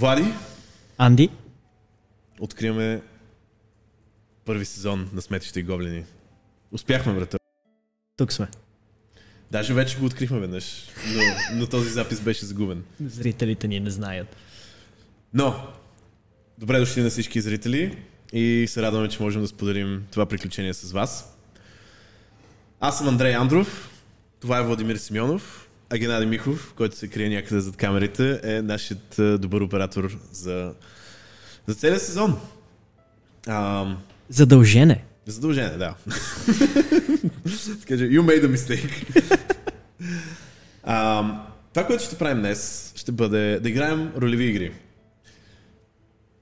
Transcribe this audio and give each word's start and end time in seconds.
Влади, 0.00 0.24
Анди, 0.98 1.30
откриваме 2.38 3.02
първи 4.44 4.64
сезон 4.64 5.10
на 5.12 5.22
Сметища 5.22 5.60
и 5.60 5.62
гоблини. 5.62 6.04
Успяхме, 6.72 7.14
брата. 7.14 7.38
тук 8.16 8.32
сме. 8.32 8.48
Даже 9.50 9.74
вече 9.74 9.98
го 9.98 10.04
открихме 10.04 10.38
веднъж, 10.38 10.88
но, 11.14 11.22
но 11.54 11.66
този 11.66 11.90
запис 11.90 12.20
беше 12.20 12.44
загубен. 12.46 12.84
Зрителите 13.04 13.68
ни 13.68 13.80
не 13.80 13.90
знаят. 13.90 14.36
Но, 15.34 15.66
добре 16.58 16.78
дошли 16.78 17.02
на 17.02 17.10
всички 17.10 17.40
зрители 17.40 17.98
и 18.32 18.66
се 18.68 18.82
радваме, 18.82 19.08
че 19.08 19.22
можем 19.22 19.42
да 19.42 19.48
споделим 19.48 20.06
това 20.10 20.26
приключение 20.26 20.74
с 20.74 20.92
вас. 20.92 21.38
Аз 22.80 22.98
съм 22.98 23.08
Андрей 23.08 23.34
Андров, 23.34 23.90
това 24.40 24.58
е 24.58 24.62
Владимир 24.62 24.96
Симеонов, 24.96 25.69
а 25.92 25.98
Геннадий 25.98 26.28
Михов, 26.28 26.72
който 26.76 26.96
се 26.96 27.08
крие 27.08 27.28
някъде 27.28 27.60
зад 27.60 27.76
камерите, 27.76 28.40
е 28.42 28.62
нашият 28.62 29.18
е, 29.18 29.38
добър 29.38 29.60
оператор 29.60 30.18
за, 30.32 30.72
за 31.66 31.74
целия 31.74 32.00
сезон. 32.00 32.38
А, 33.46 33.86
Задължен 34.28 34.90
е. 34.90 35.04
задължение, 35.26 35.76
да. 35.78 35.94
Каже, 37.88 38.04
you 38.04 38.20
made 38.20 38.44
a 38.44 38.56
mistake. 38.56 39.20
а, 40.82 41.24
това, 41.74 41.86
което 41.86 42.04
ще 42.04 42.18
правим 42.18 42.38
днес, 42.38 42.92
ще 42.96 43.12
бъде 43.12 43.60
да 43.60 43.68
играем 43.68 44.12
ролеви 44.16 44.44
игри. 44.44 44.72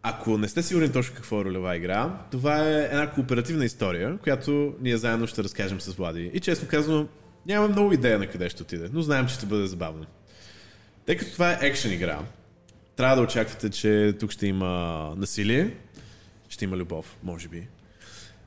Ако 0.02 0.38
не 0.38 0.48
сте 0.48 0.62
сигурни 0.62 0.92
точно 0.92 1.16
какво 1.16 1.40
е 1.40 1.44
ролева 1.44 1.76
игра, 1.76 2.18
това 2.30 2.68
е 2.68 2.88
една 2.92 3.10
кооперативна 3.10 3.64
история, 3.64 4.18
която 4.18 4.74
ние 4.80 4.96
заедно 4.96 5.26
ще 5.26 5.44
разкажем 5.44 5.80
с 5.80 5.94
Влади. 5.94 6.30
И 6.34 6.40
честно 6.40 6.68
казано, 6.68 7.06
нямаме 7.48 7.72
много 7.72 7.92
идея 7.92 8.18
на 8.18 8.26
къде 8.26 8.48
ще 8.48 8.62
отиде, 8.62 8.88
но 8.92 9.02
знаем, 9.02 9.26
че 9.26 9.34
ще 9.34 9.46
бъде 9.46 9.66
забавно. 9.66 10.06
Тъй 11.06 11.16
като 11.16 11.32
това 11.32 11.52
е 11.52 11.58
екшен 11.60 11.92
игра, 11.92 12.20
трябва 12.96 13.16
да 13.16 13.22
очаквате, 13.22 13.70
че 13.70 14.14
тук 14.20 14.30
ще 14.30 14.46
има 14.46 14.68
насилие, 15.16 15.74
ще 16.48 16.64
има 16.64 16.76
любов, 16.76 17.16
може 17.22 17.48
би. 17.48 17.66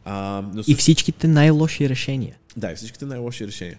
А, 0.06 0.44
но 0.54 0.64
И 0.68 0.76
всичките 0.76 1.28
най-лоши 1.28 1.90
решения. 1.90 2.38
да, 2.58 2.72
и 2.72 2.76
всичките 2.76 3.06
най-лоши 3.06 3.48
решения. 3.48 3.78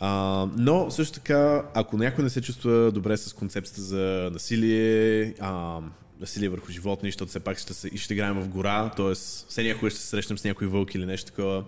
А, 0.00 0.08
но 0.56 0.90
също 0.90 1.14
така, 1.14 1.64
ако 1.74 1.96
някой 1.96 2.24
не 2.24 2.30
се 2.30 2.40
чувства 2.42 2.92
добре 2.92 3.16
с 3.16 3.32
концепцията 3.32 3.82
за 3.82 4.30
насилие, 4.32 5.34
а, 5.40 5.80
насилие 6.20 6.48
върху 6.48 6.72
животни, 6.72 7.08
защото 7.08 7.28
все 7.28 7.40
пак 7.40 7.58
ще, 7.58 7.74
се, 7.74 7.96
ще 7.96 8.14
играем 8.14 8.40
в 8.40 8.48
гора, 8.48 8.90
т.е. 8.90 9.14
все 9.14 9.62
някога 9.62 9.90
ще 9.90 10.00
се 10.00 10.06
срещнем 10.06 10.38
с 10.38 10.44
някой 10.44 10.66
вълк 10.66 10.94
или 10.94 11.06
нещо 11.06 11.30
такова. 11.30 11.64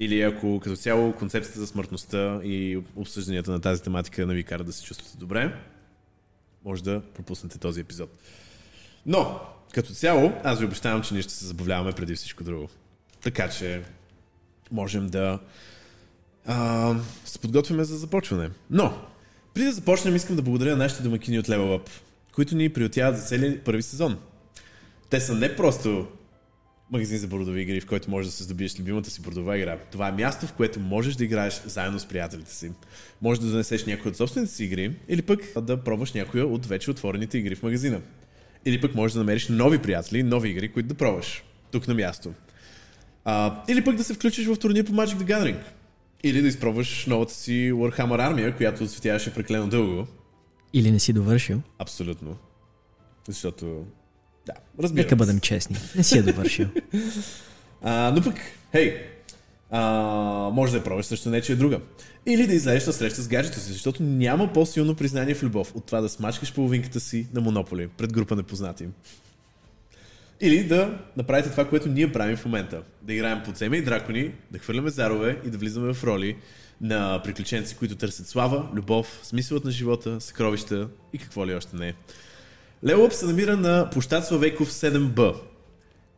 Или 0.00 0.22
ако 0.22 0.60
като 0.60 0.76
цяло 0.76 1.12
концепцията 1.12 1.60
за 1.60 1.66
смъртността 1.66 2.40
и 2.44 2.82
обсъжданията 2.96 3.50
на 3.50 3.60
тази 3.60 3.82
тематика 3.82 4.26
не 4.26 4.34
ви 4.34 4.44
карат 4.44 4.66
да 4.66 4.72
се 4.72 4.84
чувствате 4.84 5.16
добре, 5.16 5.56
може 6.64 6.82
да 6.82 7.02
пропуснете 7.14 7.58
този 7.58 7.80
епизод. 7.80 8.10
Но, 9.06 9.40
като 9.74 9.92
цяло, 9.92 10.32
аз 10.44 10.58
ви 10.58 10.64
обещавам, 10.64 11.02
че 11.02 11.14
ние 11.14 11.22
ще 11.22 11.32
се 11.32 11.46
забавляваме 11.46 11.92
преди 11.92 12.14
всичко 12.14 12.44
друго. 12.44 12.68
Така 13.22 13.50
че, 13.50 13.82
можем 14.70 15.06
да 15.06 15.38
а, 16.46 16.94
се 17.24 17.38
подготвяме 17.38 17.84
за 17.84 17.96
започване. 17.96 18.50
Но, 18.70 18.98
преди 19.54 19.66
да 19.66 19.72
започнем, 19.72 20.16
искам 20.16 20.36
да 20.36 20.42
благодаря 20.42 20.70
на 20.70 20.76
нашите 20.76 21.02
домакини 21.02 21.38
от 21.38 21.46
Level 21.46 21.78
Up, 21.78 21.88
които 22.32 22.56
ни 22.56 22.68
приютяват 22.72 23.18
за 23.18 23.24
целият 23.24 23.64
първи 23.64 23.82
сезон. 23.82 24.18
Те 25.10 25.20
са 25.20 25.34
не 25.34 25.56
просто 25.56 26.06
магазин 26.90 27.18
за 27.18 27.26
бордови 27.26 27.62
игри, 27.62 27.80
в 27.80 27.86
който 27.86 28.10
можеш 28.10 28.30
да 28.30 28.36
се 28.36 28.42
здобиеш 28.44 28.80
любимата 28.80 29.10
си 29.10 29.22
бордова 29.22 29.56
игра. 29.56 29.78
Това 29.92 30.08
е 30.08 30.12
място, 30.12 30.46
в 30.46 30.52
което 30.52 30.80
можеш 30.80 31.14
да 31.14 31.24
играеш 31.24 31.62
заедно 31.66 31.98
с 31.98 32.06
приятелите 32.06 32.54
си. 32.54 32.72
Може 33.22 33.40
да 33.40 33.50
донесеш 33.50 33.84
някои 33.84 34.10
от 34.10 34.16
собствените 34.16 34.52
си 34.52 34.64
игри, 34.64 34.96
или 35.08 35.22
пък 35.22 35.40
да 35.62 35.84
пробваш 35.84 36.12
някоя 36.12 36.46
от 36.46 36.66
вече 36.66 36.90
отворените 36.90 37.38
игри 37.38 37.54
в 37.54 37.62
магазина. 37.62 38.00
Или 38.64 38.80
пък 38.80 38.94
можеш 38.94 39.12
да 39.12 39.18
намериш 39.18 39.48
нови 39.48 39.78
приятели, 39.78 40.22
нови 40.22 40.48
игри, 40.48 40.72
които 40.72 40.88
да 40.88 40.94
пробваш. 40.94 41.44
Тук 41.72 41.88
на 41.88 41.94
място. 41.94 42.32
А, 43.24 43.62
или 43.68 43.84
пък 43.84 43.96
да 43.96 44.04
се 44.04 44.14
включиш 44.14 44.46
в 44.46 44.58
турнир 44.58 44.84
по 44.84 44.92
Magic 44.92 45.16
the 45.16 45.24
Gathering. 45.24 45.60
Или 46.22 46.42
да 46.42 46.48
изпробваш 46.48 47.06
новата 47.06 47.34
си 47.34 47.72
Warhammer 47.72 48.28
армия, 48.28 48.56
която 48.56 48.84
отсветяваше 48.84 49.34
прекалено 49.34 49.68
дълго. 49.68 50.06
Или 50.72 50.90
не 50.90 50.98
си 50.98 51.12
довършил. 51.12 51.62
Абсолютно. 51.78 52.36
Защото... 53.26 53.84
Да, 54.46 54.52
разбира 54.82 55.02
Нека 55.02 55.16
бъдем 55.16 55.40
честни. 55.40 55.76
Не 55.96 56.02
си 56.02 56.18
е 56.18 56.22
довършил. 56.22 56.68
А, 57.82 58.12
но 58.16 58.22
пък, 58.22 58.34
хей, 58.72 59.02
а, 59.70 59.80
може 60.52 60.72
да 60.72 60.78
я 60.78 60.84
пробваш 60.84 61.06
също 61.06 61.30
нечия 61.30 61.54
е 61.54 61.56
друга. 61.56 61.80
Или 62.26 62.46
да 62.46 62.54
излезеш 62.54 62.86
на 62.86 62.92
среща 62.92 63.22
с 63.22 63.28
гаджето 63.28 63.60
си, 63.60 63.72
защото 63.72 64.02
няма 64.02 64.52
по-силно 64.52 64.94
признание 64.94 65.34
в 65.34 65.42
любов 65.42 65.72
от 65.76 65.86
това 65.86 66.00
да 66.00 66.08
смачкаш 66.08 66.54
половинката 66.54 67.00
си 67.00 67.26
на 67.34 67.40
Монополи 67.40 67.88
пред 67.88 68.12
група 68.12 68.36
непознати. 68.36 68.86
Или 70.40 70.64
да 70.64 70.98
направите 71.16 71.50
това, 71.50 71.68
което 71.68 71.88
ние 71.88 72.12
правим 72.12 72.36
в 72.36 72.44
момента. 72.44 72.82
Да 73.02 73.14
играем 73.14 73.42
подземя 73.44 73.76
и 73.76 73.82
дракони, 73.82 74.32
да 74.50 74.58
хвърляме 74.58 74.90
зарове 74.90 75.38
и 75.46 75.50
да 75.50 75.58
влизаме 75.58 75.94
в 75.94 76.04
роли 76.04 76.36
на 76.80 77.20
приключенци, 77.24 77.76
които 77.76 77.96
търсят 77.96 78.26
слава, 78.26 78.68
любов, 78.74 79.20
смисълът 79.22 79.64
на 79.64 79.70
живота, 79.70 80.20
съкровища 80.20 80.88
и 81.12 81.18
какво 81.18 81.46
ли 81.46 81.54
още 81.54 81.76
не. 81.76 81.86
Level 81.88 81.94
Up 82.84 83.10
се 83.10 83.26
намира 83.26 83.56
на 83.56 83.90
площад 83.90 84.26
Славейков 84.26 84.70
7B 84.70 85.36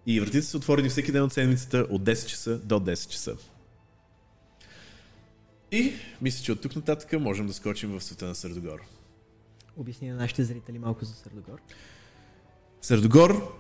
и 0.07 0.21
вратите 0.21 0.43
са 0.43 0.57
отворени 0.57 0.89
всеки 0.89 1.13
ден 1.13 1.23
от 1.23 1.33
седмицата 1.33 1.87
от 1.91 2.03
10 2.03 2.27
часа 2.27 2.59
до 2.59 2.75
10 2.75 3.09
часа. 3.09 3.37
И 5.73 5.93
мисля, 6.23 6.45
че 6.45 6.53
от 6.53 6.61
тук 6.61 6.77
нататък 6.77 7.21
можем 7.21 7.47
да 7.47 7.53
скочим 7.53 7.91
в 7.91 8.05
света 8.05 8.27
на 8.27 8.35
Сърдогор. 8.35 8.81
Обясни 9.77 10.09
на 10.09 10.17
нашите 10.17 10.45
зрители 10.45 10.79
малко 10.79 11.05
за 11.05 11.15
Сърдогор. 11.15 11.59
Сърдогор 12.81 13.59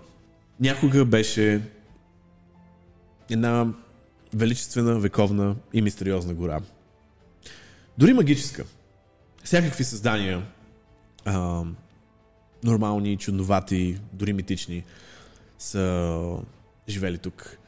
някога 0.60 1.04
беше 1.04 1.62
една 3.30 3.74
величествена, 4.34 4.98
вековна 5.00 5.56
и 5.72 5.82
мистериозна 5.82 6.34
гора. 6.34 6.60
Дори 7.98 8.12
магическа. 8.12 8.64
Всякакви 9.44 9.84
създания, 9.84 10.46
нормални, 12.64 13.16
чудновати, 13.16 13.98
дори 14.12 14.32
митични, 14.32 14.84
са 15.58 16.36
живели 16.88 17.18
тук. 17.18 17.58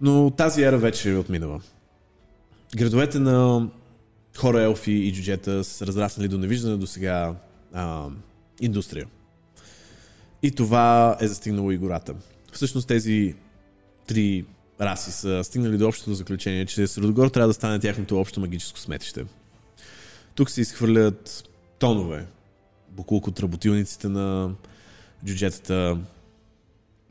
Но 0.00 0.30
тази 0.30 0.62
ера 0.62 0.78
вече 0.78 1.12
е 1.12 1.16
отминала. 1.16 1.60
Градовете 2.76 3.18
на 3.18 3.68
хора, 4.36 4.62
елфи 4.62 4.92
и 4.92 5.12
джуджета 5.12 5.64
са 5.64 5.86
разраснали 5.86 6.28
до 6.28 6.38
невиждана 6.38 6.76
до 6.76 6.86
сега 6.86 7.34
а, 7.72 8.08
индустрия. 8.60 9.06
И 10.42 10.50
това 10.50 11.16
е 11.20 11.28
застигнало 11.28 11.70
и 11.70 11.78
гората. 11.78 12.14
Всъщност 12.52 12.88
тези 12.88 13.34
три 14.06 14.44
раси 14.80 15.12
са 15.12 15.44
стигнали 15.44 15.78
до 15.78 15.88
общото 15.88 16.14
заключение, 16.14 16.66
че 16.66 16.86
Средогор 16.86 17.28
трябва 17.28 17.48
да 17.48 17.54
стане 17.54 17.78
тяхното 17.78 18.20
общо 18.20 18.40
магическо 18.40 18.78
сметище. 18.78 19.24
Тук 20.34 20.50
се 20.50 20.60
изхвърлят 20.60 21.48
тонове, 21.78 22.26
буклук 22.96 23.26
от 23.26 23.40
работилниците 23.40 24.08
на 24.08 24.54
джуджетата, 25.24 25.98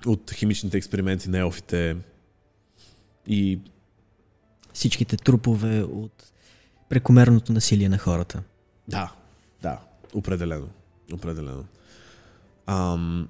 от 0.06 0.32
химичните 0.32 0.78
експерименти 0.78 1.30
на 1.30 1.38
елфите 1.38 1.96
и 3.28 3.60
Всичките 4.74 5.18
трупове 5.18 5.84
от 5.84 6.32
прекомерното 6.90 7.54
насилие 7.54 7.90
на 7.90 7.98
хората. 7.98 8.44
Да, 8.88 9.14
да, 9.62 9.80
определено. 10.14 10.68
Определено. 11.14 11.66
Ам, 12.66 13.28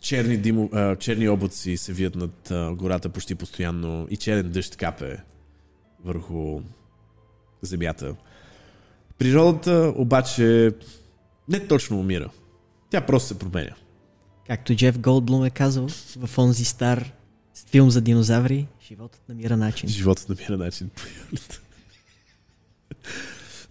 черни, 0.00 0.36
димо, 0.36 0.70
а, 0.72 0.96
черни 0.96 1.28
облаци 1.28 1.76
се 1.76 1.92
вият 1.92 2.14
над 2.14 2.50
а, 2.50 2.74
гората 2.74 3.08
почти 3.08 3.34
постоянно 3.34 4.06
и 4.10 4.16
черен 4.16 4.50
дъжд 4.50 4.76
капе 4.76 5.16
върху 6.04 6.60
земята. 7.62 8.16
Природата 9.18 9.92
обаче 9.96 10.72
не 11.48 11.66
точно 11.66 12.00
умира. 12.00 12.30
Тя 12.90 13.06
просто 13.06 13.28
се 13.28 13.38
променя. 13.38 13.74
Както 14.46 14.74
Джеф 14.74 14.98
Голдблум 14.98 15.44
е 15.44 15.50
казал 15.50 15.88
в 16.16 16.38
онзи 16.38 16.64
стар 16.64 17.12
филм 17.70 17.90
за 17.90 18.00
динозаври, 18.00 18.66
животът 18.88 19.28
намира 19.28 19.56
начин. 19.56 19.88
Животът 19.88 20.28
намира 20.28 20.56
начин. 20.56 20.90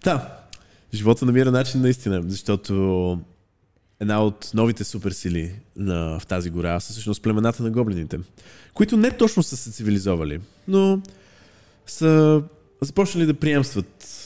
да, 0.04 0.38
живота 0.94 1.26
намира 1.26 1.50
начин 1.50 1.80
наистина, 1.80 2.22
защото 2.26 3.20
една 4.00 4.24
от 4.24 4.50
новите 4.54 4.84
суперсили 4.84 5.54
на, 5.76 6.20
в 6.20 6.26
тази 6.26 6.50
гора 6.50 6.80
са 6.80 6.92
всъщност 6.92 7.22
племената 7.22 7.62
на 7.62 7.70
гоблините, 7.70 8.18
които 8.74 8.96
не 8.96 9.16
точно 9.16 9.42
са 9.42 9.56
се 9.56 9.72
цивилизовали, 9.72 10.40
но 10.68 11.00
са 11.86 12.42
започнали 12.80 13.26
да 13.26 13.34
приемстват 13.34 14.23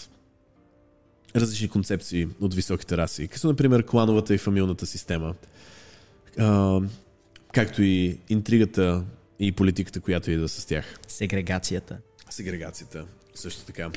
различни 1.37 1.69
концепции 1.69 2.29
от 2.41 2.55
високите 2.55 2.97
раси, 2.97 3.29
като 3.29 3.47
например 3.47 3.87
клановата 3.87 4.35
и 4.35 4.39
фамилната 4.39 4.87
система, 4.87 5.35
а, 6.39 6.81
както 7.53 7.83
и 7.83 8.19
интригата 8.29 9.05
и 9.39 9.53
политиката, 9.53 10.01
която 10.01 10.31
идва 10.31 10.49
с 10.49 10.67
тях. 10.67 10.99
Сегрегацията. 11.09 11.99
Сегрегацията 12.31 13.07
също 13.35 13.65
така. 13.65 13.91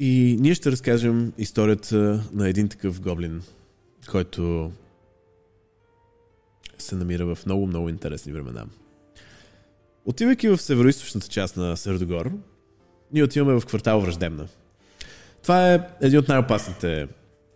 И 0.00 0.36
ние 0.40 0.54
ще 0.54 0.72
разкажем 0.72 1.32
историята 1.38 2.24
на 2.32 2.48
един 2.48 2.68
такъв 2.68 3.00
гоблин, 3.00 3.42
който 4.10 4.72
се 6.78 6.94
намира 6.96 7.34
в 7.34 7.46
много, 7.46 7.66
много 7.66 7.88
интересни 7.88 8.32
времена. 8.32 8.66
Отивайки 10.04 10.48
в 10.48 10.58
северо 10.58 10.88
част 11.28 11.56
на 11.56 11.76
Сърдогор, 11.76 12.32
ние 13.12 13.24
отиваме 13.24 13.60
в 13.60 13.66
квартал 13.66 14.00
Враждебна. 14.00 14.48
Това 15.42 15.74
е 15.74 15.80
един 16.00 16.18
от 16.18 16.28
най-опасните 16.28 17.08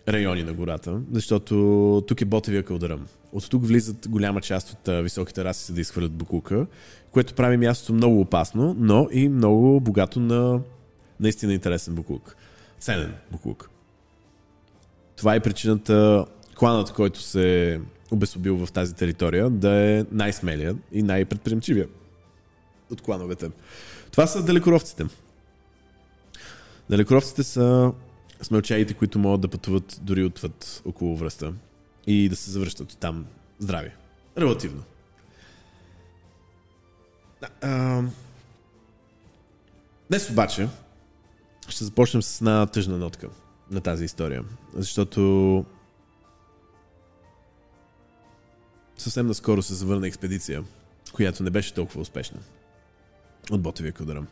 райони 0.09 0.43
на 0.43 0.53
гората, 0.53 1.01
защото 1.13 2.05
тук 2.07 2.21
е 2.21 2.25
Ботевия 2.25 2.63
кълдъръм. 2.63 3.07
От 3.33 3.51
тук 3.51 3.67
влизат 3.67 4.09
голяма 4.09 4.41
част 4.41 4.71
от 4.71 5.05
високите 5.05 5.45
раси, 5.45 5.73
да 5.73 5.81
изхвърлят 5.81 6.13
букука, 6.13 6.67
което 7.11 7.35
прави 7.35 7.57
мястото 7.57 7.93
много 7.93 8.21
опасно, 8.21 8.77
но 8.79 9.09
и 9.13 9.29
много 9.29 9.81
богато 9.81 10.21
на 10.21 10.61
наистина 11.21 11.55
интересен 11.55 11.95
букук. 11.95 12.37
Ценен 12.81 13.15
букук. 13.33 13.71
Това 15.17 15.35
е 15.35 15.41
причината 15.41 16.27
кланът, 16.59 16.93
който 16.93 17.21
се 17.21 17.81
обесобил 18.11 18.67
в 18.67 18.73
тази 18.73 18.95
територия, 18.95 19.51
да 19.51 19.71
е 19.71 20.05
най-смелия 20.13 20.77
и 20.93 21.03
най-предприемчивия 21.03 21.87
от 22.91 23.01
клановете. 23.01 23.51
Това 24.11 24.27
са 24.27 24.45
далекоровците. 24.45 25.05
Далекоровците 26.91 27.43
са 27.43 27.93
смелчаите, 28.43 28.95
които 28.95 29.19
могат 29.19 29.41
да 29.41 29.49
пътуват 29.49 30.01
дори 30.03 30.25
отвъд 30.25 30.83
около 30.85 31.17
връста 31.17 31.53
и 32.07 32.29
да 32.29 32.37
се 32.37 32.51
завръщат 32.51 32.97
там 33.01 33.27
здрави. 33.59 33.91
Релативно. 34.39 34.83
А, 37.63 38.03
днес 40.11 40.31
обаче 40.31 40.69
ще 41.69 41.85
започнем 41.85 42.23
с 42.23 42.41
една 42.41 42.67
тъжна 42.67 42.99
нотка 42.99 43.29
на 43.71 43.81
тази 43.81 44.05
история, 44.05 44.45
защото 44.75 45.65
съвсем 48.97 49.27
наскоро 49.27 49.63
се 49.63 49.75
завърна 49.75 50.07
експедиция, 50.07 50.65
която 51.13 51.43
не 51.43 51.51
беше 51.51 51.75
толкова 51.75 52.01
успешна 52.01 52.39
от 53.51 53.63
Ботевия 53.63 53.93
Кълдъръм. 53.93 54.27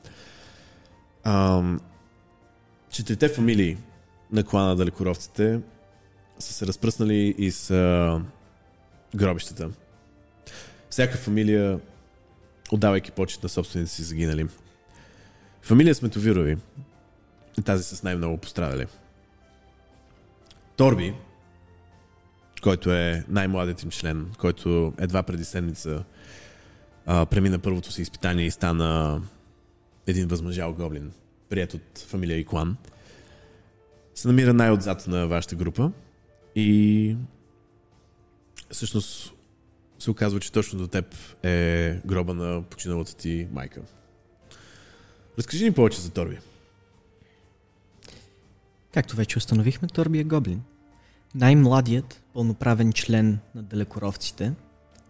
Четирите 2.94 3.28
фамилии 3.28 3.76
на 4.32 4.44
клана 4.44 4.76
далекоровците 4.76 5.60
са 6.38 6.52
се 6.52 6.66
разпръснали 6.66 7.34
и 7.38 7.50
с 7.50 8.20
гробищата. 9.16 9.70
Всяка 10.90 11.18
фамилия 11.18 11.80
отдавайки 12.72 13.10
почет 13.10 13.42
на 13.42 13.48
собствените 13.48 13.90
си 13.90 14.02
загинали. 14.02 14.46
Фамилия 15.62 15.94
Сметовирови 15.94 16.56
тази 17.64 17.84
с 17.84 18.02
най-много 18.02 18.38
пострадали. 18.38 18.86
Торби, 20.76 21.14
който 22.62 22.92
е 22.92 23.24
най-младият 23.28 23.82
им 23.82 23.90
член, 23.90 24.32
който 24.38 24.92
едва 24.98 25.22
преди 25.22 25.44
седмица 25.44 26.04
а, 27.06 27.26
премина 27.26 27.58
първото 27.58 27.92
си 27.92 28.02
изпитание 28.02 28.46
и 28.46 28.50
стана 28.50 29.22
един 30.06 30.28
възмъжал 30.28 30.72
гоблин, 30.72 31.12
прият 31.54 31.74
от 31.74 31.98
фамилия 31.98 32.38
Иклан, 32.38 32.76
се 34.14 34.28
намира 34.28 34.54
най-отзад 34.54 35.06
на 35.06 35.26
вашата 35.26 35.56
група 35.56 35.92
и 36.54 37.16
всъщност 38.70 39.32
се 39.98 40.10
оказва, 40.10 40.40
че 40.40 40.52
точно 40.52 40.78
до 40.78 40.86
теб 40.86 41.14
е 41.42 42.00
гроба 42.06 42.34
на 42.34 42.62
починалата 42.62 43.16
ти 43.16 43.48
майка. 43.52 43.80
Разкажи 45.38 45.64
ни 45.64 45.72
повече 45.72 46.00
за 46.00 46.10
Торби. 46.10 46.38
Както 48.94 49.16
вече 49.16 49.38
установихме, 49.38 49.88
Торби 49.88 50.18
е 50.18 50.24
гоблин. 50.24 50.62
Най-младият 51.34 52.22
пълноправен 52.32 52.92
член 52.92 53.38
на 53.54 53.62
далекоровците, 53.62 54.52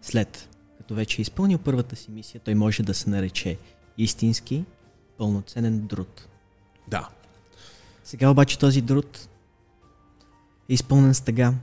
след 0.02 0.49
като 0.79 0.94
вече 0.94 1.20
е 1.20 1.23
изпълнил 1.23 1.58
първата 1.58 1.96
си 1.96 2.11
мисия, 2.11 2.41
той 2.41 2.55
може 2.55 2.82
да 2.82 2.94
се 2.94 3.11
нарече 3.11 3.58
истински 3.99 4.64
пълноценен 5.19 5.87
друд. 5.87 6.29
Да. 6.89 7.09
Сега 8.05 8.29
обаче 8.29 8.59
този 8.59 8.81
друд 8.81 9.29
е 10.69 10.75
изпълнен 10.75 11.15
с 11.15 11.21
тъга. 11.21 11.55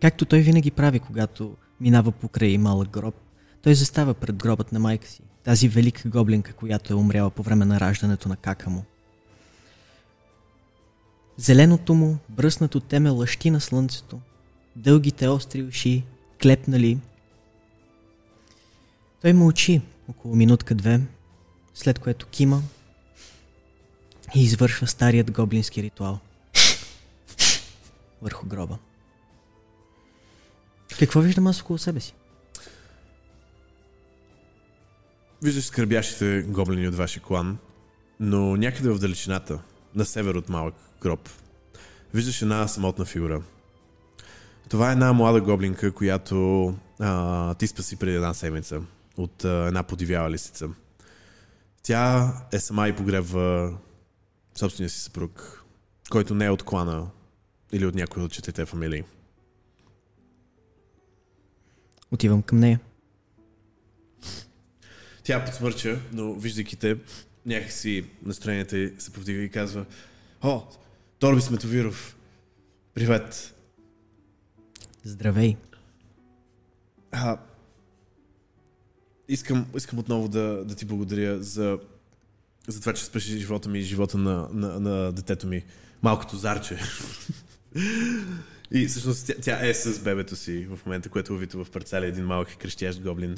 Както 0.00 0.24
той 0.24 0.40
винаги 0.40 0.70
прави, 0.70 1.00
когато 1.00 1.56
минава 1.80 2.12
покрай 2.12 2.58
малък 2.58 2.88
гроб, 2.88 3.14
той 3.62 3.74
застава 3.74 4.14
пред 4.14 4.36
гробът 4.36 4.72
на 4.72 4.78
майка 4.78 5.08
си, 5.08 5.22
тази 5.44 5.68
велика 5.68 6.08
гоблинка, 6.08 6.52
която 6.52 6.92
е 6.92 6.96
умряла 6.96 7.30
по 7.30 7.42
време 7.42 7.64
на 7.64 7.80
раждането 7.80 8.28
на 8.28 8.36
кака 8.36 8.70
му. 8.70 8.84
Зеленото 11.36 11.94
му, 11.94 12.18
бръснато 12.28 12.80
теме 12.80 13.10
лъщи 13.10 13.50
на 13.50 13.60
слънцето, 13.60 14.20
дългите 14.76 15.28
остри 15.28 15.62
уши, 15.62 16.04
клепнали. 16.42 16.98
Той 19.22 19.32
мълчи 19.32 19.82
около 20.08 20.36
минутка-две, 20.36 21.00
след 21.74 21.98
което 21.98 22.26
кима 22.26 22.62
и 24.34 24.44
извършва 24.44 24.86
старият 24.86 25.30
гоблински 25.30 25.82
ритуал 25.82 26.18
върху 28.22 28.46
гроба. 28.46 28.78
Какво 30.98 31.20
виждам 31.20 31.46
аз 31.46 31.60
около 31.60 31.78
себе 31.78 32.00
си? 32.00 32.14
Виждаш 35.42 35.64
скърбящите 35.64 36.42
гоблини 36.42 36.88
от 36.88 36.94
вашия 36.94 37.22
клан, 37.22 37.58
но 38.20 38.56
някъде 38.56 38.90
в 38.90 38.98
далечината, 38.98 39.58
на 39.94 40.04
север 40.04 40.34
от 40.34 40.48
малък 40.48 40.74
гроб, 41.00 41.28
виждаш 42.14 42.42
една 42.42 42.68
самотна 42.68 43.04
фигура. 43.04 43.42
Това 44.68 44.88
е 44.88 44.92
една 44.92 45.12
млада 45.12 45.40
гоблинка, 45.40 45.92
която 45.92 46.66
а, 47.00 47.54
ти 47.54 47.66
спаси 47.66 47.96
преди 47.96 48.16
една 48.16 48.34
седмица 48.34 48.80
от 49.16 49.44
а, 49.44 49.64
една 49.66 49.82
подивяла 49.82 50.30
лисица. 50.30 50.68
Тя 51.82 52.32
е 52.52 52.58
сама 52.58 52.88
и 52.88 52.96
погребва 52.96 53.78
собствения 54.54 54.90
си 54.90 55.00
съпруг, 55.00 55.64
който 56.10 56.34
не 56.34 56.44
е 56.44 56.50
от 56.50 56.62
клана 56.62 57.10
или 57.72 57.86
от 57.86 57.94
някой 57.94 58.22
от 58.22 58.32
четирите 58.32 58.66
фамилии. 58.66 59.04
Отивам 62.10 62.42
към 62.42 62.58
нея. 62.58 62.80
Тя 65.22 65.44
подсмърча, 65.44 66.00
но 66.12 66.34
виждайки 66.34 66.76
те, 66.76 66.98
някакси 67.46 68.04
настроението 68.22 68.76
й 68.76 68.94
се 68.98 69.12
повдига 69.12 69.42
и 69.42 69.50
казва 69.50 69.84
О, 70.42 70.62
Торби 71.18 71.40
Сметовиров, 71.40 72.16
привет. 72.94 73.54
Здравей. 75.04 75.56
А, 77.12 77.38
искам, 79.28 79.66
искам 79.76 79.98
отново 79.98 80.28
да, 80.28 80.64
да 80.64 80.74
ти 80.74 80.84
благодаря 80.84 81.42
за, 81.42 81.78
за 82.68 82.80
това, 82.80 82.92
че 82.92 83.04
спеши 83.04 83.38
живота 83.38 83.68
ми 83.68 83.78
и 83.78 83.82
живота 83.82 84.18
на, 84.18 84.48
на, 84.52 84.80
на 84.80 85.12
детето 85.12 85.46
ми. 85.46 85.64
Малкото 86.02 86.36
зарче. 86.36 86.78
И 88.70 88.86
всъщност 88.86 89.26
тя, 89.26 89.34
тя 89.42 89.66
е 89.66 89.74
с 89.74 90.00
бебето 90.00 90.36
си 90.36 90.66
в 90.66 90.86
момента, 90.86 91.08
което 91.08 91.32
е 91.32 91.36
увито 91.36 91.64
в 91.64 91.70
парцаля 91.70 92.06
един 92.06 92.24
малък 92.24 92.56
крещящ 92.58 93.02
гоблин. 93.02 93.36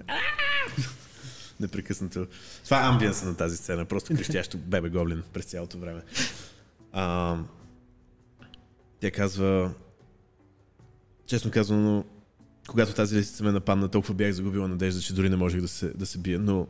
Непрекъснато. 1.61 2.27
Това 2.65 2.85
е 2.85 2.89
амбиенса 2.89 3.27
на 3.27 3.37
тази 3.37 3.57
сцена. 3.57 3.85
Просто 3.85 4.15
крещящо 4.15 4.59
бебе 4.59 4.89
гоблин 4.89 5.23
през 5.33 5.45
цялото 5.45 5.79
време. 5.79 6.03
А, 6.93 7.37
тя 9.01 9.11
казва... 9.11 9.75
Честно 11.27 11.51
казано, 11.51 12.05
когато 12.69 12.95
тази 12.95 13.17
лисица 13.17 13.45
ме 13.45 13.53
нападна, 13.53 13.89
толкова 13.89 14.15
бях 14.15 14.33
загубила 14.33 14.69
надежда, 14.69 15.01
че 15.01 15.15
дори 15.15 15.29
не 15.29 15.37
можех 15.37 15.61
да 15.61 15.69
се, 15.69 15.89
да 15.89 16.07
се 16.07 16.19
бия. 16.19 16.39
Но, 16.39 16.67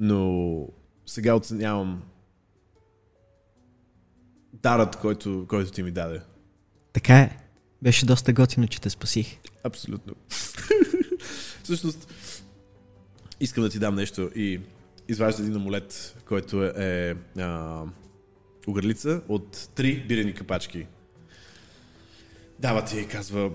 но 0.00 0.68
сега 1.06 1.34
оценявам 1.34 2.02
дарът, 4.52 4.96
който, 4.96 5.46
който 5.48 5.70
ти 5.70 5.82
ми 5.82 5.90
даде. 5.90 6.20
Така 6.92 7.18
е. 7.18 7.38
Беше 7.82 8.06
доста 8.06 8.32
готино, 8.32 8.68
че 8.68 8.80
те 8.80 8.90
спасих. 8.90 9.38
Абсолютно. 9.64 10.14
Всъщност, 11.62 12.12
искам 13.40 13.64
да 13.64 13.70
ти 13.70 13.78
дам 13.78 13.94
нещо 13.94 14.30
и 14.34 14.60
изважда 15.08 15.42
един 15.42 15.56
амулет, 15.56 16.16
който 16.24 16.64
е, 16.64 17.16
а, 17.38 17.84
огърлица 18.66 19.22
от 19.28 19.68
три 19.74 20.06
бирени 20.06 20.34
капачки. 20.34 20.86
Дава 22.58 22.84
ти 22.84 22.98
и 22.98 23.06
казва, 23.06 23.50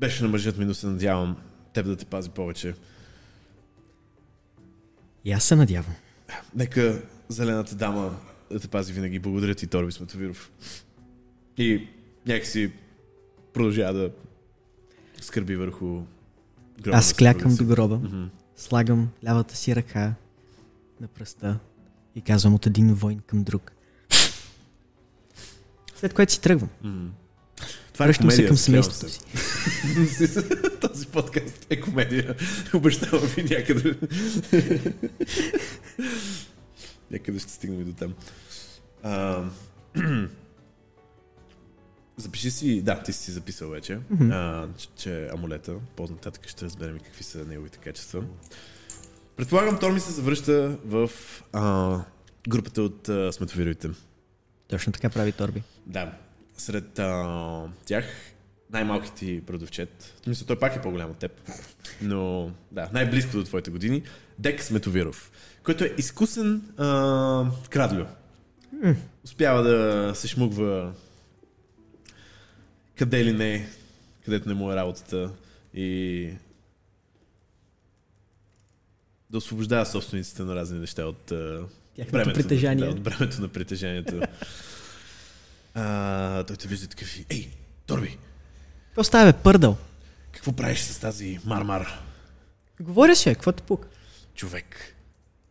беше 0.00 0.22
на 0.22 0.28
мъжът 0.28 0.58
ми, 0.58 0.64
но 0.64 0.74
се 0.74 0.86
надявам 0.86 1.36
теб 1.72 1.86
да 1.86 1.96
те 1.96 2.04
пази 2.04 2.30
повече. 2.30 2.74
И 5.24 5.32
аз 5.32 5.44
се 5.44 5.56
надявам. 5.56 5.94
Нека 6.54 7.02
зелената 7.28 7.74
дама 7.74 8.16
да 8.50 8.60
те 8.60 8.68
пази 8.68 8.92
винаги. 8.92 9.18
Благодаря 9.18 9.54
ти, 9.54 9.66
Торби 9.66 9.92
Сметовиров. 9.92 10.52
И 11.56 11.88
някакси 12.26 12.72
продължава 13.52 13.92
да 13.92 14.10
скърби 15.20 15.56
върху 15.56 16.02
гроба. 16.82 16.98
Аз 16.98 17.12
клякам 17.12 17.56
до 17.56 17.64
гроба, 17.64 17.98
mm-hmm. 17.98 18.28
слагам 18.56 19.08
лявата 19.24 19.56
си 19.56 19.76
ръка 19.76 20.14
на 21.00 21.08
пръста 21.08 21.58
и 22.14 22.20
казвам 22.20 22.54
от 22.54 22.66
един 22.66 22.94
войн 22.94 23.20
към 23.26 23.44
друг. 23.44 23.72
След 25.94 26.14
което 26.14 26.32
си 26.32 26.40
тръгвам. 26.40 26.68
Mm-hmm. 26.84 27.08
Това 27.92 28.06
Връщам 28.06 28.30
се 28.30 28.36
комедия, 28.36 28.48
към 28.48 28.56
семейството 28.56 29.08
се. 29.08 29.08
си. 29.10 30.44
Този 30.80 31.06
подкаст 31.06 31.66
е 31.70 31.80
комедия. 31.80 32.34
Обещавам 32.74 33.26
ви 33.26 33.42
някъде. 33.42 33.94
някъде 37.10 37.38
ще 37.38 37.52
стигнем 37.52 37.80
и 37.80 37.84
до 37.84 37.92
там. 37.92 38.14
А, 39.02 39.44
Запиши 42.16 42.50
си, 42.50 42.82
да, 42.82 43.02
ти 43.02 43.12
си 43.12 43.30
записал 43.30 43.70
вече, 43.70 43.98
а, 44.20 44.66
че, 44.78 44.88
че 44.96 45.28
амулета, 45.34 45.74
по-нататък 45.96 46.48
ще 46.48 46.64
разберем 46.64 46.98
какви 46.98 47.24
са 47.24 47.44
неговите 47.44 47.78
качества. 47.78 48.24
Предполагам, 49.36 49.78
Тор 49.78 49.90
ми 49.92 50.00
се 50.00 50.12
завръща 50.12 50.78
в 50.84 51.10
а, 51.52 51.98
групата 52.48 52.82
от 52.82 53.08
а, 53.08 53.32
сметовировите. 53.32 53.88
Точно 54.68 54.92
така 54.92 55.10
прави 55.10 55.32
Торби. 55.32 55.62
Да. 55.86 56.12
Сред 56.56 56.98
а, 56.98 57.64
тях 57.86 58.04
най-малкият 58.72 59.14
ти 59.14 59.42
продавчет, 59.46 60.14
мисля, 60.26 60.46
той 60.46 60.58
пак 60.58 60.76
е 60.76 60.80
по-голям 60.80 61.10
от 61.10 61.16
теб, 61.16 61.32
но 62.02 62.50
да, 62.72 62.88
най-близко 62.92 63.36
до 63.36 63.44
твоите 63.44 63.70
години, 63.70 64.02
Дек 64.38 64.62
Сметовиров, 64.62 65.30
който 65.62 65.84
е 65.84 65.94
изкусен 65.98 66.62
а, 66.78 67.46
крадлю. 67.70 68.04
Успява 69.24 69.62
да 69.62 70.12
се 70.14 70.28
шмугва 70.28 70.92
къде 72.96 73.24
ли 73.24 73.32
не, 73.32 73.68
където 74.24 74.48
не 74.48 74.54
му 74.54 74.72
е 74.72 74.76
работата 74.76 75.30
и 75.74 76.28
да 79.30 79.38
освобождава 79.38 79.86
собствениците 79.86 80.42
на 80.42 80.54
разни 80.54 80.78
неща 80.78 81.04
от 81.04 81.32
а, 81.32 81.66
притежание. 82.12 82.84
Да, 82.84 82.90
от 82.90 83.00
бремето 83.00 83.40
на 83.40 83.48
притежанието. 83.48 84.20
а, 85.74 86.44
той 86.44 86.56
те 86.56 86.68
вижда 86.68 86.88
такъв 86.88 87.16
и, 87.18 87.26
ей, 87.30 87.50
Торби, 87.86 88.18
Какво 88.86 89.04
става, 89.04 89.32
бе, 89.32 89.38
пърдъл? 89.38 89.76
какво 90.32 90.52
правиш 90.52 90.80
с 90.80 90.98
тази 90.98 91.40
мармар? 91.44 92.02
Говоря 92.80 93.16
си, 93.16 93.30
бе, 93.30 93.34
какво 93.34 93.52
те 93.52 93.62
пука? 93.62 93.88
Човек. 94.34 94.96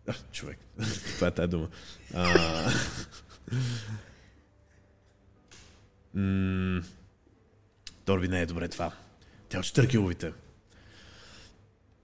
А, 0.08 0.14
човек. 0.32 0.58
Това 1.16 1.28
е 1.28 1.32
тази 1.32 1.50
дума. 1.50 1.68
А... 2.14 2.72
М, 6.14 6.82
Торби 8.06 8.28
не 8.28 8.42
е 8.42 8.46
добре 8.46 8.68
това. 8.68 8.92
Тя 9.50 9.60
от 9.60 9.66
Штъркиловите. 9.66 10.34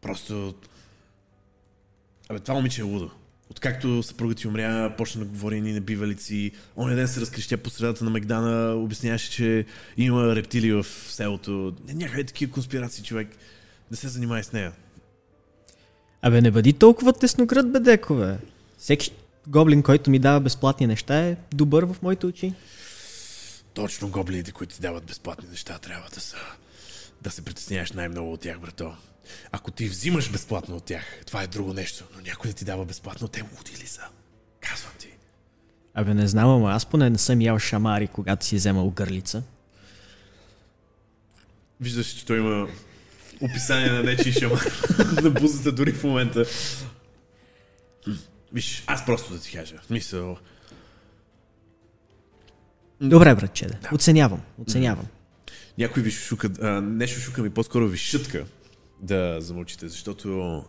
Просто... 0.01 0.55
Абе, 2.29 2.39
това 2.39 2.53
момиче 2.55 2.81
е 2.81 2.83
лудо. 2.83 3.11
Откакто 3.49 4.03
съпругът 4.03 4.37
ти 4.37 4.47
умря, 4.47 4.95
почна 4.97 5.21
да 5.21 5.27
говори 5.27 5.61
ни 5.61 5.73
небивалици. 5.73 6.51
Оня 6.77 6.95
ден 6.95 7.07
се 7.07 7.21
разкрещя 7.21 7.57
по 7.57 7.69
средата 7.69 8.03
на 8.03 8.09
Мегдана, 8.09 8.75
обясняваше, 8.75 9.31
че 9.31 9.65
има 9.97 10.35
рептили 10.35 10.73
в 10.73 10.85
селото. 11.07 11.75
Някъде 11.87 12.23
такива 12.23 12.51
конспирации, 12.51 13.03
човек. 13.03 13.27
Не 13.91 13.97
се 13.97 14.07
занимай 14.07 14.43
с 14.43 14.53
нея. 14.53 14.71
Абе, 16.21 16.41
не 16.41 16.51
бъди 16.51 16.73
толкова 16.73 17.13
тесноград, 17.13 17.71
бе, 17.71 17.79
деко, 17.79 18.15
бе. 18.15 18.37
Всеки 18.77 19.11
гоблин, 19.47 19.83
който 19.83 20.09
ми 20.09 20.19
дава 20.19 20.39
безплатни 20.39 20.87
неща 20.87 21.19
е 21.19 21.37
добър 21.53 21.85
в 21.85 21.95
моите 22.01 22.25
очи. 22.25 22.53
Точно 23.73 24.09
гоблините, 24.09 24.51
които 24.51 24.75
ти 24.75 24.81
дават 24.81 25.03
безплатни 25.03 25.49
неща, 25.49 25.79
трябва 25.79 26.09
да 26.09 26.19
са... 26.19 26.37
Да 27.21 27.31
се 27.31 27.41
притесняваш 27.41 27.91
най-много 27.91 28.33
от 28.33 28.39
тях, 28.39 28.59
брато. 28.59 28.95
Ако 29.51 29.71
ти 29.71 29.89
взимаш 29.89 30.31
безплатно 30.31 30.75
от 30.75 30.83
тях, 30.83 31.21
това 31.25 31.43
е 31.43 31.47
друго 31.47 31.73
нещо. 31.73 32.03
Но 32.15 32.21
някой 32.21 32.51
да 32.51 32.55
ти 32.55 32.65
дава 32.65 32.85
безплатно, 32.85 33.27
те 33.27 33.41
луди 33.41 33.71
ли 33.83 33.87
са? 33.87 34.01
Казвам 34.61 34.91
ти. 34.99 35.07
Абе, 35.93 36.13
не 36.13 36.27
знам, 36.27 36.49
ама 36.49 36.71
аз 36.71 36.85
поне 36.85 37.09
не 37.09 37.17
съм 37.17 37.41
ял 37.41 37.59
шамари, 37.59 38.07
когато 38.07 38.45
си 38.45 38.55
вземал 38.55 38.89
гърлица. 38.89 39.43
Виждаш, 41.81 42.07
че 42.07 42.25
той 42.25 42.37
има 42.37 42.67
описание 43.41 43.91
на 43.91 44.03
нечи 44.03 44.31
шамар 44.31 44.65
на 45.23 45.29
бузата 45.29 45.71
дори 45.71 45.93
в 45.93 46.03
момента. 46.03 46.45
Виж, 48.53 48.83
аз 48.87 49.05
просто 49.05 49.33
да 49.33 49.39
ти 49.39 49.51
кажа. 49.51 49.75
Мисъл, 49.89 50.37
Добре, 53.01 53.35
братче, 53.35 53.65
да. 53.65 53.95
Оценявам, 53.95 54.41
оценявам. 54.61 55.05
някой 55.77 56.03
ви 56.03 56.11
шука, 56.11 56.49
а, 56.61 56.81
не 56.81 57.07
шука 57.07 57.41
ми, 57.41 57.49
по-скоро 57.49 57.87
ви 57.87 57.97
шутка 57.97 58.45
да 58.99 59.37
замълчите, 59.39 59.87
защото 59.87 60.63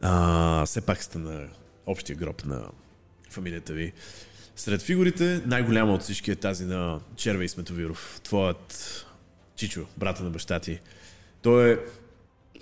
а, 0.00 0.66
все 0.66 0.80
пак 0.80 1.02
сте 1.02 1.18
на 1.18 1.48
общия 1.86 2.16
гроб 2.16 2.44
на 2.44 2.66
фамилията 3.30 3.72
ви. 3.72 3.92
Сред 4.56 4.82
фигурите 4.82 5.42
най-голяма 5.46 5.94
от 5.94 6.02
всички 6.02 6.30
е 6.30 6.36
тази 6.36 6.64
на 6.64 7.00
Червей 7.16 7.48
Сметовиров, 7.48 8.20
твоят 8.24 9.06
Чичо, 9.56 9.86
брата 9.96 10.24
на 10.24 10.30
баща 10.30 10.60
ти. 10.60 10.80
Той 11.42 11.72
е 11.72 11.78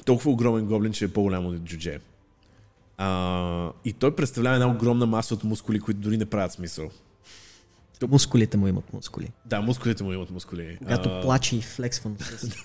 толкова 0.04 0.30
огромен 0.30 0.66
гоблин, 0.66 0.92
че 0.92 1.04
е 1.04 1.12
по-голям 1.12 1.46
от 1.46 1.64
джудже. 1.64 2.00
А, 2.96 3.70
и 3.84 3.92
той 3.92 4.16
представлява 4.16 4.56
една 4.56 4.70
огромна 4.70 5.06
маса 5.06 5.34
от 5.34 5.44
мускули, 5.44 5.80
които 5.80 6.00
дори 6.00 6.16
не 6.16 6.26
правят 6.26 6.52
смисъл. 6.52 6.90
Мускулите 8.08 8.56
му 8.56 8.68
имат 8.68 8.92
мускули. 8.92 9.28
Да, 9.46 9.60
мускулите 9.60 10.04
му 10.04 10.12
имат 10.12 10.30
мускули. 10.30 10.78
Когато 10.78 11.08
А, 11.08 11.22
плаче 11.22 11.56
и 11.56 11.60
флексвам 11.60 12.16
с... 12.20 12.56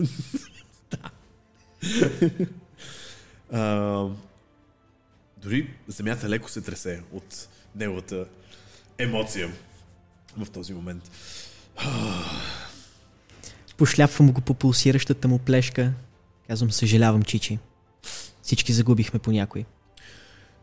А, 3.51 4.05
дори 5.37 5.73
земята 5.87 6.29
леко 6.29 6.49
се 6.49 6.61
тресе 6.61 7.01
от 7.11 7.47
неговата 7.75 8.25
емоция 8.97 9.51
в 10.37 10.49
този 10.49 10.73
момент. 10.73 11.11
Пошляпвам 13.77 14.31
го 14.31 14.41
по 14.41 14.53
пулсиращата 14.53 15.27
му 15.27 15.39
плешка. 15.39 15.93
Казвам, 16.47 16.71
съжалявам, 16.71 17.23
Чичи. 17.23 17.59
Всички 18.41 18.73
загубихме 18.73 19.19
по 19.19 19.31
някой. 19.31 19.65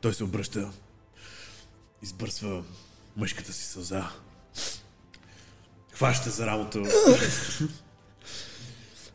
Той 0.00 0.14
се 0.14 0.24
обръща, 0.24 0.70
избърсва 2.02 2.64
мъжката 3.16 3.52
си 3.52 3.64
сълза, 3.64 4.10
хваща 5.92 6.30
за 6.30 6.46
рамото 6.46 6.86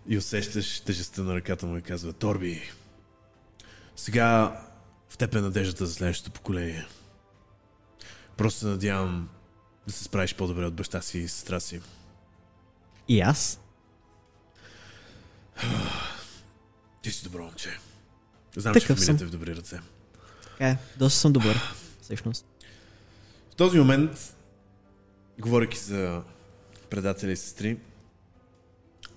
и 0.08 0.18
усещаш 0.18 0.80
тежестта 0.80 1.22
на 1.22 1.36
ръката 1.36 1.66
му 1.66 1.78
и 1.78 1.82
казва 1.82 2.14
Торби, 2.14 2.72
сега 3.96 4.62
в 5.10 5.18
теб 5.18 5.36
е 5.36 5.42
надеждата 5.42 5.86
за 5.86 5.94
следващото 5.94 6.32
поколение. 6.32 6.88
Просто 8.38 8.60
се 8.60 8.66
надявам 8.66 9.30
да 9.88 9.94
се 9.94 10.04
справиш 10.04 10.36
по-добре 10.36 10.66
от 10.66 10.76
баща 10.76 11.02
си 11.02 11.20
и 11.20 11.28
сестра 11.28 11.60
си. 11.60 11.82
И 13.08 13.22
аз? 13.22 13.60
Ти 17.02 17.12
си 17.12 17.24
добро 17.24 17.44
момче. 17.44 17.80
Знам, 18.56 18.74
Такъв 18.74 18.88
че 18.88 18.96
фамилията 18.96 19.24
е 19.24 19.28
в 19.28 19.32
добри 19.32 19.56
ръце. 19.56 19.80
Така 20.44 20.70
е, 20.70 20.78
доста 20.98 21.20
съм 21.20 21.34
добър, 21.34 21.74
всъщност. 22.02 22.46
В 23.52 23.56
този 23.56 23.80
момент, 23.80 24.36
говоряки 25.40 25.78
за 25.78 26.24
предатели 26.90 27.32
и 27.32 27.38
сестри, 27.38 27.78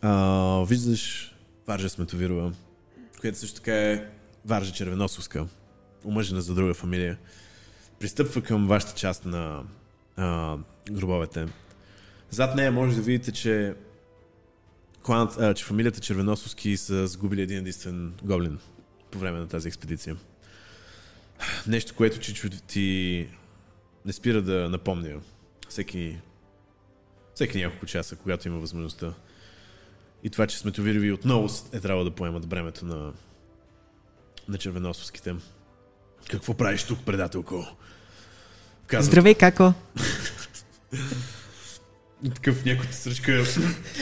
а, 0.03 0.65
виждаш 0.69 1.35
Варжа 1.67 1.89
Сметовирова, 1.89 2.53
която 3.21 3.39
също 3.39 3.57
така 3.57 3.75
е 3.75 4.07
Варжа 4.45 4.73
Червеносовска, 4.73 5.47
омъжена 6.05 6.43
за 6.43 6.55
друга 6.55 6.75
фамилия. 6.75 7.19
Пристъпва 8.01 8.43
към 8.43 8.67
вашата 8.67 8.95
част 8.95 9.25
на 9.25 9.63
а, 10.17 10.57
гробовете. 10.91 11.47
Зад 12.31 12.57
нея 12.57 12.73
може 12.73 12.97
да 12.97 13.03
видите, 13.03 13.33
че, 13.33 13.75
кланът, 15.03 15.41
а, 15.41 15.55
че 15.55 15.65
фамилията 15.65 16.01
Червеносовски 16.01 16.77
са 16.77 17.07
сгубили 17.07 17.43
един 17.43 17.59
единствен 17.59 18.15
гоблин 18.23 18.59
по 19.11 19.19
време 19.19 19.39
на 19.39 19.49
тази 19.49 19.69
експедиция. 19.69 20.17
Нещо, 21.67 21.95
което 21.95 22.21
Чичо 22.21 22.51
ти 22.51 23.29
не 24.05 24.13
спира 24.13 24.43
да 24.43 24.69
напомня 24.69 25.21
всеки, 25.69 26.19
всеки 27.35 27.59
няколко 27.59 27.87
часа, 27.87 28.17
когато 28.17 28.49
има 28.49 28.59
възможността. 28.59 29.15
И 30.23 30.31
това, 30.31 30.47
че 30.47 30.59
сметовирови 30.59 31.13
отново 31.13 31.49
е 31.73 31.81
трябвало 31.81 32.05
да 32.05 32.11
поемат 32.11 32.49
бремето 32.49 32.85
на, 32.85 33.13
на 34.49 34.59
червеносовските. 34.59 35.35
Какво 36.31 36.55
правиш 36.55 36.85
тук, 36.85 37.05
предателко? 37.05 37.67
Казва 38.87 39.11
Здравей, 39.11 39.35
како! 39.35 39.73
Такъв 42.35 42.65
някой 42.65 42.87
те 42.87 42.93
сръчка. 42.93 43.45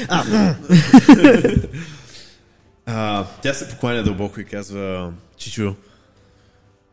а, 2.87 3.27
тя 3.43 3.55
се 3.55 3.69
покланя 3.69 4.03
дълбоко 4.03 4.41
и 4.41 4.45
казва, 4.45 5.13
Чичо, 5.37 5.77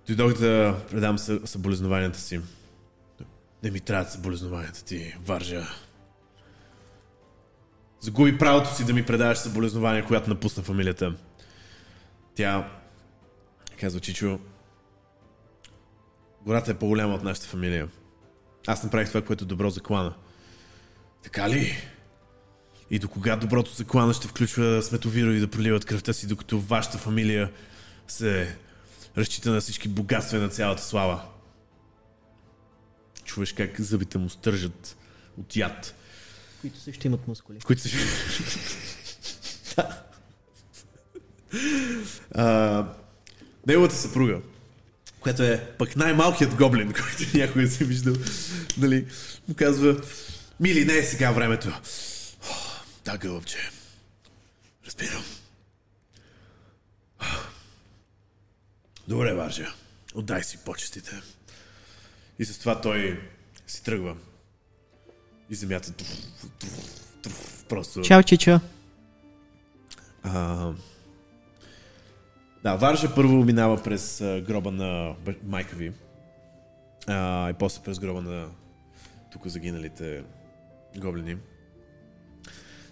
дойдох 0.08 0.34
да 0.40 0.78
предам 0.92 1.18
съ- 1.18 1.46
съболезнованията 1.46 2.20
си. 2.20 2.40
Не 3.64 3.72
ми 3.72 3.80
трябват 3.80 4.12
съболезнованията 4.12 4.86
ти, 4.86 5.16
Варжа. 5.26 5.68
Загуби 8.00 8.38
правото 8.38 8.76
си 8.76 8.86
да 8.86 8.94
ми 8.94 9.06
предаваш 9.06 9.38
съболезнования, 9.38 10.06
когато 10.06 10.30
напусна 10.30 10.64
фамилията. 10.64 11.16
Тя 12.36 12.72
казва, 13.80 14.00
Чичо, 14.00 14.40
гората 16.46 16.72
е 16.72 16.78
по-голяма 16.78 17.14
от 17.14 17.24
нашата 17.24 17.48
фамилия. 17.48 17.88
Аз 18.68 18.84
направих 18.84 19.08
това, 19.08 19.22
което 19.22 19.44
е 19.44 19.48
добро 19.48 19.70
за 19.70 19.82
клана. 19.82 20.14
Така 21.24 21.50
ли? 21.50 21.78
И 22.90 23.00
до 23.00 23.10
кога 23.10 23.36
доброто 23.36 23.72
заклана 23.74 24.14
ще 24.14 24.28
включва 24.28 24.82
сметовирови 24.84 25.40
да 25.40 25.48
проливат 25.48 25.86
кръвта 25.86 26.14
си, 26.14 26.28
докато 26.28 26.60
вашата 26.60 26.98
фамилия 26.98 27.52
се 28.08 28.58
разчита 29.18 29.52
на 29.52 29.62
всички 29.62 29.88
богатства 29.88 30.38
и 30.38 30.42
на 30.42 30.50
цялата 30.50 30.84
слава. 30.84 31.22
Чуваш 33.24 33.54
как 33.54 33.82
зъбите 33.82 34.18
му 34.18 34.30
стържат 34.30 34.98
от 35.38 35.56
яд. 35.56 35.96
Които 36.62 36.80
също 36.80 37.08
имат 37.08 37.28
мускули. 37.28 37.60
Които. 37.60 37.84
Да. 39.76 40.04
а, 42.32 42.86
неговата 43.68 43.96
съпруга, 43.96 44.42
която 45.20 45.44
е 45.44 45.76
пък 45.78 45.96
най-малкият 45.96 46.56
гоблин, 46.56 46.94
който 46.94 47.38
някой 47.38 47.68
си 47.68 47.84
виждал, 47.84 48.16
нали, 48.78 49.08
му 49.48 49.56
казва, 49.56 50.02
мили, 50.60 50.86
не 50.86 50.98
е 50.98 51.04
сега 51.04 51.32
времето. 51.32 51.68
О, 52.50 52.54
да, 53.06 53.18
гълъбче. 53.18 53.58
Разбирам. 54.86 55.24
Добре, 59.08 59.34
Варжа. 59.34 59.74
Отдай 60.14 60.44
си 60.44 60.58
почестите. 60.58 61.22
И 62.40 62.46
с 62.46 62.60
това 62.60 62.82
той 62.82 63.22
си 63.68 63.84
тръгва. 63.84 64.16
И 65.50 65.56
земята 65.56 65.92
просто... 67.70 68.02
Чао, 68.02 68.24
Чичо. 68.24 68.60
А, 70.24 70.72
да, 72.64 72.76
Варжа 72.76 73.16
първо 73.16 73.44
минава 73.44 73.84
през 73.84 74.18
гроба 74.22 74.72
на 74.72 75.16
майка 75.44 75.76
ви. 75.76 75.92
А, 77.08 77.50
и 77.50 77.54
после 77.54 77.84
през 77.84 78.00
гроба 78.00 78.22
на 78.22 78.48
тук 79.32 79.48
загиналите 79.48 80.24
гоблини. 80.98 81.38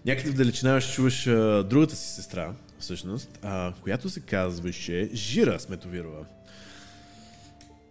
Някъде 0.05 0.29
в 0.29 0.33
далечина 0.33 0.81
ще 0.81 0.93
чуваш 0.93 1.27
а, 1.27 1.63
другата 1.63 1.95
си 1.95 2.09
сестра, 2.09 2.53
всъщност, 2.79 3.39
а, 3.41 3.73
която 3.81 4.09
се 4.09 4.19
казваше 4.19 5.09
Жира 5.13 5.59
Сметовирова. 5.59 6.25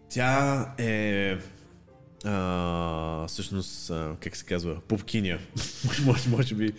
Тя 0.08 0.66
е 0.78 1.36
а, 2.24 3.26
всъщност, 3.28 3.90
а, 3.90 4.16
как 4.20 4.36
се 4.36 4.44
казва, 4.44 4.80
попкиня. 4.88 5.38
може, 6.04 6.28
може 6.28 6.54
би. 6.54 6.72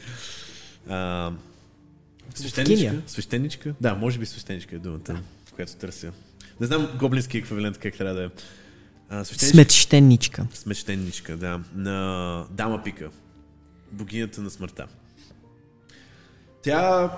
А, 0.89 1.31
свещеничка? 2.35 3.01
Свещеничка? 3.07 3.75
Да, 3.81 3.95
може 3.95 4.19
би 4.19 4.25
свещеничка 4.25 4.75
е 4.75 4.79
думата, 4.79 5.21
която 5.55 5.75
търся. 5.75 6.11
Не 6.59 6.67
знам 6.67 6.89
гоблински 6.99 7.37
еквивалент 7.37 7.77
как 7.77 7.93
трябва 7.93 8.13
да 8.13 8.23
е. 8.23 8.29
А, 9.09 9.23
свещеничка? 9.23 9.55
Сметщенничка. 9.55 10.47
Смещеничка, 10.53 11.37
да. 11.37 11.61
На 11.75 12.45
Дама 12.51 12.83
Пика. 12.83 13.09
Богинята 13.91 14.41
на 14.41 14.49
смъртта. 14.49 14.87
Тя 16.61 17.11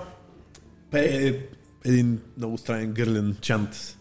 пее 0.90 1.40
един 1.84 2.20
много 2.36 2.58
странен 2.58 2.92
гърлен 2.92 3.36
чант, 3.40 3.96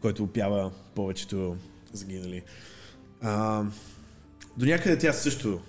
който 0.00 0.24
опява 0.24 0.70
повечето 0.94 1.56
загинали. 1.92 2.42
А, 3.22 3.64
до 4.56 4.66
някъде 4.66 4.98
тя 4.98 5.12
също 5.12 5.60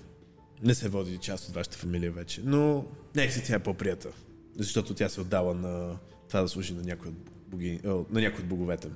не 0.64 0.76
се 0.76 0.90
води 0.90 1.18
част 1.18 1.50
от 1.50 1.56
вашата 1.56 1.78
фамилия 1.78 2.12
вече, 2.12 2.42
но 2.46 2.86
нека 3.16 3.34
си 3.34 3.44
тя 3.46 3.56
е 3.56 3.60
по-прията, 3.60 4.10
защото 4.58 4.94
тя 4.94 5.10
се 5.10 5.22
отдава 5.22 5.54
на 5.54 5.98
това 6.28 6.42
да 6.42 6.48
служи 6.48 6.74
на 6.74 6.84
някой 6.84 7.10
от, 7.10 7.16
боги, 7.48 7.80
о, 7.86 8.06
на 8.10 8.22
някой 8.22 8.40
от 8.40 8.48
боговете. 8.48 8.88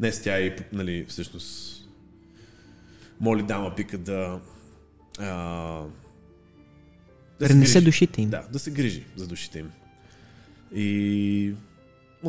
Днес 0.00 0.22
тя 0.22 0.40
и, 0.40 0.56
нали, 0.72 1.04
всъщност 1.08 1.76
моли 3.20 3.42
дама 3.42 3.74
пика 3.74 3.98
да 3.98 4.40
а, 5.18 5.26
Да 7.40 7.46
се 7.46 7.54
ренесе 7.54 7.72
грижи. 7.72 7.84
душите 7.84 8.22
им. 8.22 8.30
Да, 8.30 8.48
да 8.52 8.58
се 8.58 8.70
грижи 8.70 9.04
за 9.16 9.26
душите 9.26 9.58
им. 9.58 9.70
И 10.74 11.54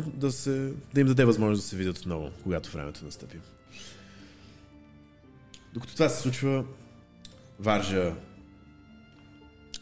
да, 0.06 0.32
се, 0.32 0.72
да 0.94 1.00
им 1.00 1.06
даде 1.06 1.24
възможност 1.24 1.62
да 1.62 1.68
се 1.68 1.76
видят 1.76 1.98
отново, 1.98 2.30
когато 2.42 2.70
времето 2.70 3.04
настъпи. 3.04 3.36
Докато 5.74 5.92
това 5.92 6.08
се 6.08 6.22
случва, 6.22 6.64
Варжа 7.58 8.14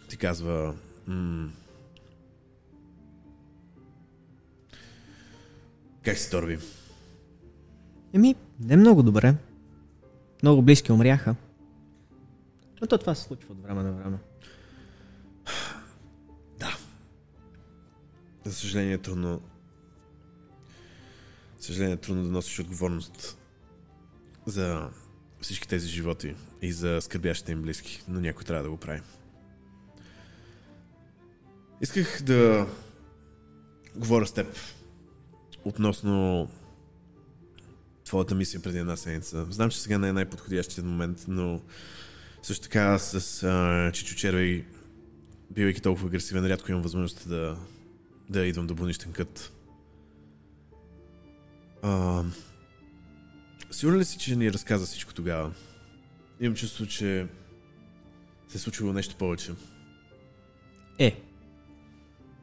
ти 0.09 0.17
казва 0.17 0.75
м- 1.07 1.51
как 6.05 6.19
си 6.19 6.31
Торби? 6.31 6.59
Еми, 8.13 8.35
не 8.61 8.77
много 8.77 9.03
добре. 9.03 9.35
Много 10.43 10.63
близки 10.63 10.93
умряха. 10.93 11.37
Но 12.81 12.87
то 12.87 12.99
това 12.99 13.15
се 13.15 13.23
случва 13.23 13.53
от 13.55 13.63
време 13.63 13.83
на 13.83 13.93
време. 13.93 14.19
За 18.45 18.55
съжаление 18.55 18.95
е 18.95 18.99
трудно. 18.99 19.41
За 21.59 21.67
съжаление 21.67 21.95
е 21.95 21.97
трудно 22.01 22.23
да 22.23 22.31
носиш 22.31 22.61
отговорност 22.61 23.39
за 24.47 24.91
всички 25.47 25.69
тези 25.69 25.89
животи 25.89 26.35
и 26.63 26.73
за 26.73 27.01
скърбящите 27.01 27.53
им 27.53 27.63
близки, 27.63 28.03
но 28.09 28.21
някой 28.21 28.45
трябва 28.45 28.63
да 28.63 28.71
го 28.71 28.77
прави. 28.77 29.01
Исках 31.81 32.23
да 32.23 32.67
говоря 33.97 34.27
с 34.27 34.33
теб 34.33 34.47
относно 35.65 36.49
твоята 38.05 38.35
мисия 38.35 38.63
преди 38.63 38.79
една 38.79 38.97
седмица. 38.97 39.47
Знам, 39.51 39.71
че 39.71 39.81
сега 39.81 39.99
не 39.99 40.09
е 40.09 40.13
най-подходящият 40.13 40.87
момент, 40.87 41.25
но 41.29 41.61
също 42.43 42.63
така 42.63 42.99
с 42.99 43.43
а, 43.43 43.91
Чичо 43.93 44.15
Червей, 44.15 44.65
бивайки 45.51 45.83
толкова 45.83 46.07
агресивен, 46.07 46.47
рядко 46.47 46.71
имам 46.71 46.83
възможност 46.83 47.29
да, 47.29 47.57
да 48.31 48.47
идвам 48.47 48.67
до 48.67 48.75
бунищен 48.75 49.13
кът. 49.13 49.53
А, 51.83 52.25
сигурен 53.77 53.99
ли 53.99 54.05
си, 54.05 54.19
че 54.19 54.37
ни 54.37 54.53
разказа 54.53 54.87
всичко 54.87 55.15
тогава? 55.15 55.53
Имам 56.41 56.55
чувство, 56.57 56.87
че 56.87 57.27
се 58.49 58.57
е 58.57 58.61
случило 58.61 58.93
нещо 58.93 59.17
повече. 59.17 59.53
Е. 60.99 61.21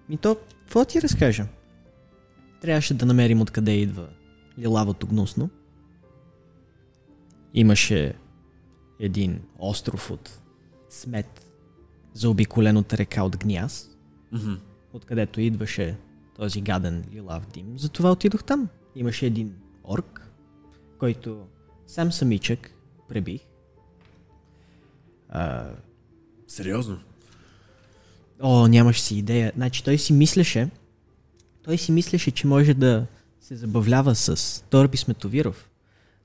Ми 0.09 0.17
то, 0.17 0.35
какво 0.59 0.85
ти 0.85 1.01
разкажа? 1.01 1.47
Трябваше 2.61 2.93
да 2.93 3.05
намерим 3.05 3.41
откъде 3.41 3.71
идва 3.71 4.09
лилавото 4.59 5.07
гнусно. 5.07 5.49
Имаше 7.53 8.13
един 8.99 9.41
остров 9.59 10.11
от 10.11 10.41
смет, 10.89 11.51
заобиколен 12.13 12.77
от 12.77 12.93
река 12.93 13.23
от 13.23 13.37
гняз, 13.37 13.89
Мгм. 14.31 14.53
откъдето 14.93 15.41
идваше 15.41 15.97
този 16.35 16.61
гаден 16.61 17.03
лилав 17.13 17.47
дим. 17.47 17.77
Затова 17.77 18.11
отидох 18.11 18.43
там. 18.43 18.69
Имаше 18.95 19.25
един 19.25 19.55
орк, 19.83 20.22
който 21.03 21.47
сам 21.87 22.11
самичък 22.11 22.71
пребих. 23.09 23.41
А, 25.29 25.69
Сериозно? 26.47 26.99
О, 28.39 28.67
нямаш 28.67 29.01
си 29.01 29.17
идея. 29.17 29.51
Значи 29.55 29.83
той 29.83 29.97
си 29.97 30.13
мислеше, 30.13 30.69
той 31.63 31.77
си 31.77 31.91
мислеше, 31.91 32.31
че 32.31 32.47
може 32.47 32.73
да 32.73 33.05
се 33.41 33.55
забавлява 33.55 34.15
с 34.15 34.63
Торби 34.69 34.97
Сметовиров. 34.97 35.69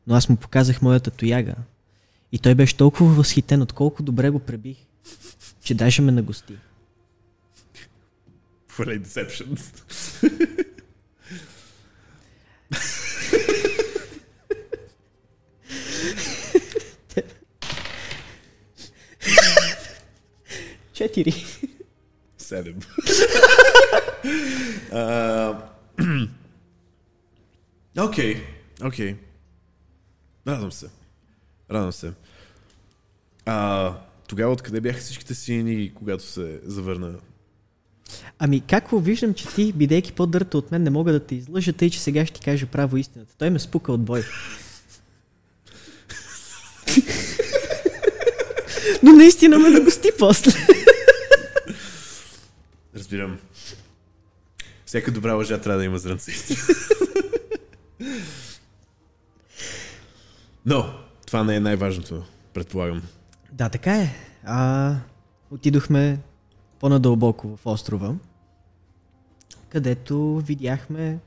Но 0.06 0.14
аз 0.14 0.28
му 0.28 0.36
показах 0.36 0.82
моята 0.82 1.10
тояга. 1.10 1.54
И 2.32 2.38
той 2.38 2.54
беше 2.54 2.76
толкова 2.76 3.14
възхитен 3.14 3.62
от 3.62 3.72
колко 3.72 4.02
добре 4.02 4.30
го 4.30 4.38
пребих, 4.38 4.76
че 5.62 5.74
даже 5.74 6.02
ме 6.02 6.12
нагости. 6.12 6.54
Full 8.70 8.90
Четири. 20.98 21.44
Седем. 22.38 22.78
Окей, 27.98 28.42
окей. 28.84 29.16
Радвам 30.48 30.72
се. 30.72 30.86
Радвам 31.70 31.92
се. 31.92 32.12
А, 33.46 33.92
тогава 34.28 34.52
откъде 34.52 34.80
бяха 34.80 35.00
всичките 35.00 35.34
сини, 35.34 35.92
когато 35.94 36.24
се 36.24 36.60
завърна? 36.64 37.14
Ами, 38.38 38.60
какво 38.60 38.98
виждам, 38.98 39.34
че 39.34 39.48
ти, 39.48 39.72
бидейки 39.72 40.12
по-дърта 40.12 40.58
от 40.58 40.70
мен, 40.70 40.82
не 40.82 40.90
мога 40.90 41.12
да 41.12 41.20
те 41.20 41.34
излъжа, 41.34 41.72
тъй 41.72 41.90
че 41.90 42.00
сега 42.00 42.26
ще 42.26 42.40
ти 42.40 42.44
кажа 42.44 42.66
право 42.66 42.96
истината. 42.96 43.34
Той 43.38 43.50
ме 43.50 43.58
спука 43.58 43.92
от 43.92 44.00
бой. 44.00 44.22
Но 49.02 49.12
наистина 49.12 49.58
ме 49.58 49.70
нагости 49.70 50.10
после. 50.18 50.52
Разбирам. 52.94 53.38
Всяка 54.86 55.12
добра 55.12 55.34
лъжа 55.34 55.60
трябва 55.60 55.78
да 55.78 55.84
има 55.84 55.98
зрънце. 55.98 56.32
Но, 60.66 60.94
това 61.26 61.44
не 61.44 61.56
е 61.56 61.60
най-важното, 61.60 62.24
предполагам. 62.54 63.02
Да, 63.52 63.68
така 63.68 63.96
е. 63.96 64.14
А, 64.44 64.96
отидохме 65.50 66.20
по-надълбоко 66.80 67.56
в 67.56 67.66
острова, 67.66 68.14
където 69.68 70.42
видяхме... 70.46 71.18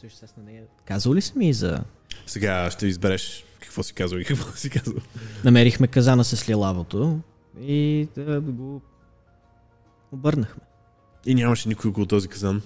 Също 0.00 0.18
с 0.18 0.36
на 0.36 0.42
нея... 0.42 0.64
Казал 0.84 1.14
ли 1.14 1.22
съм 1.22 1.42
и 1.42 1.52
за... 1.52 1.84
Сега 2.26 2.70
ще 2.70 2.86
избереш 2.86 3.44
какво 3.60 3.82
си 3.82 3.94
казал 3.94 4.18
и 4.18 4.24
какво 4.24 4.56
си 4.56 4.70
казал. 4.70 4.94
Намерихме 5.44 5.86
казана 5.86 6.24
с 6.24 6.48
лилавото 6.48 7.20
и 7.60 8.08
да 8.16 8.40
го 8.40 8.82
обърнахме. 10.12 10.62
И 11.26 11.34
нямаше 11.34 11.68
никой 11.68 11.90
около 11.90 12.06
този 12.06 12.28
казан. 12.28 12.62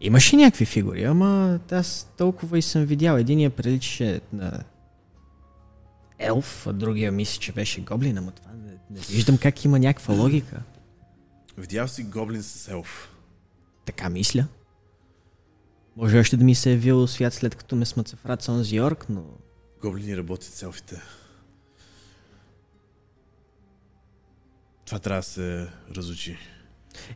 Имаше 0.00 0.36
някакви 0.36 0.64
фигури, 0.64 1.04
ама 1.04 1.60
аз 1.70 2.12
толкова 2.16 2.58
и 2.58 2.62
съм 2.62 2.84
видял. 2.84 3.16
Единия 3.16 3.50
приличаше 3.50 4.20
на 4.32 4.64
елф, 6.18 6.66
а 6.66 6.72
другия 6.72 7.12
мисля, 7.12 7.40
че 7.40 7.52
беше 7.52 7.80
гоблин, 7.80 8.18
ама 8.18 8.30
това 8.30 8.50
не, 8.52 8.72
не 8.90 9.00
виждам 9.00 9.38
как 9.38 9.64
има 9.64 9.78
някаква 9.78 10.14
логика. 10.14 10.62
Видял 11.56 11.88
си 11.88 12.02
гоблин 12.02 12.42
с 12.42 12.68
елф. 12.68 13.14
Така 13.84 14.10
мисля. 14.10 14.46
Може 15.96 16.18
още 16.18 16.36
да 16.36 16.44
ми 16.44 16.54
се 16.54 16.72
е 16.72 16.76
вил 16.76 17.06
свят 17.06 17.34
след 17.34 17.54
като 17.54 17.76
ме 17.76 17.84
рад 18.26 18.42
с 18.42 18.48
онзи 18.48 18.76
Йорк, 18.76 19.06
но... 19.08 19.24
Гоблини 19.82 20.16
работят 20.16 20.52
с 20.52 20.62
елфите. 20.62 21.02
Това 24.88 24.98
трябва 24.98 25.20
да 25.20 25.22
се 25.22 25.68
разучи. 25.96 26.38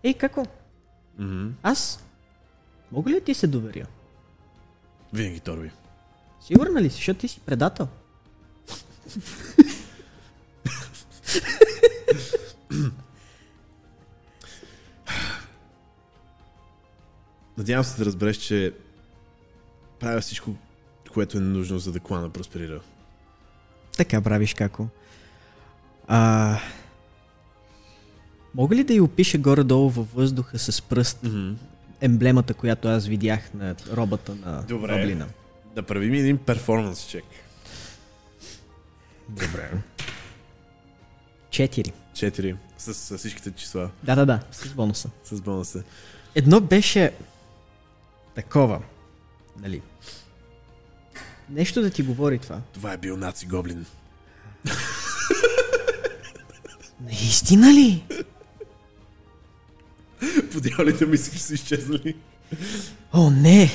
Ей, 0.03 0.15
како? 0.15 0.47
Мгм. 1.19 1.49
Аз 1.63 2.05
мога 2.93 3.11
ли 3.11 3.25
ти 3.25 3.35
се 3.35 3.47
доверя? 3.47 3.87
Винаги 5.13 5.41
Торби. 5.41 5.71
Сигурна 6.41 6.83
ли 6.83 6.91
си, 6.91 6.97
защото 6.97 7.21
ти 7.21 7.29
си 7.29 7.41
предател? 7.41 7.89
Надявам 17.57 17.85
се 17.85 17.99
да 17.99 18.05
разбереш, 18.05 18.37
че 18.37 18.75
правя 20.01 20.21
всичко, 20.21 20.55
което 21.15 21.39
е 21.39 21.41
нужно, 21.41 21.79
за 21.79 21.93
да 21.93 22.01
клана 22.01 22.31
просперира. 22.31 22.81
Така 23.97 24.23
правиш 24.23 24.55
како. 24.55 24.89
А... 26.09 26.59
Мога 28.55 28.75
ли 28.77 28.85
да 28.85 28.95
й 28.95 29.01
опиша 29.01 29.39
горе-долу 29.39 29.91
във 29.91 30.15
въздуха 30.15 30.59
с 30.59 30.83
пръст 30.83 31.19
Мгм. 31.23 31.53
емблемата, 32.01 32.55
която 32.55 32.89
аз 32.89 33.07
видях 33.07 33.55
на 33.55 33.75
робата 33.93 34.35
на 34.35 34.63
Добре. 34.63 34.99
гоблина? 34.99 35.27
Да 35.75 35.83
правим 35.83 36.15
един 36.15 36.39
перформанс 36.39 37.07
чек. 37.07 37.25
Добре. 39.29 39.71
Четири. 41.51 41.93
Четири. 42.15 42.57
С, 42.79 42.95
с 42.95 43.19
всичките 43.19 43.51
числа. 43.51 43.91
Да, 44.03 44.15
да, 44.15 44.27
да, 44.27 44.41
с 44.53 44.69
бонуса. 44.69 45.11
С 45.25 45.41
бонуса. 45.41 45.83
Едно 46.35 46.61
беше 46.61 47.13
такова, 48.35 48.83
нали? 49.59 49.83
Нещо 51.51 51.83
да 51.83 51.91
ти 51.91 52.03
говори 52.03 52.39
това. 52.39 52.61
Това 52.73 52.93
е 52.93 52.97
бил 52.97 53.17
наци 53.17 53.47
гоблин. 53.47 53.87
Наистина 57.01 57.67
ли? 57.67 58.05
Подялите 60.53 61.07
ми 61.07 61.17
си 61.17 61.39
са 61.39 61.55
изчезнали. 61.55 62.17
О, 63.13 63.31
не! 63.31 63.71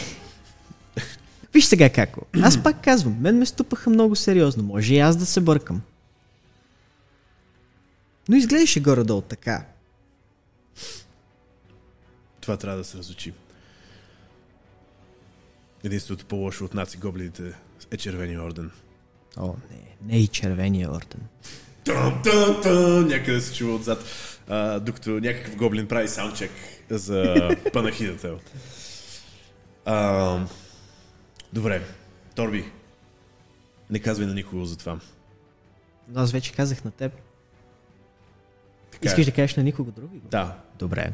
Виж 1.53 1.65
сега 1.65 1.89
како. 1.89 2.21
Аз 2.41 2.63
пак 2.63 2.83
казвам, 2.83 3.17
мен 3.21 3.37
ме 3.37 3.45
ступаха 3.45 3.89
много 3.89 4.15
сериозно. 4.15 4.63
Може 4.63 4.95
и 4.95 4.99
аз 4.99 5.17
да 5.17 5.25
се 5.25 5.41
бъркам. 5.41 5.81
Но 8.29 8.35
изглеждаше 8.35 8.79
горе-долу 8.79 9.21
така. 9.21 9.65
Това 12.41 12.57
трябва 12.57 12.77
да 12.77 12.83
се 12.83 12.97
разучи. 12.97 13.33
Единственото 15.83 16.25
по-лошо 16.25 16.65
от 16.65 16.73
наци 16.73 16.97
гоблините 16.97 17.53
е 17.91 17.97
червения 17.97 18.43
орден. 18.43 18.71
О, 19.37 19.55
не. 19.71 20.13
Не 20.13 20.19
и 20.19 20.27
червения 20.27 20.91
орден. 20.91 21.21
Тъм, 21.87 22.21
тъм, 22.23 22.61
тъм, 22.61 23.07
някъде 23.07 23.41
се 23.41 23.55
чува 23.55 23.75
отзад. 23.75 24.03
А, 24.47 24.79
докато 24.79 25.09
някакъв 25.09 25.55
гоблин 25.55 25.87
прави 25.87 26.07
саундчек 26.07 26.51
за 26.89 27.49
панахидата. 27.73 28.35
А, 29.85 30.39
добре, 31.53 31.81
Торби, 32.35 32.71
не 33.89 33.99
казвай 33.99 34.27
на 34.27 34.33
никого 34.33 34.65
за 34.65 34.77
това. 34.77 34.99
Но 36.07 36.21
аз 36.21 36.31
вече 36.31 36.53
казах 36.53 36.83
на 36.83 36.91
теб. 36.91 37.11
Така 38.91 39.07
Искаш 39.07 39.27
е. 39.27 39.29
да 39.31 39.35
кажеш 39.35 39.55
на 39.55 39.63
никого 39.63 39.91
други? 39.91 40.21
Да, 40.23 40.57
Добре. 40.79 41.11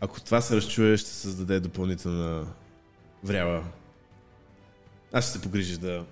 ако 0.00 0.20
това 0.20 0.40
се 0.40 0.56
разчуе, 0.56 0.96
ще 0.96 1.10
създаде 1.10 1.60
допълнителна 1.60 2.46
врява. 3.24 3.64
Аз 5.12 5.24
ще 5.24 5.32
се 5.32 5.42
погрижа 5.42 5.78
да 5.78 6.04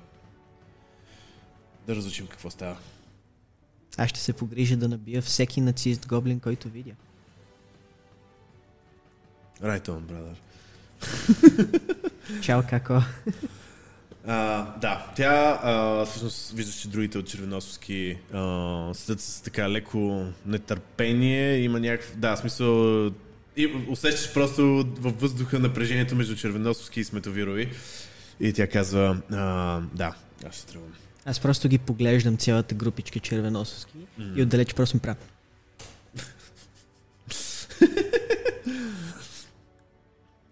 да 1.87 1.97
разучим 1.97 2.27
какво 2.27 2.51
става. 2.51 2.77
Аз 3.99 4.11
ще 4.11 4.21
се 4.21 4.33
погрижа 4.33 4.77
да 4.77 4.89
набия 4.89 5.23
всеки 5.23 5.61
нацист 5.61 6.07
гоблин, 6.07 6.41
който 6.41 6.69
видя. 6.69 6.93
Right 9.63 9.89
on, 9.89 10.01
brother. 10.01 10.37
Чао, 12.43 12.63
како? 12.71 13.03
А, 14.27 14.65
да, 14.79 15.13
тя 15.17 15.61
а, 15.63 16.05
всъщност 16.05 16.51
виждаш, 16.51 16.75
че 16.75 16.89
другите 16.89 17.19
от 17.19 17.27
червеносовски 17.27 18.19
седят 18.93 19.21
с 19.21 19.41
така 19.45 19.71
леко 19.71 20.27
нетърпение. 20.47 21.59
Има 21.59 21.81
някакъв... 21.81 22.17
Да, 22.17 22.37
смисъл... 22.37 23.07
И 23.57 23.67
усещаш 23.89 24.35
просто 24.35 24.85
във 25.01 25.21
въздуха 25.21 25.59
напрежението 25.59 26.17
между 26.17 26.37
червеносовски 26.37 27.01
и 27.01 27.05
сметовирови. 27.05 27.73
И 28.41 28.53
тя 28.53 28.67
казва, 28.67 29.23
а, 29.31 29.81
да, 29.95 30.15
аз 30.49 30.55
ще 30.55 30.67
тръгвам. 30.67 30.93
Аз 31.27 31.41
просто 31.41 31.69
ги 31.69 31.79
поглеждам 31.79 32.37
цялата 32.37 32.75
групичка 32.75 33.21
червеносовски 33.21 33.99
и 34.37 34.43
отдалеч 34.43 34.75
просто 34.75 34.97
ми 34.97 35.01
правя. 35.01 35.17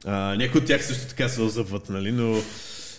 А, 0.05 0.35
някои 0.37 0.61
от 0.61 0.67
тях 0.67 0.85
също 0.85 1.09
така 1.09 1.29
се 1.29 1.43
озъбват, 1.43 1.89
нали, 1.89 2.13
но 2.13 2.43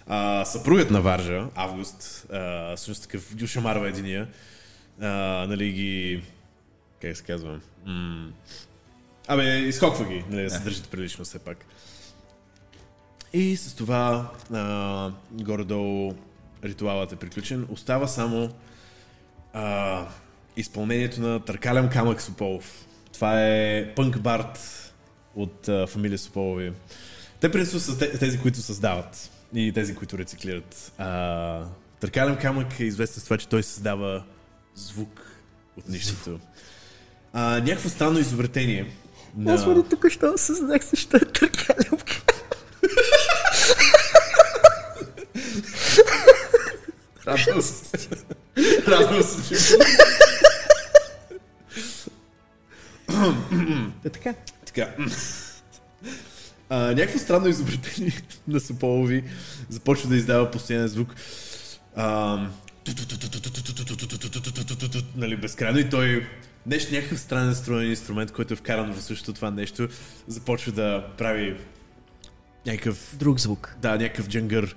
а, 0.07 0.45
съпругът 0.45 0.91
на 0.91 1.01
Варжа, 1.01 1.47
Август, 1.55 2.25
а, 2.31 2.77
също 2.77 3.03
такъв 3.03 3.35
Дюшамарва 3.35 3.89
единия, 3.89 4.27
а, 5.01 5.07
нали 5.49 5.71
ги... 5.71 6.23
Как 7.01 7.17
се 7.17 7.23
казва? 7.23 7.59
М- 7.85 8.31
Абе, 9.27 9.57
изхоква 9.57 10.05
ги, 10.05 10.25
нали, 10.29 10.43
да 10.43 10.49
се 10.49 10.59
държат 10.59 10.89
прилично 10.89 11.25
все 11.25 11.39
пак. 11.39 11.65
И 13.33 13.57
с 13.57 13.75
това 13.75 14.31
а, 14.53 15.11
горе-долу 15.31 16.13
ритуалът 16.63 17.11
е 17.11 17.15
приключен. 17.15 17.67
Остава 17.69 18.07
само 18.07 18.49
а, 19.53 20.05
изпълнението 20.57 21.21
на 21.21 21.39
Търкалям 21.39 21.89
камък 21.89 22.21
Сополов. 22.21 22.85
Това 23.13 23.43
е 23.47 23.93
пънк 23.95 24.19
бард 24.19 24.59
от 25.35 25.67
а, 25.67 25.87
фамилия 25.87 26.17
Сополови. 26.17 26.73
Те 27.39 27.51
принципно 27.51 27.79
са 27.79 27.97
те- 27.97 28.19
тези, 28.19 28.39
които 28.39 28.57
създават 28.57 29.31
и 29.53 29.71
тези, 29.73 29.95
които 29.95 30.17
рециклират. 30.17 30.93
А, 30.97 31.65
Търкалям 31.99 32.37
камък 32.37 32.79
е 32.79 32.83
известен 32.83 33.21
с 33.21 33.23
това, 33.23 33.37
че 33.37 33.47
той 33.47 33.63
създава 33.63 34.23
звук 34.75 35.21
от 35.77 35.89
нищото. 35.89 36.39
А, 37.33 37.59
някакво 37.59 37.89
странно 37.89 38.19
изобретение. 38.19 38.91
На... 39.37 39.83
тук 39.89 40.05
що 40.09 40.33
осъзнах 40.33 40.81
защо 40.85 41.17
е 41.17 41.19
търкалям. 41.19 41.99
Се, 49.21 49.59
че... 49.59 49.77
Да, 54.03 54.09
така. 54.09 54.33
Така. 54.65 54.95
А, 56.69 56.77
някакво 56.77 57.19
странно 57.19 57.47
изобретение 57.47 58.21
на 58.47 58.59
Сополови 58.59 59.23
започва 59.69 60.09
да 60.09 60.15
издава 60.15 60.51
постоянен 60.51 60.87
звук. 60.87 61.15
А, 61.95 62.37
нали, 65.15 65.37
безкрайно 65.37 65.79
и 65.79 65.89
той 65.89 66.27
нещо, 66.65 66.93
някакъв 66.93 67.19
странен 67.19 67.55
строен 67.55 67.89
инструмент, 67.89 68.31
който 68.31 68.53
е 68.53 68.57
вкаран 68.57 68.93
в 68.93 69.01
същото 69.01 69.33
това 69.33 69.51
нещо, 69.51 69.87
започва 70.27 70.71
да 70.71 71.07
прави 71.17 71.57
някакъв 72.65 73.15
Друг 73.15 73.39
звук. 73.39 73.75
да, 73.81 73.91
някакъв 73.97 74.27
джангър. 74.27 74.75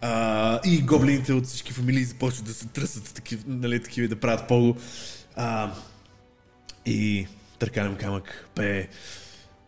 А, 0.00 0.60
и 0.64 0.82
гоблините 0.82 1.32
от 1.32 1.46
всички 1.46 1.72
фамилии 1.72 2.04
започват 2.04 2.44
да 2.44 2.54
се 2.54 2.66
тръсат 2.66 3.14
такива, 3.14 3.42
нали, 3.46 3.82
такива 3.82 4.08
да 4.08 4.20
правят 4.20 4.48
поло. 4.48 4.76
А, 5.36 5.70
и 6.86 7.26
търкалям 7.58 7.96
камък 7.96 8.48
пее. 8.54 8.88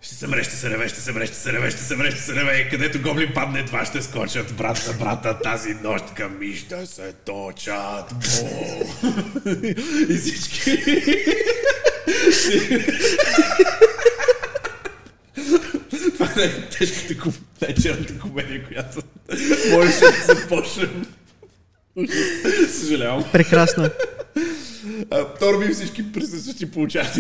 Ще 0.01 0.15
се 0.15 0.27
мре, 0.27 0.45
ще 0.45 0.57
се 0.57 0.71
реве, 0.71 0.89
ще 0.89 1.01
се 1.01 1.13
мре, 1.13 1.27
ще 1.27 1.37
се 1.37 1.53
реве, 1.53 1.71
ще 1.71 1.81
се 1.81 1.97
мре, 1.97 2.11
ще 2.11 2.21
се 2.21 2.35
реве. 2.35 2.69
Където 2.69 3.03
гоблин 3.03 3.31
падне, 3.35 3.63
два 3.63 3.85
ще 3.85 4.03
скочат. 4.03 4.57
Брат 4.57 4.77
за 4.77 4.93
брата 4.93 5.39
тази 5.39 5.75
нощ 5.75 6.15
към 6.15 6.39
ще 6.57 6.87
се 6.87 7.13
точат. 7.13 8.15
Бо. 8.15 8.49
и 10.09 10.15
всички... 10.15 10.71
Най-тежката, 16.37 17.33
най-черната 17.63 18.19
комедия, 18.19 18.67
която 18.69 19.01
можеше 19.71 20.01
да 20.01 20.35
започнем. 20.35 21.07
Съжалявам. 22.69 23.25
Прекрасно. 23.33 23.91
А, 25.11 25.25
Торби 25.35 25.75
всички 25.75 26.13
присъстващи 26.13 26.71
получават. 26.71 27.13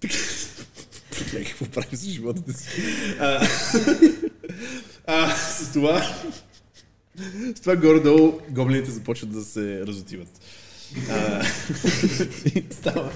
Така, 0.00 0.14
Така, 1.18 1.44
какво 1.44 1.64
правим 1.64 1.90
с 1.96 2.04
живота 2.08 2.52
си? 2.52 2.68
А, 3.18 3.48
а, 5.06 5.36
с 5.36 5.72
това 5.72 6.14
с 7.56 7.60
това 7.60 7.76
горе-долу 7.76 8.40
гоблините 8.50 8.90
започват 8.90 9.30
да 9.32 9.42
се 9.42 9.80
разотиват. 9.86 10.28
А, 11.10 11.44
става, 12.70 13.12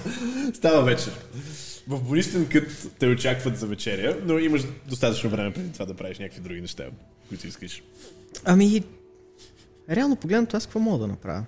става 0.53 0.83
вечер. 0.83 1.13
В 1.87 2.03
Борищен 2.03 2.47
кът 2.47 2.91
те 2.99 3.07
очакват 3.07 3.57
за 3.57 3.67
вечеря, 3.67 4.17
но 4.25 4.39
имаш 4.39 4.61
достатъчно 4.87 5.29
време 5.29 5.53
преди 5.53 5.71
това 5.71 5.85
да 5.85 5.93
правиш 5.93 6.19
някакви 6.19 6.41
други 6.41 6.61
неща, 6.61 6.85
които 7.29 7.47
искаш. 7.47 7.83
Ами, 8.45 8.83
реално 9.89 10.15
погледнато 10.15 10.57
аз 10.57 10.65
какво 10.65 10.79
мога 10.79 10.97
да 10.99 11.07
направя? 11.07 11.45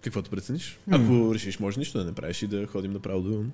Каквото 0.00 0.30
прецениш. 0.30 0.78
Ако 0.90 1.34
решиш, 1.34 1.58
може 1.58 1.78
нищо 1.78 1.98
да 1.98 2.04
не 2.04 2.12
правиш 2.12 2.42
и 2.42 2.46
да 2.46 2.66
ходим 2.66 2.92
направо 2.92 3.20
до... 3.20 3.44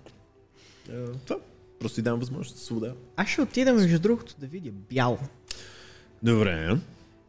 Това. 1.26 1.40
Просто 1.80 1.96
ти 1.96 2.02
дам 2.02 2.18
възможност 2.18 2.56
за 2.56 2.64
свобода. 2.64 2.92
Аз 3.16 3.28
ще 3.28 3.40
отида 3.40 3.72
между 3.72 3.98
другото 3.98 4.34
да 4.38 4.46
видя 4.46 4.70
бял. 4.70 5.18
Добре. 6.22 6.76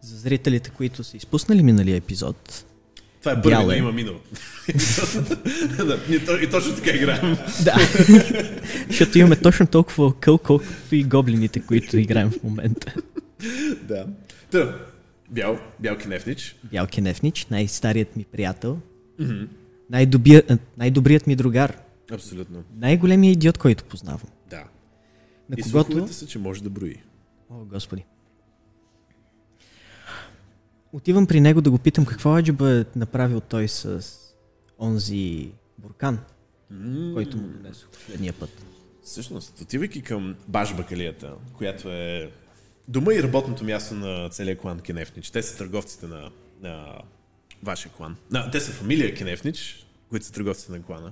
За 0.01 0.17
зрителите, 0.17 0.69
които 0.69 1.03
са 1.03 1.17
изпуснали 1.17 1.63
миналия 1.63 1.95
епизод. 1.95 2.65
Това 3.19 3.32
е 3.32 3.41
първи, 3.41 3.63
е. 3.63 3.65
да 3.65 3.75
има 3.75 3.91
минало. 3.91 4.17
да, 5.77 5.99
ние 6.10 6.19
и 6.41 6.49
точно 6.49 6.75
така 6.75 6.91
играем. 6.91 7.38
Да. 7.63 7.75
Защото 8.89 9.17
имаме 9.17 9.36
точно 9.36 9.67
толкова 9.67 10.19
къл, 10.19 10.38
колкото 10.38 10.95
и 10.95 11.03
гоблините, 11.03 11.62
които 11.62 11.97
играем 11.97 12.32
в 12.32 12.43
момента. 12.43 12.93
да. 13.84 14.05
Та, 14.51 14.75
бял, 15.29 15.60
бял 15.79 15.97
кенефнич. 15.97 16.55
Бял 16.71 16.88
Кенефнич, 16.88 17.45
най-старият 17.45 18.15
ми 18.15 18.25
приятел. 18.32 18.79
Най-добия, 19.89 20.43
а, 20.49 20.58
най-добрият 20.77 21.27
ми 21.27 21.36
другар. 21.36 21.77
Абсолютно. 22.12 22.63
Най-големият 22.77 23.36
идиот, 23.36 23.58
който 23.58 23.84
познавам. 23.84 24.29
Да. 24.49 24.63
На 25.49 25.55
и 25.58 25.63
когото... 25.63 26.08
са, 26.08 26.27
че 26.27 26.39
може 26.39 26.63
да 26.63 26.69
брои. 26.69 26.95
О, 27.49 27.65
господи. 27.65 28.05
Отивам 30.93 31.28
при 31.28 31.39
него 31.39 31.62
да 31.62 31.71
го 31.71 31.78
питам 31.78 32.06
какво 32.06 32.38
аджиба 32.38 32.71
е 32.71 32.86
направил 32.95 33.39
той 33.39 33.67
с 33.67 34.08
онзи 34.80 35.52
буркан, 35.78 36.19
който 37.13 37.38
му 37.38 37.47
донесох 37.47 37.89
последния 37.89 38.34
път. 38.34 38.49
Всъщност, 39.04 39.62
отивайки 39.62 40.02
към 40.02 40.36
баш 40.47 40.75
бакалията, 40.75 41.34
която 41.54 41.89
е 41.89 42.32
дома 42.88 43.13
и 43.13 43.23
работното 43.23 43.63
място 43.63 43.95
на 43.95 44.30
целия 44.30 44.58
клан 44.58 44.80
Кенефнич. 44.80 45.30
Те 45.30 45.43
са 45.43 45.58
търговците 45.58 46.08
на, 46.08 46.30
на 46.62 47.02
вашия 47.63 47.91
клан. 47.91 48.15
На, 48.32 48.52
те 48.52 48.60
са 48.60 48.71
фамилия 48.71 49.15
Кенефнич, 49.15 49.88
които 50.10 50.25
са 50.25 50.32
търговците 50.32 50.71
на 50.71 50.82
клана. 50.82 51.12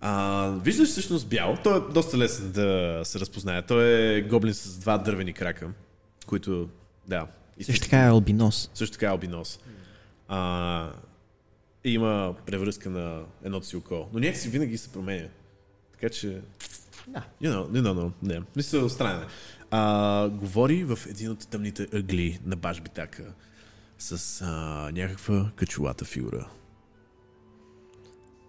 А, 0.00 0.48
виждаш 0.64 0.88
всъщност 0.88 1.28
бял. 1.28 1.58
Той 1.64 1.78
е 1.78 1.92
доста 1.92 2.18
лесен 2.18 2.52
да 2.52 3.00
се 3.04 3.20
разпознае. 3.20 3.62
Той 3.62 3.84
е 3.84 4.22
гоблин 4.22 4.54
с 4.54 4.78
два 4.78 4.98
дървени 4.98 5.32
крака, 5.32 5.70
които, 6.26 6.68
да. 7.08 7.26
Също 7.64 7.84
така 7.84 8.04
е 8.04 8.08
албинос. 8.08 8.70
Също 8.74 8.92
така 8.92 9.06
е 9.06 9.10
албинос. 9.10 9.58
А, 10.28 10.92
и 11.84 11.90
има 11.90 12.34
превръзка 12.46 12.90
на 12.90 13.22
едното 13.44 13.66
си 13.66 13.76
око. 13.76 14.08
Но 14.12 14.20
някакси 14.20 14.48
винаги 14.48 14.78
се 14.78 14.88
променя. 14.88 15.28
Така 15.92 16.08
че 16.08 16.40
Да. 17.08 17.22
You 17.42 17.52
know, 17.52 17.68
you 17.68 17.82
know, 17.82 17.92
no, 17.92 18.10
не. 18.22 18.42
Мисля, 18.56 18.90
странен 18.90 19.22
е. 19.22 19.26
А, 19.70 20.28
говори 20.28 20.84
в 20.84 20.98
един 21.08 21.30
от 21.30 21.48
тъмните 21.48 21.86
ъгли 21.94 22.38
на 22.46 22.56
баш 22.56 22.80
битака 22.80 23.24
с 23.98 24.42
а, 24.42 24.90
някаква 24.92 25.50
качулата 25.56 26.04
фигура. 26.04 26.48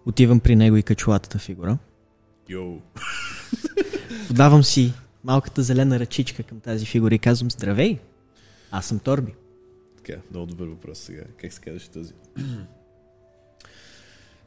Отивам 0.06 0.40
при 0.40 0.56
него 0.56 0.76
и 0.76 0.82
качулатата 0.82 1.38
фигура. 1.38 1.78
Йоу. 2.48 2.80
Подавам 4.28 4.64
си 4.64 4.92
малката 5.24 5.62
зелена 5.62 6.00
ръчичка 6.00 6.42
към 6.42 6.60
тази 6.60 6.86
фигура 6.86 7.14
и 7.14 7.18
казвам 7.18 7.50
Здравей! 7.50 7.98
Аз 8.70 8.86
съм 8.86 8.98
Торби. 8.98 9.34
Така, 9.96 10.20
много 10.30 10.46
добър 10.46 10.66
въпрос 10.66 10.98
сега. 10.98 11.22
Как 11.40 11.52
се 11.52 11.60
казваше 11.60 11.90
този? 11.90 12.12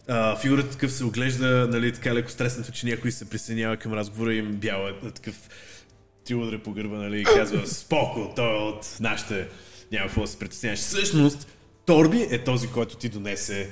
А, 0.10 0.36
фигурата 0.36 0.70
такъв 0.70 0.92
се 0.92 1.06
оглежда, 1.06 1.68
нали, 1.72 1.94
така 1.94 2.14
леко 2.14 2.32
стреснато, 2.32 2.72
че 2.72 2.86
някой 2.88 3.12
се 3.12 3.30
присъединява 3.30 3.78
към 3.78 3.94
разговора 3.94 4.34
им 4.34 4.56
бял 4.56 4.88
е 4.88 5.12
такъв 5.12 5.50
ти 6.24 6.36
удря 6.36 6.64
по 6.64 6.72
гърба, 6.72 6.96
нали, 6.96 7.22
и 7.22 7.24
казва 7.24 7.68
споко, 7.68 8.34
той 8.36 8.56
е 8.56 8.64
от 8.64 8.98
нашите, 9.00 9.48
няма 9.92 10.06
какво 10.06 10.22
да 10.22 10.28
се 10.28 10.40
притесняваш. 10.40 10.80
Всъщност, 10.80 11.48
Торби 11.86 12.28
е 12.32 12.44
този, 12.44 12.68
който 12.68 12.98
ти 12.98 13.10
донесе 13.10 13.70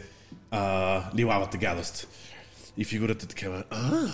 а, 0.52 1.04
лилавата 1.18 1.58
гадост. 1.58 2.08
И 2.78 2.86
фигурата 2.86 3.28
такава, 3.28 3.64
а 3.70 4.08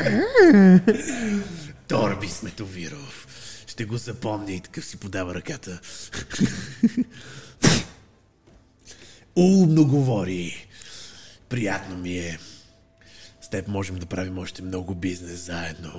Торби 1.88 2.28
Сметовиров. 2.28 3.23
Ще 3.74 3.84
го 3.84 3.96
запомня 3.96 4.52
и 4.52 4.60
такъв 4.60 4.84
си 4.84 4.96
подава 4.96 5.34
ръката. 5.34 5.80
Умно 9.36 9.86
говори. 9.86 10.66
Приятно 11.48 11.96
ми 11.96 12.18
е. 12.18 12.38
С 13.40 13.50
теб 13.50 13.68
можем 13.68 13.96
да 13.96 14.06
правим 14.06 14.38
още 14.38 14.62
много 14.62 14.94
бизнес 14.94 15.46
заедно. 15.46 15.90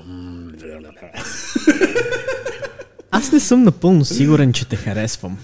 Аз 3.11 3.31
не 3.31 3.39
съм 3.39 3.63
напълно 3.63 4.05
сигурен, 4.05 4.53
че 4.53 4.67
те 4.67 4.75
харесвам. 4.75 5.37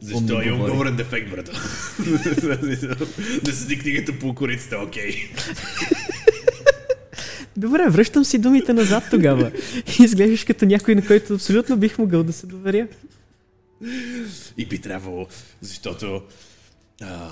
Защо 0.00 0.18
Умно 0.18 0.42
имам 0.42 0.58
говори. 0.58 0.72
говорен 0.72 0.96
дефект, 0.96 1.30
брато? 1.30 1.52
да 3.44 3.52
седи 3.52 3.78
книгата 3.78 4.18
по 4.18 4.34
корицата, 4.34 4.76
окей. 4.78 5.30
Добре, 7.56 7.88
връщам 7.90 8.24
си 8.24 8.38
думите 8.38 8.72
назад 8.72 9.04
тогава. 9.10 9.52
Изглеждаш 10.04 10.44
като 10.44 10.66
някой, 10.66 10.94
на 10.94 11.06
който 11.06 11.34
абсолютно 11.34 11.76
бих 11.76 11.98
могъл 11.98 12.22
да 12.22 12.32
се 12.32 12.46
доверя. 12.46 12.88
И 14.56 14.66
би 14.66 14.80
трябвало, 14.80 15.26
защото 15.60 16.22
а, 17.02 17.28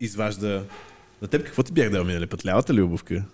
изважда... 0.00 0.64
На 1.22 1.28
теб 1.28 1.44
какво 1.44 1.62
ти 1.62 1.72
бях 1.72 1.90
дал 1.90 2.04
минали 2.04 2.26
път? 2.26 2.46
Лявата 2.46 2.74
ли 2.74 2.82
обувка? 2.82 3.24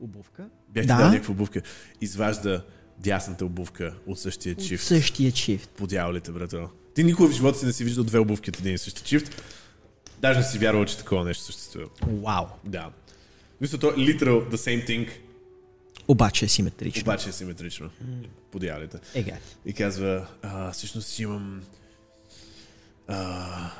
Обувка? 0.00 0.44
Бях 0.68 0.82
ти 0.84 0.88
Да. 0.88 0.96
дал 0.96 1.10
някаква 1.10 1.32
обувка. 1.32 1.62
Изважда 2.00 2.64
дясната 2.98 3.44
обувка 3.44 3.94
от 4.06 4.18
същия 4.20 4.52
От 4.52 4.64
чифт. 4.66 4.84
същия 4.84 5.32
чифт. 5.32 5.70
По 5.70 5.86
дяволите, 5.86 6.32
брато. 6.32 6.68
Ти 6.94 7.04
никога 7.04 7.28
в 7.28 7.32
живота 7.32 7.58
си 7.58 7.66
не 7.66 7.72
си 7.72 7.84
виждал 7.84 8.04
две 8.04 8.18
обувки 8.18 8.50
от 8.50 8.58
един 8.58 8.74
и 8.74 8.78
същи 8.78 9.02
чифт. 9.02 9.42
Даже 10.24 10.38
не 10.38 10.44
си 10.44 10.58
вярвал, 10.58 10.84
че 10.84 10.98
такова 10.98 11.24
нещо 11.24 11.44
съществува. 11.44 11.86
Вау. 12.06 12.44
Да. 12.64 12.90
Мисля, 13.60 13.78
то 13.78 13.88
е 13.88 13.92
literal 13.92 14.50
the 14.50 14.56
same 14.56 14.88
thing, 14.88 15.10
Обаче 16.08 16.44
е 16.44 16.48
симетрично. 16.48 17.00
обаче 17.00 17.28
е 17.28 17.32
симетрично. 17.32 17.90
По 18.50 18.58
дяволите. 18.58 18.98
Ега. 19.14 19.36
И 19.66 19.72
казва, 19.72 20.26
а, 20.42 20.72
всъщност 20.72 21.18
имам 21.18 21.62
а, 23.08 23.70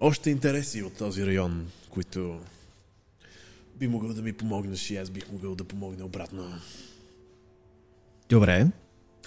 още 0.00 0.30
интереси 0.30 0.82
от 0.82 0.96
този 0.96 1.26
район, 1.26 1.66
които 1.90 2.40
би 3.76 3.88
могъл 3.88 4.12
да 4.12 4.22
ми 4.22 4.32
помогнеш 4.32 4.90
и 4.90 4.96
аз 4.96 5.10
бих 5.10 5.32
могъл 5.32 5.54
да 5.54 5.64
помогна 5.64 6.04
обратно. 6.04 6.52
Добре. 8.28 8.66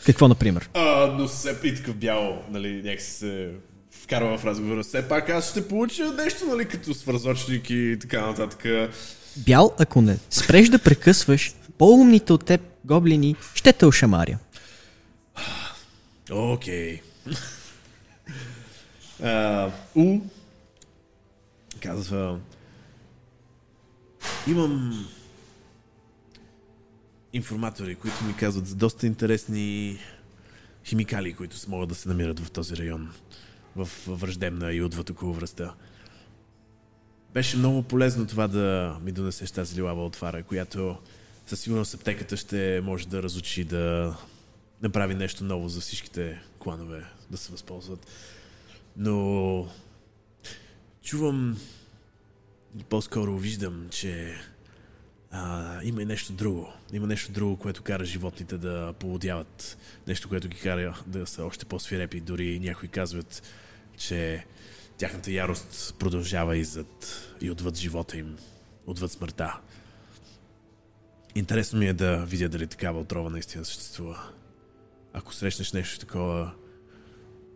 Какво, 0.05 0.27
например? 0.27 0.69
А, 0.73 1.07
но 1.07 1.27
все 1.27 1.59
и 1.63 1.75
такъв 1.75 1.95
бял, 1.95 2.45
нали, 2.49 2.83
някакси 2.83 3.11
се 3.11 3.53
вкарва 3.91 4.37
в 4.37 4.45
разговора. 4.45 4.83
Все 4.83 5.07
пак 5.07 5.29
аз 5.29 5.49
ще 5.49 5.67
получа 5.67 6.13
нещо, 6.13 6.45
нали, 6.45 6.67
като 6.67 6.93
свързочник 6.93 7.69
и 7.69 7.97
така 8.01 8.25
нататък. 8.25 8.91
Бял, 9.37 9.75
ако 9.79 10.01
не 10.01 10.17
спреш 10.29 10.69
да 10.69 10.79
прекъсваш, 10.79 11.53
по-умните 11.77 12.33
от 12.33 12.45
теб 12.45 12.61
гоблини 12.85 13.35
ще 13.53 13.73
те 13.73 13.85
ошамаря. 13.85 14.37
Окей. 16.31 17.01
А, 19.23 19.71
У 19.95 20.19
казва 21.83 22.39
Имам 24.47 25.05
информатори, 27.33 27.95
които 27.95 28.23
ми 28.23 28.35
казват 28.35 28.67
за 28.67 28.75
доста 28.75 29.07
интересни 29.07 29.97
химикали, 30.85 31.33
които 31.33 31.57
могат 31.67 31.89
да 31.89 31.95
се 31.95 32.09
намират 32.09 32.39
в 32.39 32.51
този 32.51 32.77
район. 32.77 33.13
В 33.75 33.89
враждебна 34.07 34.73
и 34.73 34.81
отвъд 34.81 35.09
около 35.09 35.33
връста. 35.33 35.73
Беше 37.33 37.57
много 37.57 37.83
полезно 37.83 38.27
това 38.27 38.47
да 38.47 38.97
ми 39.01 39.11
донесеш 39.11 39.51
тази 39.51 39.75
лилава 39.75 40.05
отвара, 40.05 40.43
която 40.43 40.97
със 41.45 41.59
сигурност 41.59 41.93
аптеката 41.93 42.37
ще 42.37 42.81
може 42.83 43.07
да 43.07 43.23
разучи 43.23 43.63
да 43.63 44.15
направи 44.81 45.15
нещо 45.15 45.43
ново 45.43 45.69
за 45.69 45.81
всичките 45.81 46.41
кланове 46.59 47.05
да 47.31 47.37
се 47.37 47.51
възползват. 47.51 48.07
Но 48.97 49.67
чувам 51.03 51.57
и 52.79 52.83
по-скоро 52.83 53.37
виждам, 53.37 53.87
че 53.91 54.35
а, 55.31 55.79
има 55.83 56.01
и 56.01 56.05
нещо 56.05 56.33
друго. 56.33 56.73
Има 56.93 57.07
нещо 57.07 57.31
друго, 57.31 57.57
което 57.57 57.83
кара 57.83 58.05
животните 58.05 58.57
да 58.57 58.93
поводяват. 58.99 59.77
Нещо, 60.07 60.29
което 60.29 60.47
ги 60.47 60.57
кара 60.57 61.03
да 61.07 61.27
са 61.27 61.45
още 61.45 61.65
по-свирепи. 61.65 62.19
Дори 62.19 62.59
някои 62.59 62.87
казват, 62.89 63.43
че 63.97 64.45
тяхната 64.97 65.31
ярост 65.31 65.95
продължава 65.99 66.57
и, 66.57 66.63
зад, 66.63 67.17
и 67.41 67.51
отвъд 67.51 67.77
живота 67.77 68.17
им, 68.17 68.37
отвъд 68.87 69.11
смъртта. 69.11 69.59
Интересно 71.35 71.79
ми 71.79 71.87
е 71.87 71.93
да 71.93 72.25
видя 72.25 72.49
дали 72.49 72.67
такава 72.67 72.99
отрова 72.99 73.29
наистина 73.29 73.65
съществува. 73.65 74.19
Ако 75.13 75.33
срещнеш 75.33 75.73
нещо 75.73 75.99
такова, 75.99 76.51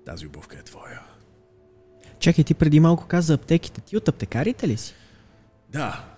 тази 0.06 0.26
обувка 0.28 0.58
е 0.58 0.64
твоя. 0.64 1.02
Чакай, 2.20 2.44
ти 2.44 2.54
преди 2.54 2.80
малко 2.80 3.08
каза 3.08 3.34
аптеките. 3.34 3.82
Ти 3.82 3.98
от 3.98 4.08
аптекарите 4.08 4.68
ли 4.68 4.78
си? 4.78 4.94
Да, 5.70 6.14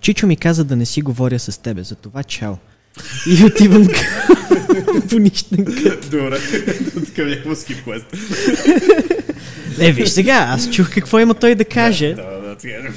Чичо 0.00 0.26
ми 0.26 0.36
каза 0.36 0.64
да 0.64 0.76
не 0.76 0.86
си 0.86 1.02
говоря 1.02 1.38
с 1.38 1.62
тебе, 1.62 1.82
за 1.82 1.94
това 1.94 2.22
чао. 2.22 2.54
И 3.26 3.44
отивам 3.44 3.88
по 5.10 5.18
нищен 5.18 5.64
кът. 5.64 6.10
добре. 6.10 6.38
Такъв 7.06 7.28
някакъв 7.28 7.64
квест. 7.64 8.06
Е, 9.80 9.92
виж 9.92 10.08
сега, 10.08 10.46
аз 10.48 10.70
чух 10.70 10.90
какво 10.90 11.18
има 11.18 11.34
той 11.34 11.54
да 11.54 11.64
каже. 11.64 12.14
Да, 12.14 12.22
да, 12.22 12.56
така. 12.56 12.92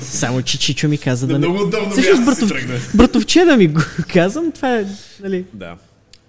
Само, 0.00 0.42
че 0.42 0.58
Чичо 0.58 0.88
ми 0.88 0.98
каза 0.98 1.26
да 1.26 1.32
не... 1.32 1.38
много 1.38 1.62
удобно 1.62 1.90
Всъщност, 1.90 2.24
братов... 2.24 2.48
тръгна. 2.48 2.74
братовче 2.94 3.44
да 3.44 3.56
ми 3.56 3.66
го 3.68 3.80
казвам, 4.12 4.52
това 4.52 4.76
е, 4.78 4.86
нали... 5.22 5.44
Да. 5.52 5.76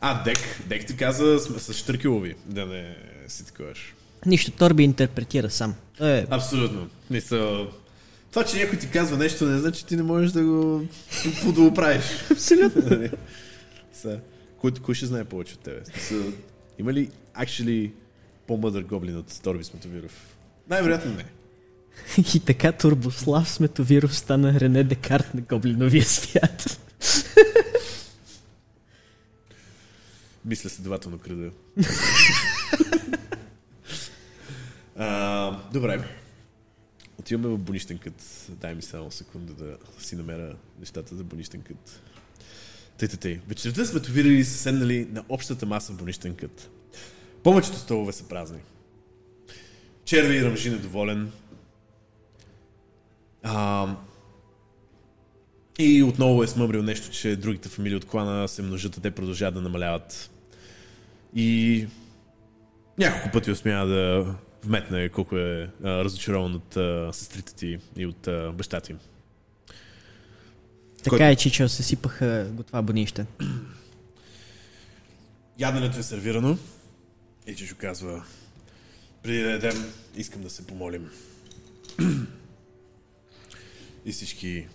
А, 0.01 0.23
Дек. 0.23 0.37
Дек 0.65 0.85
ти 0.85 0.95
каза 0.95 1.39
с, 1.39 1.59
с 1.59 1.73
Штъркилови, 1.77 2.35
да 2.45 2.65
не 2.65 2.95
си 3.27 3.45
таковаш. 3.45 3.93
Нищо, 4.25 4.51
Торби 4.51 4.83
интерпретира 4.83 5.49
сам. 5.49 5.73
Е, 6.01 6.25
Абсолютно. 6.29 6.87
Мисля, 7.09 7.67
това, 8.37 8.49
че 8.49 8.57
някой 8.57 8.79
ти 8.79 8.89
казва 8.89 9.17
нещо, 9.17 9.45
не 9.45 9.57
значи, 9.57 9.85
ти 9.85 9.95
не 9.95 10.03
можеш 10.03 10.31
да 10.31 10.43
го 10.43 10.85
подоправиш. 11.43 12.03
абсолютно. 12.31 13.09
Са, 13.93 14.19
кой, 14.57 14.71
кой 14.71 14.95
ще 14.95 15.05
знае 15.05 15.25
повече 15.25 15.53
от 15.53 15.59
тебе? 15.59 15.81
Са, 15.99 16.23
има 16.79 16.93
ли 16.93 17.09
actually 17.39 17.91
по-мъдър 18.47 18.83
гоблин 18.83 19.17
от 19.17 19.41
Торби 19.43 19.63
Сметовиров? 19.63 20.37
Най-вероятно 20.69 21.13
не. 21.13 21.25
И 22.35 22.39
така 22.39 22.71
Турбослав 22.71 23.49
Сметовиров 23.49 24.17
стана 24.17 24.59
Рене 24.59 24.83
Декарт 24.83 25.33
на 25.33 25.41
гоблиновия 25.41 26.05
свят. 26.05 26.79
Мисля 30.45 30.69
следователно 30.69 31.17
кръда. 31.17 31.51
а, 34.97 35.59
добре. 35.73 36.26
Отиваме 37.27 37.47
в 37.47 37.57
Бонищен 37.57 37.97
кът. 37.97 38.47
Дай 38.49 38.75
ми 38.75 38.81
само 38.81 39.11
секунда 39.11 39.53
да 39.53 39.77
си 39.99 40.15
намеря 40.15 40.55
нещата 40.79 41.15
за 41.15 41.23
Бонищен 41.23 41.61
кът. 41.61 42.01
Тъй, 42.97 43.07
тъй, 43.07 43.19
тъй. 43.19 43.39
Вечерта 43.47 43.85
сме 43.85 43.99
товирали 43.99 44.33
и 44.33 44.43
се 44.43 44.57
седнали 44.57 45.07
на 45.11 45.23
общата 45.29 45.65
маса 45.65 45.93
в 45.93 45.97
Бонищен 45.97 46.35
кът. 46.35 46.69
Повечето 47.43 47.77
столове 47.77 48.11
са 48.11 48.23
празни. 48.23 48.59
Черви 50.05 50.37
и 50.37 50.43
Ръмжин 50.43 50.73
е 50.73 50.77
доволен. 50.77 51.31
А, 53.43 53.87
и 55.79 56.03
отново 56.03 56.43
е 56.43 56.47
смъмрил 56.47 56.83
нещо, 56.83 57.11
че 57.11 57.35
другите 57.35 57.69
фамилии 57.69 57.97
от 57.97 58.05
клана 58.05 58.47
се 58.47 58.61
множат, 58.61 58.97
а 58.97 59.01
те 59.01 59.11
продължават 59.11 59.53
да 59.53 59.61
намаляват. 59.61 60.31
И 61.35 61.87
няколко 62.97 63.31
пъти 63.31 63.51
усмя 63.51 63.85
да 63.85 64.35
вметне 64.67 65.09
колко 65.09 65.37
е 65.37 65.69
а, 65.83 66.03
разочарован 66.03 66.55
от 66.55 66.77
а, 66.77 67.09
сестрите 67.13 67.55
ти 67.55 67.79
и 67.97 68.05
от 68.05 68.27
а, 68.27 68.51
баща 68.51 68.81
ти. 68.81 68.95
Така 71.03 71.29
е, 71.29 71.35
Чичо, 71.35 71.69
се 71.69 71.83
сипаха 71.83 72.47
готва 72.51 72.81
бонище. 72.81 73.25
Яденето 75.59 75.99
е 75.99 76.03
сервирано 76.03 76.57
и 77.47 77.55
Чичо 77.55 77.75
казва 77.77 78.23
преди 79.23 79.41
да 79.41 79.49
ядем, 79.49 79.93
искам 80.15 80.41
да 80.41 80.49
се 80.49 80.67
помолим. 80.67 81.09
и 84.05 84.11
всички, 84.11 84.67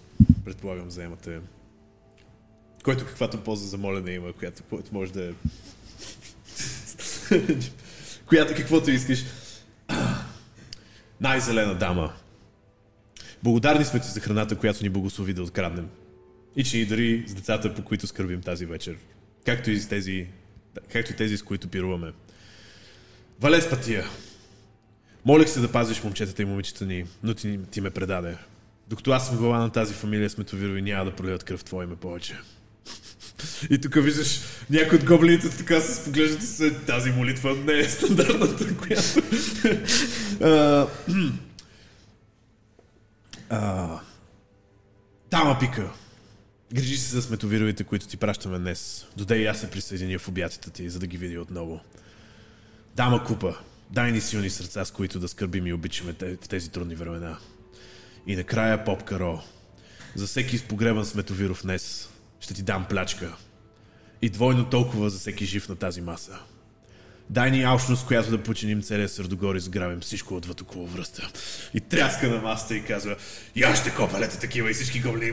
предполагам, 0.45 0.91
заемате 0.91 1.41
който 2.83 3.07
каквато 3.07 3.45
полза 3.45 3.67
за 3.67 3.79
молене 3.79 4.11
има, 4.11 4.33
която, 4.33 4.63
която 4.63 4.95
може 4.95 5.13
да 5.13 5.25
е 5.25 5.33
която 8.27 8.55
каквото 8.55 8.91
искаш. 8.91 9.25
Най-зелена 11.23 11.75
дама. 11.75 12.13
Благодарни 13.43 13.85
сме 13.85 14.01
ти 14.01 14.09
за 14.09 14.21
храната, 14.21 14.57
която 14.57 14.83
ни 14.83 14.89
благослови 14.89 15.35
да 15.35 15.43
откраднем. 15.43 15.89
И 16.57 16.65
че 16.65 16.77
ни 16.77 16.87
дари 16.87 17.25
с 17.27 17.35
децата, 17.35 17.75
по 17.75 17.83
които 17.83 18.07
скърбим 18.07 18.41
тази 18.41 18.67
вечер. 18.67 18.97
Както 19.47 19.71
и 19.71 19.81
с 19.81 19.89
тези, 19.89 20.27
както 20.93 21.13
и 21.13 21.17
тези, 21.17 21.37
с 21.37 21.43
които 21.43 21.69
пируваме. 21.69 22.13
Валес 23.41 23.71
пътия. 23.71 24.05
Молих 25.25 25.49
се 25.49 25.61
да 25.61 25.73
пазиш 25.73 26.03
момчетата 26.03 26.43
и 26.43 26.45
момичета 26.45 26.87
ни, 26.87 27.05
но 27.23 27.35
ти, 27.35 27.59
ти 27.71 27.81
ме 27.81 27.91
предаде. 27.91 28.37
Докато 28.89 29.11
аз 29.11 29.27
съм 29.29 29.37
глава 29.37 29.59
на 29.59 29.71
тази 29.71 29.95
фамилия, 29.95 30.31
сме 30.31 30.45
товирови, 30.45 30.83
няма 30.83 31.05
да 31.05 31.17
проливат 31.17 31.45
кръв 31.45 31.65
твое 31.65 31.85
име 31.85 31.97
повече. 31.97 32.37
И 33.71 33.79
тук 33.79 33.95
виждаш 33.95 34.41
някои 34.71 34.99
от 34.99 35.05
гоблините 35.05 35.51
така 35.51 35.81
се 35.81 36.05
поглеждат 36.05 36.43
и 36.43 36.47
се 36.47 36.75
тази 36.75 37.11
молитва 37.11 37.55
не 37.55 37.79
е 37.79 37.89
стандартната, 37.89 38.77
която... 38.77 39.23
А, 40.41 40.87
а, 43.51 44.01
Дама 45.31 45.57
пика. 45.61 45.91
Грижи 46.75 46.97
се 46.97 47.15
за 47.15 47.23
сметовировите, 47.23 47.85
които 47.85 48.07
ти 48.07 48.17
пращаме 48.17 48.59
днес. 48.59 49.07
Додай 49.17 49.39
и 49.39 49.47
аз 49.47 49.61
се 49.61 49.71
присъединя 49.71 50.19
в 50.19 50.29
обятията 50.29 50.71
ти, 50.71 50.91
за 50.91 50.99
да 50.99 51.07
ги 51.07 51.17
видя 51.17 51.41
отново. 51.41 51.81
Дама 52.97 53.25
купа. 53.25 53.57
Дай 53.91 54.13
ни 54.13 54.21
силни 54.21 54.51
сърца, 54.51 54.85
с 54.85 54.91
които 54.91 55.19
да 55.19 55.29
скърбим 55.29 55.67
и 55.67 55.73
обичаме 55.73 56.15
в 56.21 56.49
тези 56.49 56.71
трудни 56.71 56.95
времена. 56.95 57.39
И 58.27 58.37
накрая 58.37 58.85
поп 58.85 59.03
Каро. 59.03 59.43
За 60.15 60.27
всеки 60.27 60.57
изпогребан 60.57 61.05
сметовиров 61.05 61.63
днес 61.63 62.09
ще 62.43 62.55
ти 62.55 62.63
дам 62.63 62.87
плячка. 62.89 63.33
И 64.23 64.31
двойно 64.31 64.65
толкова 64.65 65.11
за 65.11 65.19
всеки 65.19 65.47
жив 65.47 65.69
на 65.69 65.77
тази 65.77 66.01
маса. 66.01 66.39
Дай 67.31 67.51
ни 67.51 67.63
алчност, 67.63 68.07
която 68.07 68.31
да 68.31 68.43
починим 68.43 68.83
целия 68.83 69.09
сърдогор 69.09 69.55
и 69.55 69.61
сграбим 69.61 70.01
всичко 70.01 70.37
отвъд 70.37 70.61
около 70.61 70.87
връста. 70.87 71.31
И 71.75 71.81
тряска 71.81 72.29
на 72.29 72.41
масата 72.41 72.77
и 72.77 72.85
казва, 72.85 73.17
и 73.55 73.63
аз 73.63 73.81
ще 73.81 73.95
копа 73.95 74.21
лета 74.21 74.39
такива 74.39 74.71
и 74.71 74.75
всички 74.75 75.01
гоблини. 75.01 75.33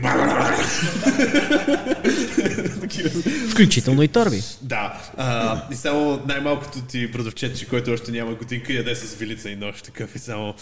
Включително 3.52 4.04
и 4.04 4.08
Торби. 4.08 4.42
Да. 4.62 5.02
А, 5.18 5.62
и 5.72 5.76
само 5.76 6.24
най-малкото 6.28 6.82
ти 6.82 7.12
продавчетче, 7.12 7.66
който 7.66 7.92
още 7.92 8.12
няма 8.12 8.34
готинка, 8.36 8.74
яде 8.74 8.96
с 8.96 9.16
вилица 9.16 9.50
и 9.50 9.56
нощ 9.56 9.86
такъв 9.86 10.16
и 10.16 10.20
само 10.20 10.56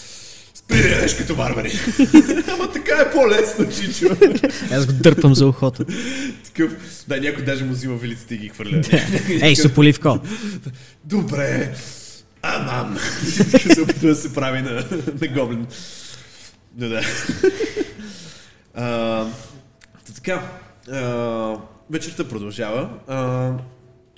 Ядеш 0.72 1.18
като 1.18 1.36
варвари. 1.36 1.72
Ама 2.54 2.72
така 2.72 3.02
е 3.02 3.12
по-лесно, 3.12 3.70
чичо. 3.70 4.18
Аз 4.72 4.86
го 4.86 4.94
дърпам 4.94 5.36
за 5.36 5.48
ухото. 5.48 5.86
Такъв, 6.46 6.76
да, 7.08 7.22
някой 7.22 7.44
даже 7.44 7.66
му 7.66 7.72
взима 7.72 7.96
вилиците 7.96 8.36
и 8.36 8.38
ги 8.38 8.50
хвърля. 8.50 8.82
Ей, 9.42 9.56
Сополивко. 9.56 10.20
Добре. 11.06 11.74
Амам. 12.42 12.98
се 13.74 13.82
опитва 13.82 14.08
да 14.08 14.16
се 14.16 14.34
прави 14.34 14.62
на, 14.62 14.86
на 15.22 15.28
гоблин. 15.28 15.68
Но 16.78 16.90
да. 16.90 17.02
А, 18.74 18.84
та 20.06 20.14
така. 20.16 20.52
А, 20.92 21.56
вечерта 21.90 22.28
продължава. 22.28 22.90
А, 23.08 23.52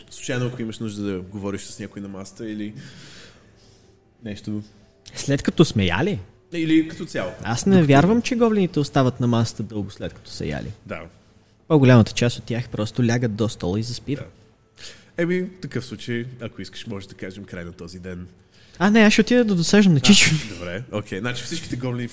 случайно, 0.09 0.45
ако 0.45 0.61
имаш 0.61 0.79
нужда 0.79 1.03
да 1.03 1.19
говориш 1.21 1.61
с 1.61 1.79
някой 1.79 2.01
на 2.01 2.07
масата 2.07 2.49
или 2.49 2.73
нещо. 4.25 4.63
След 5.15 5.41
като 5.41 5.65
сме 5.65 5.85
яли? 5.85 6.19
Или 6.53 6.87
като 6.87 7.05
цяло. 7.05 7.31
Аз 7.43 7.65
не 7.65 7.83
вярвам, 7.83 8.21
че 8.21 8.35
гоблините 8.35 8.79
остават 8.79 9.19
на 9.19 9.27
масата 9.27 9.63
дълго 9.63 9.91
след 9.91 10.13
като 10.13 10.31
са 10.31 10.45
яли. 10.45 10.71
Да. 10.85 11.01
По-голямата 11.67 12.11
част 12.11 12.37
от 12.37 12.43
тях 12.43 12.69
просто 12.69 13.07
лягат 13.07 13.35
до 13.35 13.49
стола 13.49 13.79
и 13.79 13.83
заспиват. 13.83 14.31
Еми, 15.17 15.41
в 15.41 15.59
такъв 15.61 15.85
случай, 15.85 16.25
ако 16.41 16.61
искаш, 16.61 16.87
може 16.87 17.07
да 17.07 17.15
кажем 17.15 17.43
край 17.43 17.65
на 17.65 17.71
този 17.71 17.99
ден. 17.99 18.27
А, 18.79 18.89
не, 18.89 18.99
аз 18.99 19.13
ще 19.13 19.21
отида 19.21 19.45
да 19.45 19.55
досаждам 19.55 19.93
на 19.93 19.99
Чичо. 19.99 20.29
Добре, 20.49 20.83
окей. 20.91 21.19
Значи 21.19 21.43
всичките 21.43 21.75
гоблини 21.75 22.09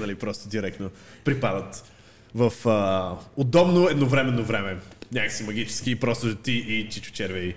нали, 0.00 0.14
просто 0.14 0.48
директно 0.48 0.90
припадат 1.24 1.84
в 2.34 2.68
а, 2.68 3.16
удобно 3.36 3.88
едновременно 3.88 4.44
време. 4.44 4.76
Някакси 5.12 5.42
магически, 5.42 6.00
просто 6.00 6.34
ти 6.36 6.52
и 6.52 6.88
Чичо 6.90 7.12
Червей 7.12 7.54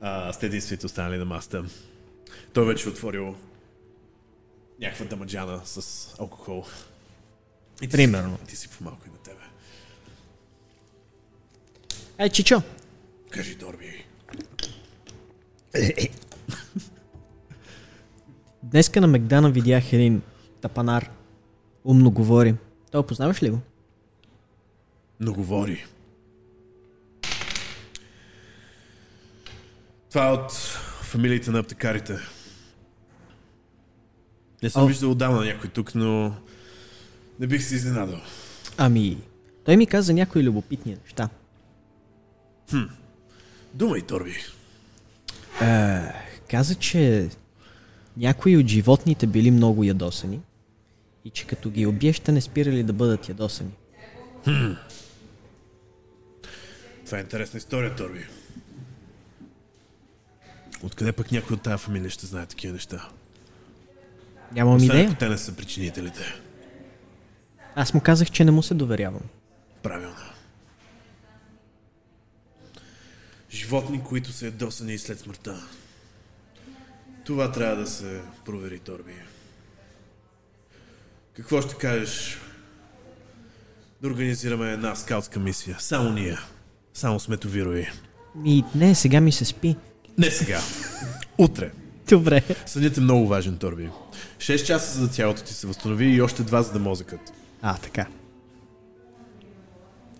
а, 0.00 0.32
сте 0.32 0.46
единствените 0.46 0.86
останали 0.86 1.18
на 1.18 1.24
маста. 1.24 1.64
Той 2.52 2.66
вече 2.66 2.88
е 2.88 2.92
отворил 2.92 3.34
някаква 4.80 5.06
дамаджана 5.06 5.60
с 5.64 6.08
алкохол. 6.18 6.64
И 7.82 7.88
ти 7.88 7.88
Примерно. 7.88 8.38
Си, 8.38 8.46
ти 8.46 8.56
си 8.56 8.68
по-малко 8.68 9.02
и 9.06 9.10
на 9.10 9.16
тебе. 9.16 9.42
Ей, 12.18 12.28
Чичо, 12.28 12.62
Кажи, 13.30 13.54
Дорби. 13.54 14.04
Днеска 18.62 19.00
на 19.00 19.06
Мегдана 19.06 19.50
видях 19.50 19.92
един 19.92 20.22
тапанар. 20.60 21.10
Умно 21.84 22.10
говори. 22.10 22.54
Той 22.90 23.06
познаваш 23.06 23.42
ли 23.42 23.50
го? 23.50 23.58
Но 25.20 25.32
говори. 25.32 25.84
Това 30.10 30.28
е 30.28 30.32
от 30.32 30.52
фамилиите 31.02 31.50
на 31.50 31.58
аптекарите. 31.58 32.18
Не 34.66 34.70
съм 34.70 34.84
О. 34.84 34.86
виждал 34.86 35.10
отдавна 35.10 35.44
някой 35.44 35.70
тук, 35.70 35.94
но 35.94 36.34
не 37.40 37.46
бих 37.46 37.64
се 37.64 37.74
изненадал. 37.74 38.20
Ами, 38.76 39.18
той 39.64 39.76
ми 39.76 39.86
каза 39.86 40.14
някои 40.14 40.42
любопитни 40.42 40.96
неща. 41.04 41.28
Думай, 43.74 44.02
Торби. 44.02 44.36
Е, 45.62 46.00
каза, 46.50 46.74
че 46.74 47.28
някои 48.16 48.56
от 48.56 48.66
животните 48.66 49.26
били 49.26 49.50
много 49.50 49.84
ядосани 49.84 50.40
и 51.24 51.30
че 51.30 51.46
като 51.46 51.70
ги 51.70 51.86
убиеш, 51.86 52.20
те 52.20 52.32
не 52.32 52.40
спирали 52.40 52.82
да 52.82 52.92
бъдат 52.92 53.28
ядосани. 53.28 53.72
Това 57.04 57.18
е 57.18 57.20
интересна 57.20 57.58
история, 57.58 57.96
Торби. 57.96 58.26
Откъде 60.82 61.12
пък 61.12 61.32
някой 61.32 61.54
от 61.54 61.62
тази 61.62 61.84
фамилия 61.84 62.10
ще 62.10 62.26
знае 62.26 62.46
такива 62.46 62.72
неща? 62.72 63.08
Нямам 64.52 64.76
Освен 64.76 65.00
идея. 65.00 65.16
те 65.18 65.28
не 65.28 65.38
са 65.38 65.56
причинителите. 65.56 66.20
Аз 67.74 67.94
му 67.94 68.00
казах, 68.00 68.30
че 68.30 68.44
не 68.44 68.50
му 68.50 68.62
се 68.62 68.74
доверявам. 68.74 69.22
Правилно. 69.82 70.16
Животни, 73.50 74.04
които 74.04 74.32
са 74.32 74.44
ядосани 74.44 74.94
и 74.94 74.98
след 74.98 75.18
смъртта. 75.18 75.62
Това 77.24 77.52
трябва 77.52 77.76
да 77.76 77.86
се 77.86 78.20
провери, 78.44 78.78
Торби. 78.78 79.14
Какво 81.36 81.62
ще 81.62 81.74
кажеш? 81.74 82.38
Да 84.02 84.08
организираме 84.08 84.72
една 84.72 84.94
скаутска 84.94 85.40
мисия. 85.40 85.76
Само 85.80 86.10
ние. 86.10 86.36
Само 86.94 87.20
сметовирови. 87.20 87.90
И 88.44 88.64
не, 88.74 88.94
сега 88.94 89.20
ми 89.20 89.32
се 89.32 89.44
спи. 89.44 89.76
Не 90.18 90.30
сега. 90.30 90.60
Утре. 91.38 91.70
Добре. 92.08 92.42
Сънят 92.66 92.96
е 92.96 93.00
много 93.00 93.26
важен, 93.26 93.58
Торби. 93.58 93.90
6 94.38 94.64
часа 94.64 95.00
за 95.00 95.10
тялото 95.10 95.42
ти 95.42 95.54
се 95.54 95.66
възстанови 95.66 96.06
и 96.06 96.22
още 96.22 96.42
2 96.42 96.60
за 96.60 96.72
да 96.72 96.78
мозъкът. 96.78 97.20
А, 97.62 97.78
така. 97.78 98.06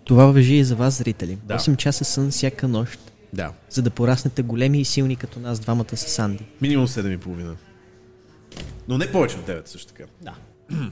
Това 0.05 0.27
въжи 0.27 0.55
и 0.55 0.65
за 0.65 0.77
вас, 0.77 0.95
зрители. 0.99 1.39
Да. 1.45 1.59
8 1.59 1.77
часа 1.77 2.05
сън 2.05 2.31
всяка 2.31 2.69
нощ, 2.69 2.99
Да. 3.33 3.53
за 3.71 3.83
да 3.83 3.91
пораснете 3.91 4.43
големи 4.43 4.81
и 4.81 4.85
силни 4.85 5.17
като 5.17 5.41
нас 5.41 5.61
двамата 5.61 5.97
с 5.97 6.19
Анди. 6.19 6.47
Минимум 6.61 6.87
7,5. 6.87 7.55
Но 8.89 8.99
не 8.99 9.13
повече 9.13 9.37
от 9.37 9.47
9 9.47 9.67
също 9.69 9.93
така. 9.93 10.05
Да. 10.23 10.35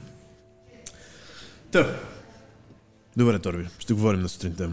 Та. 1.71 1.95
Добре, 3.17 3.39
Торби. 3.39 3.67
Ще 3.79 3.93
говорим 3.93 4.21
на 4.21 4.29
сутринта. 4.29 4.69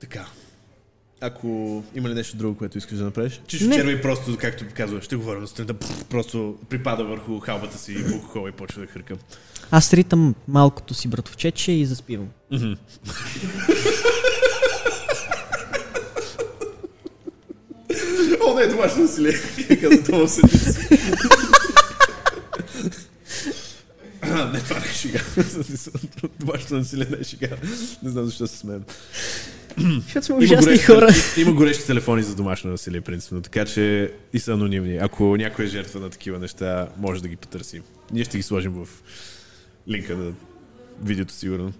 Така. 0.00 0.26
Ако 1.20 1.82
има 1.94 2.08
ли 2.08 2.14
нещо 2.14 2.36
друго, 2.36 2.58
което 2.58 2.78
искаш 2.78 2.98
да 2.98 3.04
направиш? 3.04 3.40
Чиш 3.46 3.60
Не. 3.60 3.72
вчера 3.72 3.90
и 3.90 4.02
просто, 4.02 4.36
както 4.40 4.64
казва, 4.74 5.02
ще 5.02 5.16
говорим 5.16 5.40
на 5.40 5.46
сутринта, 5.48 5.74
пф, 5.74 6.04
просто 6.04 6.56
припада 6.68 7.04
върху 7.04 7.38
халбата 7.40 7.78
си 7.78 7.94
в 7.94 8.12
алкохола 8.12 8.48
и 8.48 8.52
почва 8.52 8.80
да 8.80 8.86
хъркам. 8.86 9.18
Аз 9.70 9.92
ритам 9.92 10.34
малкото 10.48 10.94
си 10.94 11.08
братовчече 11.08 11.72
и 11.72 11.86
заспивам. 11.86 12.28
О, 18.46 18.54
не, 18.54 18.66
домашно 18.66 19.02
насилие. 19.02 19.32
Каза 19.80 20.02
това 20.04 20.28
се 20.28 20.40
Не, 24.52 24.60
това 24.60 24.78
не 24.80 24.86
е 24.86 24.92
шега. 24.94 25.20
Домашно 26.40 26.78
насилие 26.78 27.06
не 27.10 27.16
е 27.20 27.24
шега. 27.24 27.48
Не 28.02 28.10
знам 28.10 28.24
защо 28.24 28.46
се 28.46 28.56
смеем. 28.58 28.82
Защото 29.78 30.26
сме 30.26 30.34
Има 30.34 30.44
ужасни 30.44 30.64
горещи, 30.66 30.86
хора. 30.86 31.08
има 31.36 31.52
горещи 31.52 31.86
телефони 31.86 32.22
за 32.22 32.34
домашно 32.36 32.70
насилие, 32.70 33.00
принципно, 33.00 33.40
така 33.42 33.64
че 33.64 34.12
и 34.32 34.38
са 34.38 34.52
анонимни. 34.52 34.96
Ако 34.96 35.36
някой 35.36 35.64
е 35.64 35.68
жертва 35.68 36.00
на 36.00 36.10
такива 36.10 36.38
неща, 36.38 36.88
може 36.98 37.22
да 37.22 37.28
ги 37.28 37.36
потърси. 37.36 37.82
Ние 38.12 38.24
ще 38.24 38.36
ги 38.36 38.42
сложим 38.42 38.72
в 38.72 38.88
линка 39.88 40.16
на 40.16 40.32
видеото, 41.02 41.34
сигурно. 41.34 41.72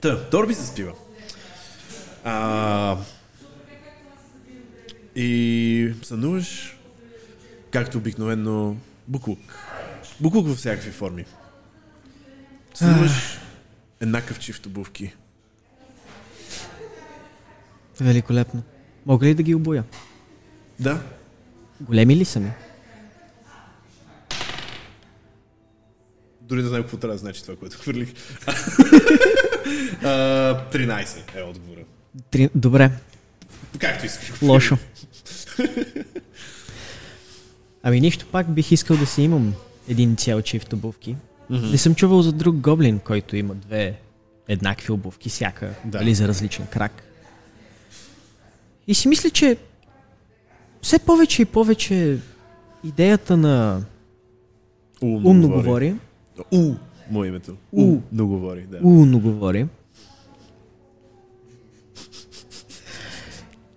Та, 0.00 0.24
Торби 0.24 0.54
се 0.54 0.66
спива. 0.66 0.92
А, 2.24 2.96
и 5.16 5.92
сънуваш, 6.02 6.78
както 7.70 7.98
обикновено, 7.98 8.76
буклук. 9.08 9.38
Буклук 10.20 10.46
във 10.46 10.56
всякакви 10.56 10.90
форми. 10.90 11.24
Сънуваш 12.74 13.38
еднакъв 14.00 14.38
в 14.38 14.66
обувки. 14.66 15.12
Великолепно. 18.00 18.62
Мога 19.06 19.26
ли 19.26 19.34
да 19.34 19.42
ги 19.42 19.54
обоя? 19.54 19.84
Да, 20.80 21.00
Големи 21.80 22.16
ли 22.16 22.24
са 22.24 22.40
ми? 22.40 22.50
Дори 26.40 26.62
да 26.62 26.68
знам 26.68 26.82
какво 26.82 26.96
трябва 26.96 27.14
да 27.14 27.18
значи 27.18 27.42
това, 27.42 27.56
което 27.56 27.78
хвърлих. 27.78 28.12
А, 30.02 30.06
13 30.72 31.06
е 31.36 31.42
отговора. 31.42 31.80
Три... 32.30 32.48
Добре, 32.54 32.90
Както 33.78 34.06
искаш. 34.06 34.42
лошо. 34.42 34.78
Ами 37.82 38.00
нищо, 38.00 38.26
пак 38.32 38.54
бих 38.54 38.72
искал 38.72 38.96
да 38.96 39.06
си 39.06 39.22
имам 39.22 39.54
един 39.88 40.16
цял 40.16 40.42
чифт 40.42 40.72
обувки. 40.72 41.16
Не 41.50 41.78
съм 41.78 41.94
чувал 41.94 42.22
за 42.22 42.32
друг 42.32 42.56
гоблин, 42.56 42.98
който 42.98 43.36
има 43.36 43.54
две 43.54 43.94
еднакви 44.48 44.92
обувки, 44.92 45.28
всяка, 45.28 45.74
Да. 45.84 46.04
да. 46.04 46.14
за 46.14 46.28
различен 46.28 46.66
крак. 46.66 47.02
И 48.90 48.94
си 48.94 49.08
мисля, 49.08 49.30
че 49.30 49.56
все 50.82 50.98
повече 50.98 51.42
и 51.42 51.44
повече 51.44 52.18
идеята 52.84 53.36
на 53.36 53.84
умно 55.02 55.48
говори, 55.48 55.96
У, 56.52 56.74
мое 57.10 57.28
името. 57.28 57.56
У. 57.72 57.82
У, 57.82 58.02
но 58.12 58.26
говори, 58.26 58.62
да. 58.62 58.78
умно 58.82 59.20
говори, 59.20 59.66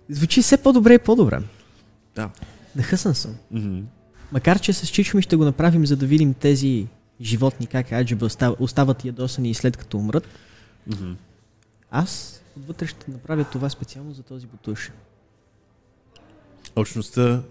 звучи 0.08 0.42
все 0.42 0.56
по-добре 0.56 0.94
и 0.94 0.98
по-добре. 0.98 1.42
Да. 2.14 2.30
Нахъсан 2.76 3.14
съм. 3.14 3.34
Мгм. 3.50 3.80
Макар, 4.32 4.58
че 4.58 4.72
с 4.72 4.88
Чичо 4.88 5.16
ми 5.16 5.22
ще 5.22 5.36
го 5.36 5.44
направим, 5.44 5.86
за 5.86 5.96
да 5.96 6.06
видим 6.06 6.34
тези 6.34 6.86
животни 7.20 7.66
как 7.66 7.92
аджиба 7.92 8.26
остав- 8.26 8.56
остават 8.60 9.04
ядосани 9.04 9.50
и 9.50 9.54
след 9.54 9.76
като 9.76 9.98
умрат. 9.98 10.28
Мгм. 10.86 11.12
Аз 11.90 12.40
отвътре 12.56 12.86
ще 12.86 13.10
направя 13.10 13.44
това 13.44 13.68
специално 13.68 14.12
за 14.12 14.22
този 14.22 14.46
бутуш. 14.46 14.90
Очността 16.76 17.42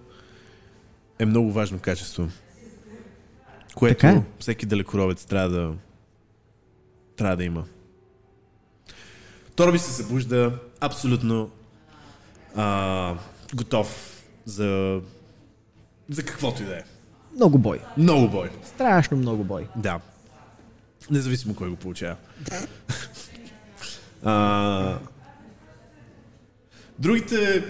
е 1.20 1.26
много 1.26 1.52
важно 1.52 1.80
качество. 1.80 2.28
Което 3.76 4.00
Така 4.02 4.14
е. 4.14 4.24
всеки 4.40 4.66
далекоровец 4.66 5.26
трябва 5.26 5.50
да 5.50 5.74
трябва 7.16 7.38
да 7.38 7.44
има. 7.44 7.66
Торби 9.56 9.80
се 9.80 9.92
събужда 9.94 10.60
абсолютно 10.80 11.50
а, 12.56 13.16
готов 13.56 14.20
за 14.46 15.02
за 16.10 16.24
каквото 16.24 16.64
и 16.64 16.66
да 16.66 16.78
е. 16.78 16.84
Много 17.36 17.58
бой. 17.58 17.80
Много 17.98 18.28
бой. 18.30 18.50
Страшно 18.64 19.18
много 19.18 19.44
бой. 19.44 19.68
Да. 19.76 20.00
Независимо 21.10 21.56
кой 21.56 21.70
го 21.70 21.76
получава. 21.76 22.16
а, 24.24 25.00
другите 27.00 27.64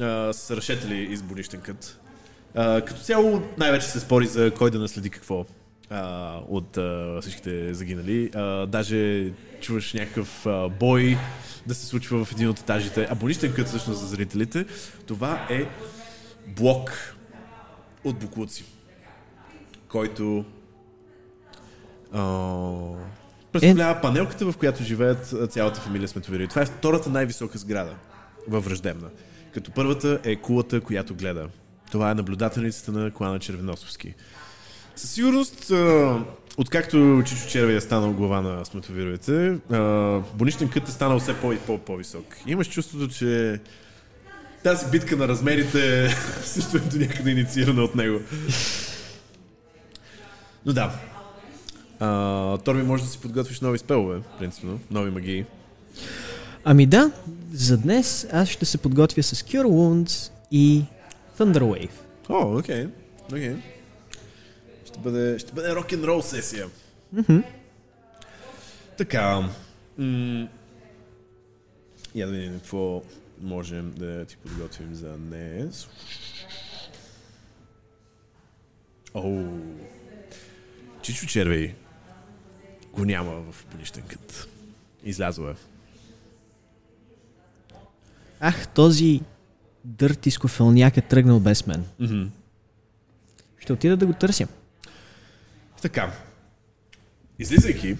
а, 0.00 0.32
са 0.32 0.56
разшетели 0.56 1.02
из 1.12 1.22
болищенкът. 1.22 2.00
А, 2.54 2.80
като 2.80 3.00
цяло 3.00 3.42
най-вече 3.58 3.86
се 3.86 4.00
спори 4.00 4.26
за 4.26 4.50
кой 4.50 4.70
да 4.70 4.78
наследи 4.78 5.10
какво 5.10 5.44
а, 5.90 6.38
от 6.48 6.76
а, 6.76 7.18
всичките 7.20 7.74
загинали. 7.74 8.30
А, 8.34 8.66
даже 8.66 9.32
чуваш 9.60 9.92
някакъв 9.92 10.46
а, 10.46 10.68
бой 10.68 11.18
да 11.66 11.74
се 11.74 11.86
случва 11.86 12.24
в 12.24 12.32
един 12.32 12.48
от 12.48 12.58
етажите. 12.58 13.08
А 13.10 13.14
болищенкът 13.14 13.66
всъщност 13.66 14.00
за 14.00 14.06
зрителите, 14.06 14.66
това 15.06 15.46
е 15.50 15.66
блок 16.46 17.16
от 18.04 18.18
буклуци 18.18 18.64
който 19.94 20.44
а, 22.12 22.22
представлява 23.60 24.00
панелката, 24.00 24.52
в 24.52 24.56
която 24.56 24.82
живеят 24.82 25.34
цялата 25.50 25.80
фамилия 25.80 26.08
Сметовири. 26.08 26.48
Това 26.48 26.62
е 26.62 26.66
втората 26.66 27.10
най-висока 27.10 27.58
сграда 27.58 27.94
във 28.48 28.64
Враждебна. 28.64 29.08
Като 29.54 29.70
първата 29.70 30.20
е 30.24 30.36
кулата, 30.36 30.80
която 30.80 31.14
гледа. 31.14 31.48
Това 31.90 32.10
е 32.10 32.14
наблюдателницата 32.14 32.92
на 32.92 33.10
клана 33.10 33.38
Червеносовски. 33.38 34.14
Със 34.96 35.10
сигурност, 35.10 35.72
откакто 36.56 37.22
Чичо 37.26 37.48
Черви 37.48 37.76
е 37.76 37.80
станал 37.80 38.12
глава 38.12 38.40
на 38.40 38.64
сметовировете, 38.64 39.58
а, 39.72 40.20
Боничен 40.34 40.68
кът 40.68 40.88
е 40.88 40.92
станал 40.92 41.18
все 41.18 41.34
по-висок. 41.86 42.36
Имаш 42.46 42.68
чувството, 42.68 43.08
че 43.08 43.60
тази 44.62 44.90
битка 44.90 45.16
на 45.16 45.28
размерите 45.28 46.08
също 46.44 46.76
е 46.76 46.80
до 46.80 46.96
някъде 46.96 47.30
инициирана 47.30 47.82
от 47.82 47.94
него. 47.94 48.20
Но 50.66 50.72
да. 50.72 51.13
А, 52.00 52.58
Торби 52.58 52.82
може 52.82 53.02
да 53.02 53.08
си 53.08 53.18
подготвиш 53.20 53.60
нови 53.60 53.78
спелове, 53.78 54.20
принципно, 54.38 54.80
нови 54.90 55.10
магии. 55.10 55.44
Ами 56.64 56.86
да, 56.86 57.12
за 57.52 57.78
днес 57.78 58.26
аз 58.32 58.48
ще 58.48 58.64
се 58.64 58.78
подготвя 58.78 59.22
с 59.22 59.42
Cure 59.42 59.64
Wounds 59.66 60.32
и 60.50 60.84
Thunder 61.38 61.60
Wave. 61.60 61.90
О, 62.28 62.58
окей. 62.58 62.86
Окей. 63.32 63.56
Ще 64.84 64.98
бъде, 64.98 65.38
ще 65.38 65.52
бъде 65.52 65.74
рок-н-рол 65.74 66.20
сесия. 66.22 66.66
Така. 68.98 69.48
М- 69.98 70.48
я 72.14 72.26
да 72.26 72.32
видим 72.32 72.54
какво 72.58 73.02
можем 73.42 73.94
да 73.96 74.24
ти 74.24 74.36
подготвим 74.36 74.94
за 74.94 75.16
днес. 75.16 75.88
Оу. 79.14 79.60
Чичо 81.02 81.26
Червей 81.26 81.74
го 82.94 83.04
няма 83.04 83.52
в 83.52 83.64
понищенкът. 83.64 84.48
Излязла 85.04 85.50
е. 85.50 85.54
Ах, 88.40 88.68
този 88.68 89.20
дърти 89.84 90.30
скофелняк 90.30 90.96
е 90.96 91.00
тръгнал 91.00 91.40
без 91.40 91.66
мен. 91.66 91.84
Мгм. 91.98 92.24
Ще 93.58 93.72
отида 93.72 93.96
да 93.96 94.06
го 94.06 94.12
търся. 94.12 94.48
Така. 95.82 96.12
Излизайки 97.38 97.96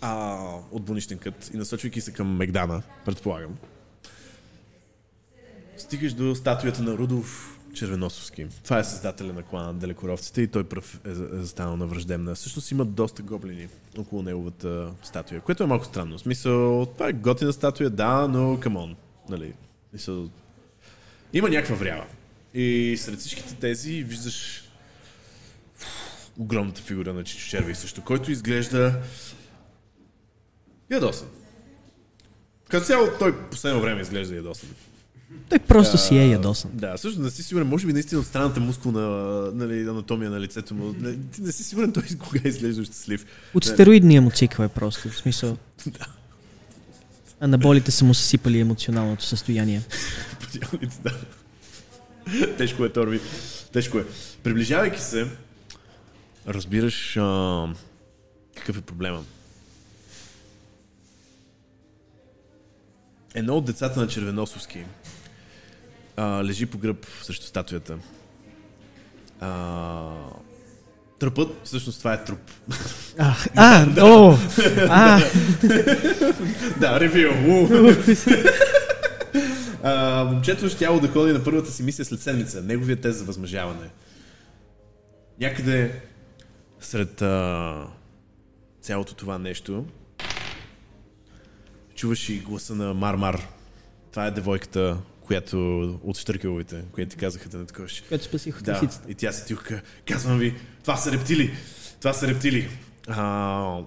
а, 0.00 0.36
от 0.70 0.82
бунищен 0.82 1.18
кът 1.18 1.50
и 1.54 1.56
насочвайки 1.56 2.00
се 2.00 2.12
към 2.12 2.36
Мегдана, 2.36 2.82
предполагам, 3.04 3.56
стигаш 5.76 6.12
до 6.12 6.34
статуята 6.34 6.82
на 6.82 6.98
Рудолф 6.98 7.53
Червеносовски. 7.74 8.46
Това 8.64 8.78
е 8.78 8.84
създателя 8.84 9.32
на 9.32 9.42
клана 9.42 9.66
на 9.66 9.74
Далекоровците 9.74 10.42
и 10.42 10.48
той 10.48 10.64
пръв 10.64 11.00
е, 11.06 11.10
е 11.62 11.64
на 11.64 11.86
враждебна. 11.86 12.34
Всъщност 12.34 12.70
има 12.70 12.84
доста 12.84 13.22
гоблини 13.22 13.68
около 13.98 14.22
неговата 14.22 14.92
статуя, 15.02 15.40
което 15.40 15.62
е 15.62 15.66
малко 15.66 15.84
странно. 15.84 16.18
В 16.18 16.20
смисъл, 16.20 16.86
това 16.86 17.08
е 17.08 17.12
готина 17.12 17.52
статуя, 17.52 17.90
да, 17.90 18.28
но 18.28 18.60
камон. 18.60 18.96
Нали? 19.28 19.54
В 19.86 19.90
Смисъл, 19.90 20.28
има 21.32 21.48
някаква 21.48 21.76
врява. 21.76 22.06
И 22.54 22.96
сред 22.98 23.18
всичките 23.18 23.54
тези 23.54 24.02
виждаш 24.02 24.64
огромната 26.38 26.82
фигура 26.82 27.12
на 27.12 27.24
Чичо 27.24 27.48
Червей 27.48 27.74
също, 27.74 28.04
който 28.04 28.30
изглежда 28.30 29.00
ядосан. 30.90 31.28
Като 32.68 32.86
цяло 32.86 33.08
той 33.18 33.48
последно 33.50 33.80
време 33.80 34.00
изглежда 34.00 34.34
ядосан. 34.34 34.68
Той 35.48 35.58
просто 35.58 35.98
си 35.98 36.16
е 36.16 36.26
ядосан. 36.26 36.70
Да, 36.74 36.96
също 36.96 37.20
не 37.20 37.30
си 37.30 37.42
сигурен, 37.42 37.66
може 37.66 37.86
би 37.86 37.92
наистина 37.92 38.20
от 38.20 38.26
странната 38.26 38.60
мускулна 38.60 39.00
нали, 39.54 39.80
анатомия 39.80 40.30
на 40.30 40.40
лицето 40.40 40.74
му. 40.74 40.94
Не, 41.00 41.16
ти 41.16 41.42
не 41.42 41.52
си 41.52 41.64
сигурен 41.64 41.92
той 41.92 42.02
кога 42.18 42.40
изглежда 42.44 42.84
щастлив. 42.84 43.26
От 43.54 43.64
стероидния 43.64 44.22
му 44.22 44.30
цикъл 44.30 44.64
е 44.64 44.68
просто. 44.68 45.08
В 45.08 45.16
смисъл, 45.16 45.56
Да, 45.86 46.06
анаболите 47.40 47.90
са 47.90 48.04
му 48.04 48.14
съсипали 48.14 48.60
емоционалното 48.60 49.24
състояние. 49.24 49.82
да. 51.02 51.14
Тежко 52.58 52.84
е, 52.84 52.92
Торби. 52.92 53.20
Тежко 53.72 53.98
е. 53.98 54.04
Приближавайки 54.42 55.00
се, 55.00 55.26
разбираш 56.48 57.16
а, 57.16 57.66
какъв 58.56 58.78
е 58.78 58.80
проблема. 58.80 59.24
Едно 63.34 63.56
от 63.56 63.64
децата 63.64 64.00
на 64.00 64.08
Червеносовски 64.08 64.84
а, 66.16 66.44
лежи 66.44 66.66
по 66.66 66.78
гръб 66.78 67.06
срещу 67.22 67.46
статуята. 67.46 67.98
А, 69.40 70.10
тръпът, 71.18 71.60
всъщност 71.64 71.98
това 71.98 72.14
е 72.14 72.24
труп. 72.24 72.50
А, 73.18 73.34
а, 73.56 73.86
о, 74.02 74.38
а, 74.88 75.18
да, 76.80 77.00
ревю. 77.00 77.50
уу. 77.50 77.68
А, 79.82 80.24
момчето 80.24 80.68
щяло 80.68 81.00
да 81.00 81.08
ходи 81.08 81.32
на 81.32 81.44
първата 81.44 81.70
си 81.70 81.82
мисия 81.82 82.04
след 82.04 82.20
седмица. 82.20 82.62
Неговият 82.62 83.00
тест 83.00 83.18
за 83.18 83.24
възмъжаване. 83.24 83.90
Някъде 85.40 86.00
сред 86.80 87.22
а, 87.22 87.86
цялото 88.80 89.14
това 89.14 89.38
нещо 89.38 89.84
чуваш 91.94 92.28
и 92.28 92.38
гласа 92.38 92.74
на 92.74 92.94
Мармар. 92.94 93.48
Това 94.10 94.26
е 94.26 94.30
девойката, 94.30 94.96
която 95.24 95.80
от 96.02 96.18
Штъркеловите, 96.18 96.82
която 96.92 97.10
ти 97.10 97.16
казаха 97.16 97.48
да 97.48 97.58
не 97.58 97.64
таковаш. 97.64 98.02
Което 98.08 98.24
спасих 98.24 98.58
от 98.58 98.64
Да, 98.64 98.72
лисицата. 98.72 99.10
и 99.10 99.14
тя 99.14 99.32
се 99.32 99.46
тюхка. 99.46 99.82
Казвам 100.08 100.38
ви, 100.38 100.54
това 100.82 100.96
са 100.96 101.12
рептили. 101.12 101.50
Това 102.00 102.12
са 102.12 102.26
рептили. 102.28 102.68
А, 103.08 103.78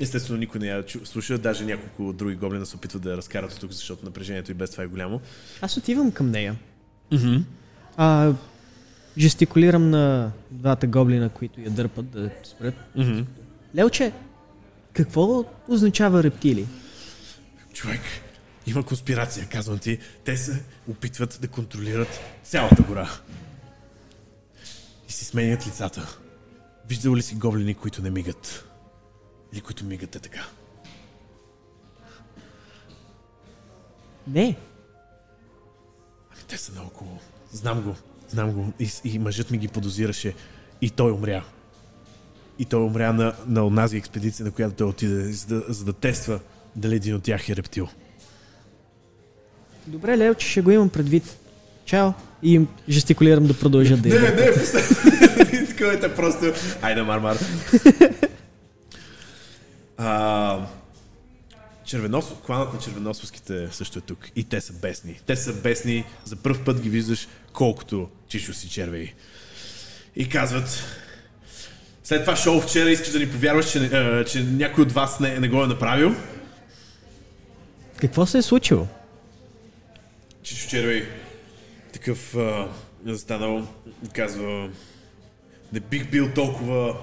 естествено, 0.00 0.38
никой 0.38 0.60
не 0.60 0.66
я 0.66 0.84
слуша. 1.04 1.38
Даже 1.38 1.64
няколко 1.64 2.12
други 2.12 2.36
гоблина 2.36 2.66
се 2.66 2.76
опитват 2.76 3.02
да 3.02 3.10
я 3.10 3.16
разкарат 3.16 3.52
от 3.52 3.60
тук, 3.60 3.72
защото 3.72 4.04
напрежението 4.04 4.50
и 4.50 4.54
без 4.54 4.70
това 4.70 4.84
е 4.84 4.86
голямо. 4.86 5.20
Аз 5.60 5.76
отивам 5.76 6.12
към 6.12 6.30
нея. 6.30 6.56
А, 7.96 8.32
жестикулирам 9.18 9.90
на 9.90 10.32
двата 10.50 10.86
гоблина, 10.86 11.28
които 11.28 11.60
я 11.60 11.70
дърпат 11.70 12.10
да 12.10 12.30
спрат. 12.44 12.74
Лелче, 13.76 14.12
какво 14.92 15.44
означава 15.68 16.22
рептили? 16.22 16.66
Човек, 17.72 18.00
има 18.70 18.82
конспирация, 18.82 19.48
казвам 19.48 19.78
ти. 19.78 19.98
Те 20.24 20.36
се 20.36 20.62
опитват 20.88 21.38
да 21.40 21.48
контролират 21.48 22.20
цялата 22.42 22.82
гора. 22.82 23.10
И 25.08 25.12
си 25.12 25.24
сменят 25.24 25.66
лицата. 25.66 26.18
Виждал 26.88 27.16
ли 27.16 27.22
си 27.22 27.34
гоблини, 27.34 27.74
които 27.74 28.02
не 28.02 28.10
мигат? 28.10 28.64
Или 29.52 29.60
които 29.60 29.84
мигат 29.84 30.16
е 30.16 30.18
така? 30.18 30.46
Не. 34.26 34.56
Ами 36.30 36.42
те 36.48 36.58
са 36.58 36.72
наоколо. 36.72 37.18
Знам 37.52 37.82
го. 37.82 37.96
Знам 38.28 38.52
го. 38.52 38.72
И, 38.78 38.90
и 39.04 39.18
мъжът 39.18 39.50
ми 39.50 39.58
ги 39.58 39.68
подозираше. 39.68 40.34
И 40.80 40.90
той 40.90 41.12
умря. 41.12 41.44
И 42.58 42.64
той 42.64 42.82
умря 42.82 43.12
на, 43.12 43.34
на 43.46 43.66
онази 43.66 43.96
експедиция, 43.96 44.46
на 44.46 44.52
която 44.52 44.74
той 44.74 44.86
отиде, 44.86 45.32
за 45.32 45.46
да, 45.46 45.72
за 45.72 45.84
да 45.84 45.92
тества 45.92 46.40
дали 46.76 46.96
един 46.96 47.14
от 47.14 47.22
тях 47.22 47.48
е 47.48 47.56
рептил. 47.56 47.88
Добре, 49.88 50.18
Лелче, 50.18 50.48
ще 50.48 50.60
го 50.60 50.70
имам 50.70 50.88
предвид. 50.88 51.38
Чао. 51.84 52.12
И 52.42 52.54
им 52.54 52.68
жестикулирам 52.88 53.46
да 53.46 53.54
продължат 53.54 54.02
да 54.02 54.08
Не, 54.08 54.20
не, 54.20 55.66
такова 55.66 55.92
е 55.92 56.14
просто. 56.14 56.52
Айде, 56.82 57.02
мармар. 57.02 57.38
А, 60.00 60.66
Червеносо, 61.84 62.34
кланът 62.34 62.74
на 62.74 62.80
червеносовските 62.80 63.68
също 63.72 63.98
е 63.98 64.02
тук. 64.02 64.18
И 64.36 64.44
те 64.44 64.60
са 64.60 64.72
бесни. 64.72 65.20
Те 65.26 65.36
са 65.36 65.52
бесни. 65.52 66.04
За 66.24 66.36
първ 66.36 66.64
път 66.64 66.80
ги 66.80 66.90
виждаш 66.90 67.28
колкото 67.52 68.08
чишо 68.28 68.52
си 68.52 68.68
червей. 68.68 69.12
И 70.16 70.28
казват, 70.28 70.84
след 72.04 72.20
това 72.20 72.36
шоу 72.36 72.60
вчера 72.60 72.90
искаш 72.90 73.12
да 73.12 73.18
ни 73.18 73.30
повярваш, 73.30 73.72
че, 73.72 73.78
а, 73.78 74.24
че 74.24 74.42
някой 74.42 74.82
от 74.82 74.92
вас 74.92 75.20
не, 75.20 75.38
не 75.38 75.48
го 75.48 75.64
е 75.64 75.66
направил. 75.66 76.14
Какво 77.96 78.26
се 78.26 78.38
е 78.38 78.42
случило? 78.42 78.86
Чичо 80.48 80.68
Червей 80.68 81.08
такъв 81.92 82.36
а, 82.36 82.68
е 83.06 83.12
застанал 83.12 83.66
и 84.06 84.08
казва 84.08 84.70
не 85.72 85.80
бих 85.80 86.10
бил 86.10 86.32
толкова 86.34 86.96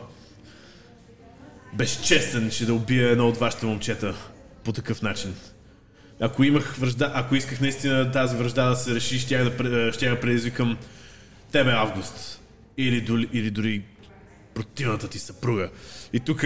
безчестен, 1.74 2.50
че 2.50 2.66
да 2.66 2.74
убия 2.74 3.10
едно 3.10 3.28
от 3.28 3.38
вашите 3.38 3.66
момчета 3.66 4.16
по 4.64 4.74
такъв 4.74 5.02
начин. 5.02 5.36
Ако 6.20 6.44
имах 6.44 6.76
връжда, 6.76 7.12
ако 7.16 7.36
исках 7.36 7.62
наистина 7.62 8.12
тази 8.12 8.38
връжда 8.38 8.70
да 8.70 8.76
се 8.76 8.96
реши, 8.96 9.20
ще 9.20 9.36
я 9.36 9.50
да, 9.50 9.94
ще 9.94 10.06
я 10.06 10.20
предизвикам 10.20 10.78
тебе, 11.52 11.72
Август. 11.72 12.42
Или, 12.78 13.28
или 13.34 13.52
дори 13.52 13.84
противната 14.56 15.08
ти 15.08 15.20
съпруга. 15.20 15.70
И 16.14 16.20
тук, 16.20 16.46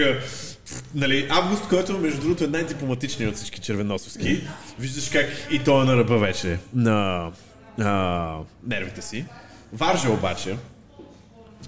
нали, 0.94 1.26
Август, 1.30 1.68
който 1.68 1.98
между 1.98 2.20
другото 2.20 2.44
е 2.44 2.46
най-дипломатичният 2.46 3.32
от 3.32 3.36
всички 3.36 3.60
червеносовски, 3.60 4.48
виждаш 4.78 5.08
как 5.08 5.30
и 5.50 5.64
той 5.64 5.82
е 5.82 5.84
на 5.84 5.96
ръба 5.96 6.18
вече 6.18 6.58
на 6.74 7.30
а, 7.78 8.36
нервите 8.66 9.02
си. 9.02 9.24
Варжа 9.72 10.10
обаче 10.10 10.56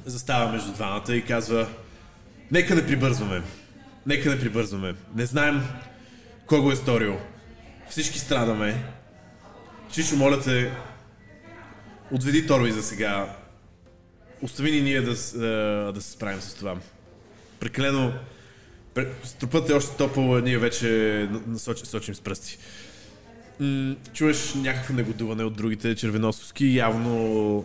застава 0.04 0.52
между 0.52 0.72
двамата 0.72 1.14
и 1.14 1.24
казва 1.24 1.68
Нека 2.50 2.74
не 2.74 2.86
прибързваме. 2.86 3.42
Нека 4.06 4.30
не 4.30 4.40
прибързваме. 4.40 4.94
Не 5.16 5.26
знаем 5.26 5.62
кой 6.46 6.60
го 6.60 6.72
е 6.72 6.76
сторил. 6.76 7.18
Всички 7.90 8.18
страдаме. 8.18 8.84
Чичо, 9.92 10.16
моля 10.16 10.40
те, 10.40 10.72
отведи 12.10 12.46
Торви 12.46 12.72
за 12.72 12.82
сега 12.82 13.36
остави 14.42 14.70
ни 14.70 14.80
ние 14.80 15.00
да, 15.00 15.10
а, 15.10 15.92
да 15.92 16.00
се 16.02 16.10
справим 16.10 16.40
с 16.40 16.54
това. 16.54 16.76
Прекалено... 17.60 18.12
пре- 18.94 19.08
Струпът 19.24 19.70
е 19.70 19.72
още 19.72 19.96
топъл, 19.96 20.38
ние 20.38 20.58
вече 20.58 20.88
насоч, 21.46 21.78
сочим 21.78 22.14
с 22.14 22.20
пръсти. 22.20 22.58
М, 23.60 23.94
чуваш 24.12 24.54
някакво 24.54 24.94
негодуване 24.94 25.44
от 25.44 25.56
другите 25.56 25.94
червеносовски, 25.94 26.76
явно 26.76 27.64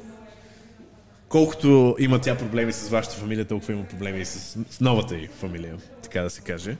колкото 1.30 1.96
има 2.00 2.22
тя 2.22 2.38
проблеми 2.38 2.74
с 2.74 2.90
вашата 2.90 3.16
фамилия, 3.16 3.46
толкова 3.46 3.74
има 3.74 3.84
проблеми 3.84 4.20
и 4.22 4.26
с, 4.26 4.58
с 4.70 4.80
новата 4.82 5.16
й 5.16 5.28
фамилия, 5.40 5.76
така 6.04 6.22
да 6.22 6.30
се 6.30 6.42
каже. 6.42 6.78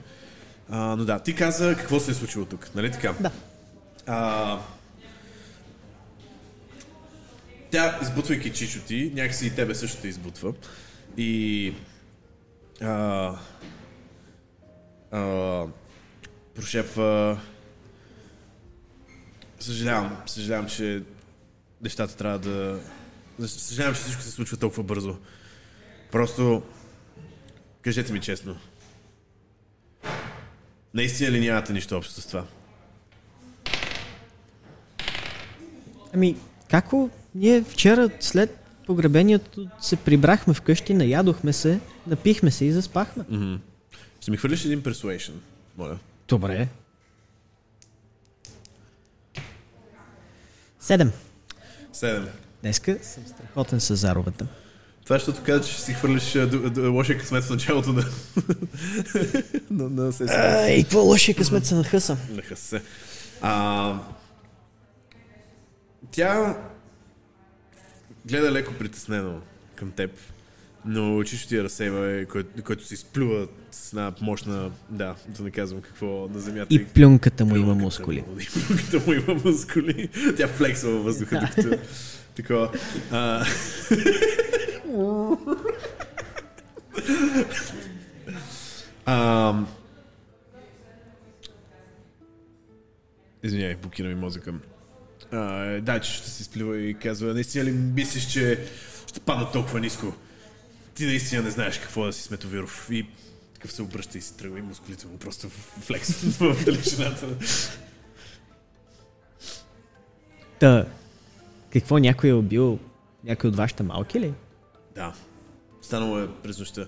А, 0.70 0.96
но 0.96 1.04
да, 1.04 1.18
ти 1.18 1.34
каза 1.34 1.76
какво 1.78 2.00
се 2.00 2.10
е 2.10 2.14
случило 2.14 2.44
тук, 2.44 2.70
нали 2.74 2.90
така? 2.92 3.14
Да. 3.20 3.30
А, 4.06 4.58
тя, 7.70 7.98
избутвайки 8.02 8.52
чичо 8.52 8.80
ти, 8.80 9.12
някакси 9.14 9.46
и 9.46 9.54
тебе 9.54 9.74
също 9.74 10.00
те 10.00 10.08
избутва. 10.08 10.54
И... 11.16 11.74
А, 12.80 13.34
а, 15.10 15.64
прошепва... 16.54 17.40
Съжалявам, 19.60 20.16
съжалявам, 20.26 20.68
че 20.68 21.02
нещата 21.82 22.16
трябва 22.16 22.38
да... 22.38 22.80
Съжалявам, 23.48 23.94
че 23.94 24.00
всичко 24.00 24.22
се 24.22 24.30
случва 24.30 24.56
толкова 24.56 24.82
бързо. 24.82 25.16
Просто... 26.12 26.62
Кажете 27.82 28.12
ми 28.12 28.20
честно. 28.20 28.56
Наистина 30.94 31.30
ли 31.30 31.40
нямате 31.40 31.72
нищо 31.72 31.96
общо 31.96 32.20
с 32.20 32.26
това? 32.26 32.44
Ами, 36.14 36.36
како 36.70 37.10
ние 37.38 37.62
вчера 37.62 38.10
след 38.20 38.58
погребението 38.86 39.68
се 39.80 39.96
прибрахме 39.96 40.54
вкъщи, 40.54 40.94
наядохме 40.94 41.52
се, 41.52 41.80
напихме 42.06 42.50
се 42.50 42.64
и 42.64 42.72
заспахме. 42.72 43.24
Ще 44.20 44.30
ми 44.30 44.36
хвърлиш 44.36 44.64
един 44.64 44.82
persuasion, 44.82 45.32
моля. 45.78 45.98
Добре. 46.28 46.68
Седем. 50.80 51.12
Седем. 51.92 52.28
Днеска 52.62 52.98
съм 53.02 53.22
страхотен 53.26 53.80
с 53.80 53.96
заровата. 53.96 54.46
Това 55.04 55.16
е, 55.16 55.18
защото 55.18 55.42
каза, 55.44 55.64
че 55.64 55.72
ще 55.72 55.82
си 55.82 55.92
хвърлиш 55.94 56.22
ду- 56.22 56.68
ду- 56.68 56.92
лошия 56.92 57.18
късмет 57.18 57.44
в 57.44 57.50
началото 57.50 57.92
на... 57.92 58.04
на, 59.70 59.88
на 59.88 60.12
сесията. 60.12 60.58
Ай, 60.58 60.82
какво 60.82 60.98
лошия 61.00 61.34
късмет 61.34 61.66
се 61.66 61.74
нахъса. 61.74 62.16
Наха 62.30 62.56
се. 62.56 62.82
А, 63.40 63.94
тя 66.10 66.56
гледа 68.28 68.52
леко 68.52 68.74
притеснено 68.74 69.40
към 69.74 69.90
теб, 69.90 70.10
но 70.84 71.22
чисто 71.24 71.48
ти 71.48 71.56
я 71.56 71.64
разсейва, 71.64 72.24
който, 72.26 72.62
който 72.62 72.84
си 72.84 72.96
сплюва 72.96 73.48
с 73.70 73.92
една 73.92 74.12
мощна, 74.20 74.70
да, 74.90 75.14
да 75.28 75.42
не 75.42 75.50
казвам 75.50 75.80
какво, 75.82 76.28
на 76.28 76.40
земята. 76.40 76.74
И 76.74 76.84
плюнката 76.84 77.44
му 77.44 77.56
има 77.56 77.64
Плюнката 77.64 77.84
мускули. 77.84 78.24
му- 78.28 78.36
И 78.40 78.46
плюнката 78.46 79.00
му 79.06 79.12
има 79.12 79.34
мускули. 79.44 80.08
Тя 80.36 80.48
флексва 80.48 80.90
във 80.90 81.04
въздуха, 81.04 81.40
докато 81.56 81.78
такова. 82.34 82.70
А... 83.10 83.44
а... 89.06 89.54
Извинявай, 93.42 93.76
блокира 93.76 94.08
ми 94.08 94.14
мозъка. 94.14 94.54
А, 95.32 95.80
да, 95.80 96.00
че 96.00 96.12
ще 96.12 96.30
се 96.30 96.44
сплива 96.44 96.78
и 96.78 96.94
казва, 96.94 97.34
наистина 97.34 97.64
ли 97.64 97.72
мислиш, 97.72 98.26
че 98.26 98.66
ще 99.06 99.20
падна 99.20 99.52
толкова 99.52 99.80
ниско? 99.80 100.14
Ти 100.94 101.06
наистина 101.06 101.42
не 101.42 101.50
знаеш 101.50 101.78
какво 101.78 102.04
да 102.04 102.12
си 102.12 102.22
Сметовиров. 102.22 102.88
И 102.90 103.06
такъв 103.54 103.72
се 103.72 103.82
обръща 103.82 104.18
и 104.18 104.20
си 104.20 104.36
тръгва 104.36 104.58
и 104.58 104.62
мускулите 104.62 105.06
му 105.06 105.18
просто 105.18 105.48
флекс 105.80 106.08
в 106.38 106.64
далечината. 106.64 107.26
Та, 110.60 110.86
какво 111.72 111.98
някой 111.98 112.30
е 112.30 112.34
убил? 112.34 112.78
Някой 113.24 113.48
от 113.48 113.56
вашите 113.56 113.82
малки 113.82 114.20
ли? 114.20 114.34
Да. 114.94 115.14
Станало 115.82 116.18
е 116.18 116.28
през 116.42 116.58
нощта. 116.58 116.86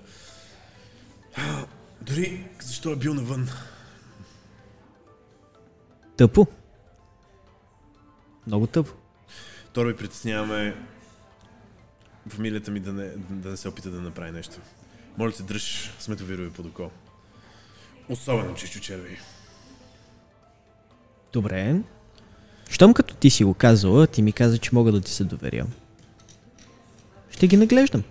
Дори 2.03 2.47
защо 2.61 2.93
е 2.93 2.97
бил 2.97 3.15
навън? 3.15 3.49
Тъпо. 6.17 6.47
Много 8.51 8.67
тъпо. 8.67 8.93
Второ 9.71 9.89
ви 9.89 9.97
притесняваме 9.97 10.77
фамилията 12.29 12.71
ми 12.71 12.81
да 12.81 12.93
не, 12.93 13.09
да 13.31 13.51
не 13.51 13.57
се 13.57 13.69
опита 13.69 13.91
да 13.91 14.01
направи 14.01 14.31
нещо. 14.31 14.57
Моля 15.19 15.33
те, 15.33 15.43
дръж 15.43 15.91
сметовирови 15.99 16.51
под 16.51 16.67
око. 16.67 16.91
Особено 18.09 18.55
чичо 18.55 18.81
черви. 18.81 19.19
Добре. 21.33 21.81
Щом 22.71 22.95
като 22.95 23.15
ти 23.15 23.31
си 23.31 23.45
го 23.45 23.55
казала, 23.55 24.07
ти 24.07 24.23
ми 24.23 24.33
каза, 24.33 24.59
че 24.59 24.71
мога 24.73 24.93
да 24.93 25.01
ти 25.01 25.13
се 25.13 25.25
доверя. 25.25 25.67
Ще 27.31 27.47
ги 27.47 27.57
наглеждам. 27.57 28.03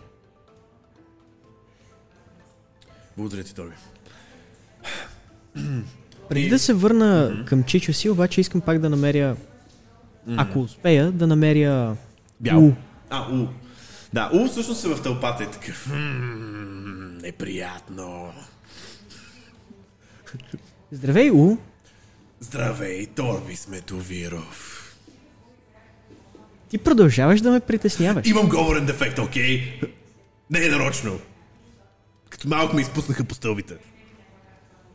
Благодаря 3.18 3.44
ти, 3.44 3.56
Торби. 3.56 3.76
Преди 6.30 6.50
да 6.50 6.60
се 6.60 6.74
върна 6.74 7.44
към 7.48 7.64
Чичо 7.64 7.94
си, 7.94 8.10
обаче 8.10 8.42
искам 8.42 8.62
пак 8.62 8.80
да 8.80 8.90
намеря, 8.90 9.36
ако 10.38 10.60
успея, 10.60 11.12
да 11.12 11.28
намеря 11.28 11.96
Бял. 12.40 12.66
У. 12.66 12.72
А, 13.10 13.32
У. 13.32 13.48
Да, 14.14 14.30
У 14.34 14.48
всъщност 14.48 14.86
е 14.86 14.88
в 14.88 15.02
тълпата 15.02 15.44
и 15.44 15.52
такъв. 15.52 15.88
«М, 15.88 15.96
Неприятно. 17.22 18.34
Здравей, 20.92 21.32
У. 21.32 21.58
Здравей, 22.40 23.06
Торби 23.06 23.56
Сметовиров. 23.56 24.76
Ти 26.70 26.78
продължаваш 26.78 27.42
да 27.42 27.52
ме 27.52 27.60
притесняваш. 27.60 28.28
Имам 28.28 28.50
говорен 28.50 28.86
дефект, 28.86 29.20
окей? 29.20 29.82
Не 30.50 30.66
е 30.66 30.70
нарочно. 30.70 31.20
Като 32.30 32.48
малко 32.48 32.76
ме 32.76 32.82
изпуснаха 32.82 33.24
по 33.24 33.36
стълбите. 33.36 33.74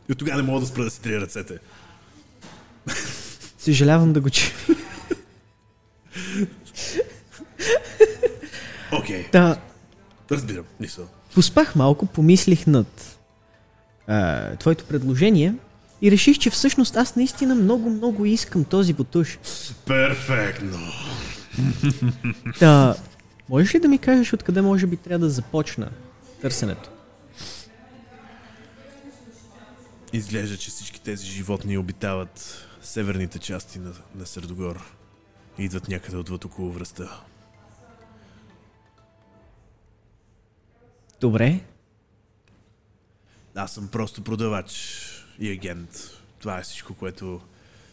И 0.09 0.11
от 0.11 0.17
тогава 0.17 0.37
не 0.41 0.47
мога 0.47 0.59
да 0.59 0.65
спра 0.65 0.83
да 0.83 0.89
си 0.89 1.01
трия 1.01 1.21
ръцете. 1.21 1.57
Съжалявам 3.57 4.13
да 4.13 4.21
го 4.21 4.29
чуя. 4.29 4.51
Окей, 8.91 9.27
Та, 9.31 9.57
разбирам, 10.31 10.65
мисъл. 10.79 11.07
поспах 11.35 11.75
малко, 11.75 12.05
помислих 12.05 12.67
над 12.67 13.17
а, 14.07 14.55
твоето 14.55 14.85
предложение 14.85 15.53
и 16.01 16.11
реших, 16.11 16.39
че 16.39 16.49
всъщност 16.49 16.95
аз 16.95 17.15
наистина 17.15 17.55
много, 17.55 17.89
много 17.89 18.25
искам 18.25 18.63
този 18.63 18.93
бутуш. 18.93 19.39
Перфектно. 19.85 20.77
Та, 22.59 22.95
можеш 23.49 23.75
ли 23.75 23.79
да 23.79 23.87
ми 23.87 23.97
кажеш 23.97 24.33
откъде 24.33 24.61
може 24.61 24.87
би 24.87 24.97
трябва 24.97 25.19
да 25.25 25.29
започна 25.29 25.89
търсенето? 26.41 26.89
Изглежда, 30.13 30.57
че 30.57 30.69
всички 30.69 31.01
тези 31.01 31.25
животни 31.25 31.77
обитават 31.77 32.67
северните 32.81 33.39
части 33.39 33.79
на, 33.79 33.91
на 34.15 34.25
Средогор. 34.25 34.95
Идват 35.57 35.87
някъде 35.87 36.17
отвъд 36.17 36.45
около 36.45 36.71
връста. 36.71 37.21
Добре, 41.21 41.59
Аз 43.55 43.71
съм 43.73 43.87
просто 43.87 44.23
продавач 44.23 45.01
и 45.39 45.51
агент. 45.51 45.89
Това 46.39 46.59
е 46.59 46.63
всичко, 46.63 46.93
което 46.93 47.41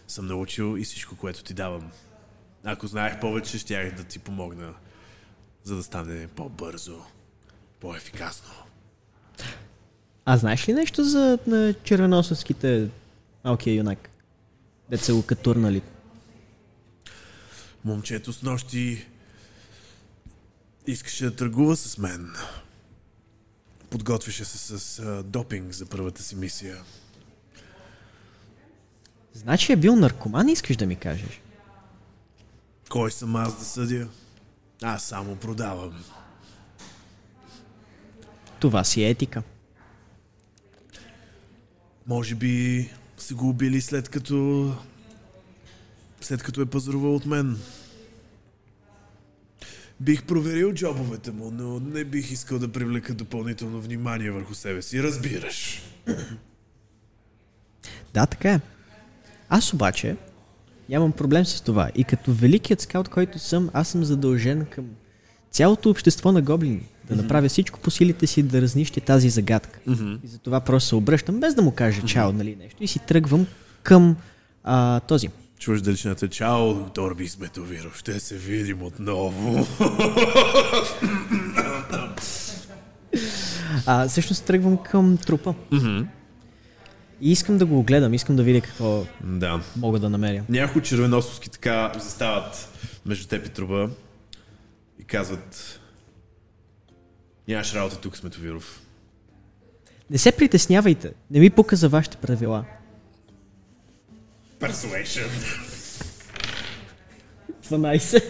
съм 0.09 0.27
научил 0.27 0.77
и 0.79 0.85
всичко, 0.85 1.17
което 1.17 1.45
ти 1.45 1.55
давам. 1.55 1.91
Ако 2.65 2.87
знаех 2.87 3.21
повече, 3.21 3.59
щях 3.59 3.95
да 3.95 4.05
ти 4.05 4.19
помогна, 4.19 4.75
за 5.65 5.77
да 5.77 5.83
стане 5.83 6.29
по-бързо, 6.29 6.99
по-ефикасно. 7.81 8.51
а 10.25 10.37
знаеш 10.37 10.69
ли 10.69 10.73
нещо 10.73 11.05
за 11.05 11.39
на 11.47 11.75
червеносовските 11.85 12.89
малкия 13.45 13.75
юнак? 13.75 14.11
Деца 14.91 15.15
го 15.15 15.27
катурнали. 15.27 15.83
Момчето 17.85 18.33
с 18.33 18.43
нощи 18.43 19.07
искаше 20.87 21.25
да 21.25 21.37
търгува 21.37 21.77
с 21.77 21.99
мен. 21.99 22.35
Подготвяше 23.91 24.45
се 24.45 24.79
с 24.79 24.99
а, 24.99 25.23
допинг 25.23 25.73
за 25.73 25.87
първата 25.87 26.23
си 26.23 26.37
мисия. 26.37 26.83
Значи 29.35 29.73
е 29.73 29.77
бил 29.77 29.97
наркоман, 29.97 30.49
искаш 30.49 30.77
да 30.77 30.87
ми 30.87 30.97
кажеш? 30.97 31.41
Кой 32.89 33.11
съм 33.11 33.37
аз 33.37 33.59
да 33.59 33.65
съдя? 33.65 34.09
Аз 34.83 35.05
само 35.05 35.37
продавам. 35.37 36.05
Това 38.61 38.85
си 38.85 39.03
е 39.05 39.11
етика. 39.11 39.43
Може 42.07 42.35
би 42.35 42.91
са 43.17 43.35
го 43.35 43.49
убили 43.49 43.81
след 43.81 44.09
като... 44.09 44.75
След 46.23 46.43
като 46.43 46.61
е 46.61 46.67
пазарувал 46.67 47.15
от 47.15 47.27
мен. 47.27 47.59
Бих 50.01 50.23
проверил 50.23 50.73
джобовете 50.73 51.31
му, 51.31 51.51
но 51.51 51.81
не 51.81 52.05
бих 52.05 52.31
искал 52.31 52.59
да 52.59 52.73
привлека 52.73 53.15
допълнително 53.15 53.81
внимание 53.81 54.31
върху 54.31 54.55
себе 54.55 54.83
си. 54.83 55.03
Разбираш. 55.03 55.83
Да, 58.15 58.27
така 58.27 58.53
е. 58.53 58.61
Аз 59.49 59.75
обаче 59.75 60.17
нямам 60.89 61.13
проблем 61.13 61.45
с 61.45 61.61
това. 61.61 61.91
И 61.95 62.05
като 62.05 62.33
великият 62.33 62.81
скаут, 62.81 63.09
който 63.09 63.39
съм, 63.39 63.71
аз 63.73 63.89
съм 63.89 64.05
задължен 64.05 64.67
към 64.67 64.85
цялото 65.51 65.91
общество 65.91 66.33
на 66.33 66.43
гоблини. 66.43 66.89
Да 67.09 67.17
направя 67.17 67.49
всичко 67.49 67.81
по 67.81 67.91
силите 67.91 68.27
си 68.27 68.43
да 68.43 68.63
разнищи 68.63 69.01
тази 69.01 69.31
загадка. 69.31 69.81
И 70.25 70.29
затова 70.29 70.61
просто 70.61 70.89
се 70.89 70.95
обръщам, 70.95 71.41
без 71.41 71.55
да 71.55 71.63
му 71.63 71.71
кажа 71.71 72.03
чао, 72.07 72.33
нали 72.33 72.57
нещо. 72.57 72.85
И 72.85 72.89
си 72.89 72.99
тръгвам 72.99 73.47
към 73.83 74.17
а, 74.65 75.01
този. 75.01 75.29
Чуваш 75.63 75.83
далечината. 75.83 76.29
Чао, 76.29 76.75
доктор 76.75 77.15
Бисметовиров. 77.15 77.99
Ще 77.99 78.21
се 78.21 78.37
видим 78.37 78.83
отново. 78.83 79.67
А, 83.87 84.09
всъщност 84.09 84.45
тръгвам 84.45 84.77
към 84.77 85.17
трупа. 85.17 85.55
И 87.21 87.33
искам 87.33 87.59
да 87.59 87.67
го 87.67 87.79
огледам, 87.79 88.15
искам 88.15 88.37
да 88.37 88.43
видя 88.43 88.61
какво 88.61 89.07
да. 89.21 89.61
мога 89.77 89.99
да 89.99 90.11
намеря. 90.11 90.45
Някои 90.49 90.83
червеносовски 90.83 91.51
така 91.51 91.93
застават 91.99 92.69
между 93.07 93.29
теб 93.29 93.47
и 93.47 93.51
труба 93.51 93.89
и 94.99 95.05
казват 95.05 95.81
Нямаш 97.49 97.75
работа 97.75 98.01
тук, 98.01 98.17
Сметовиров. 98.17 98.83
Не 100.11 100.19
се 100.19 100.33
притеснявайте, 100.33 101.13
не 101.31 101.41
ми 101.41 101.51
пука 101.51 101.77
за 101.77 101.89
вашите 101.89 102.17
правила. 102.17 102.65
Persuasion. 104.63 105.29
12. 107.63 108.23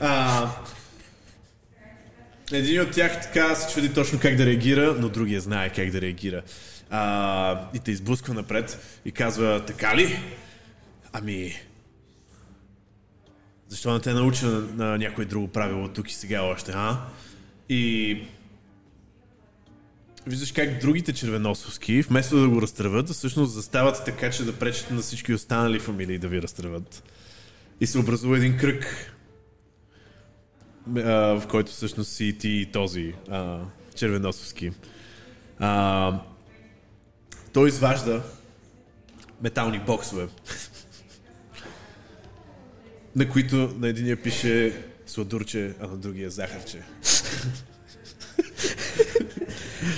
А, 0.00 0.50
един 2.52 2.80
от 2.80 2.90
тях 2.90 3.20
така 3.22 3.54
се 3.54 3.74
чуди 3.74 3.94
точно 3.94 4.20
как 4.20 4.36
да 4.36 4.46
реагира, 4.46 4.94
но 4.98 5.08
другия 5.08 5.40
знае 5.40 5.72
как 5.72 5.90
да 5.90 6.00
реагира. 6.00 6.42
А, 6.90 7.68
и 7.74 7.78
те 7.78 7.90
изблъсква 7.90 8.34
напред 8.34 9.00
и 9.04 9.12
казва, 9.12 9.64
така 9.66 9.96
ли? 9.96 10.18
Ами, 11.12 11.54
защо 13.70 13.92
не 13.92 14.00
те 14.00 14.12
науча 14.12 14.46
на, 14.46 14.60
на 14.60 14.98
някое 14.98 15.24
друго 15.24 15.48
правило 15.48 15.88
тук 15.88 16.10
и 16.10 16.14
сега 16.14 16.42
още, 16.42 16.72
а? 16.74 16.98
И 17.68 18.22
виждаш 20.26 20.52
как 20.52 20.80
другите 20.80 21.12
червеносовски, 21.12 22.02
вместо 22.02 22.40
да 22.40 22.48
го 22.48 22.62
разтръват, 22.62 23.08
всъщност 23.08 23.52
застават 23.52 24.04
така, 24.04 24.30
че 24.30 24.44
да 24.44 24.58
пречат 24.58 24.90
на 24.90 25.00
всички 25.00 25.34
останали 25.34 25.78
фамилии 25.78 26.18
да 26.18 26.28
ви 26.28 26.42
разтръват. 26.42 27.02
И 27.80 27.86
се 27.86 27.98
образува 27.98 28.36
един 28.36 28.56
кръг, 28.56 29.14
в 30.86 31.42
който 31.50 31.72
всъщност 31.72 32.12
си 32.12 32.36
ти 32.38 32.48
и 32.48 32.66
този 32.66 33.14
а, 33.30 33.60
червеносовски. 33.94 34.72
А, 35.58 36.20
той 37.52 37.68
изважда 37.68 38.22
метални 39.42 39.78
боксове, 39.78 40.28
на 43.16 43.28
които 43.28 43.56
на 43.78 43.88
единия 43.88 44.22
пише 44.22 44.72
сладурче, 45.06 45.74
а 45.80 45.86
на 45.86 45.96
другия 45.96 46.30
захарче. 46.30 46.78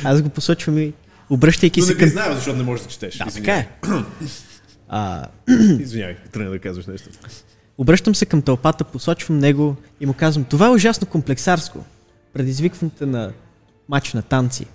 Аз 0.04 0.22
го 0.22 0.28
посочвам 0.28 0.78
и 0.78 0.92
обръщайки 1.30 1.80
Но 1.80 1.86
се 1.86 1.92
не 1.92 1.98
към... 1.98 2.04
ги 2.08 2.12
знае, 2.12 2.34
защото 2.34 2.56
не 2.56 2.62
можеш 2.62 2.84
да 2.84 2.90
четеш. 2.90 3.16
Да, 3.16 3.24
Извинявай. 3.28 3.64
така 3.64 3.88
е. 3.88 4.02
А, 4.88 5.26
Извинявай, 5.80 6.16
тръгна 6.32 6.50
да 6.50 6.58
казваш 6.58 6.86
нещо. 6.86 7.08
обръщам 7.78 8.14
се 8.14 8.26
към 8.26 8.42
тълпата, 8.42 8.84
посочвам 8.84 9.38
него 9.38 9.76
и 10.00 10.06
му 10.06 10.14
казвам, 10.14 10.44
това 10.44 10.66
е 10.66 10.70
ужасно 10.70 11.06
комплексарско. 11.06 11.84
Предизвиквам 12.32 12.90
те 12.90 13.06
на 13.06 13.32
матч 13.88 14.12
на 14.12 14.22
танци. 14.22 14.66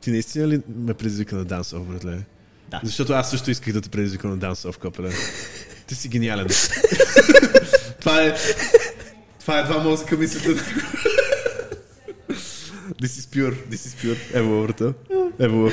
Ти 0.00 0.10
наистина 0.10 0.48
ли 0.48 0.60
ме 0.76 0.94
предизвика 0.94 1.36
на 1.36 1.44
дансов, 1.44 1.86
братле? 1.86 2.18
Да. 2.70 2.80
Защото 2.84 3.12
аз 3.12 3.30
също 3.30 3.50
исках 3.50 3.72
да 3.72 3.80
те 3.80 3.88
предизвикам 3.88 4.30
на 4.30 4.36
дансов, 4.36 4.78
копеле. 4.78 5.10
Ти 5.90 5.96
си 5.96 6.08
гениален. 6.08 6.46
това 8.00 8.22
е... 8.22 8.34
Това 9.40 9.58
е 9.58 9.62
два 9.64 9.78
мозъка 9.78 10.16
мислята 10.16 10.48
на 10.48 10.54
This 13.02 13.06
is 13.06 13.34
pure, 13.34 13.54
this 13.70 13.74
is 13.76 14.04
pure. 14.04 14.16
Ево, 14.34 14.62
брата. 14.62 14.92
Ево. 15.40 15.70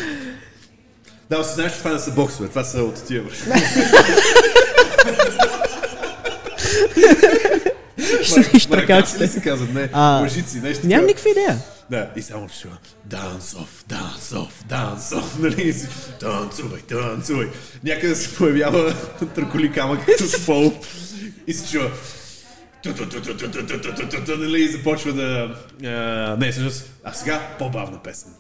Да, 1.30 1.44
си 1.44 1.54
знаеш, 1.56 1.72
че 1.72 1.78
това 1.78 1.92
не 1.94 2.00
са 2.00 2.12
боксове, 2.12 2.50
това 2.50 2.64
са 2.64 2.84
от 2.84 3.04
тия. 3.08 3.24
Штракаците. 8.60 9.24
ли 9.24 9.28
се 9.28 9.42
казват? 9.42 9.74
Не, 9.74 9.90
А, 9.94 10.20
лъжици, 10.22 10.60
нещо 10.60 10.88
Нямам 10.88 11.08
такова. 11.08 11.08
никаква 11.08 11.30
идея. 11.30 11.58
Да. 11.90 12.12
И 12.16 12.22
само 12.22 12.50
ще 12.50 12.62
чува 12.62 12.78
Данцов, 13.06 13.86
Данцов, 13.88 14.64
Данцов, 14.66 15.40
нали? 15.40 15.76
Танцувай, 16.20 16.82
танцувай. 16.82 17.48
Някъде 17.84 18.16
се 18.16 18.38
появява 18.38 18.96
траколи 19.36 19.72
камък 19.72 20.00
с 20.20 20.46
пол 20.46 20.74
и 21.48 21.54
се 21.54 21.72
чува 21.72 21.92
нали, 24.38 24.62
и 24.62 24.68
започва 24.68 25.14
да... 25.14 25.56
не, 26.40 26.52
всъщност, 26.52 26.92
а 27.04 27.14
сега 27.14 27.56
по-бавна 27.60 28.04
песен. 28.04 28.32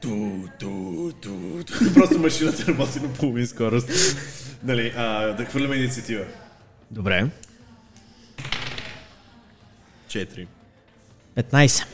Ту, 0.00 0.48
ту, 0.58 1.12
ту, 1.22 1.62
ту. 1.62 1.94
Просто 1.94 2.18
машината 2.18 2.66
работи 2.66 3.00
на 3.00 3.12
половин 3.12 3.46
скорост. 3.46 3.90
Нали, 4.66 4.92
а, 4.96 5.26
да 5.26 5.44
хвърляме 5.44 5.76
инициатива. 5.76 6.24
Добре. 6.90 7.26
4. 10.08 10.46
15. 11.36 11.84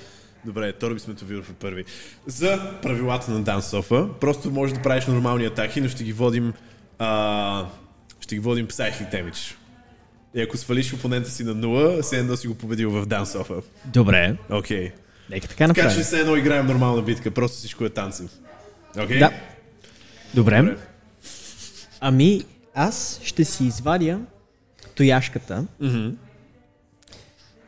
Добре, 0.45 0.73
Торби 0.73 1.01
Сметовиров 1.01 1.51
е 1.51 1.53
първи. 1.53 1.85
За 2.27 2.79
правилата 2.83 3.31
на 3.31 3.41
Дансофа, 3.43 4.09
просто 4.21 4.51
можеш 4.51 4.77
да 4.77 4.83
правиш 4.83 5.07
нормални 5.07 5.45
атаки, 5.45 5.81
но 5.81 5.89
ще 5.89 6.05
ги 6.05 6.13
водим 6.13 6.53
а, 6.99 7.67
ще 8.21 8.35
ги 8.35 8.41
водим 8.41 8.69
Psychic 8.69 9.13
Damage. 9.13 9.55
И 10.35 10.43
ако 10.43 10.57
свалиш 10.57 10.93
опонента 10.95 11.31
си 11.31 11.45
на 11.45 11.55
0, 11.55 12.03
все 12.03 12.19
едно 12.19 12.37
си 12.37 12.49
го 12.49 12.55
победил 12.55 12.91
в 12.91 13.07
Дансофа. 13.07 13.55
Добре. 13.85 14.37
Окей. 14.51 14.89
Okay. 14.89 14.93
Нека 15.31 15.49
така 15.49 15.69
Така 15.69 15.69
направим. 15.69 15.97
че 15.97 16.03
все 16.03 16.21
едно 16.21 16.37
играем 16.37 16.67
нормална 16.67 17.03
битка, 17.03 17.31
просто 17.31 17.57
всичко 17.57 17.85
е 17.85 17.91
танци. 17.91 18.23
Окей? 18.99 19.19
Да. 19.19 19.33
Добре. 20.35 20.59
Добре. 20.59 20.77
Ами, 22.01 22.45
аз 22.75 23.21
ще 23.25 23.45
си 23.45 23.65
извадя 23.65 24.21
тояшката. 24.95 25.67
Мгм. 25.81 26.09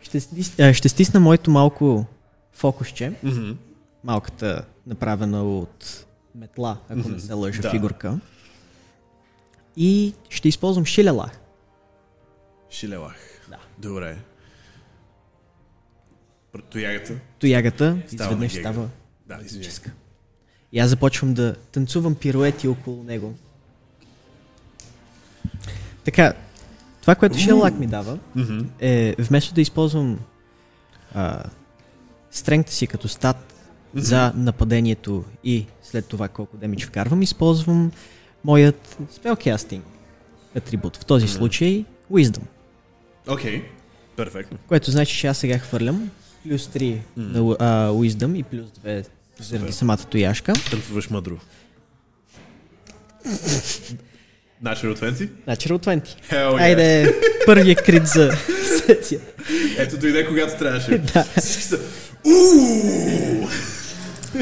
Ще, 0.03 0.73
ще 0.73 0.89
стисна 0.89 1.21
моето 1.21 1.51
малко 1.51 2.07
фокусче. 2.53 3.13
Мгм. 3.23 3.51
Малката, 4.05 4.65
направена 4.87 5.45
от 5.45 6.07
метла, 6.35 6.79
ако 6.89 7.09
не 7.09 7.21
се 7.21 7.33
лъжа, 7.33 7.63
Да. 7.63 7.71
фигурка. 7.71 8.19
И 9.77 10.15
ще 10.29 10.49
използвам 10.49 10.85
шилела. 10.85 11.31
Шилелах. 12.71 13.17
Да. 13.49 13.59
Добре. 13.79 14.17
Тоягата? 16.71 17.15
Тоягата 17.39 18.03
Става 18.07 18.25
изведнъж 18.25 18.53
гега. 18.53 18.63
става 18.63 18.89
Да, 19.27 19.39
извиняй. 19.45 19.71
И 20.73 20.79
аз 20.79 20.91
започвам 20.91 21.35
да 21.35 21.55
танцувам 21.55 22.15
пируети 22.15 22.69
около 22.69 23.03
него. 23.03 23.35
Така, 26.05 26.33
това, 27.01 27.15
което 27.15 27.39
Шелак 27.39 27.75
ми 27.75 27.87
дава, 27.87 28.19
Мгм. 28.35 28.59
е 28.81 29.15
вместо 29.19 29.55
да 29.55 29.61
използвам 29.61 30.19
а, 31.15 31.45
стрength 32.35 32.69
си 32.71 32.87
като 32.87 33.09
стат 33.09 33.55
за 33.95 34.33
нападението 34.37 35.25
и 35.45 35.67
след 35.83 36.07
това 36.07 36.29
колко 36.29 36.57
демидж 36.57 36.87
вкарвам, 36.87 37.23
използвам 37.23 37.93
моят 38.45 38.97
spellcasting 39.15 39.81
атрибут. 40.57 40.97
В 40.97 41.05
този 41.05 41.29
случай 41.29 41.85
Wisdom, 42.13 42.43
Окей. 43.29 43.63
Перфектно. 44.17 44.59
което 44.69 44.91
значи, 44.91 45.19
че 45.19 45.27
аз 45.27 45.39
сега 45.39 45.59
хвърлям 45.59 46.11
плюс 46.49 46.69
3 46.69 46.99
на 47.17 47.57
а, 47.59 47.91
Wisdom 47.91 48.39
и 48.39 48.43
плюс 48.43 48.67
2 48.87 49.07
заради 49.41 49.73
самата 49.73 49.99
тояшка. 50.11 50.53
Танцуваш 50.71 51.11
мъдро. 51.11 51.37
Natural 54.65 54.95
20? 54.95 55.29
Natural 55.49 55.79
20. 55.79 56.03
Hell 56.31 56.53
yeah. 56.53 56.61
Айде, 56.61 57.15
първия 57.47 57.77
крит 57.77 58.07
за 58.07 58.33
сесията. 58.87 59.27
Ето 59.79 59.99
дойде 59.99 60.27
когато 60.27 60.59
трябваше. 60.59 60.99
Да. 61.15 61.25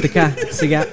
Така, 0.03 0.33
сега. 0.53 0.87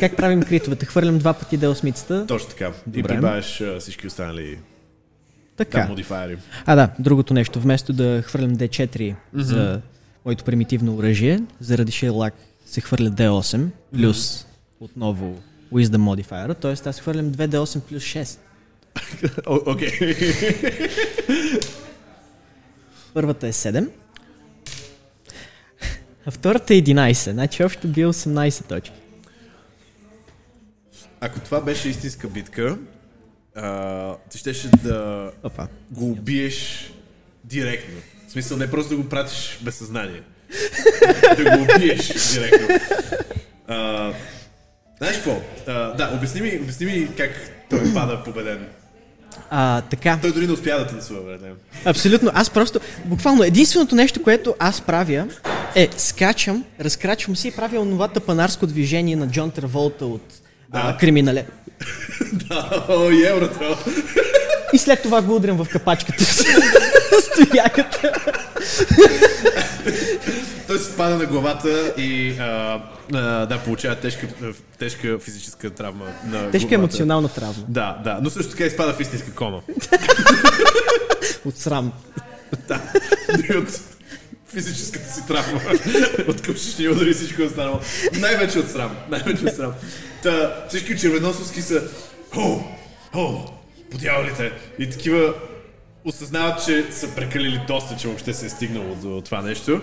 как 0.00 0.16
правим 0.16 0.42
критовете? 0.42 0.86
Хвърлям 0.86 1.18
два 1.18 1.32
пъти 1.32 1.56
да 1.56 1.70
осмицата. 1.70 2.24
Точно 2.26 2.48
така. 2.48 2.72
И 2.86 2.90
Добре. 2.90 3.08
прибавяш 3.14 3.60
а, 3.60 3.80
всички 3.80 4.06
останали 4.06 4.58
Така. 5.56 5.86
модифайери. 5.88 6.36
А, 6.66 6.74
да, 6.76 6.88
другото 6.98 7.34
нещо. 7.34 7.60
Вместо 7.60 7.92
да 7.92 8.22
хвърлям 8.26 8.56
D4 8.56 9.14
за 9.34 9.80
моето 10.24 10.44
примитивно 10.44 10.96
оръжие, 10.96 11.40
заради 11.60 11.92
шейлак 11.92 12.34
се 12.66 12.80
хвърля 12.80 13.10
D8, 13.10 13.66
плюс 13.94 14.46
отново 14.80 15.38
Wisdom 15.72 16.22
Modifier, 16.24 16.60
т.е. 16.60 16.88
аз 16.88 17.00
хвърлям 17.00 17.32
2D8 17.32 17.80
плюс 17.80 18.02
6. 18.02 18.38
О, 19.46 19.58
Окей. 19.66 20.14
Първата 23.14 23.46
е 23.46 23.52
7. 23.52 23.88
А 26.26 26.30
втората 26.30 26.74
е 26.74 26.76
11. 26.76 27.30
Значи 27.32 27.64
общо 27.64 27.88
бил 27.88 28.12
18 28.12 28.64
точки. 28.68 28.96
Ако 31.20 31.40
това 31.40 31.60
беше 31.60 31.88
истинска 31.88 32.28
битка, 32.28 32.78
а, 33.56 34.16
ти 34.30 34.38
щеше 34.38 34.68
да 34.68 35.30
Опа. 35.42 35.68
го 35.90 36.10
убиеш 36.10 36.90
директно. 37.44 38.00
В 38.28 38.32
смисъл 38.32 38.56
не 38.56 38.70
просто 38.70 38.96
да 38.96 39.02
го 39.02 39.08
пратиш 39.08 39.58
без 39.62 39.74
съзнание. 39.74 40.22
да 41.36 41.56
го 41.56 41.62
убиеш 41.62 42.32
директно. 42.32 42.68
А, 43.66 44.12
знаеш 44.98 45.16
какво? 45.16 45.42
А, 45.66 45.72
да, 45.94 46.14
обясни 46.16 46.40
ми, 46.40 46.58
обясни 46.62 46.86
ми 46.86 47.14
как 47.16 47.30
той 47.70 47.94
пада 47.94 48.22
победен. 48.24 48.68
А, 49.50 49.80
така. 49.80 50.18
Той 50.22 50.32
дори 50.32 50.46
не 50.46 50.52
успя 50.52 50.78
да 50.78 50.86
танцува, 50.86 51.20
бре. 51.20 51.38
Абсолютно. 51.84 52.30
Аз 52.34 52.50
просто, 52.50 52.80
буквално, 53.04 53.42
единственото 53.44 53.94
нещо, 53.94 54.22
което 54.22 54.54
аз 54.58 54.80
правя, 54.80 55.26
е 55.74 55.88
скачам, 55.96 56.64
разкрачвам 56.80 57.36
си 57.36 57.48
и 57.48 57.52
правя 57.52 57.80
онова 57.80 58.08
тъпанарско 58.08 58.66
движение 58.66 59.16
на 59.16 59.28
Джон 59.28 59.50
Траволта 59.50 60.06
от 60.06 60.34
а, 60.72 60.92
Да. 60.92 60.98
криминале. 60.98 61.46
да, 62.32 62.84
о, 62.88 63.10
еврото. 63.26 63.76
И 64.72 64.78
след 64.78 65.02
това 65.02 65.22
го 65.22 65.36
удрям 65.36 65.56
в 65.56 65.68
капачката 65.68 66.24
стояката. 67.20 68.12
Той 70.74 70.80
се 70.80 70.96
пада 70.96 71.16
на 71.16 71.26
главата 71.26 71.94
и 71.98 72.30
а, 72.38 72.82
а, 73.12 73.46
да, 73.46 73.58
получава 73.58 73.96
тежка, 73.96 74.28
тежка 74.78 75.18
физическа 75.18 75.70
травма. 75.70 76.04
На 76.24 76.50
Тежка 76.50 76.68
главата. 76.68 76.74
емоционална 76.74 77.28
травма. 77.28 77.64
Да, 77.68 78.00
да, 78.04 78.18
но 78.22 78.30
също 78.30 78.50
така 78.50 78.64
изпада 78.64 78.92
в 78.94 79.00
истинска 79.00 79.34
кома. 79.34 79.60
От 81.44 81.58
срам. 81.58 81.92
Да, 82.68 82.80
дори 83.36 83.56
от 83.56 83.80
физическата 84.54 85.12
си 85.12 85.26
травма, 85.26 85.60
от 86.28 86.42
къмшични 86.42 86.88
удари 86.88 87.10
и 87.10 87.14
всичко 87.14 87.42
останало. 87.42 87.80
Най-вече 88.18 88.58
от 88.58 88.70
срам, 88.70 88.96
най-вече 89.10 89.44
от 89.44 89.54
срам. 89.54 89.72
Та, 90.22 90.64
всички 90.68 90.98
червеносовски 90.98 91.62
са 91.62 91.82
О, 92.36 92.60
о, 93.14 93.38
подявалите. 93.90 94.52
И 94.78 94.90
такива 94.90 95.34
осъзнават, 96.04 96.64
че 96.64 96.86
са 96.92 97.14
прекалили 97.14 97.60
доста, 97.68 97.96
че 97.96 98.08
въобще 98.08 98.34
се 98.34 98.46
е 98.46 98.50
стигнало 98.50 98.94
до 98.94 99.20
това 99.20 99.42
нещо. 99.42 99.80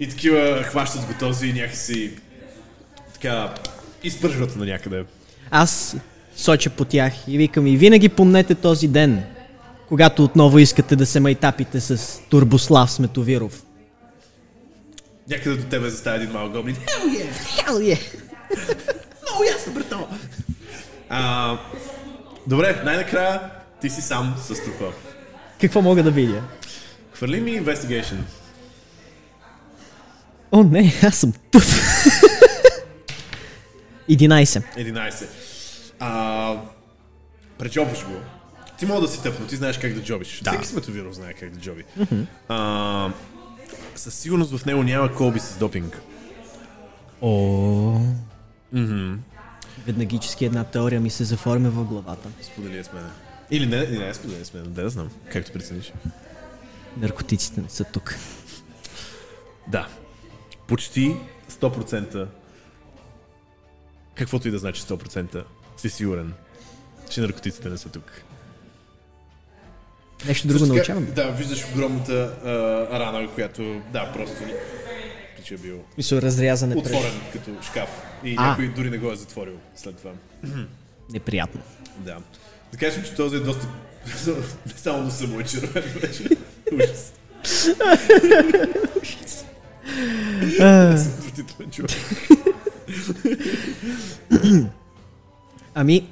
И 0.00 0.08
такива 0.08 0.62
хващат 0.62 1.00
го 1.06 1.12
този 1.18 1.46
и 1.46 1.52
някакси 1.52 2.10
така 3.12 3.54
изпържват 4.02 4.56
на 4.56 4.66
някъде. 4.66 5.04
Аз 5.50 5.96
соча 6.36 6.70
по 6.70 6.84
тях 6.84 7.12
и 7.28 7.38
викам 7.38 7.66
и 7.66 7.76
винаги 7.76 8.08
помнете 8.08 8.54
този 8.54 8.88
ден, 8.88 9.24
когато 9.88 10.24
отново 10.24 10.58
искате 10.58 10.96
да 10.96 11.06
се 11.06 11.20
майтапите 11.20 11.80
с 11.80 12.20
Турбослав 12.28 12.90
Сметовиров. 12.90 13.62
Някъде 15.30 15.56
до 15.56 15.64
тебе 15.64 15.90
застава 15.90 16.16
един 16.16 16.30
малък 16.30 16.52
гоблин. 16.52 16.76
Hell 16.76 17.70
yeah! 17.70 18.00
Много 19.22 19.44
ясно, 19.44 19.72
брато! 19.72 20.08
А, 21.08 21.58
добре, 22.46 22.82
най-накрая 22.84 23.40
ти 23.80 23.90
си 23.90 24.02
сам 24.02 24.34
с 24.38 24.64
трупа. 24.64 24.92
Какво 25.60 25.82
мога 25.82 26.02
да 26.02 26.10
видя? 26.10 26.42
Хвърли 27.12 27.40
ми 27.40 27.62
investigation. 27.62 28.16
О, 30.52 30.62
не, 30.64 30.92
аз 31.02 31.16
съм 31.16 31.32
тук. 31.50 31.62
11. 34.10 34.62
11. 34.76 35.26
А, 36.00 36.56
преджобваш 37.58 38.04
го. 38.04 38.12
Ти 38.78 38.86
мога 38.86 39.00
да 39.00 39.08
си 39.08 39.22
тъпно, 39.22 39.46
ти 39.46 39.56
знаеш 39.56 39.78
как 39.78 39.94
да 39.94 40.02
джобиш. 40.02 40.40
Да. 40.44 40.50
Всеки 40.50 40.66
сметовирус 40.66 41.16
знае 41.16 41.32
как 41.32 41.50
да 41.50 41.60
джоби. 41.60 41.84
А, 42.48 43.12
със 43.94 44.14
сигурност 44.14 44.56
в 44.56 44.66
него 44.66 44.82
няма 44.82 45.14
колби 45.14 45.40
с 45.40 45.56
допинг. 45.58 46.00
О. 47.20 48.00
Веднагически 49.86 50.44
една 50.44 50.64
теория 50.64 51.00
ми 51.00 51.10
се 51.10 51.24
заформя 51.24 51.70
в 51.70 51.84
главата. 51.84 52.28
Сподели 52.42 52.76
я 52.76 52.84
с 52.84 52.92
мен. 52.92 53.04
Или 53.50 53.66
не, 53.66 53.76
не, 53.76 54.06
не 54.06 54.14
сподели 54.14 54.44
с 54.44 54.54
мен, 54.54 54.62
да, 54.62 54.82
да 54.82 54.90
знам. 54.90 55.10
Както 55.32 55.52
прецениш. 55.52 55.92
Наркотиците 56.96 57.60
не 57.60 57.68
са 57.68 57.84
тук. 57.84 58.14
Да. 59.68 59.88
Почти 60.70 61.16
100%. 61.50 62.26
Каквото 64.14 64.48
и 64.48 64.50
да 64.50 64.58
значи 64.58 64.82
100%, 64.82 65.44
си 65.76 65.90
сигурен, 65.90 66.32
че 67.10 67.20
наркотиците 67.20 67.68
не 67.68 67.78
са 67.78 67.88
тук. 67.88 68.22
Нещо 70.26 70.48
друго 70.48 70.58
Също 70.58 70.74
научавам. 70.74 71.06
Да, 71.14 71.30
виждаш 71.30 71.64
огромната 71.72 72.36
а, 72.44 73.00
рана, 73.00 73.28
която, 73.34 73.80
да, 73.92 74.12
просто 74.12 74.42
че 75.44 75.54
е 75.54 75.56
бил 75.56 75.80
Мисля, 75.96 76.22
разрязане 76.22 76.76
отворен 76.76 77.20
като 77.32 77.50
шкаф. 77.62 78.02
И 78.24 78.34
А. 78.38 78.48
някой 78.48 78.68
дори 78.68 78.90
не 78.90 78.98
го 78.98 79.12
е 79.12 79.16
затворил 79.16 79.56
след 79.76 79.96
това. 79.96 80.10
Неприятно. 81.12 81.60
Да. 81.96 82.16
Да 82.72 82.78
кажем, 82.78 83.02
че 83.02 83.14
този 83.14 83.36
е 83.36 83.40
доста... 83.40 83.66
Не 84.66 84.72
само 84.76 85.02
носа 85.02 85.26
му 85.26 85.40
е 85.40 85.44
червен 85.44 85.82
вече. 85.82 86.22
Ужас. 86.72 87.12
Човек. 91.70 91.90
Ами, 95.74 96.08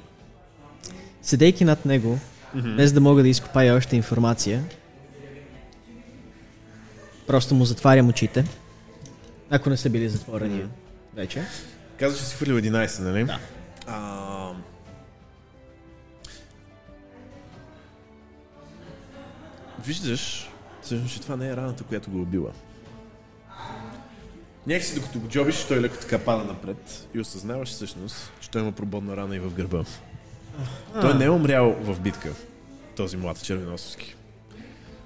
седейки 1.21 1.65
над 1.65 1.85
него, 1.85 2.19
без 2.53 2.93
да 2.93 3.01
мога 3.01 3.21
да 3.21 3.29
изкопая 3.29 3.75
още 3.75 3.95
информация, 3.95 4.63
просто 7.27 7.55
му 7.55 7.65
затварям 7.65 8.09
очите, 8.09 8.45
ако 9.49 9.69
не 9.69 9.77
са 9.77 9.89
били 9.89 10.09
затворени 10.09 10.63
вече. 11.15 11.43
Каза, 11.99 12.17
че 12.17 12.23
си 12.23 12.35
хвърлил 12.35 12.55
11, 12.55 12.99
нали? 12.99 13.23
Да. 13.23 13.39
А... 13.87 14.51
Виждаш, 19.85 20.49
всъщност, 20.81 21.13
че 21.13 21.21
това 21.21 21.35
не 21.35 21.47
е 21.47 21.55
раната, 21.55 21.83
която 21.83 22.11
го 22.11 22.17
е 22.17 22.21
убила. 22.21 22.51
Някакси 24.67 24.95
докато 24.95 25.19
го 25.19 25.27
джобиш, 25.27 25.63
той 25.63 25.81
леко 25.81 25.97
така 26.01 26.19
пада 26.19 26.43
напред 26.43 27.07
и 27.13 27.19
осъзнаваш 27.19 27.69
всъщност, 27.69 28.31
че 28.39 28.49
той 28.49 28.61
има 28.61 28.71
прободна 28.71 29.17
рана 29.17 29.35
и 29.35 29.39
в 29.39 29.53
гърба. 29.53 29.83
Той 31.01 31.13
не 31.13 31.25
е 31.25 31.29
умрял 31.29 31.75
в 31.81 31.99
битка, 31.99 32.29
този 32.95 33.17
млад 33.17 33.43
червеносовски. 33.43 34.15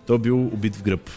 Той 0.07 0.15
е 0.15 0.19
бил 0.19 0.47
убит 0.47 0.75
в 0.75 0.83
гръб. 0.83 1.09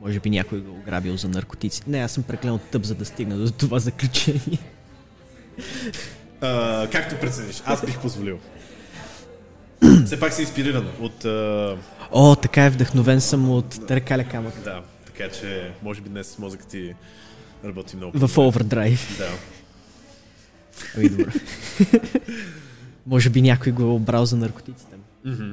Може 0.00 0.20
би 0.20 0.30
някой 0.30 0.60
го 0.60 0.70
ограбил 0.70 1.16
за 1.16 1.28
наркотици. 1.28 1.82
Не, 1.86 1.98
аз 1.98 2.12
съм 2.12 2.22
преклено 2.22 2.58
тъп, 2.58 2.82
за 2.84 2.94
да 2.94 3.04
стигна 3.04 3.36
до 3.36 3.50
това 3.50 3.78
заключение. 3.78 4.58
А, 6.40 6.88
както 6.92 7.20
прецениш, 7.20 7.62
аз 7.66 7.86
бих 7.86 8.00
позволил. 8.00 8.38
Все 10.06 10.20
пак 10.20 10.32
си 10.32 10.42
инспириран 10.42 10.88
от... 11.00 11.24
А, 11.24 11.76
О, 12.12 12.34
така 12.36 12.64
е 12.64 12.70
вдъхновен 12.70 13.20
съм 13.20 13.50
от 13.50 13.86
Търкаля 13.86 14.24
камък. 14.24 14.62
да, 14.64 14.82
така 15.06 15.28
че 15.30 15.72
може 15.82 16.00
би 16.00 16.08
днес 16.08 16.38
мозъкът 16.38 16.68
ти 16.68 16.94
работи 17.64 17.96
много. 17.96 18.26
В 18.26 18.38
овердрайв. 18.38 19.18
Да. 19.18 19.28
Ами 20.96 21.08
добре. 21.08 21.32
Може 23.06 23.30
би 23.30 23.42
някой 23.42 23.72
го 23.72 23.82
е 23.82 23.86
обрал 23.86 24.26
за 24.26 24.36
наркотиците. 24.36 24.96
Мгм. 25.24 25.50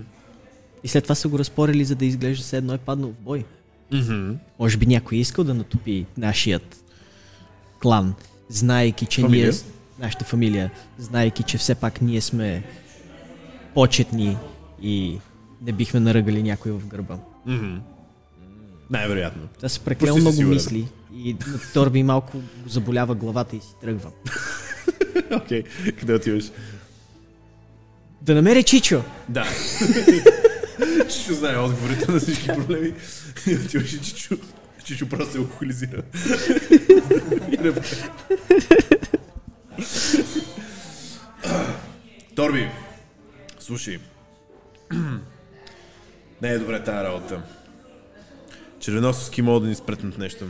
И 0.84 0.88
след 0.88 1.04
това 1.04 1.16
са 1.16 1.28
го 1.28 1.40
разпорили, 1.40 1.86
за 1.86 1.96
да 1.96 2.06
изглежда 2.06 2.44
се 2.44 2.58
едно 2.58 2.74
е 2.74 2.78
паднал 2.78 3.10
в 3.10 3.24
бой. 3.24 3.46
Мгм. 3.92 4.32
Може 4.60 4.78
би 4.78 4.86
някой 4.86 5.18
е 5.18 5.22
искал 5.22 5.44
да 5.44 5.54
натопи 5.54 6.06
нашият 6.18 6.84
клан, 7.82 8.14
знаейки, 8.50 9.06
че 9.06 9.22
Фамилия? 9.22 9.52
ние... 9.52 9.60
Нашата 10.00 10.26
фамилия, 10.26 10.72
знаейки, 10.98 11.44
че 11.44 11.58
все 11.58 11.76
пак 11.76 12.02
ние 12.02 12.22
сме 12.22 12.64
почетни 13.74 14.38
и 14.82 15.20
не 15.62 15.72
бихме 15.72 16.00
наръгали 16.00 16.44
някой 16.44 16.72
в 16.72 16.88
гърба. 16.88 17.18
Мгм. 17.46 17.78
Най-вероятно. 18.90 19.48
Това 19.58 19.70
са 19.70 19.80
прекалено 19.80 20.18
много 20.18 20.36
сигурен. 20.36 20.54
мисли 20.54 20.88
и 21.16 21.34
на 21.34 21.60
Торби 21.74 22.04
малко 22.04 22.42
заболява 22.68 23.16
главата 23.16 23.56
и 23.56 23.60
си 23.60 23.76
тръгва. 23.82 24.12
Окей, 25.32 25.64
къде 26.00 26.14
отиваш? 26.14 26.52
Да 28.22 28.36
намеря 28.36 28.64
Чичо! 28.64 29.04
Да. 29.30 29.46
Чичо 31.10 31.34
знае 31.34 31.58
отговорите 31.58 32.12
на 32.12 32.20
всички 32.20 32.48
проблеми. 32.48 32.94
И 33.48 33.56
отиваш 33.56 33.94
и 33.94 34.02
Чичо. 34.02 34.38
Чичо 34.86 35.10
просто 35.10 35.32
се 35.32 35.38
алкохолизира. 35.38 36.02
Торби, 42.36 42.70
слушай. 43.60 44.00
Не 46.42 46.50
е 46.50 46.60
добре 46.60 46.84
тази 46.84 47.06
работа. 47.06 47.42
Червеносовски 48.80 49.42
могат 49.42 49.64
да 49.64 49.70
ни 49.70 49.76
спретнат 49.76 50.18
нещо. 50.18 50.46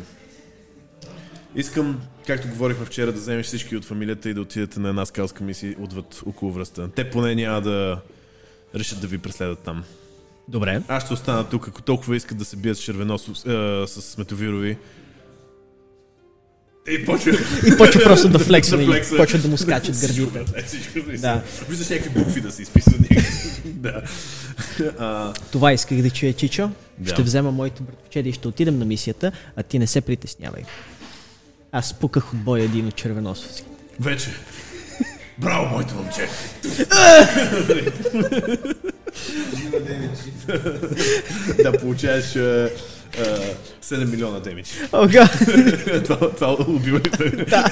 Искам, 1.55 2.01
както 2.27 2.47
говорихме 2.47 2.85
вчера, 2.85 3.11
да 3.11 3.19
вземеш 3.19 3.45
всички 3.45 3.77
от 3.77 3.85
фамилията 3.85 4.29
и 4.29 4.33
да 4.33 4.41
отидете 4.41 4.79
на 4.79 4.89
една 4.89 5.05
скалска 5.05 5.43
мисия 5.43 5.75
отвъд 5.79 6.21
около 6.25 6.51
връста. 6.51 6.89
Те 6.95 7.09
поне 7.09 7.35
няма 7.35 7.61
да 7.61 8.01
решат 8.75 9.01
да 9.01 9.07
ви 9.07 9.17
преследват 9.17 9.59
там. 9.59 9.83
Добре. 10.47 10.81
Аз 10.87 11.03
ще 11.03 11.13
остана 11.13 11.49
тук, 11.49 11.67
ако 11.67 11.81
толкова 11.81 12.15
искат 12.15 12.37
да 12.37 12.45
се 12.45 12.55
бият 12.55 12.77
с 12.77 12.81
червеносо, 12.81 13.31
е, 13.31 13.87
с 13.87 14.01
сметовирови. 14.01 14.77
И 16.91 17.05
почва, 17.05 17.31
И 17.67 17.77
почва 17.77 18.01
просто 18.03 18.29
да 18.29 18.39
флексва 18.45 18.83
и 18.83 19.17
почва 19.17 19.39
да 19.39 19.47
му 19.47 19.57
скачат 19.57 19.95
гърдите. 20.01 20.45
да. 21.05 21.17
Да. 21.17 21.43
Виждаш 21.69 21.89
някакви 21.89 22.09
букви 22.09 22.41
да 22.41 22.51
се 22.51 22.61
изписват. 22.61 23.01
да. 23.65 24.01
А, 24.99 25.33
Това 25.51 25.73
исках 25.73 26.01
да 26.01 26.09
чуя, 26.09 26.33
Чичо. 26.33 26.69
Да. 26.97 27.09
Ще 27.09 27.23
взема 27.23 27.51
моите 27.51 27.83
братовчеди 27.83 28.29
и 28.29 28.33
ще 28.33 28.47
отидем 28.47 28.79
на 28.79 28.85
мисията, 28.85 29.31
а 29.55 29.63
ти 29.63 29.79
не 29.79 29.87
се 29.87 30.01
притеснявай. 30.01 30.63
Аз 31.75 31.93
пуках 31.93 32.33
от 32.33 32.39
боя 32.39 32.63
един 32.63 32.87
от 32.87 32.95
червеносовци. 32.95 33.63
вече. 33.99 34.29
Браво, 35.37 35.65
моето 35.65 35.95
момче! 35.95 36.27
да 41.63 41.77
получаваш 41.79 42.35
а, 42.35 42.69
а, 43.19 43.21
7 43.83 44.05
милиона 44.05 44.39
демидж. 44.39 44.69
Ога! 44.93 45.29
това, 46.05 46.31
това 46.31 46.51
убиването. 46.53 47.45
Да. 47.49 47.71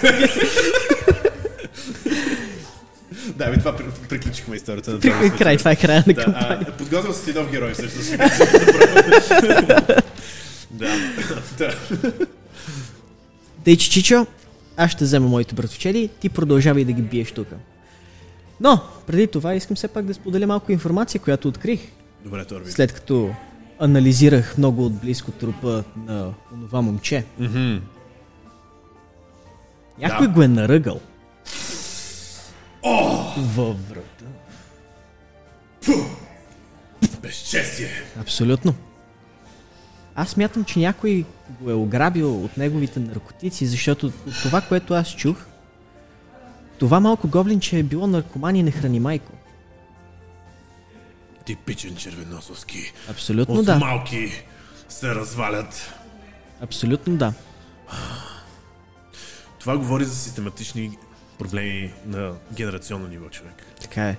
да, 3.36 3.48
ми 3.48 3.58
това 3.58 3.76
при- 3.76 4.08
приключихме 4.10 4.56
историята 4.56 4.92
на 4.92 5.00
това. 5.00 5.30
Край, 5.38 5.58
това 5.58 5.72
е 5.72 5.76
края 5.76 6.04
на 6.08 6.14
кампания. 6.14 6.72
подготвил 6.78 7.14
си 7.14 7.26
ти 7.26 7.34
нов 7.34 7.52
герой, 7.52 7.74
всъщност. 7.74 8.18
да. 10.72 10.90
да. 11.58 11.76
Тъй, 13.64 13.78
че, 13.78 13.90
Чичо, 13.92 14.28
аз 14.78 14.92
ще 14.92 15.04
взема 15.04 15.28
моите 15.28 15.56
братовчеди, 15.56 16.10
ти 16.20 16.30
продължавай 16.30 16.86
да 16.86 16.92
ги 16.92 17.02
биеш 17.02 17.32
тук. 17.32 17.48
Но, 18.60 18.80
преди 19.08 19.28
това 19.28 19.56
искам 19.56 19.76
все 19.76 19.88
пак 19.88 20.06
да 20.06 20.14
споделя 20.14 20.48
малко 20.48 20.72
информация, 20.72 21.22
която 21.22 21.48
открих, 21.48 21.92
Добре, 22.24 22.46
Торби. 22.46 22.72
след 22.72 22.94
като 22.94 23.32
анализирах 23.80 24.58
много 24.58 24.86
отблизко 24.86 25.32
трупа 25.32 25.84
на 25.98 26.34
онова 26.54 26.82
момче. 26.82 27.26
Мгм. 27.40 27.78
Някой 30.00 30.28
Да. 30.28 30.34
го 30.34 30.42
е 30.42 30.48
наръгал. 30.48 31.00
Във 33.38 33.90
врата. 33.90 34.26
Безчестие. 37.22 37.88
Абсолютно. 38.20 38.74
Аз 40.16 40.38
мятам, 40.38 40.64
че 40.64 40.80
някой 40.80 41.26
го 41.64 41.70
е 41.72 41.74
ограбил 41.74 42.44
от 42.44 42.58
неговите 42.58 43.00
наркотици, 43.00 43.66
защото 43.66 44.08
от 44.08 44.42
това, 44.44 44.62
което 44.62 44.94
аз 44.94 45.16
чух, 45.16 45.38
това 46.80 47.00
малко 47.00 47.28
гоблинче 47.28 47.80
е 47.80 47.84
било 47.84 48.08
наркоман 48.08 48.56
и 48.56 48.64
не 48.64 48.72
храни 48.72 49.00
майко. 49.00 49.32
Типичен 51.46 51.96
червеносовски. 51.96 52.94
Абсолютно 53.10 53.56
От 53.56 53.66
да. 53.66 53.76
малки 53.80 54.32
се 54.90 55.16
развалят. 55.16 55.94
Абсолютно 56.62 57.18
да. 57.18 57.34
Това 59.60 59.78
говори 59.78 60.06
за 60.06 60.16
систематични 60.16 60.98
проблеми 61.40 61.94
на 62.06 62.34
генерационно 62.54 63.08
ниво, 63.08 63.30
човек. 63.30 63.66
Така 63.82 64.10
е. 64.10 64.18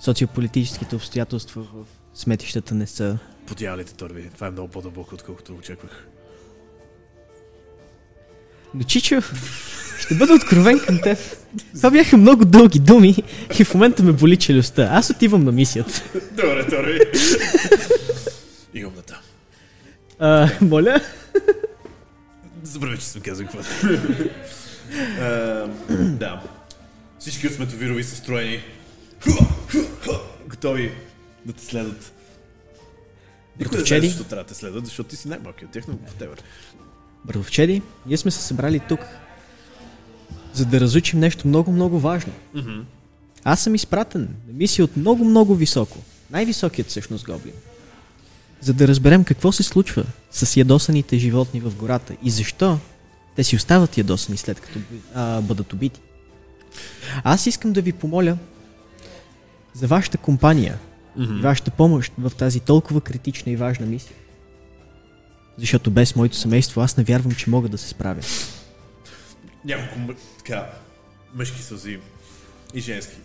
Социополитическите 0.00 0.96
обстоятелства 0.96 1.62
в 1.62 1.86
сметищата 2.14 2.74
не 2.74 2.86
са... 2.86 3.18
Подявалите, 3.46 3.94
Торби. 3.94 4.30
Това 4.34 4.46
е 4.46 4.50
много 4.50 4.68
по-дълбоко, 4.68 5.14
отколкото 5.14 5.54
очаквах. 5.54 6.06
Но 8.74 8.82
Чичо, 8.82 9.22
ще 9.98 10.14
бъда 10.14 10.34
откровен 10.34 10.80
към 10.80 11.00
теб. 11.00 11.18
Това 11.76 11.90
бяха 11.90 12.16
много 12.16 12.44
дълги 12.44 12.78
думи 12.78 13.16
и 13.58 13.64
в 13.64 13.74
момента 13.74 14.02
ме 14.02 14.12
боли 14.12 14.36
челюстта. 14.36 14.88
Аз 14.92 15.10
отивам 15.10 15.44
на 15.44 15.52
мисията. 15.52 16.02
Добре, 16.30 16.66
Торби. 16.66 17.00
И 18.74 18.84
умната. 18.84 19.20
А, 20.18 20.50
моля? 20.60 21.00
Забрави, 22.62 22.98
че 22.98 23.04
съм 23.04 23.22
казал 23.22 23.46
какво. 23.46 23.58
Да. 26.00 26.42
Всички 27.18 27.46
от 27.46 27.54
сметовирови 27.54 28.04
са 28.04 28.16
строени. 28.16 28.62
Готови 30.48 30.92
да 31.46 31.52
те 31.52 31.64
следват. 31.64 32.12
Никой 33.60 33.78
не 33.78 33.84
знае 33.84 34.00
защо 34.00 34.24
трябва 34.24 34.44
да 34.44 34.48
те 34.48 34.54
следват, 34.54 34.86
защото 34.86 35.08
ти 35.08 35.16
си 35.16 35.28
най-малки 35.28 35.64
от 35.64 35.70
тях, 35.70 35.84
но 35.88 35.94
whatever. 35.94 36.38
Братовчеди, 37.26 37.82
ние 38.06 38.16
сме 38.16 38.30
се 38.30 38.42
събрали 38.42 38.80
тук, 38.88 39.00
за 40.52 40.64
да 40.64 40.80
разучим 40.80 41.20
нещо 41.20 41.48
много-много 41.48 41.98
важно. 42.00 42.32
Аз 43.44 43.60
съм 43.60 43.74
изпратен 43.74 44.22
на 44.22 44.52
мисия 44.52 44.84
от 44.84 44.96
много-много 44.96 45.54
високо. 45.54 45.98
Най-високият 46.30 46.88
всъщност 46.88 47.26
гоблин. 47.26 47.52
За 48.60 48.74
да 48.74 48.88
разберем 48.88 49.24
какво 49.24 49.52
се 49.52 49.62
случва 49.62 50.04
с 50.30 50.56
ядосаните 50.56 51.18
животни 51.18 51.60
в 51.60 51.76
гората 51.76 52.16
и 52.22 52.30
защо 52.30 52.78
те 53.36 53.44
си 53.44 53.56
остават 53.56 53.98
ядосани 53.98 54.38
след 54.38 54.60
като 54.60 54.78
а, 55.14 55.40
бъдат 55.40 55.72
убити. 55.72 56.00
Аз 57.24 57.46
искам 57.46 57.72
да 57.72 57.82
ви 57.82 57.92
помоля 57.92 58.36
за 59.74 59.86
вашата 59.86 60.18
компания, 60.18 60.78
и 61.18 61.40
вашата 61.40 61.70
помощ 61.70 62.12
в 62.18 62.32
тази 62.38 62.60
толкова 62.60 63.00
критична 63.00 63.52
и 63.52 63.56
важна 63.56 63.86
мисия. 63.86 64.16
Защото 65.58 65.90
без 65.90 66.16
моето 66.16 66.36
семейство 66.36 66.80
аз 66.80 66.96
не 66.96 67.04
вярвам, 67.04 67.32
че 67.34 67.50
мога 67.50 67.68
да 67.68 67.78
се 67.78 67.88
справя. 67.88 68.20
Няколко 69.64 69.98
мъ... 69.98 70.14
така, 70.38 70.66
мъжки 71.34 71.62
сълзи 71.62 71.98
и 72.74 72.80
женски. 72.80 73.16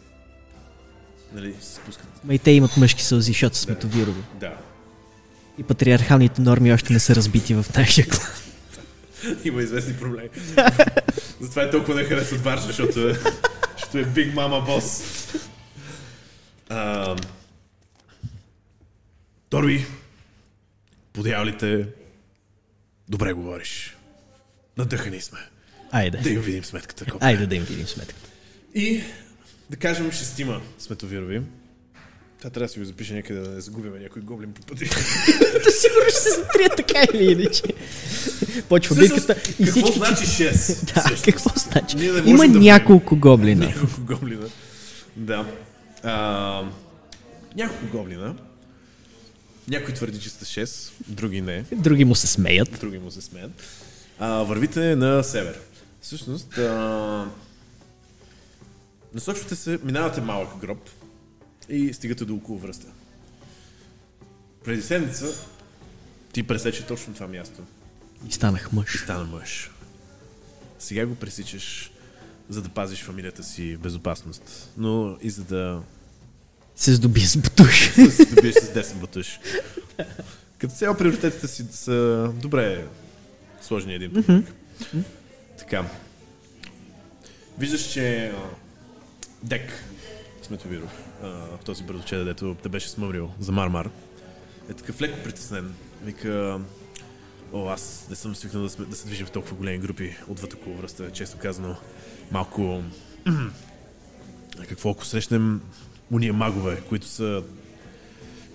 Нали, 1.34 1.55
се 1.61 1.75
спускат. 1.75 2.07
Ма 2.23 2.34
и 2.34 2.39
те 2.39 2.51
имат 2.51 2.77
мъжки 2.77 3.03
сълзи, 3.03 3.32
защото 3.32 3.57
сме 3.57 3.75
товирови. 3.75 4.21
Да. 4.39 4.57
И 5.57 5.63
патриархалните 5.63 6.41
норми 6.41 6.73
още 6.73 6.93
не 6.93 6.99
са 6.99 7.15
разбити 7.15 7.53
в 7.53 7.65
нашия 7.77 8.07
клан. 8.07 8.27
Има 9.43 9.61
известни 9.61 9.93
проблеми. 9.93 10.29
Затова 11.39 11.63
е 11.63 11.69
толкова 11.69 11.95
не 11.95 12.03
харесват 12.03 12.41
Варша, 12.41 12.67
защото, 12.67 13.09
е- 13.09 13.13
защото 13.77 13.97
е 13.97 14.05
Big 14.05 14.34
Mama 14.34 14.67
Boss. 14.67 15.03
А, 16.69 17.15
Торби, 19.49 19.86
подявалите, 21.13 21.88
добре 23.12 23.34
говориш. 23.34 23.97
Надъхани 24.78 25.22
сме. 25.22 25.39
Да 25.91 25.97
Айде. 25.97 26.30
им 26.30 26.41
видим 26.41 26.64
сметката. 26.64 27.05
колко 27.05 27.26
е. 27.26 27.28
Айде 27.28 27.45
да 27.45 27.55
им 27.55 27.64
видим 27.64 27.88
сметката. 27.88 28.30
И 28.76 29.01
да 29.70 29.78
кажем 29.78 30.12
шестима 30.12 30.62
сметовирови. 30.80 31.41
Та 32.41 32.49
трябва 32.49 32.68
да 32.68 32.74
си 32.74 32.80
го 32.80 32.86
запише 32.86 33.14
някъде 33.14 33.39
да 33.39 33.49
не 33.49 33.62
загубим 33.62 33.93
някой 34.01 34.22
гоблин 34.22 34.53
по 34.53 34.62
пъти. 34.62 34.86
Да 34.86 35.72
сигурно 35.72 36.09
ще 36.09 36.20
се 36.20 36.30
затрия 36.30 36.70
така 36.70 37.03
или 37.14 37.32
иначе. 37.32 37.64
Почва 38.70 38.95
битката 38.95 39.36
и 39.59 39.66
Какво 39.66 39.82
всички... 39.82 39.97
значи 39.97 40.26
6? 40.26 40.93
Да, 41.16 41.32
какво 41.32 41.49
значи? 41.55 41.97
Има 42.26 42.47
да 42.47 42.59
няколко 42.59 43.16
гоблина. 43.16 43.66
Няколко 43.76 44.01
гоблина. 44.01 44.47
Да. 45.16 45.45
А, 46.03 46.64
няколко 47.55 47.97
гоблина. 47.97 48.36
Някой 49.72 49.93
твърди, 49.93 50.19
че 50.19 50.30
сте 50.30 50.45
6, 50.45 50.91
други 51.07 51.41
не. 51.41 51.65
Други 51.72 52.05
му 52.05 52.15
се 52.15 52.28
смеят. 52.28 52.80
Други 52.80 52.99
му 52.99 53.11
се 53.11 53.22
смеят. 53.22 53.51
А, 54.19 54.28
вървите 54.28 54.95
на 54.95 55.24
север. 55.24 55.59
Всъщност, 56.01 56.57
а, 56.57 57.28
насочвате 59.13 59.55
се, 59.55 59.80
минавате 59.84 60.22
малък 60.22 60.57
гроб 60.57 60.89
и 61.69 61.93
стигате 61.93 62.26
до 62.26 62.36
около 62.36 62.59
връста. 62.59 62.88
Преди 64.63 64.82
седмица 64.82 65.26
ти 66.34 66.43
пресече 66.43 66.86
точно 66.86 67.13
това 67.13 67.28
място 67.28 67.61
И 68.30 68.32
станах 68.32 68.69
и 68.72 68.76
мъж. 68.76 69.03
стана 69.03 69.24
мъж. 69.26 69.72
Сега 70.80 71.05
го 71.05 71.15
пресичаш, 71.15 71.91
за 72.49 72.61
да 72.61 72.69
пазиш 72.69 73.03
фамилията 73.03 73.43
си 73.43 73.76
в 73.76 73.80
безопасност, 73.80 74.69
но 74.78 75.17
и 75.22 75.30
за 75.30 75.43
да 75.43 75.82
Се 76.82 76.93
здоби 76.93 77.19
с 77.19 77.38
бутуш. 77.38 77.91
се 78.11 78.25
добиеш 78.25 78.55
с 78.55 78.73
10 78.73 78.93
бутуш. 78.93 79.39
Като 80.57 80.73
цяло 80.73 80.97
приоритетите 80.97 81.47
си 81.47 81.65
са 81.71 82.29
добре 82.41 82.86
сложени 83.61 83.93
един 83.93 84.11
друг. 84.11 84.25
Така. 85.57 85.86
Виждаш, 87.57 87.93
че 87.93 88.32
Дек 89.43 89.84
Сметовиров, 90.41 91.03
а, 91.23 91.57
този 91.65 91.84
бързоче, 91.84 92.17
дето 92.17 92.55
те 92.63 92.69
беше 92.69 92.89
смъмрил 92.89 93.32
за 93.39 93.51
Мармар, 93.51 93.89
е 94.69 94.73
такъв 94.73 95.01
леко 95.01 95.23
притеснен. 95.23 95.73
Вика, 96.03 96.59
о, 97.53 97.69
аз 97.69 98.05
не 98.09 98.15
съм 98.15 98.36
свикнал 98.36 98.63
да, 98.63 98.69
сме, 98.69 98.86
да 98.86 98.95
се 98.95 99.05
движим 99.05 99.25
в 99.25 99.32
толкова 99.32 99.55
големи 99.55 99.77
групи 99.77 100.15
отвъд 100.27 100.53
около 100.53 100.77
връста, 100.77 101.11
често 101.11 101.38
казано. 101.38 101.75
Малко... 102.32 102.84
Какво 104.69 104.89
ако 104.89 105.05
срещнем 105.05 105.61
уния 106.12 106.34
магове, 106.34 106.80
които 106.80 107.07
са 107.07 107.43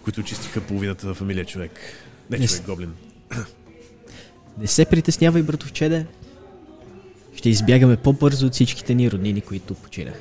които 0.05 0.21
очистиха 0.21 0.61
половината 0.61 1.15
фамилия 1.15 1.45
човек. 1.45 1.81
Не 2.31 2.39
Не 2.39 2.47
човек, 2.47 2.63
с- 2.63 2.67
гоблин. 2.67 2.93
Не 4.59 4.67
се 4.67 4.85
притеснявай, 4.85 5.43
братовчеде. 5.43 6.07
Ще 7.37 7.49
избягаме 7.49 7.97
по-бързо 7.97 8.47
от 8.47 8.53
всичките 8.53 8.95
ни 8.95 9.11
роднини, 9.11 9.41
които 9.41 9.75
починаха. 9.75 10.21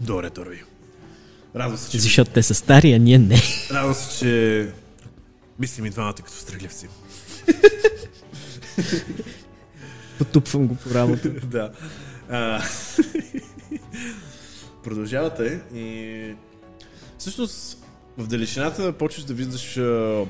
Добре, 0.00 0.30
Торби. 0.30 0.62
Радвам 1.56 1.78
се, 1.78 1.90
че... 1.90 1.98
Защото 1.98 2.30
те 2.30 2.42
са 2.42 2.54
стари, 2.54 2.92
а 2.92 2.98
ние 2.98 3.18
не. 3.18 3.36
Радвам 3.70 3.94
се, 3.94 4.18
че... 4.18 4.68
Мислим 5.58 5.86
и 5.86 5.90
двамата 5.90 6.14
като 6.14 6.32
стреглявци. 6.32 6.88
Потупвам 10.18 10.66
го 10.66 10.74
по 10.74 10.90
работа. 10.90 11.30
да. 11.44 11.72
А, 12.30 12.62
Продължавате 14.84 15.60
и... 15.74 16.34
Всъщност, 17.18 17.84
в 18.18 18.26
далечината 18.26 18.92
почваш 18.92 19.24
да 19.24 19.34
виждаш 19.34 19.76
а, 19.76 20.24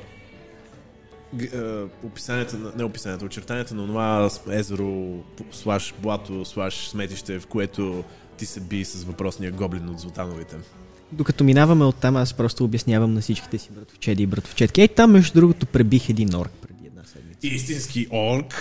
а, 1.55 1.85
описанията, 2.03 2.59
на, 2.59 2.73
не 2.77 2.85
описанията, 2.85 3.25
очертанията 3.25 3.75
на 3.75 3.87
това 3.87 4.31
езеро, 4.51 5.23
слаш 5.53 5.95
блато, 5.99 6.45
слаш 6.45 6.89
сметище, 6.89 7.39
в 7.39 7.47
което 7.47 8.05
ти 8.37 8.47
се 8.47 8.61
би 8.61 8.85
с 8.85 9.05
въпросния 9.05 9.53
гоблин 9.53 9.89
от 9.89 9.99
Златановите. 9.99 10.57
Докато 11.13 11.45
минаваме 11.45 11.85
оттам, 11.85 12.17
аз 12.17 12.35
просто 12.35 12.65
обяснявам 12.65 13.15
на 13.15 13.21
всичките 13.21 13.59
си 13.59 13.71
братовчеди 13.73 14.23
и 14.23 14.27
братовчетки. 14.27 14.81
Ей, 14.81 14.89
там 14.89 15.13
между 15.13 15.35
другото 15.35 15.67
пребих 15.67 16.09
един 16.09 16.35
орк 16.35 16.51
преди 16.63 16.87
една 16.87 17.03
седмица. 17.05 17.47
Истински 17.47 18.07
орк. 18.11 18.55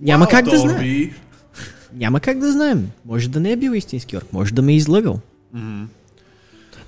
Няма 0.00 0.24
Уау, 0.24 0.30
как 0.30 0.44
да 0.44 0.58
знаем. 0.58 1.14
Няма 1.94 2.20
как 2.20 2.38
да 2.38 2.52
знаем. 2.52 2.90
Може 3.06 3.28
да 3.28 3.40
не 3.40 3.52
е 3.52 3.56
бил 3.56 3.70
истински 3.70 4.16
орк, 4.16 4.32
може 4.32 4.54
да 4.54 4.62
ме 4.62 4.72
е 4.72 4.76
излъгал. 4.76 5.20
Мгм. 5.52 5.84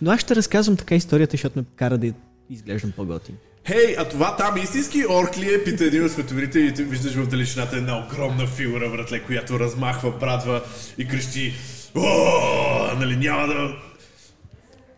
Но 0.03 0.11
аз 0.11 0.21
ще 0.21 0.37
разказвам 0.37 0.77
така 0.77 0.95
историята, 0.95 1.31
защото 1.31 1.59
ме 1.59 1.65
кара 1.77 1.99
да 1.99 2.13
изглеждам 2.51 2.93
по-готин. 2.97 3.35
Хей, 3.67 3.97
а 3.99 4.09
това 4.09 4.37
там 4.37 4.57
истински 4.57 5.05
орк 5.11 5.39
ли 5.39 5.55
е? 5.55 5.65
Пита 5.65 5.85
един 5.85 6.05
от 6.05 6.11
световите 6.11 6.61
и 6.61 6.71
виждаш 6.71 7.15
в 7.15 7.29
далечината 7.29 7.77
една 7.77 8.07
огромна 8.07 8.47
фигура, 8.47 8.91
братле, 8.91 9.23
която 9.23 9.61
размахва, 9.61 10.11
брадва 10.11 10.63
и 10.99 11.09
крещи 11.09 11.55
О, 11.95 12.97
нали 12.99 13.17
няма 13.17 13.47
да... 13.47 13.77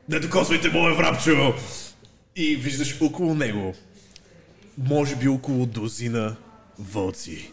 Не 0.09 0.18
докосвайте 0.18 0.70
моя 0.70 0.94
врабчо! 0.94 1.54
И 2.36 2.57
виждаш 2.57 3.02
около 3.02 3.34
него, 3.34 3.74
може 4.78 5.16
би 5.16 5.28
около 5.28 5.66
дозина 5.66 6.36
вълци, 6.78 7.50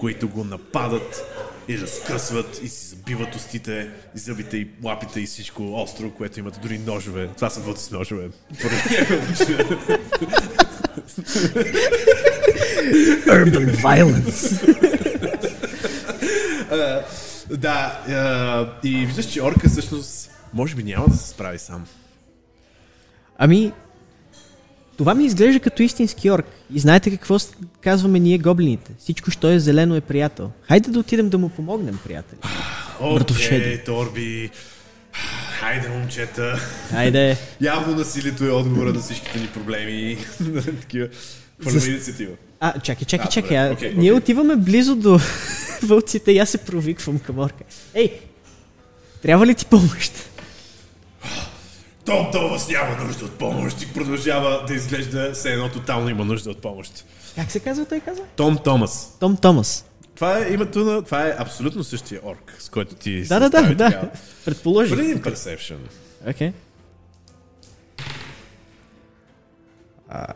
които 0.00 0.28
го 0.28 0.44
нападат 0.44 1.22
и 1.68 1.78
разкъсват 1.78 2.60
и 2.62 2.68
си 2.68 2.86
забиват 2.86 3.34
устите, 3.34 3.90
и 4.16 4.18
зъбите 4.18 4.56
и 4.56 4.68
лапите 4.84 5.20
и 5.20 5.26
всичко 5.26 5.74
остро, 5.74 6.10
което 6.10 6.40
имат 6.40 6.58
дори 6.62 6.78
ножове. 6.78 7.28
Това 7.36 7.50
са 7.50 7.60
вълци 7.60 7.84
с 7.84 7.90
ножове. 7.90 8.28
Urban 13.26 13.76
violence. 13.76 14.38
Да, 17.50 18.02
а, 18.08 18.88
и 18.88 19.06
виждаш, 19.06 19.26
че 19.26 19.42
орка 19.42 19.68
всъщност 19.68 20.30
може 20.54 20.74
би 20.74 20.84
няма 20.84 21.06
да 21.08 21.16
се 21.16 21.28
справи 21.28 21.58
сам. 21.58 21.86
Ами, 23.38 23.72
това 24.98 25.14
ми 25.14 25.24
изглежда 25.24 25.60
като 25.60 25.82
истински 25.82 26.30
орк. 26.30 26.46
И 26.74 26.78
знаете 26.78 27.10
какво 27.10 27.36
казваме 27.80 28.18
ние 28.18 28.38
гоблините? 28.38 28.92
Всичко, 28.98 29.30
що 29.30 29.50
е 29.50 29.58
зелено 29.58 29.96
е 29.96 30.00
приятел. 30.00 30.50
Хайде 30.62 30.90
да 30.90 30.98
отидем 30.98 31.28
да 31.28 31.38
му 31.38 31.48
помогнем, 31.48 31.98
приятели. 32.04 32.38
Окей, 33.00 33.84
Торби. 33.84 34.50
Хайде, 35.60 35.88
момчета. 35.88 36.56
Хайде. 36.90 37.36
Явно 37.60 37.96
насилието 37.96 38.44
е 38.44 38.50
отговора 38.50 38.92
на 38.92 39.00
всичките 39.00 39.40
ни 39.40 39.46
проблеми. 39.46 40.18
Такива. 40.80 41.08
Хвърляме 41.60 41.80
За- 41.80 41.90
инициатива. 41.90 42.32
А, 42.60 42.80
чакай, 42.80 43.04
чакай, 43.04 43.26
А, 43.26 43.30
чакай. 43.30 43.58
добре, 43.58 43.72
окей, 43.72 43.94
ние 43.96 44.12
отиваме 44.12 44.56
близо 44.56 44.96
до 44.96 45.20
вълците 45.82 46.32
и 46.32 46.38
аз 46.38 46.50
се 46.50 46.58
провиквам 46.58 47.18
към 47.18 47.38
орка. 47.38 47.64
Ей, 47.94 48.20
трябва 49.22 49.46
ли 49.46 49.54
ти 49.54 49.66
помощ? 49.66 50.27
Том 52.08 52.30
Томас 52.32 52.68
няма 52.68 53.04
нужда 53.04 53.24
от 53.24 53.38
помощ 53.38 53.82
и 53.82 53.92
продължава 53.92 54.64
да 54.66 54.74
изглежда 54.74 55.32
все 55.32 55.52
едно 55.52 55.68
тотално 55.68 56.08
има 56.08 56.24
нужда 56.24 56.50
от 56.50 56.62
помощ. 56.62 57.04
Как 57.34 57.50
се 57.50 57.60
казва 57.60 57.84
той 57.84 58.00
казва? 58.00 58.24
Том 58.36 58.58
Томас. 58.64 59.16
Том 59.20 59.36
Томас. 59.36 59.84
Това 60.14 60.38
е 60.38 60.52
името 60.52 60.78
на... 60.78 61.02
Това 61.02 61.26
е 61.26 61.36
абсолютно 61.38 61.84
същия 61.84 62.20
орк, 62.24 62.56
с 62.58 62.68
който 62.68 62.94
ти 62.94 63.22
Да, 63.22 63.40
да, 63.40 63.50
да, 63.50 63.74
да. 63.74 64.10
Хвърли 64.64 65.10
един 65.10 65.22
perception. 65.22 65.76
Окей. 66.28 66.52
А, 70.08 70.26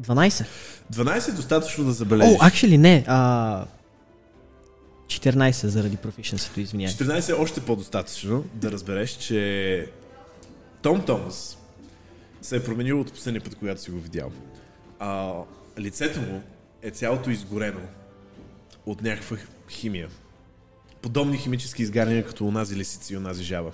12. 0.00 0.46
12 0.92 1.28
е 1.28 1.32
достатъчно 1.32 1.84
да 1.84 1.90
О, 1.90 1.92
забележиш. 1.92 2.38
actually 2.38 2.76
не. 2.76 3.04
А, 3.06 3.64
14 5.06 5.66
заради 5.66 5.96
профишенсито, 5.96 6.60
извинявай. 6.60 6.94
14 6.94 7.30
е 7.30 7.32
още 7.32 7.60
по-достатъчно 7.60 8.44
да 8.54 8.72
разбереш, 8.72 9.10
че 9.10 9.86
Том 10.84 11.04
Томас 11.04 11.58
се 12.42 12.56
е 12.56 12.64
променил 12.64 13.00
от 13.00 13.12
последния 13.12 13.44
път, 13.44 13.54
когато 13.54 13.80
си 13.80 13.90
го 13.90 14.00
видял. 14.00 14.32
А, 14.98 15.34
лицето 15.78 16.20
му 16.20 16.42
е 16.82 16.90
цялото 16.90 17.30
изгорено 17.30 17.80
от 18.86 19.02
някаква 19.02 19.36
химия. 19.70 20.08
Подобни 21.02 21.38
химически 21.38 21.82
изгаряния, 21.82 22.26
като 22.26 22.46
онази 22.46 22.76
лисица 22.76 23.14
и 23.14 23.16
онази 23.16 23.44
жаба. 23.44 23.72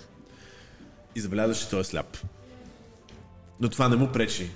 И 1.15 1.21
забелязваш, 1.21 1.59
че 1.59 1.69
той 1.69 1.81
е 1.81 1.85
сляп. 1.85 2.17
Но 3.61 3.69
това 3.69 3.89
не 3.89 3.97
му 3.97 4.13
пречи 4.13 4.51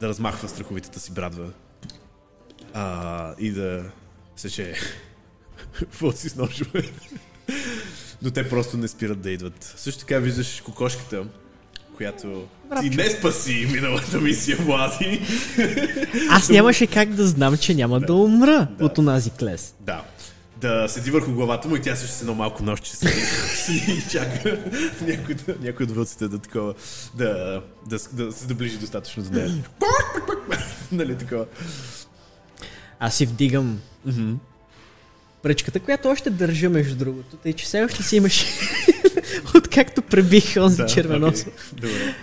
да 0.00 0.08
размахва 0.08 0.48
страховитата 0.48 1.00
си 1.00 1.12
брадва 1.12 1.52
а, 2.74 3.34
и 3.38 3.50
да 3.50 3.90
сече 4.36 4.74
вълци 6.00 6.28
с 6.28 6.36
ножове. 6.36 6.90
Но 8.22 8.30
те 8.30 8.48
просто 8.48 8.76
не 8.76 8.88
спират 8.88 9.20
да 9.20 9.30
идват. 9.30 9.74
Също 9.76 10.00
така 10.00 10.18
виждаш 10.18 10.60
кокошката, 10.60 11.26
която 11.96 12.42
ти 12.80 12.90
не 12.90 13.10
спаси 13.10 13.68
миналата 13.72 14.20
мисия, 14.20 14.56
Влади. 14.56 15.20
Аз 16.30 16.48
нямаше 16.48 16.86
как 16.86 17.08
да 17.08 17.26
знам, 17.26 17.56
че 17.56 17.74
няма 17.74 18.00
да, 18.00 18.14
умра 18.14 18.68
от 18.80 18.98
онази 18.98 19.30
клес. 19.30 19.74
Да. 19.80 20.04
Да 20.56 20.88
седи 20.88 21.10
върху 21.10 21.32
главата 21.32 21.68
му 21.68 21.76
и 21.76 21.80
тя 21.80 21.96
също 21.96 22.16
с 22.16 22.20
едно 22.20 22.34
малко 22.34 22.62
нощче 22.62 22.96
седи 22.96 23.92
и 23.92 24.10
чака 24.10 24.58
някой, 25.00 25.34
да, 25.34 25.54
някой 25.60 25.84
от 25.84 25.90
вълците 25.90 26.28
да 26.28 26.38
такова, 26.38 26.74
да, 27.14 27.62
да, 27.86 27.98
да 28.12 28.32
се 28.32 28.46
доближи 28.46 28.78
достатъчно 28.78 29.22
до 29.22 29.30
нея. 29.32 29.64
нали 30.92 31.18
такова. 31.18 31.46
Аз 33.00 33.14
си 33.14 33.26
вдигам 33.26 33.80
пръчката, 35.42 35.80
която 35.80 36.08
още 36.08 36.30
държа 36.30 36.70
между 36.70 36.96
другото, 36.96 37.36
тъй 37.36 37.52
че 37.52 37.64
все 37.64 37.82
още 37.82 38.02
си 38.02 38.16
имаш 38.16 38.46
откакто 39.54 40.02
пребих 40.02 40.56
онзи 40.56 40.76
Да, 40.76 40.86
червенос. 40.86 41.40
окей. 41.40 41.52
Добре. 41.72 42.14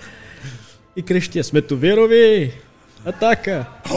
И 0.95 1.03
крещя, 1.03 1.43
сметовирови! 1.43 2.53
Атака! 3.05 3.65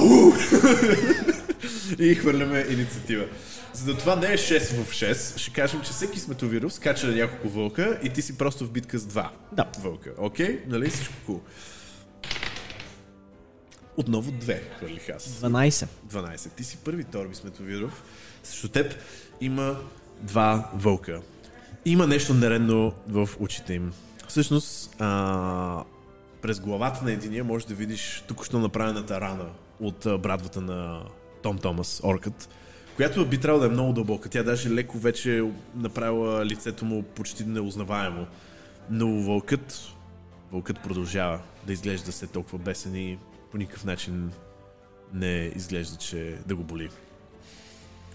И 1.99 2.15
хвърляме 2.15 2.67
инициатива. 2.71 3.25
За 3.73 3.85
да 3.85 3.99
това 3.99 4.17
не 4.17 4.27
е 4.27 4.37
6 4.37 4.61
в 4.75 4.91
6, 4.93 5.39
ще 5.39 5.51
кажем, 5.53 5.81
че 5.81 5.91
всеки 5.91 6.21
сметовирус 6.21 6.75
скача 6.75 7.07
на 7.07 7.13
няколко 7.15 7.49
вълка 7.49 7.99
и 8.03 8.09
ти 8.11 8.23
си 8.23 8.39
просто 8.39 8.65
в 8.65 8.71
битка 8.71 8.99
с 8.99 9.07
два 9.07 9.31
Да. 9.53 9.67
вълка. 9.81 10.11
Окей? 10.19 10.61
Нали? 10.67 10.91
Всичко 10.91 11.15
cool. 11.29 11.41
Отново 13.97 14.31
две 14.33 14.63
хвърлих 14.79 15.09
аз. 15.09 15.23
12. 15.25 15.87
12. 16.07 16.51
Ти 16.51 16.65
си 16.65 16.77
първи 16.77 17.05
Торби 17.05 17.35
Сметовиров. 17.35 18.03
Срещу 18.43 18.69
теб 18.69 18.95
има 19.41 19.77
два 20.21 20.71
вълка. 20.75 21.21
Има 21.85 22.07
нещо 22.07 22.35
нередно 22.35 22.93
в 23.09 23.29
очите 23.41 23.75
им. 23.75 23.93
Всъщност, 24.29 24.97
а, 24.99 25.85
през 26.43 26.61
главата 26.61 27.05
на 27.05 27.13
единия 27.13 27.45
можеш 27.45 27.67
да 27.67 27.75
видиш 27.75 28.25
току-що 28.29 28.59
направената 28.59 29.21
рана 29.21 29.47
от 29.81 30.07
брадвата 30.23 30.61
на 30.61 31.03
Том 31.43 31.59
Томас, 31.59 32.01
оркът, 32.05 32.49
която 32.97 33.27
би 33.27 33.39
трябвало 33.39 33.61
да 33.61 33.67
е 33.67 33.71
много 33.71 33.93
дълбока. 33.93 34.29
Тя 34.29 34.43
даже 34.43 34.71
леко 34.71 34.99
вече 34.99 35.45
направила 35.75 36.47
лицето 36.47 36.85
му 36.85 37.03
почти 37.03 37.45
неузнаваемо. 37.45 38.27
Но 38.91 39.23
вълкът, 39.23 39.81
вълкът 40.53 40.83
продължава 40.83 41.41
да 41.67 41.73
изглежда 41.73 42.13
се 42.13 42.27
толкова 42.27 42.59
бесен 42.59 42.97
и 42.97 43.19
по 43.51 43.59
никакъв 43.59 43.85
начин 43.85 44.31
не 45.15 45.53
изглежда, 45.57 45.97
че 45.97 46.39
да 46.47 46.57
го 46.57 46.63
боли. 46.63 46.89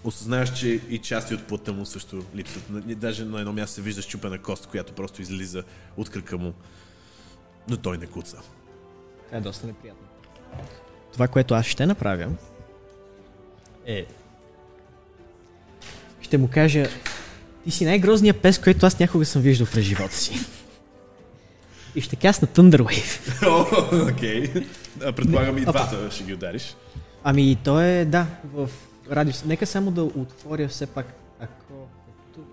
Осъзнаваш, 0.04 0.58
че 0.58 0.80
и 0.88 0.98
части 0.98 1.34
от 1.34 1.44
плътта 1.44 1.72
му 1.72 1.86
също 1.86 2.24
липсват. 2.34 2.98
Даже 2.98 3.24
на 3.24 3.40
едно 3.40 3.52
място 3.52 3.74
се 3.74 3.82
вижда 3.82 4.02
щупена 4.02 4.38
кост, 4.38 4.66
която 4.66 4.92
просто 4.92 5.22
излиза 5.22 5.62
от 5.96 6.08
кръка 6.08 6.38
му. 6.38 6.52
Но 7.68 7.76
той 7.76 7.98
не 7.98 8.06
куца. 8.06 8.36
Това 9.26 9.38
е 9.38 9.40
доста 9.40 9.66
неприятно. 9.66 10.06
Това, 11.12 11.28
което 11.28 11.54
аз 11.54 11.66
ще 11.66 11.86
направя, 11.86 12.28
е... 13.86 14.06
Ще 16.20 16.38
му 16.38 16.48
кажа, 16.48 16.86
ти 17.64 17.70
си 17.70 17.84
най-грозният 17.84 18.42
пес, 18.42 18.58
който 18.58 18.86
аз 18.86 18.98
някога 18.98 19.24
съм 19.24 19.42
виждал 19.42 19.66
през 19.66 19.84
живота 19.84 20.14
си. 20.14 20.40
И 21.94 22.00
ще 22.00 22.16
касна 22.16 22.48
Thunder 22.48 22.82
Wave. 22.82 24.12
Окей. 24.12 24.64
А, 25.04 25.12
Предполагам 25.12 25.58
и 25.58 25.60
двата 25.60 26.10
ще 26.10 26.24
ги 26.24 26.34
удариш. 26.34 26.76
Ами 27.24 27.56
то 27.64 27.80
е, 27.80 28.04
да, 28.04 28.26
в 28.52 28.70
радиус. 29.10 29.44
Нека 29.44 29.66
само 29.66 29.90
да 29.90 30.02
отворя 30.02 30.68
все 30.68 30.86
пак, 30.86 31.06
ако 31.40 31.74
е 31.74 32.34
тук, 32.34 32.46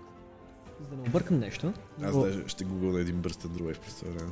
за 0.80 0.86
да 0.88 0.96
не 0.96 1.02
объркам 1.02 1.38
нещо. 1.38 1.72
Аз 2.02 2.14
но- 2.14 2.22
даже 2.22 2.44
ще 2.46 2.64
гугъл 2.64 2.92
на 2.92 3.00
един 3.00 3.16
бърз 3.16 3.36
през 3.36 3.94
това 3.94 4.10
време. 4.12 4.30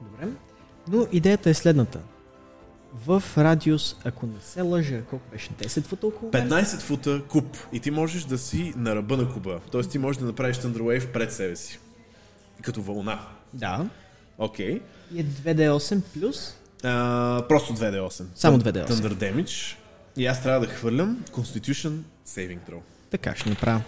Добре. 0.00 0.28
Но 0.88 1.06
идеята 1.12 1.50
е 1.50 1.54
следната. 1.54 2.00
В 2.94 3.22
радиус, 3.38 3.96
ако 4.04 4.26
не 4.26 4.40
се 4.40 4.60
лъжа, 4.60 5.02
колко 5.02 5.24
беше? 5.30 5.50
10 5.50 5.84
фута 5.86 6.06
около 6.06 6.30
мен? 6.34 6.48
15 6.48 6.80
фута 6.80 7.22
куб 7.28 7.56
и 7.72 7.80
ти 7.80 7.90
можеш 7.90 8.24
да 8.24 8.38
си 8.38 8.72
на 8.76 8.96
ръба 8.96 9.16
на 9.16 9.32
куба. 9.32 9.60
Тоест 9.70 9.90
ти 9.90 9.98
можеш 9.98 10.20
да 10.20 10.26
направиш 10.26 10.56
Thunderwave 10.56 11.12
пред 11.12 11.32
себе 11.32 11.56
си. 11.56 11.78
Като 12.62 12.82
вълна. 12.82 13.20
Да. 13.52 13.86
Окей. 14.40 14.82
И 15.14 15.20
е 15.20 15.24
2D8 15.24 16.00
плюс. 16.00 16.56
А, 16.84 17.44
просто 17.48 17.72
2D8. 17.74 18.24
Само 18.34 18.58
Thun- 18.58 18.72
2D8. 18.72 18.86
Thunder 18.86 19.14
Damage. 19.14 19.76
И 20.16 20.26
аз 20.26 20.42
трябва 20.42 20.66
да 20.66 20.72
хвърлям 20.72 21.24
Constitution 21.32 21.98
Saving 22.28 22.58
Throw. 22.70 22.80
Така 23.10 23.34
ще 23.36 23.48
направя. 23.48 23.82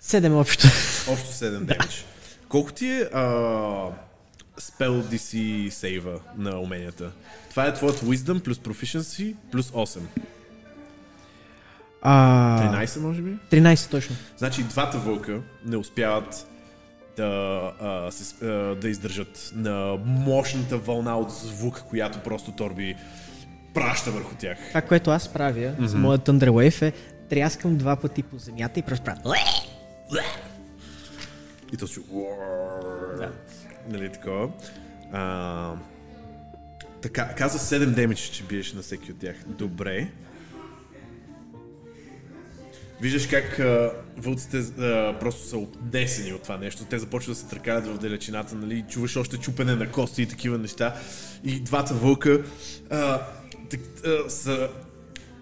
Седем 0.00 0.36
общо. 0.36 0.66
Общо 1.08 1.28
7 1.28 1.58
damage. 1.64 2.04
Колко 2.48 2.72
ти 2.72 2.86
е 2.88 3.00
а, 3.12 3.22
Spell 4.60 5.02
DC 5.02 5.68
сейва 5.70 6.20
на 6.36 6.60
уменията? 6.60 7.10
Това 7.50 7.66
е 7.66 7.74
твоят 7.74 7.96
Wisdom 8.00 8.40
плюс 8.40 8.58
Proficiency 8.58 9.34
плюс 9.52 9.70
8. 9.70 10.00
А, 12.02 12.84
13 12.84 13.00
може 13.00 13.22
би? 13.22 13.36
13 13.50 13.90
точно. 13.90 14.16
Значи 14.36 14.62
двата 14.62 14.98
вълка 14.98 15.40
не 15.66 15.76
успяват 15.76 16.46
да, 17.16 17.72
а, 17.80 18.10
се, 18.10 18.46
а, 18.46 18.74
да 18.74 18.88
издържат 18.88 19.52
на 19.54 19.98
мощната 20.04 20.78
вълна 20.78 21.18
от 21.18 21.30
звук, 21.30 21.84
която 21.88 22.18
просто 22.18 22.52
Торби 22.52 22.96
праща 23.74 24.10
върху 24.10 24.34
тях. 24.34 24.58
Това, 24.68 24.80
което 24.80 25.10
аз 25.10 25.28
правя 25.28 25.58
mm-hmm. 25.60 25.86
с 25.86 25.94
моят 25.94 26.28
Thunder 26.28 26.48
Wave 26.48 26.82
е 26.82 26.92
тряскам 27.28 27.76
два 27.76 27.96
пъти 27.96 28.22
по 28.22 28.38
земята 28.38 28.80
и 28.80 28.82
просто 28.82 29.04
правя. 29.04 29.20
И 31.72 31.76
то 31.76 31.86
си... 31.86 32.00
Да. 33.18 33.32
Нали 33.88 34.12
такова. 34.12 34.48
А, 35.12 35.72
така, 37.02 37.34
каза 37.34 37.58
7 37.58 37.86
демидж, 37.86 38.20
че 38.20 38.44
биеш 38.44 38.72
на 38.72 38.82
всеки 38.82 39.12
от 39.12 39.18
тях. 39.18 39.36
Добре. 39.46 40.08
Виждаш 43.00 43.26
как 43.26 43.58
а, 43.58 43.92
вълците 44.16 44.58
а, 44.58 45.18
просто 45.20 45.48
са 45.48 45.56
отнесени 45.56 46.32
от 46.32 46.42
това 46.42 46.56
нещо. 46.56 46.84
Те 46.90 46.98
започват 46.98 47.36
да 47.36 47.40
се 47.40 47.48
търкалят 47.48 47.86
в 47.86 47.98
далечината, 47.98 48.54
нали? 48.54 48.84
Чуваш 48.88 49.16
още 49.16 49.36
чупене 49.36 49.74
на 49.74 49.90
кости 49.90 50.22
и 50.22 50.26
такива 50.26 50.58
неща. 50.58 50.94
И 51.44 51.60
двата 51.60 51.94
вълка 51.94 52.42
а, 52.90 53.22
так, 53.70 53.80
а, 54.06 54.30
са 54.30 54.68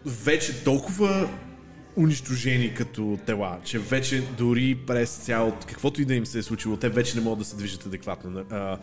вече 0.06 0.64
толкова 0.64 1.28
унищожени 1.96 2.74
като 2.74 3.18
тела, 3.26 3.58
че 3.64 3.78
вече 3.78 4.22
дори 4.38 4.78
през 4.86 5.16
цялото, 5.16 5.66
каквото 5.66 6.02
и 6.02 6.04
да 6.04 6.14
им 6.14 6.26
се 6.26 6.38
е 6.38 6.42
случило, 6.42 6.76
те 6.76 6.88
вече 6.88 7.14
не 7.14 7.20
могат 7.20 7.38
да 7.38 7.44
се 7.44 7.56
движат 7.56 7.86
адекватно. 7.86 8.44
А, 8.50 8.78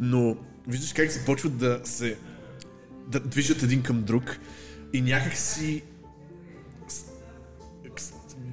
но 0.00 0.36
виждаш 0.68 0.92
как 0.92 1.10
започват 1.10 1.56
да 1.56 1.80
се 1.84 2.16
да 3.08 3.20
движат 3.20 3.62
един 3.62 3.82
към 3.82 4.02
друг 4.02 4.38
и 4.92 5.00
някак 5.00 5.36
си 5.36 5.52
с- 5.52 5.76
с- 5.76 5.82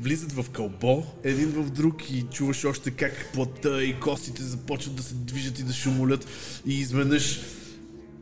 влизат 0.06 0.32
в 0.32 0.50
кълбо 0.50 1.04
един 1.24 1.50
в 1.50 1.70
друг 1.70 2.12
и 2.12 2.26
чуваш 2.32 2.66
още 2.66 2.92
как 2.92 3.30
плътта 3.34 3.84
и 3.84 4.00
костите 4.00 4.44
започват 4.44 4.96
да 4.96 5.04
се 5.04 5.14
движат 5.16 5.60
и 5.60 5.64
да 5.64 5.74
шумолят 5.74 6.28
и 6.66 6.80
изведнъж 6.80 7.42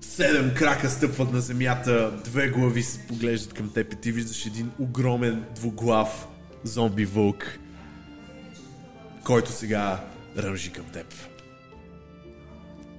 седем 0.01 0.53
крака 0.55 0.89
стъпват 0.89 1.33
на 1.33 1.41
земята, 1.41 2.13
две 2.23 2.49
глави 2.49 2.83
се 2.83 2.99
поглеждат 2.99 3.53
към 3.53 3.69
теб 3.69 3.93
и 3.93 3.95
ти 3.95 4.11
виждаш 4.11 4.45
един 4.45 4.71
огромен 4.79 5.43
двуглав 5.55 6.27
зомби 6.63 7.05
вълк, 7.05 7.59
който 9.23 9.51
сега 9.51 10.03
ръмжи 10.37 10.71
към 10.71 10.85
теб. 10.85 11.13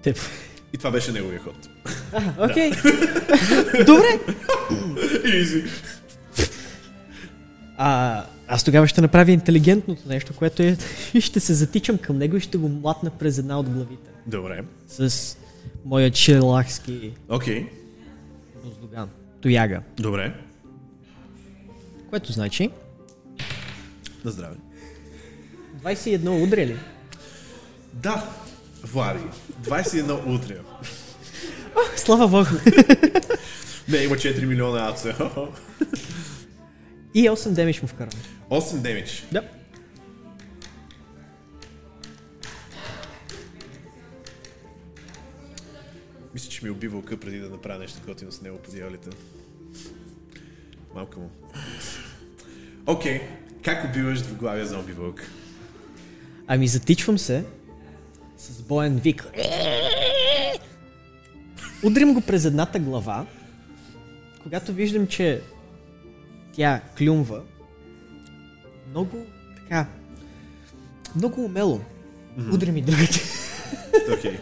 Теп. 0.02 0.18
И 0.72 0.78
това 0.78 0.90
беше 0.90 1.12
неговия 1.12 1.40
ход. 1.40 1.68
Окей. 2.38 2.70
Добре. 3.86 4.20
Изи. 5.38 5.64
А, 7.76 8.24
аз 8.48 8.64
тогава 8.64 8.88
ще 8.88 9.00
направя 9.00 9.30
интелигентното 9.30 10.02
нещо, 10.08 10.32
което 10.36 10.62
е 10.62 10.76
ще 11.20 11.40
се 11.40 11.54
затичам 11.54 11.98
към 11.98 12.18
него 12.18 12.36
и 12.36 12.40
ще 12.40 12.58
го 12.58 12.68
млатна 12.68 13.10
през 13.10 13.38
една 13.38 13.58
от 13.58 13.68
главите. 13.68 14.10
Добре. 14.26 14.64
С 14.88 15.36
моя 15.84 16.10
челахски 16.10 17.12
Окей. 17.28 17.66
буздоган. 18.64 19.08
Тояга. 19.40 19.80
Добре. 19.96 20.34
Което 22.10 22.32
значи 22.32 22.70
На 24.24 24.30
здраве. 24.30 24.56
21 25.82 26.42
удря 26.44 26.66
ли? 26.66 26.76
Да, 27.92 28.30
Влади. 28.84 29.24
21 29.62 30.34
утре. 30.36 30.56
Слава 31.96 32.28
богу. 32.28 32.50
Не, 33.88 33.98
има 33.98 34.16
4 34.16 34.44
милиона 34.44 34.88
аца. 34.88 35.14
И 37.14 37.30
8 37.30 37.52
демиш 37.52 37.82
му 37.82 37.88
вкарам. 37.88 38.20
8 38.50 38.76
демидж. 38.76 39.26
Да. 39.32 39.42
Мисля, 46.34 46.50
че 46.50 46.64
ми 46.64 46.70
уби 46.70 46.88
вълка 46.88 47.16
преди 47.16 47.38
да 47.38 47.48
направя 47.48 47.78
нещо 47.78 47.98
готино 48.06 48.32
с 48.32 48.42
него 48.42 48.58
по 48.58 48.70
дяволите. 48.70 49.10
Малко 50.94 51.20
му. 51.20 51.30
Окей. 52.86 53.20
Как 53.62 53.84
убиваш 53.84 54.22
двуглавия 54.22 54.66
зомби 54.66 54.92
вълк? 54.92 55.22
Ами 56.46 56.68
затичвам 56.68 57.18
се 57.18 57.44
с 58.38 58.62
боен 58.62 58.96
вик. 58.96 59.26
Удрям 61.84 62.14
го 62.14 62.20
през 62.20 62.44
едната 62.44 62.78
глава. 62.78 63.26
Когато 64.42 64.72
виждам, 64.72 65.06
че 65.06 65.42
тя 66.56 66.80
клюмва, 66.98 67.42
много 68.90 69.26
така, 69.56 69.86
много 71.16 71.44
умело. 71.44 71.80
Удрям 72.52 72.76
и 72.76 72.82
другата. 72.82 73.18
Окей. 74.12 74.38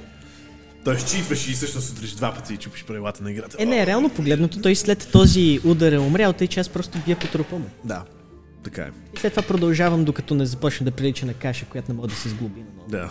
Той 0.84 0.98
считваш 0.98 1.48
и 1.48 1.52
всъщност 1.52 1.90
удриш 1.90 2.10
два 2.10 2.34
пъти 2.34 2.54
и 2.54 2.56
чупиш 2.56 2.84
правилата 2.84 3.22
на 3.22 3.30
играта. 3.30 3.56
Е, 3.60 3.66
не, 3.66 3.86
реално 3.86 4.08
погледнато, 4.08 4.60
той 4.60 4.76
след 4.76 5.08
този 5.12 5.60
удар 5.64 5.92
е 5.92 5.98
умрял, 5.98 6.32
тъй 6.32 6.46
че 6.46 6.60
аз 6.60 6.68
просто 6.68 6.98
бия 7.06 7.18
по 7.18 7.26
трупа 7.26 7.58
му. 7.58 7.66
Да. 7.84 8.04
Така 8.64 8.82
е. 8.82 8.90
И 9.14 9.18
след 9.18 9.32
това 9.32 9.46
продължавам, 9.46 10.04
докато 10.04 10.34
не 10.34 10.46
започне 10.46 10.84
да 10.84 10.90
прилича 10.90 11.26
на 11.26 11.34
каша, 11.34 11.66
която 11.66 11.92
не 11.92 11.96
може 11.96 12.08
да 12.08 12.20
се 12.20 12.28
сглоби 12.28 12.60
на 12.60 12.70
много. 12.74 12.90
Да. 12.90 13.10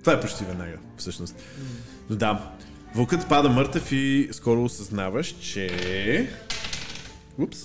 Това 0.00 0.12
е 0.12 0.20
почти 0.20 0.44
веднага, 0.44 0.78
всъщност. 0.96 1.34
Но 2.10 2.16
да. 2.16 2.52
Вълкът 2.94 3.28
пада 3.28 3.48
мъртъв 3.48 3.92
и 3.92 4.28
скоро 4.32 4.64
осъзнаваш, 4.64 5.34
че... 5.40 6.30
Упс. 7.38 7.58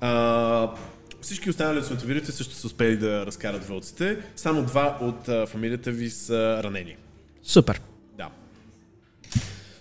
А, 0.00 0.70
всички 1.20 1.50
останали 1.50 1.78
от 1.78 1.84
световирите 1.86 2.32
също 2.32 2.54
са 2.54 2.66
успели 2.66 2.96
да 2.96 3.26
разкарат 3.26 3.68
вълците. 3.68 4.18
Само 4.36 4.62
два 4.62 4.98
от 5.00 5.28
а, 5.28 5.46
фамилията 5.46 5.90
ви 5.90 6.10
са 6.10 6.60
ранени. 6.64 6.96
Супер. 7.42 7.80
Да. 8.16 8.28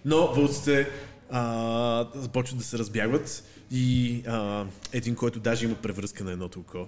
Но 0.06 0.34
вълците 0.34 0.90
а, 1.32 2.08
започват 2.16 2.58
да 2.58 2.64
се 2.66 2.78
разбягват 2.78 3.44
и 3.72 4.24
а, 4.28 4.66
един, 4.94 5.16
който 5.16 5.40
даже 5.40 5.66
има 5.66 5.76
превръзка 5.76 6.24
на 6.24 6.32
едното 6.32 6.60
око 6.60 6.88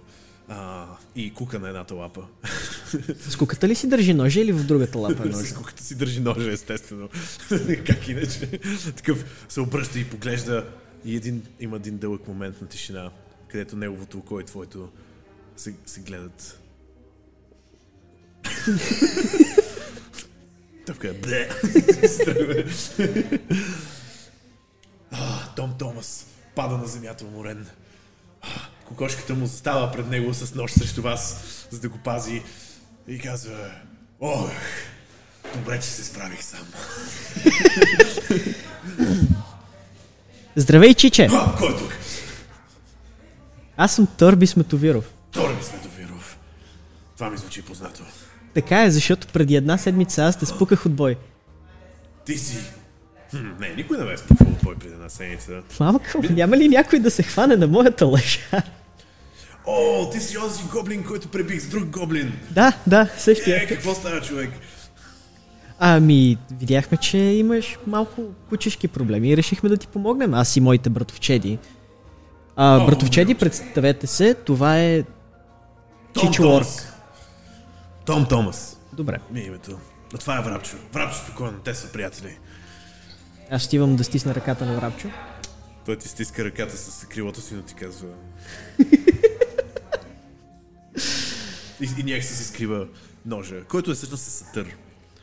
а, 0.50 0.86
и 1.16 1.34
кука 1.34 1.60
на 1.60 1.68
едната 1.68 1.96
лапа. 1.96 2.22
С 3.30 3.36
куката 3.36 3.68
ли 3.68 3.76
си 3.76 3.88
държи 3.88 4.14
ножа 4.14 4.42
или 4.42 4.52
в 4.52 4.64
другата 4.64 4.98
лапа 4.98 5.28
е 5.28 5.32
С 5.32 5.36
ножа? 5.36 5.56
куката 5.56 5.84
си 5.84 5.96
държи 5.96 6.20
ножа, 6.20 6.52
естествено. 6.52 7.10
как 7.86 8.08
иначе? 8.08 8.60
Такъв 8.96 9.46
се 9.50 9.62
обръща 9.62 10.00
и 10.00 10.06
поглежда 10.06 10.66
и 11.06 11.16
един, 11.16 11.44
има 11.60 11.76
един 11.76 11.98
дълъг 11.98 12.28
момент 12.28 12.62
на 12.62 12.68
тишина, 12.68 13.12
където 13.48 13.76
неговото 13.76 14.18
око 14.18 14.40
и 14.40 14.46
твоето 14.46 14.90
се, 15.58 15.74
се 15.86 16.02
гледат. 16.02 16.60
Тъпка 20.86 21.10
е. 21.10 21.20
А, 25.12 25.56
Том 25.56 25.76
Томас 25.78 26.26
пада 26.56 26.78
на 26.78 26.88
земята 26.88 27.26
уморен. 27.26 27.68
Кокошката 28.86 29.34
му 29.34 29.46
застава 29.46 29.92
пред 29.92 30.08
него 30.08 30.34
с 30.34 30.56
нож 30.56 30.72
срещу 30.72 31.02
вас, 31.02 31.46
за 31.72 31.80
да 31.80 31.90
го 31.90 31.98
пази 31.98 32.44
и 33.08 33.20
казва 33.20 33.72
Ох, 34.20 34.52
добре, 35.56 35.80
че 35.80 35.88
се 35.88 36.04
справих 36.04 36.44
сам. 36.44 36.68
Здравей, 40.56 40.94
чиче! 40.94 41.28
А, 41.32 41.56
кой 41.58 41.70
е 41.70 41.78
тук? 41.78 41.98
Аз 43.78 43.96
съм 43.96 44.08
Торби 44.18 44.48
Сметовиров. 44.48 45.06
Торби 45.32 45.64
Сметовиров. 45.64 46.38
Това 47.16 47.30
ми 47.30 47.38
звучи 47.38 47.62
познато. 47.62 48.02
Така 48.54 48.84
е, 48.84 48.92
защото 48.92 49.28
преди 49.28 49.56
една 49.56 49.78
седмица 49.78 50.24
аз 50.24 50.40
те 50.40 50.46
спуках 50.46 50.86
от 50.86 50.94
бой. 50.94 51.16
Ти 52.26 52.38
си... 52.38 52.58
Хм, 53.32 53.48
не, 53.60 53.70
никой 53.70 53.98
не 53.98 54.04
ме 54.04 54.14
е 54.14 54.18
спуквал 54.18 54.50
от 54.50 54.64
бой 54.64 54.76
преди 54.76 54.94
една 54.94 55.10
седмица. 55.10 55.62
Мамка, 55.80 56.20
няма 56.30 56.58
ли 56.58 56.70
някой 56.70 57.00
да 57.00 57.12
се 57.12 57.24
хване 57.24 57.56
на 57.56 57.68
моята 57.68 58.06
лъжа? 58.06 58.64
О, 59.66 60.10
ти 60.10 60.20
си 60.20 60.38
онзи 60.38 60.64
гоблин, 60.72 61.04
който 61.04 61.28
пребих 61.28 61.62
с 61.62 61.68
друг 61.68 61.86
гоблин. 61.86 62.40
Да, 62.52 62.74
да, 62.88 63.10
същия. 63.18 63.64
Е, 63.64 63.68
какво 63.68 63.94
става, 63.94 64.22
човек? 64.22 64.50
Ами, 65.82 66.38
видяхме, 66.52 66.98
че 66.98 67.18
имаш 67.18 67.78
малко 67.88 68.24
кучешки 68.50 68.88
проблеми 68.88 69.30
и 69.30 69.38
решихме 69.38 69.70
да 69.70 69.78
ти 69.78 69.88
помогнем. 69.88 70.34
Аз 70.34 70.56
и 70.56 70.62
моите 70.62 70.90
братовчеди. 70.90 71.60
А, 72.56 72.86
братовчеди, 72.86 73.36
представете 73.36 74.08
се, 74.08 74.34
това 74.34 74.80
е 74.80 75.04
Том 76.14 76.32
Чичо 76.32 76.44
Томас. 76.44 76.80
Орк. 76.80 76.94
Том 78.06 78.26
Томас. 78.26 78.80
Добре. 78.94 79.18
Ми 79.32 79.40
името. 79.40 79.78
Но 80.14 80.20
това 80.20 80.40
е 80.40 80.42
Врапчо. 80.42 80.78
Врапчо 80.94 81.18
спокойно, 81.18 81.60
те 81.64 81.76
са 81.76 81.92
приятели. 81.92 82.38
Аз 83.52 83.66
отивам 83.66 83.96
да 83.96 84.04
стисна 84.04 84.36
ръката 84.36 84.66
на 84.66 84.76
Врапчо. 84.76 85.08
Той 85.86 85.98
ти 85.98 86.08
стиска 86.08 86.46
ръката 86.46 86.78
с 86.78 87.06
крилото 87.06 87.42
си, 87.42 87.54
но 87.54 87.62
ти 87.62 87.74
казва... 87.74 88.08
и, 91.82 91.90
и 92.00 92.04
някак 92.04 92.24
си 92.24 92.46
скрива 92.46 92.88
ножа, 93.26 93.64
който 93.64 93.92
е 93.92 93.94
всъщност 93.94 94.28
е 94.28 94.30
сатър. 94.30 94.76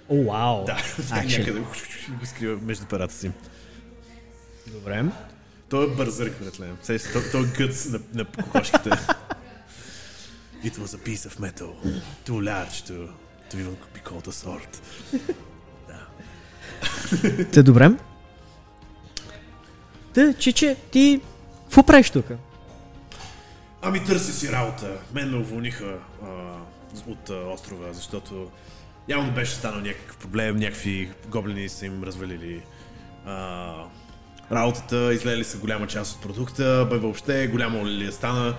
О, 0.09 0.25
вау! 0.25 0.65
Да, 0.65 0.77
някъде 1.25 1.61
го 2.21 2.27
скрива 2.27 2.59
между 2.63 2.87
перата 2.87 3.15
си. 3.15 3.31
Добре. 4.67 5.05
Той 5.69 5.85
е 5.85 5.89
бързърк, 5.89 6.39
братле. 6.43 6.69
Той, 6.87 6.99
той 7.33 7.43
е 7.43 7.47
гъц 7.47 7.87
на, 7.87 8.01
на 8.15 8.25
кокошките. 8.25 8.91
It 10.65 10.75
was 10.79 10.97
a 10.97 11.01
piece 11.09 11.25
of 11.29 11.39
metal, 11.39 11.71
too 12.27 12.41
large 12.41 12.77
to, 12.89 12.97
to 13.51 13.55
even 13.63 13.77
be 13.95 14.01
called 14.09 14.27
a 14.27 14.35
sword. 14.43 14.73
Те 17.53 17.63
добре. 17.63 17.91
Та, 20.15 20.35
чиче, 20.35 20.77
ти 20.91 21.21
какво 21.65 21.83
правиш 21.83 22.11
тук? 22.11 22.27
Ами 23.83 24.05
търси 24.05 24.33
си 24.33 24.53
работа. 24.53 24.99
Мен 25.15 25.31
ме 25.31 25.37
уволниха 25.37 25.99
а, 26.23 26.27
от 27.07 27.31
а, 27.31 27.35
острова, 27.35 27.93
защото 27.93 28.51
явно 29.09 29.33
беше 29.33 29.53
станал 29.53 29.81
някакъв 29.81 30.17
проблем, 30.17 30.57
някакви 30.57 31.11
гоблини 31.29 31.69
са 31.69 31.87
им 31.87 32.03
развалили 32.03 32.63
а, 33.27 33.73
работата, 34.53 35.15
излели 35.15 35.45
са 35.45 35.59
голяма 35.59 35.87
част 35.87 36.15
от 36.15 36.23
продукта, 36.23 36.87
бе 36.91 36.99
въобще 36.99 37.49
голямо 37.49 37.87
ли 37.87 38.07
е 38.07 38.13
стана. 38.13 38.55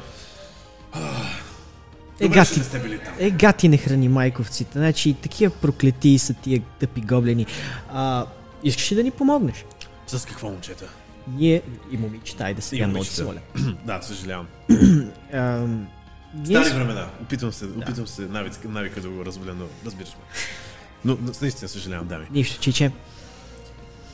Е, 2.20 2.24
Добре, 2.24 2.36
гати. 2.36 2.60
сте 2.60 2.80
били 2.80 3.00
там. 3.00 3.14
Е, 3.20 3.30
гати 3.30 3.70
не 3.70 3.78
храни 3.78 4.10
майковците. 4.10 4.80
Значи, 4.80 5.14
такива 5.14 5.52
проклети 5.56 6.20
са 6.20 6.34
тия 6.34 6.62
тъпи 6.80 7.02
гоблени. 7.02 7.46
А, 7.90 8.26
искаш 8.64 8.92
ли 8.92 8.96
да 8.96 9.04
ни 9.04 9.12
помогнеш? 9.12 9.66
С 10.08 10.26
какво 10.26 10.50
момчета? 10.50 10.86
Ние 11.28 11.62
и 11.92 11.98
момичета, 11.98 12.44
айде 12.44 12.62
сега 12.62 12.88
много 12.88 13.06
се 13.06 13.24
моля. 13.24 13.40
да, 13.86 14.02
съжалявам. 14.02 14.48
Стари 16.46 16.70
времена. 16.70 17.08
Опитвам 17.22 17.52
се, 17.54 17.66
опитвам 17.66 18.08
се 18.08 18.22
навика, 18.22 18.68
навика 18.68 19.02
да 19.02 19.10
го 19.10 19.26
разваля, 19.26 19.54
но 19.54 19.66
разбираш 19.86 20.10
ме. 20.10 20.22
Но, 21.06 21.18
но 21.22 21.32
наистина 21.42 21.70
съжалявам, 21.70 22.08
дами. 22.08 22.28
Нищо, 22.32 22.62
чиче. 22.62 22.92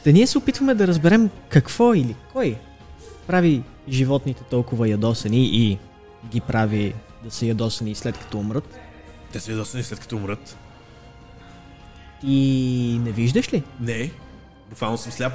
Да 0.04 0.14
ние 0.14 0.28
се 0.28 0.38
опитваме 0.38 0.76
да 0.76 0.88
разберем 0.88 1.30
какво 1.50 1.94
или 1.94 2.16
кой 2.34 2.58
прави 3.28 3.64
животните 3.90 4.44
толкова 4.44 4.90
ядосани 4.90 5.46
и 5.46 5.78
ги 6.26 6.42
прави 6.42 6.96
да 7.24 7.32
са 7.32 7.46
ядосани 7.46 7.96
след 7.96 8.18
като 8.18 8.38
умрат. 8.38 8.80
Те 9.32 9.40
са 9.40 9.52
ядосани 9.52 9.84
след 9.84 10.00
като 10.00 10.16
умрат. 10.16 10.58
И 12.24 13.00
не 13.04 13.12
виждаш 13.12 13.54
ли? 13.54 13.64
Не, 13.80 14.12
буквално 14.70 14.98
съм 14.98 15.12
сляп. 15.12 15.34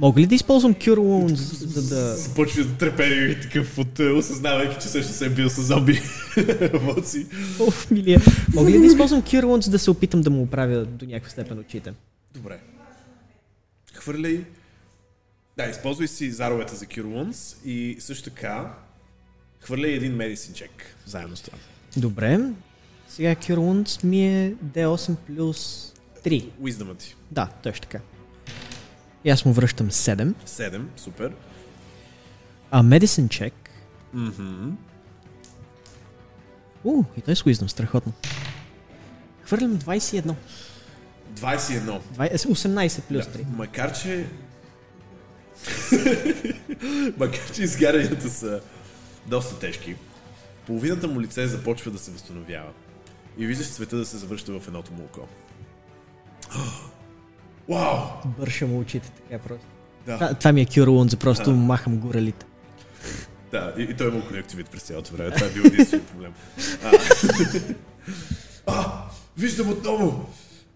Мога 0.00 0.20
ли 0.20 0.26
да 0.26 0.34
използвам 0.34 0.74
Cure 0.74 0.98
Wounds, 0.98 1.34
за 1.66 1.94
да... 1.94 2.16
Започва 2.16 2.64
да 2.64 2.74
трепери 2.76 3.32
и 3.32 3.40
такъв 3.40 3.78
от 3.78 3.98
е, 4.00 4.10
осъзнавайки, 4.10 4.76
че 4.80 4.88
също 4.88 5.12
се 5.12 5.26
е 5.26 5.30
бил 5.30 5.48
с 5.48 5.62
зомби 5.62 6.00
вълци. 6.72 7.26
Оф, 7.60 7.90
милия. 7.90 8.20
Мога 8.54 8.70
ли 8.70 8.78
да 8.78 8.86
използвам 8.86 9.22
Cure 9.22 9.44
Wounds 9.44 9.70
да 9.70 9.78
се 9.78 9.90
опитам 9.90 10.20
да 10.20 10.30
му 10.30 10.42
оправя 10.42 10.84
до 10.84 11.06
някаква 11.06 11.30
степен 11.30 11.58
очите? 11.58 11.92
Добре. 12.34 12.60
Хвърляй. 13.94 14.44
Да, 15.56 15.64
използвай 15.64 16.08
си 16.08 16.30
заровете 16.30 16.76
за 16.76 16.86
Cure 16.86 17.04
Wounds 17.04 17.66
и 17.66 17.96
също 17.98 18.30
така 18.30 18.74
хвърляй 19.60 19.90
един 19.90 20.12
medicine 20.12 20.64
check 20.64 20.70
заедно 21.06 21.36
с 21.36 21.42
това. 21.42 21.58
Добре. 21.96 22.38
Сега 23.08 23.34
Cure 23.34 23.56
Wounds 23.56 24.04
ми 24.04 24.44
е 24.44 24.54
D8 24.64 25.16
плюс 25.16 25.92
3. 26.24 26.48
Wisdom 26.62 26.98
ти. 26.98 27.16
Да, 27.30 27.48
точно 27.62 27.82
така. 27.82 28.00
И 29.24 29.30
аз 29.30 29.44
му 29.44 29.52
връщам 29.52 29.90
7. 29.90 30.34
7, 30.46 30.82
супер. 30.96 31.32
А 32.70 32.82
Medicine 32.82 33.28
Check... 33.28 33.52
Мгм. 34.12 34.70
У, 36.84 37.04
и 37.16 37.20
той 37.20 37.36
с 37.36 37.42
Wisdom, 37.42 37.66
страхотно. 37.66 38.12
Хвърлям 39.44 39.78
21. 39.78 40.34
21. 41.34 42.00
20, 42.16 42.36
18 42.36 43.00
плюс 43.02 43.24
3. 43.24 43.36
Да. 43.36 43.56
Макар, 43.56 43.92
че... 43.92 44.26
Макар, 47.18 47.52
че 47.54 47.62
изгарянията 47.62 48.30
са 48.30 48.60
доста 49.26 49.58
тежки, 49.58 49.96
половината 50.66 51.08
му 51.08 51.20
лице 51.20 51.46
започва 51.46 51.90
да 51.90 51.98
се 51.98 52.10
възстановява. 52.10 52.70
И 53.38 53.46
виждаш 53.46 53.66
света 53.66 53.96
да 53.96 54.06
се 54.06 54.16
завръща 54.16 54.60
в 54.60 54.66
едното 54.66 54.92
му 54.92 55.04
око. 55.04 55.28
Вау! 57.70 57.96
Бърша 58.38 58.66
му 58.66 58.78
очите 58.78 59.10
така 59.10 59.42
просто. 59.42 59.66
Да, 60.06 60.14
Това, 60.14 60.34
това 60.34 60.52
ми 60.52 60.60
е 60.60 60.66
Cure 60.66 60.86
Wounds, 60.86 61.16
просто 61.16 61.44
Да. 61.50 61.56
махам 61.56 61.98
горелите. 61.98 62.46
да 63.52 63.74
и, 63.78 63.82
и 63.82 63.94
той 63.94 64.08
има 64.08 64.26
конективит 64.26 64.70
през 64.70 64.82
цялото 64.82 65.12
време. 65.12 65.30
Това 65.30 65.46
е 65.46 65.50
бил 65.50 65.62
единствен 65.64 66.00
проблем. 66.04 66.32
А, 66.84 66.92
а, 68.66 69.04
виждам 69.38 69.68
отново! 69.70 70.26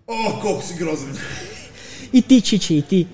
О, 0.09 0.41
колко 0.41 0.63
си 0.67 0.75
грозен! 0.75 1.17
И 2.13 2.23
ти, 2.23 2.41
Чичи, 2.41 2.75
и 2.75 2.83
ти. 2.83 3.07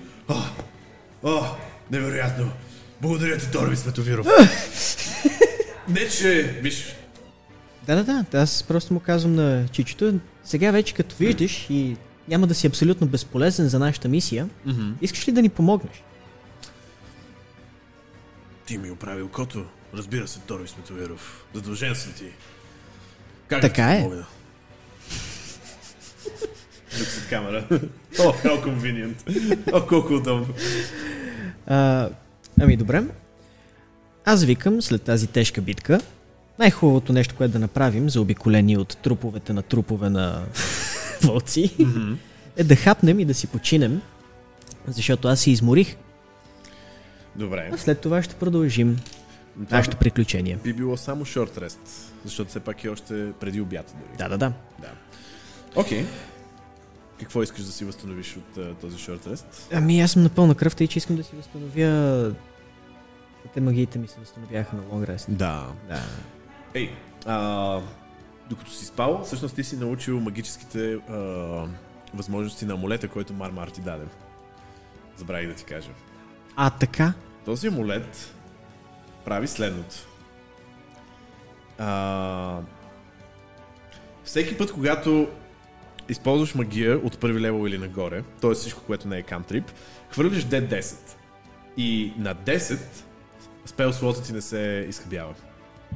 О, 1.23 1.43
невероятно! 1.91 2.51
Благодаря 3.01 3.37
ти, 3.37 3.51
Торби 3.51 3.75
Сметовиров! 3.75 4.27
Не, 5.89 6.07
че... 6.09 6.43
Виж, 6.61 6.95
да, 7.87 7.95
да, 8.03 8.25
да, 8.31 8.37
аз 8.41 8.63
просто 8.63 8.93
му 8.93 8.99
казвам 8.99 9.35
на 9.35 9.65
Чичито, 9.71 10.13
сега 10.43 10.71
вече 10.71 10.93
като 10.93 11.15
виждаш 11.15 11.67
и 11.69 11.97
няма 12.27 12.47
да 12.47 12.55
си 12.55 12.67
абсолютно 12.67 13.07
безполезен 13.07 13.67
за 13.67 13.79
нашата 13.79 14.09
мисия, 14.09 14.49
mm-hmm. 14.67 14.93
искаш 15.01 15.27
ли 15.27 15.31
да 15.31 15.41
ни 15.41 15.49
помогнеш? 15.49 16.03
ти 18.71 18.77
ми 18.77 18.91
оправи 18.91 19.21
окото. 19.21 19.65
Разбира 19.93 20.27
се, 20.27 20.39
Торби 20.39 20.67
Сметовиров. 20.67 21.45
Задължен 21.53 21.95
съм 21.95 22.13
ти. 22.13 22.25
Как 23.47 23.61
Така 23.61 23.83
да 23.83 23.93
е. 23.93 23.97
помогна? 23.97 24.25
Люксът 26.99 27.29
камера. 27.29 27.67
О, 28.19 28.23
how 28.23 28.63
convenient. 28.65 29.57
О, 29.73 29.87
колко 29.87 30.13
удобно. 30.13 30.47
А, 31.67 32.09
ами 32.61 32.77
добре. 32.77 33.03
Аз 34.25 34.43
викам 34.43 34.81
след 34.81 35.01
тази 35.01 35.27
тежка 35.27 35.61
битка, 35.61 36.01
най-хубавото 36.59 37.13
нещо, 37.13 37.35
което 37.35 37.53
да 37.53 37.59
направим, 37.59 38.09
заобиколени 38.09 38.77
от 38.77 38.97
труповете 38.97 39.53
на 39.53 39.61
трупове 39.61 40.09
на 40.09 40.45
вълци, 41.23 41.75
е 42.57 42.63
да 42.63 42.75
хапнем 42.75 43.19
и 43.19 43.25
да 43.25 43.33
си 43.33 43.47
починем, 43.47 44.01
защото 44.87 45.27
аз 45.27 45.39
се 45.39 45.51
изморих. 45.51 45.95
Добре. 47.35 47.69
А 47.73 47.77
след 47.77 48.01
това 48.01 48.23
ще 48.23 48.35
продължим 48.35 48.99
Това 49.53 49.77
нашето 49.77 49.97
приключение. 49.97 50.55
би 50.63 50.73
било 50.73 50.97
само 50.97 51.25
short 51.25 51.57
rest, 51.59 51.79
защото 52.25 52.49
все 52.49 52.59
пак 52.59 52.83
е 52.83 52.89
още 52.89 53.31
преди 53.39 53.61
обяд 53.61 53.95
дори. 53.99 54.17
Да, 54.17 54.29
да, 54.29 54.37
да. 54.37 54.53
Да. 54.81 54.91
Окей. 55.75 56.05
Какво 57.19 57.43
искаш 57.43 57.63
да 57.63 57.71
си 57.71 57.85
възстановиш 57.85 58.37
от 58.37 58.57
а, 58.57 58.73
този 58.73 58.97
short 58.97 59.27
rest? 59.27 59.45
Ами 59.73 60.01
аз 60.01 60.11
съм 60.11 60.23
на 60.23 60.29
пълна 60.29 60.55
кръв, 60.55 60.75
тъй 60.75 60.87
че 60.87 60.97
искам 60.97 61.15
да 61.15 61.23
си 61.23 61.35
възстановя... 61.35 62.31
Те 63.53 63.61
магиите 63.61 63.99
ми 63.99 64.07
се 64.07 64.19
възстановяха 64.19 64.75
на 64.75 64.81
лонг 64.91 65.07
рест. 65.07 65.25
Да. 65.29 65.67
Да. 65.89 66.01
Ей, 66.73 66.91
а, 67.25 67.79
докато 68.51 68.71
си 68.71 68.85
спал, 68.85 69.21
всъщност 69.23 69.55
ти 69.55 69.63
си 69.63 69.77
научил 69.77 70.19
магическите 70.19 70.93
а, 70.93 71.17
възможности 72.13 72.65
на 72.65 72.73
амулета, 72.73 73.07
който 73.07 73.33
Мармар 73.33 73.67
ти 73.67 73.81
даде. 73.81 74.05
Забравих 75.17 75.47
да 75.47 75.53
ти 75.53 75.63
кажа. 75.63 75.89
А 76.55 76.69
така? 76.69 77.13
Този 77.45 77.67
амулет 77.67 78.35
прави 79.25 79.47
следното. 79.47 79.95
А, 81.77 82.59
всеки 84.23 84.57
път, 84.57 84.71
когато 84.71 85.27
използваш 86.09 86.55
магия 86.55 86.97
от 86.97 87.19
първи 87.19 87.41
левел 87.41 87.67
или 87.67 87.77
нагоре, 87.77 88.23
т.е. 88.41 88.53
всичко, 88.53 88.81
което 88.81 89.07
не 89.07 89.17
е 89.17 89.23
кантрип, 89.23 89.71
хвърляш 90.11 90.45
D10. 90.45 90.95
И 91.77 92.13
на 92.17 92.35
10 92.35 92.79
спел 93.65 93.93
слота 93.93 94.23
ти 94.23 94.33
не 94.33 94.41
се 94.41 94.85
изхъбява. 94.89 95.33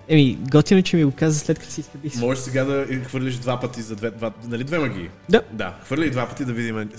Еми, 0.08 0.38
готино, 0.42 0.82
че 0.82 0.98
ми 0.98 1.04
го 1.04 1.12
каза 1.12 1.40
след 1.40 1.60
като 1.60 1.72
си 1.72 1.82
изкъби. 1.82 2.12
Можеш 2.18 2.44
сега 2.44 2.64
да 2.64 2.86
хвърлиш 3.06 3.36
два 3.36 3.60
пъти 3.60 3.82
за 3.82 3.96
две, 3.96 4.12
два, 4.12 4.32
нали 4.44 4.64
две 4.64 4.80
магии? 4.80 5.10
Да. 5.30 5.42
Да, 5.52 5.76
хвърли 5.84 6.10
два 6.10 6.28
пъти 6.28 6.46
да 6.46 6.54
видим. 6.54 6.90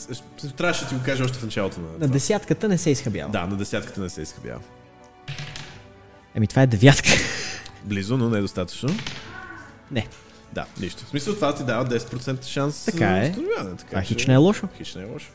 Трябваше 0.57 0.83
да 0.83 0.89
ти 0.89 0.95
го 0.95 1.01
кажа 1.05 1.25
още 1.25 1.39
в 1.39 1.43
началото 1.43 1.81
на... 1.81 1.89
На 1.99 2.09
десятката 2.09 2.69
не 2.69 2.79
се 2.79 2.91
изхабява. 2.91 3.31
Да, 3.31 3.47
на 3.47 3.57
десятката 3.57 4.01
не 4.01 4.11
се 4.11 4.23
изхъбява. 4.23 4.61
Еми, 6.35 6.47
това 6.47 6.63
е 6.63 6.67
девятка. 6.67 7.09
Близо, 7.85 8.17
но 8.17 8.31
не 8.31 8.39
е 8.39 8.43
достатъчно. 8.43 8.89
Не. 9.91 10.07
Да, 10.53 10.67
нищо. 10.81 11.05
В 11.05 11.09
смисъл 11.09 11.35
това 11.35 11.55
ти 11.55 11.65
дава 11.65 11.87
10% 11.87 12.45
шанс 12.45 12.85
Така 12.85 12.99
за 12.99 13.27
е. 13.27 13.31
установяване. 13.31 13.77
Така 13.77 14.01
че- 14.03 14.07
хич 14.07 14.27
не 14.27 14.35
е 14.35 14.37
лошо. 14.37 14.69
Хич 14.77 14.95
не 14.95 15.03
е 15.03 15.07
лошо. 15.07 15.29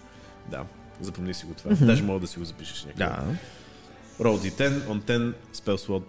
Да, 0.51 0.63
запомни 1.01 1.33
си 1.33 1.45
го 1.45 1.53
това. 1.53 1.71
Мгм. 1.71 1.85
Даже 1.85 2.03
мога 2.03 2.19
да 2.19 2.27
си 2.27 2.39
го 2.39 2.45
запишеш 2.45 2.85
някъде. 2.85 3.03
Да. 3.05 3.23
Roll 4.23 4.49
D10, 4.51 4.69
on 4.69 5.01
10, 5.01 5.33
spell 5.55 5.87
slot 5.87 6.03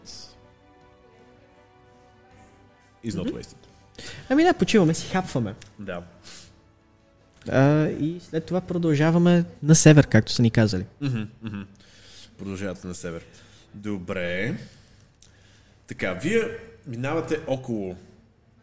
is 3.04 3.10
not 3.10 3.32
wasted. 3.32 3.56
Ами 4.28 4.44
да, 4.44 4.54
почиваме 4.54 4.94
си, 4.94 5.06
хапваме. 5.06 5.54
Да. 5.78 6.02
А, 7.48 7.88
и 7.88 8.20
след 8.20 8.46
това 8.46 8.60
продължаваме 8.60 9.44
на 9.62 9.74
север, 9.74 10.06
както 10.06 10.32
са 10.32 10.42
ни 10.42 10.50
казали. 10.50 10.84
Продължавате 12.38 12.86
на 12.86 12.94
север. 12.94 13.24
Добре. 13.74 14.56
Така, 15.86 16.12
вие 16.12 16.42
минавате 16.86 17.40
около 17.46 17.96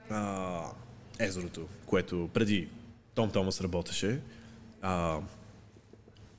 а, 0.09 0.61
езерото, 1.19 1.67
което 1.85 2.29
преди 2.33 2.67
Том 3.15 3.31
Томас 3.31 3.61
работеше 3.61 4.19
а, 4.81 5.17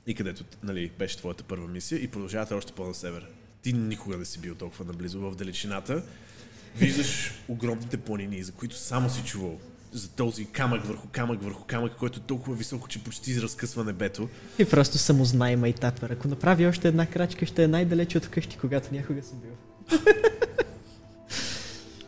и 0.07 0.15
където 0.15 0.43
нали, 0.63 0.91
беше 0.99 1.17
твоята 1.17 1.43
първа 1.43 1.67
мисия 1.67 2.03
и 2.03 2.07
продължавате 2.07 2.53
още 2.53 2.73
по-на 2.73 2.93
север. 2.93 3.27
Ти 3.61 3.73
никога 3.73 4.17
не 4.17 4.25
си 4.25 4.39
бил 4.39 4.55
толкова 4.55 4.85
наблизо 4.85 5.19
в 5.19 5.35
далечината. 5.35 6.03
Виждаш 6.75 7.33
огромните 7.47 7.97
планини, 7.97 8.43
за 8.43 8.51
които 8.51 8.77
само 8.77 9.09
си 9.09 9.23
чувал. 9.23 9.59
За 9.91 10.09
този 10.09 10.45
камък 10.45 10.85
върху 10.85 11.07
камък 11.11 11.43
върху 11.43 11.63
камък, 11.67 11.93
който 11.99 12.19
е 12.19 12.23
толкова 12.23 12.55
високо, 12.55 12.87
че 12.87 13.03
почти 13.03 13.41
разкъсва 13.41 13.83
небето. 13.83 14.29
И 14.59 14.65
просто 14.65 14.97
самознай 14.97 15.55
майтатвър. 15.55 16.09
Ако 16.09 16.27
направи 16.27 16.67
още 16.67 16.87
една 16.87 17.05
крачка, 17.05 17.45
ще 17.45 17.63
е 17.63 17.67
най-далече 17.67 18.17
от 18.17 18.27
къщи, 18.29 18.57
когато 18.57 18.93
някога 18.93 19.23
съм 19.23 19.39
бил. 19.39 19.51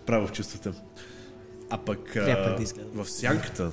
Право 0.05 0.27
в 0.27 0.31
чувствата. 0.31 0.73
А 1.69 1.77
пък 1.77 2.15
а, 2.15 2.55
да 2.55 2.65
в 2.93 3.09
сянката 3.09 3.71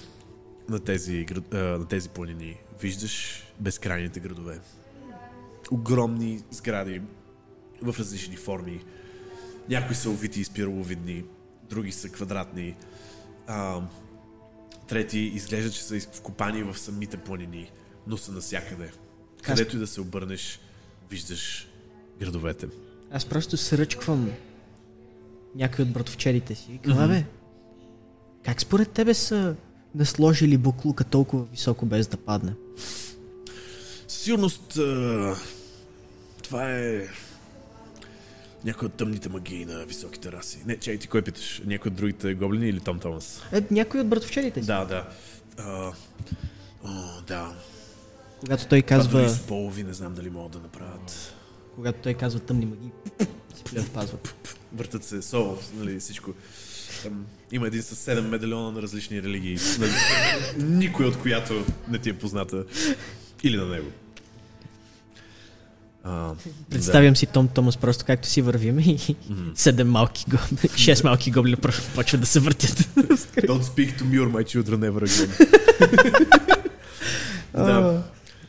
на 0.68 0.80
тези, 0.80 1.26
град- 1.26 1.54
а, 1.54 1.78
на 1.78 1.88
тези 1.88 2.08
планини 2.08 2.56
виждаш 2.80 3.44
безкрайните 3.60 4.20
градове. 4.20 4.58
Огромни 5.70 6.42
сгради 6.50 7.02
в 7.82 7.94
различни 7.98 8.36
форми. 8.36 8.80
Някои 9.70 9.94
са 9.94 10.10
овити 10.10 10.40
и 10.40 10.44
спираловидни, 10.44 11.24
други 11.70 11.92
са 11.92 12.08
квадратни. 12.08 12.76
А, 13.46 13.80
трети 14.88 15.18
изглежда, 15.18 15.70
че 15.70 15.82
са 15.82 16.00
вкопани 16.00 16.62
в 16.62 16.78
самите 16.78 17.16
планини, 17.16 17.70
но 18.06 18.16
са 18.16 18.32
навсякъде. 18.32 18.90
Където 19.42 19.76
и 19.76 19.78
да 19.78 19.86
се 19.86 20.00
обърнеш, 20.00 20.60
виждаш 21.10 21.68
градовете. 22.20 22.68
Аз 23.10 23.24
просто 23.24 23.56
сръчквам 23.56 24.30
някой 25.54 25.82
от 25.84 25.92
братовчерите 25.92 26.54
си. 26.54 26.80
Казва, 26.84 27.08
бе, 27.08 27.24
как 28.44 28.60
според 28.60 28.90
тебе 28.90 29.14
са 29.14 29.56
насложили 29.94 30.58
буклука 30.58 31.04
толкова 31.04 31.44
високо 31.44 31.86
без 31.86 32.06
да 32.06 32.16
падне? 32.16 32.54
Сигурност 34.08 34.78
това 36.42 36.70
е 36.70 37.08
някой 38.64 38.86
от 38.86 38.94
тъмните 38.94 39.28
магии 39.28 39.64
на 39.64 39.84
високите 39.86 40.32
раси. 40.32 40.58
Не, 40.66 40.76
чай, 40.76 40.98
ти 40.98 41.08
кой 41.08 41.22
питаш? 41.22 41.62
Някой 41.66 41.88
от 41.90 41.94
другите 41.96 42.34
гоблини 42.34 42.68
или 42.68 42.80
Том 42.80 42.98
Томас? 42.98 43.42
Е, 43.52 43.62
някой 43.70 44.00
от 44.00 44.08
братовчерите 44.08 44.60
си. 44.60 44.66
Да, 44.66 44.84
да. 44.84 45.08
А, 45.58 45.92
о, 46.84 47.22
да. 47.26 47.54
Когато 48.40 48.66
той 48.66 48.82
Това 48.82 48.96
казва, 48.96 49.20
дори 49.20 49.30
с 49.30 49.38
полови 49.40 49.82
не 49.84 49.92
знам 49.92 50.14
дали 50.14 50.30
могат 50.30 50.52
да 50.52 50.58
направят. 50.58 51.34
когато 51.74 51.98
той 52.02 52.14
казва 52.14 52.40
тъмни 52.40 52.66
магии, 52.66 52.90
си 53.56 53.64
предпазват. 53.64 54.54
Въртат 54.72 55.04
се 55.04 55.22
соло, 55.22 55.58
нали, 55.74 56.00
всичко. 56.00 56.34
Там, 57.02 57.26
има 57.52 57.66
един 57.66 57.82
с 57.82 58.10
7 58.10 58.20
медальона 58.20 58.70
на 58.70 58.82
различни 58.82 59.22
религии. 59.22 59.58
Никой 60.56 61.06
от 61.06 61.18
която 61.18 61.64
не 61.88 61.98
ти 61.98 62.10
е 62.10 62.18
позната. 62.18 62.64
Или 63.42 63.56
на 63.56 63.66
него. 63.66 63.90
А, 66.04 66.32
Представям 66.70 67.16
си 67.16 67.26
Том 67.26 67.48
Томас 67.48 67.76
просто 67.76 68.04
както 68.04 68.28
си 68.28 68.42
вървим 68.42 68.78
и 68.78 69.16
седем 69.54 69.90
малки 69.90 70.24
гоблини, 70.28 70.68
шест 70.76 71.04
малки 71.04 71.30
просто 71.56 71.82
почват 71.94 72.20
да 72.20 72.26
се 72.26 72.40
въртят. 72.40 72.70
Don't 72.78 73.62
speak 73.62 73.98
to 73.98 74.02
me 74.02 74.20
or 74.20 74.30
my 74.30 74.44
children 74.44 74.90
ever 74.90 75.06
again. 75.06 75.30
да. 77.54 78.02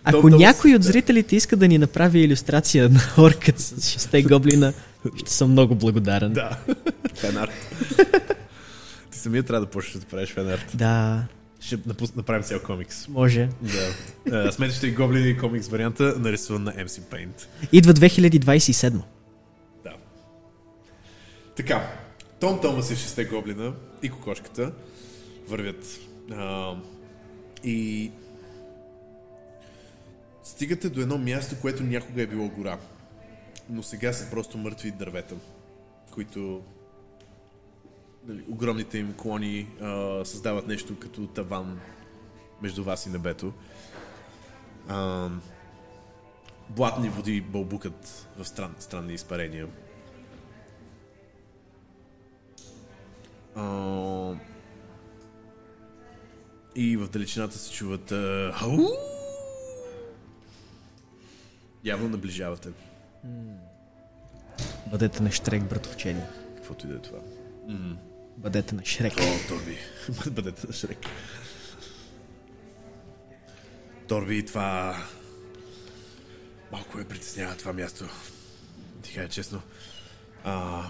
Ако 0.03 0.21
Том 0.21 0.29
някой 0.29 0.75
от 0.75 0.83
зрителите 0.83 1.35
иска 1.35 1.55
да 1.57 1.67
ни 1.67 1.77
направи 1.77 2.19
иллюстрация 2.19 2.89
на 2.89 3.01
оркът 3.17 3.59
с 3.59 3.89
шесте 3.89 4.23
гоблина, 4.23 4.73
ще 5.17 5.33
съм 5.33 5.51
много 5.51 5.75
благодарен. 5.75 6.33
Да. 6.33 6.57
Фенарт. 7.15 7.51
Ти 9.11 9.19
самия 9.19 9.43
трябва 9.43 9.65
да 9.65 9.71
почнеш 9.71 9.95
да 9.95 10.05
правиш 10.05 10.29
фенарт. 10.29 10.65
Да, 10.73 11.23
Ще 11.61 11.79
напус... 11.85 12.15
направим 12.15 12.43
цял 12.43 12.59
комикс. 12.59 13.07
може. 13.07 13.49
Да. 13.61 13.93
Uh, 14.27 14.49
Сметващите 14.51 14.87
и 14.87 14.91
гоблини 14.91 15.37
комикс 15.37 15.67
варианта, 15.67 16.15
нарисуван 16.19 16.63
на 16.63 16.73
MC 16.73 17.01
Paint. 17.01 17.47
Идва 17.71 17.93
2027. 17.93 19.01
Да. 19.83 19.93
Така. 21.55 21.91
Том 22.39 22.61
Томас 22.61 22.91
и 22.91 22.95
шесте 22.95 23.25
гоблина 23.25 23.73
и 24.03 24.09
кокошката 24.09 24.71
вървят. 25.47 25.99
А, 26.31 26.75
и 27.63 28.11
стигате 30.43 30.89
до 30.89 31.01
едно 31.01 31.17
място, 31.17 31.55
което 31.61 31.83
някога 31.83 32.21
е 32.21 32.27
било 32.27 32.49
гора. 32.49 32.77
Но 33.69 33.83
сега 33.83 34.13
са 34.13 34.29
просто 34.29 34.57
мъртви 34.57 34.91
дървета, 34.91 35.35
които 36.11 36.61
нали, 38.27 38.43
огромните 38.49 38.97
им 38.97 39.13
клони 39.13 39.67
а, 39.81 40.25
създават 40.25 40.67
нещо 40.67 40.99
като 40.99 41.27
таван 41.27 41.79
между 42.61 42.83
вас 42.83 43.05
и 43.05 43.09
небето. 43.09 43.53
А, 44.87 45.29
блатни 46.69 47.09
води 47.09 47.41
бълбукат 47.41 48.27
в 48.37 48.45
стран, 48.45 48.75
странни 48.79 49.13
изпарения. 49.13 49.67
А, 53.55 54.33
и 56.75 56.97
в 56.97 57.09
далечината 57.09 57.57
се 57.57 57.71
чуват 57.71 58.11
а, 58.11 58.53
«Ау!» 58.61 58.79
Явно 61.83 62.09
наближавате. 62.09 62.69
Бъдете 64.91 65.23
на 65.23 65.31
Штрек, 65.31 65.63
братовчени. 65.63 66.21
Каквото 66.55 66.87
и 66.87 66.89
да 66.89 66.95
е 66.95 66.99
това. 66.99 67.19
Бъдете 68.41 68.75
на 68.75 68.85
Шрек. 68.85 69.13
О, 69.19 69.47
Торби. 69.47 69.77
Бъдете 70.31 70.67
на 70.67 70.73
Шрек. 70.73 70.97
Торби, 74.07 74.45
това... 74.45 74.97
Малко 76.71 76.97
ме 76.97 77.03
притеснява 77.03 77.55
това 77.55 77.73
място. 77.73 78.05
Ти 79.01 79.13
кажа 79.13 79.29
честно. 79.29 79.61
А... 80.43 80.83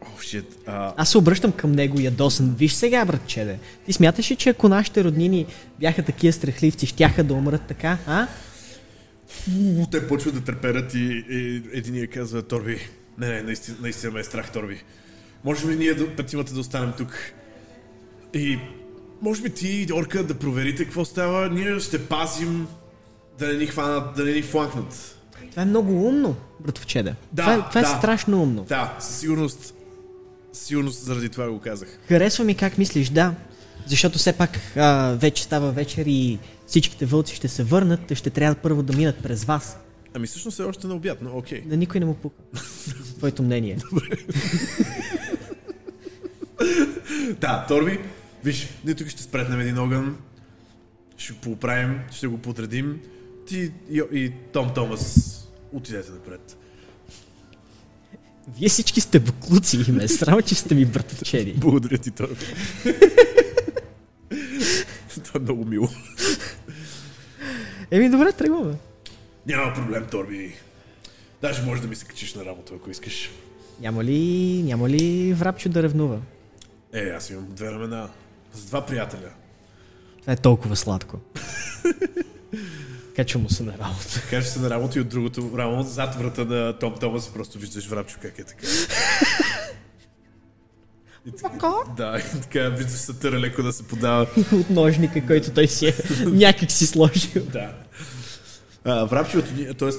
О, 0.00 0.18
shit. 0.18 0.46
А, 0.66 0.94
Аз 0.96 1.10
се 1.10 1.18
обръщам 1.18 1.52
към 1.52 1.72
него 1.72 2.00
ядосан. 2.00 2.54
Виж 2.54 2.72
сега, 2.72 3.04
братчеде. 3.04 3.58
Ти 3.86 3.92
смяташ 3.92 4.30
ли, 4.30 4.36
че 4.36 4.48
ако 4.48 4.68
нашите 4.68 5.04
роднини 5.04 5.46
бяха 5.80 6.04
такива 6.04 6.32
страхливци, 6.32 6.86
щяха 6.86 7.24
да 7.24 7.34
умрат 7.34 7.62
така, 7.68 7.98
а? 8.06 8.26
Те 9.90 10.08
почват 10.08 10.34
да 10.34 10.44
треперят 10.44 10.94
и, 10.94 11.24
и 11.30 11.62
единия 11.72 12.06
казва, 12.06 12.42
Торби, 12.42 12.88
не, 13.18 13.28
не, 13.28 13.42
наистина, 13.42 13.76
наистина 13.80 14.12
ме 14.12 14.20
е 14.20 14.24
страх, 14.24 14.52
Торби. 14.52 14.82
Може 15.44 15.68
ли 15.68 15.76
ние 15.76 15.94
да, 15.94 16.16
петимата 16.16 16.54
да 16.54 16.60
останем 16.60 16.92
тук? 16.98 17.18
И 18.34 18.58
може 19.22 19.42
би 19.42 19.50
ти 19.50 19.68
и 19.68 19.92
Орка 19.92 20.24
да 20.24 20.34
проверите 20.34 20.84
какво 20.84 21.04
става, 21.04 21.48
ние 21.48 21.80
ще 21.80 22.06
пазим 22.06 22.66
да 23.38 23.46
не 23.48 23.54
ни 23.54 23.66
хванат, 23.66 24.16
да 24.16 24.24
не 24.24 24.32
ни 24.32 24.42
фланкнат. 24.42 25.18
Това 25.50 25.62
е 25.62 25.66
много 25.66 26.08
умно, 26.08 26.36
братовчеде. 26.60 27.14
Да, 27.32 27.42
това 27.42 27.54
е, 27.54 27.68
това 27.68 27.80
да. 27.80 27.88
е 27.88 27.98
страшно 27.98 28.42
умно. 28.42 28.64
Да, 28.64 28.96
със 29.00 29.18
сигурност, 29.18 29.74
със 30.52 30.66
сигурност 30.66 31.04
заради 31.04 31.28
това 31.28 31.50
го 31.50 31.60
казах. 31.60 31.98
Харесва 32.08 32.44
ми 32.44 32.54
как 32.54 32.78
мислиш, 32.78 33.08
да. 33.08 33.34
Защото 33.86 34.18
все 34.18 34.32
пак 34.32 34.50
а, 34.76 35.16
вече 35.20 35.42
става 35.42 35.72
вечер 35.72 36.04
и 36.06 36.38
всичките 36.66 37.06
вълци 37.06 37.36
ще 37.36 37.48
се 37.48 37.64
върнат, 37.64 38.00
те 38.08 38.14
ще 38.14 38.30
трябва 38.30 38.54
първо 38.54 38.82
да 38.82 38.96
минат 38.96 39.22
през 39.22 39.44
вас. 39.44 39.78
Ами 40.16 40.26
всъщност 40.26 40.58
е 40.58 40.62
още 40.62 40.86
на 40.86 40.94
обяд, 40.94 41.18
но 41.22 41.38
окей. 41.38 41.60
Да 41.60 41.76
никой 41.76 42.00
не 42.00 42.06
му 42.06 42.14
пука. 42.14 42.42
Твоето 43.18 43.42
мнение. 43.42 43.78
Да, 47.40 47.66
Торби, 47.68 47.98
виж, 48.44 48.68
ние 48.84 48.94
тук 48.94 49.08
ще 49.08 49.22
спретнем 49.22 49.60
един 49.60 49.78
огън, 49.78 50.16
ще 51.16 51.32
го 51.32 51.38
поправим, 51.40 52.00
ще 52.12 52.26
го 52.26 52.38
подредим. 52.38 53.00
Ти 53.46 53.72
и, 53.90 54.02
и 54.12 54.32
Том 54.52 54.74
Томас 54.74 55.48
отидете 55.72 56.10
напред. 56.10 56.56
Вие 58.58 58.68
всички 58.68 59.00
сте 59.00 59.20
буклуци 59.20 59.84
и 59.88 59.92
ме 59.92 60.04
е 60.04 60.08
срам, 60.08 60.42
че 60.42 60.54
сте 60.54 60.74
ми 60.74 60.84
братовчери. 60.84 61.54
Благодаря 61.58 61.98
ти, 61.98 62.10
Торби. 62.10 62.44
Това 65.24 65.38
е 65.38 65.38
много 65.38 65.64
мило. 65.64 65.88
Еми, 67.90 68.10
добре, 68.10 68.32
тръгваме. 68.32 68.74
Няма 69.46 69.74
проблем, 69.74 70.06
Торби. 70.10 70.54
Даже 71.42 71.62
може 71.62 71.82
да 71.82 71.88
ми 71.88 71.96
се 71.96 72.04
качиш 72.04 72.34
на 72.34 72.44
работа, 72.44 72.74
ако 72.74 72.90
искаш. 72.90 73.30
Няма 73.80 74.04
ли, 74.04 74.62
няма 74.62 74.88
ли 74.88 75.34
врапчо 75.34 75.68
да 75.68 75.82
ревнува? 75.82 76.18
Е, 76.92 77.00
аз 77.00 77.30
имам 77.30 77.46
две 77.50 77.70
ramена. 77.70 78.08
С 78.54 78.64
два 78.64 78.86
приятеля. 78.86 79.30
Това 80.20 80.32
е 80.32 80.36
толкова 80.36 80.76
сладко. 80.76 81.18
Качва 83.16 83.40
му 83.40 83.48
се 83.48 83.62
на 83.62 83.72
работа. 83.72 84.22
Каже 84.30 84.46
се 84.46 84.60
на 84.60 84.70
работа 84.70 84.98
и 84.98 85.02
от 85.02 85.08
другото 85.08 85.52
рамо, 85.58 85.82
зад 85.82 86.14
врата 86.14 86.44
на 86.44 86.78
Том 86.78 86.94
Томас 87.00 87.32
просто 87.32 87.58
виждаш 87.58 87.86
врапчо 87.86 88.18
как 88.22 88.38
е 88.38 88.44
така. 88.44 88.66
И 91.26 91.32
така 91.42 91.72
да, 91.96 92.18
и 92.18 92.40
така 92.40 92.68
виждаш 92.68 93.00
сатъра 93.00 93.40
леко 93.40 93.62
да 93.62 93.72
се 93.72 93.82
подава. 93.82 94.26
От 94.52 94.70
ножника, 94.70 95.26
който 95.26 95.50
той 95.50 95.66
си 95.66 95.86
е 95.86 95.94
някак 96.26 96.70
си 96.70 96.86
сложил. 96.86 97.42
Да. 97.52 97.85
А, 98.86 99.04
врапчевото, 99.04 99.74
т.е. 99.74 99.90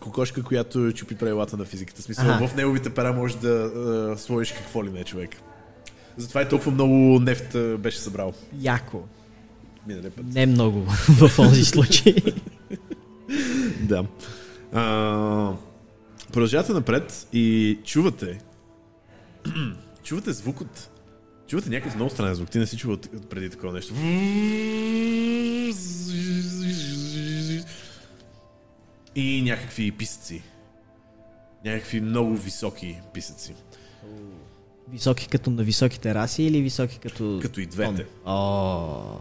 кокошка, 0.00 0.42
която 0.42 0.92
чупи 0.92 1.14
правилата 1.14 1.56
на 1.56 1.64
физиката. 1.64 2.02
Смисъл, 2.02 2.30
Аха. 2.30 2.48
в 2.48 2.56
неговите 2.56 2.90
пера 2.90 3.12
може 3.12 3.36
да 3.36 3.48
а, 3.48 4.18
сложиш 4.18 4.52
какво 4.52 4.84
ли 4.84 4.90
не 4.90 5.04
човек. 5.04 5.30
Затова 6.16 6.42
и 6.42 6.48
толкова 6.48 6.72
много 6.72 7.20
нефт 7.20 7.54
а, 7.54 7.78
беше 7.78 7.98
събрал 7.98 8.32
Яко. 8.60 9.02
миналия 9.86 10.10
път. 10.10 10.24
Не 10.34 10.46
много 10.46 10.80
в 11.08 11.30
този 11.36 11.64
случай. 11.64 12.14
Да. 13.80 14.04
А, 14.72 15.52
продължавате 16.32 16.72
напред 16.72 17.26
и 17.32 17.78
чувате. 17.84 18.38
чувате 20.02 20.32
звук 20.32 20.60
от. 20.60 20.88
Чувате 21.46 21.70
някакъв 21.70 21.94
много 21.94 22.10
странен 22.10 22.34
звук. 22.34 22.50
Ти 22.50 22.58
не 22.58 22.66
си 22.66 22.76
чувал 22.76 22.98
преди 23.30 23.50
такова 23.50 23.72
нещо. 23.72 23.94
И 29.16 29.42
някакви 29.42 29.92
писъци. 29.92 30.42
Някакви 31.64 32.00
много 32.00 32.36
високи 32.36 32.96
писъци. 33.14 33.54
Високи 34.92 35.28
като 35.28 35.50
на 35.50 35.62
високи 35.62 36.00
тераси 36.00 36.42
или 36.42 36.62
високи 36.62 36.98
като... 36.98 37.38
Като 37.42 37.60
и 37.60 37.66
двете. 37.66 38.06
О, 38.26 39.18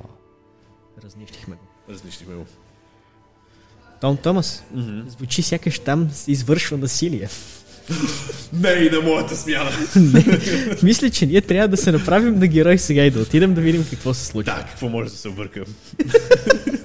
разнищихме 1.03 1.55
го. 1.55 1.61
Различни 1.89 2.25
го. 2.25 2.45
Том 4.01 4.17
Томас, 4.17 4.63
звучи 5.07 5.41
сякаш 5.41 5.79
там 5.79 6.09
се 6.11 6.31
извършва 6.31 6.77
насилие. 6.77 7.29
Не 8.53 8.69
и 8.69 8.89
на 8.89 9.01
моята 9.01 9.35
смяна. 9.35 9.71
Не, 9.95 10.39
мисля, 10.83 11.09
че 11.09 11.25
ние 11.25 11.41
трябва 11.41 11.67
да 11.67 11.77
се 11.77 11.91
направим 11.91 12.39
на 12.39 12.47
герой 12.47 12.77
сега 12.77 13.03
и 13.03 13.11
да 13.11 13.19
отидем 13.19 13.53
да 13.53 13.61
видим 13.61 13.85
какво 13.89 14.13
се 14.13 14.25
случва. 14.25 14.55
Да, 14.55 14.65
какво 14.65 14.89
може 14.89 15.09
да 15.09 15.17
се 15.17 15.27
обърка? 15.29 15.63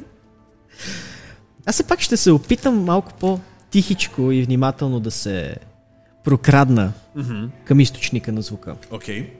Аз 1.69 1.75
все 1.75 1.87
пак 1.87 2.01
ще 2.01 2.17
се 2.17 2.31
опитам 2.31 2.85
малко 2.85 3.13
по-тихичко 3.21 4.33
и 4.33 4.43
внимателно 4.43 5.01
да 5.01 5.11
се 5.11 5.57
прокрадна 6.25 6.93
към 7.65 7.81
източника 7.81 8.33
на 8.33 8.43
звука. 8.43 8.77
Окей. 8.91 9.33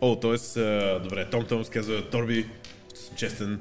О, 0.00 0.16
т.е. 0.16 0.60
добре, 1.02 1.30
Том 1.30 1.44
Томс 1.44 1.68
казва, 1.68 2.10
Торби, 2.10 2.48
честен, 3.16 3.60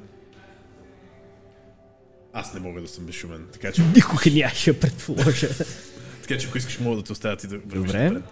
аз 2.33 2.53
не 2.53 2.59
мога 2.59 2.81
да 2.81 2.87
съм 2.87 3.05
безшумен, 3.05 3.47
така 3.53 3.71
че, 3.71 3.81
Никога 3.81 4.31
нямаше 4.31 4.73
да 4.73 4.79
предположа. 4.79 5.47
така 6.21 6.37
че 6.37 6.47
ако 6.47 6.57
искаш 6.57 6.79
мога 6.79 6.95
да 6.95 7.03
те 7.03 7.11
оставя 7.11 7.35
ти 7.35 7.47
да 7.47 7.57
вървиш 7.57 7.91
Добре. 7.91 8.09
напред. 8.09 8.23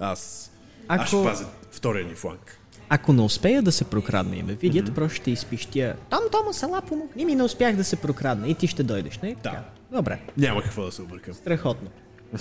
Аз, 0.00 0.50
аз 0.88 1.08
ще 1.08 1.16
Ако, 1.16 1.24
пазя 1.24 1.46
втория 1.70 2.06
ни 2.06 2.14
фланг. 2.14 2.59
Ако 2.92 3.12
не 3.12 3.22
успея 3.22 3.62
да 3.62 3.72
се 3.72 3.84
прокрадна 3.84 4.36
и 4.36 4.42
ме 4.42 4.54
видят, 4.54 4.94
просто 4.94 5.16
ще 5.16 5.30
изпищя 5.30 5.94
Том 6.10 6.20
Томас, 6.32 6.62
ела 6.62 6.80
помогни 6.80 7.24
ми, 7.24 7.34
не 7.34 7.42
успях 7.42 7.76
да 7.76 7.84
се 7.84 7.96
прокрадна 7.96 8.48
и 8.48 8.54
ти 8.54 8.66
ще 8.66 8.82
дойдеш, 8.82 9.18
не? 9.18 9.28
Да. 9.28 9.40
Така. 9.42 9.62
Добре, 9.92 10.20
Няма 10.36 10.62
какво 10.62 10.84
да 10.84 10.92
се 10.92 11.02
объркам. 11.02 11.34
страхотно. 11.34 11.88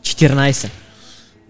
14. 0.00 0.70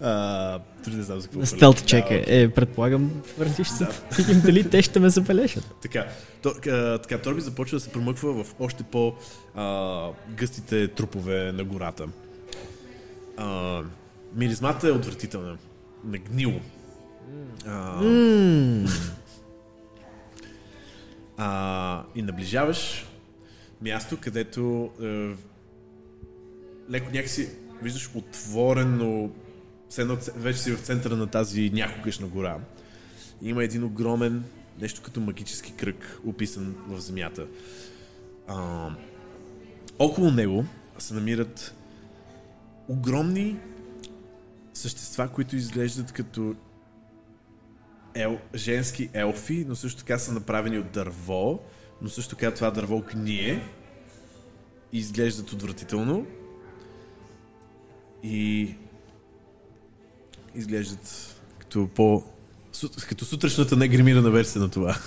А, 0.03 0.61
не 0.87 1.03
знам 1.03 1.21
за 1.21 1.29
какво. 1.29 1.47
Стелт 1.47 1.87
чека. 1.87 2.15
Да, 2.15 2.23
Е, 2.27 2.49
предполагам, 2.49 3.11
въртиш 3.39 3.69
се. 3.69 3.87
Видим 4.17 4.41
дали 4.41 4.71
те 4.71 4.83
ще 4.83 5.01
ме 5.01 5.09
забележат. 5.09 5.75
Така, 5.83 6.07
то, 6.43 6.53
а, 6.69 6.99
така 6.99 7.19
Торби 7.19 7.41
започва 7.41 7.77
да 7.77 7.81
се 7.81 7.89
промъква 7.89 8.45
в 8.45 8.55
още 8.61 8.83
по 8.83 9.15
а, 9.55 10.09
гъстите 10.31 10.89
трупове 10.89 11.53
на 11.53 11.65
гората. 11.65 12.07
А, 13.37 13.81
миризмата 14.35 14.89
е 14.89 14.93
отвратителна. 14.93 15.57
Нагнило. 16.07 16.61
А, 17.67 18.03
а, 21.37 22.05
и 22.15 22.23
наближаваш 22.23 23.07
място, 23.83 24.19
където 24.21 24.91
е, 25.03 25.35
леко 26.91 27.11
някакси 27.13 27.49
виждаш 27.83 28.11
отворено, 28.15 29.31
все 29.89 30.03
едно 30.03 30.17
вече 30.37 30.59
си 30.59 30.73
в 30.73 30.81
центъра 30.81 31.17
на 31.17 31.27
тази 31.27 31.71
някогашна 31.71 32.27
гора. 32.27 32.59
Има 33.43 33.65
един 33.65 33.85
огромен, 33.85 34.45
нещо 34.81 35.03
като 35.03 35.21
магически 35.21 35.73
кръг, 35.73 36.21
описан 36.27 36.75
в 36.89 37.01
земята. 37.01 37.47
А, 38.49 38.89
около 39.99 40.31
него 40.31 40.65
се 40.99 41.15
намират 41.15 41.75
огромни 42.89 43.57
същества, 44.77 45.29
които 45.29 45.57
изглеждат 45.57 46.13
като 46.13 46.55
ел, 48.15 48.39
женски 48.55 49.09
елфи, 49.13 49.65
но 49.69 49.77
също 49.77 49.99
така 49.99 50.19
са 50.19 50.33
направени 50.33 50.79
от 50.79 50.93
дърво, 50.93 51.61
но 52.03 52.09
също 52.09 52.37
така 52.37 52.55
това 52.55 52.71
дърво 52.71 53.01
гние 53.01 53.63
изглеждат 54.93 55.53
отвратително 55.53 56.27
и 58.23 58.75
изглеждат 60.55 61.37
като 61.59 61.89
по 61.95 62.25
като 63.09 63.25
сутрешната 63.25 63.77
негримирана 63.77 64.31
версия 64.31 64.63
на 64.63 64.71
това. 64.71 64.99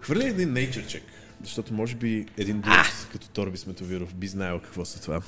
Хвърля 0.00 0.28
един 0.28 0.54
nature 0.54 0.86
check, 0.86 1.02
защото 1.42 1.74
може 1.74 1.94
би 1.96 2.26
един 2.36 2.60
друг, 2.60 2.74
като 3.12 3.28
Торби 3.28 3.58
Сметовиров, 3.58 4.14
би 4.14 4.26
знаел 4.26 4.60
какво 4.60 4.84
са 4.84 5.02
това. 5.02 5.22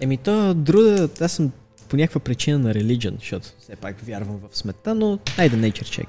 Еми 0.00 0.16
то 0.16 0.54
друга, 0.54 1.08
аз 1.20 1.32
съм 1.32 1.52
по 1.88 1.96
някаква 1.96 2.20
причина 2.20 2.58
на 2.58 2.74
religion, 2.74 3.18
защото 3.18 3.48
все 3.60 3.76
пак 3.76 3.96
вярвам 4.00 4.38
в 4.38 4.56
смета, 4.58 4.94
но 4.94 5.18
айде 5.38 5.56
nature 5.56 6.02
check. 6.02 6.08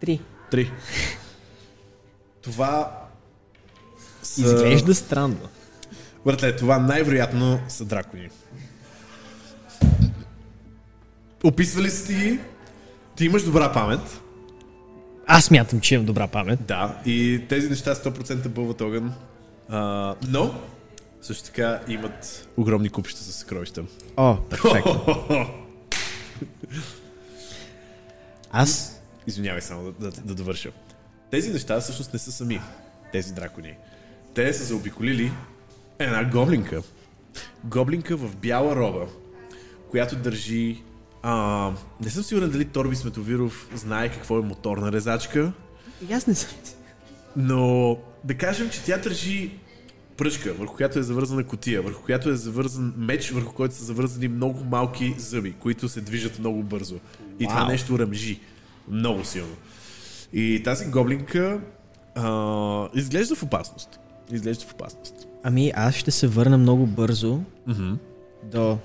Три. 0.00 0.20
Три. 0.50 0.70
Това 2.42 3.02
са... 4.22 4.40
Изглежда 4.40 4.94
странно. 4.94 5.48
Братле, 6.26 6.56
това 6.56 6.78
най-вероятно 6.78 7.60
са 7.68 7.84
дракони. 7.84 8.28
Описвали 11.44 11.90
си 11.90 12.06
ти 12.06 12.14
ги? 12.14 12.40
Ти 13.16 13.24
имаш 13.24 13.42
добра 13.44 13.72
памет. 13.72 14.20
Аз 15.26 15.50
мятам, 15.50 15.80
че 15.80 15.94
имам 15.94 16.06
добра 16.06 16.26
памет. 16.26 16.66
Да, 16.66 17.00
и 17.06 17.42
тези 17.48 17.68
неща 17.68 17.94
100% 17.94 18.48
бълват 18.48 18.80
огън. 18.80 19.14
А, 19.68 20.14
но, 20.28 20.54
също 21.26 21.44
така 21.44 21.80
имат 21.88 22.48
огромни 22.56 22.90
купища 22.90 23.20
с 23.20 23.32
съкровища. 23.32 23.84
О, 24.16 24.36
перфектно. 24.50 25.04
Аз 28.50 29.00
Извинявай 29.26 29.62
само 29.62 29.92
да, 29.92 30.10
да, 30.10 30.20
да 30.20 30.34
довърша. 30.34 30.72
Тези 31.30 31.52
неща 31.52 31.80
всъщност 31.80 32.12
не 32.12 32.18
са 32.18 32.32
сами, 32.32 32.60
тези 33.12 33.34
дракони. 33.34 33.74
Те 34.34 34.52
са 34.52 34.64
заобиколили 34.64 35.32
една 35.98 36.24
гоблинка. 36.24 36.82
Гоблинка 37.64 38.16
в 38.16 38.36
бяла 38.36 38.76
роба, 38.76 39.06
която 39.90 40.16
държи... 40.16 40.82
А, 41.22 41.72
не 42.00 42.10
съм 42.10 42.22
сигурен 42.22 42.50
дали 42.50 42.64
Торби 42.64 42.96
Сметовиров 42.96 43.68
знае 43.74 44.12
какво 44.12 44.38
е 44.38 44.42
моторна 44.42 44.92
резачка, 44.92 45.52
И 46.08 46.12
аз 46.12 46.26
не 46.26 46.34
съм. 46.34 46.50
но 47.36 47.98
да 48.24 48.36
кажем, 48.36 48.70
че 48.70 48.84
тя 48.84 48.98
държи 48.98 49.58
пръчка, 50.16 50.52
върху 50.52 50.76
която 50.76 50.98
е 50.98 51.02
завързана 51.02 51.44
котия, 51.44 51.82
върху 51.82 52.02
която 52.02 52.30
е 52.30 52.36
завързан 52.36 52.94
меч, 52.96 53.30
върху 53.30 53.54
който 53.54 53.74
са 53.74 53.84
завързани 53.84 54.28
много 54.28 54.64
малки 54.64 55.14
зъби, 55.18 55.52
които 55.52 55.88
се 55.88 56.00
движат 56.00 56.38
много 56.38 56.62
бързо. 56.62 56.96
И 57.40 57.46
това 57.46 57.68
нещо 57.68 57.98
ръмжи 57.98 58.40
много 58.88 59.24
силно. 59.24 59.54
И 60.32 60.62
тази 60.64 60.86
гоблинка 60.86 61.60
а, 62.14 62.88
изглежда 62.94 63.34
в 63.34 63.42
опасност. 63.42 64.00
Изглежда 64.32 64.64
в 64.64 64.72
опасност. 64.72 65.14
Ами 65.42 65.72
аз 65.74 65.94
ще 65.94 66.10
се 66.10 66.26
върна 66.26 66.58
много 66.58 66.86
бързо 66.86 67.40
до 68.42 68.78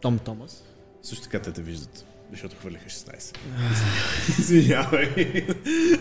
Том 0.00 0.18
Томас. 0.18 0.64
Също 1.02 1.24
така 1.24 1.38
те 1.38 1.52
те 1.52 1.62
виждат. 1.62 2.04
Защото 2.30 2.56
хвърляха 2.56 2.86
16. 2.86 3.36
Извинявай. 4.38 5.44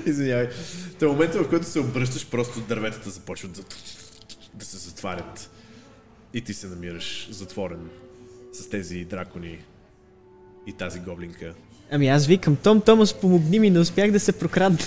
Извинявай. 0.06 0.49
Та 0.99 1.07
момента, 1.07 1.43
в 1.43 1.49
който 1.49 1.65
се 1.65 1.80
обръщаш, 1.80 2.27
просто 2.27 2.60
дърветата 2.60 3.10
започват 3.10 3.52
да, 3.52 3.61
да 4.53 4.65
се 4.65 4.78
затварят. 4.78 5.52
И 6.34 6.41
ти 6.41 6.53
се 6.53 6.68
намираш 6.68 7.28
затворен 7.32 7.90
с 8.53 8.69
тези 8.69 9.06
дракони 9.06 9.60
и 10.68 10.73
тази 10.73 10.99
гоблинка. 10.99 11.53
Ами 11.91 12.07
аз 12.07 12.28
викам, 12.28 12.56
Том 12.56 12.82
Томас, 12.82 13.14
помогни 13.14 13.60
ми, 13.60 13.69
не 13.69 13.80
успях 13.80 14.11
да 14.11 14.19
се 14.19 14.40
прокрадна. 14.40 14.78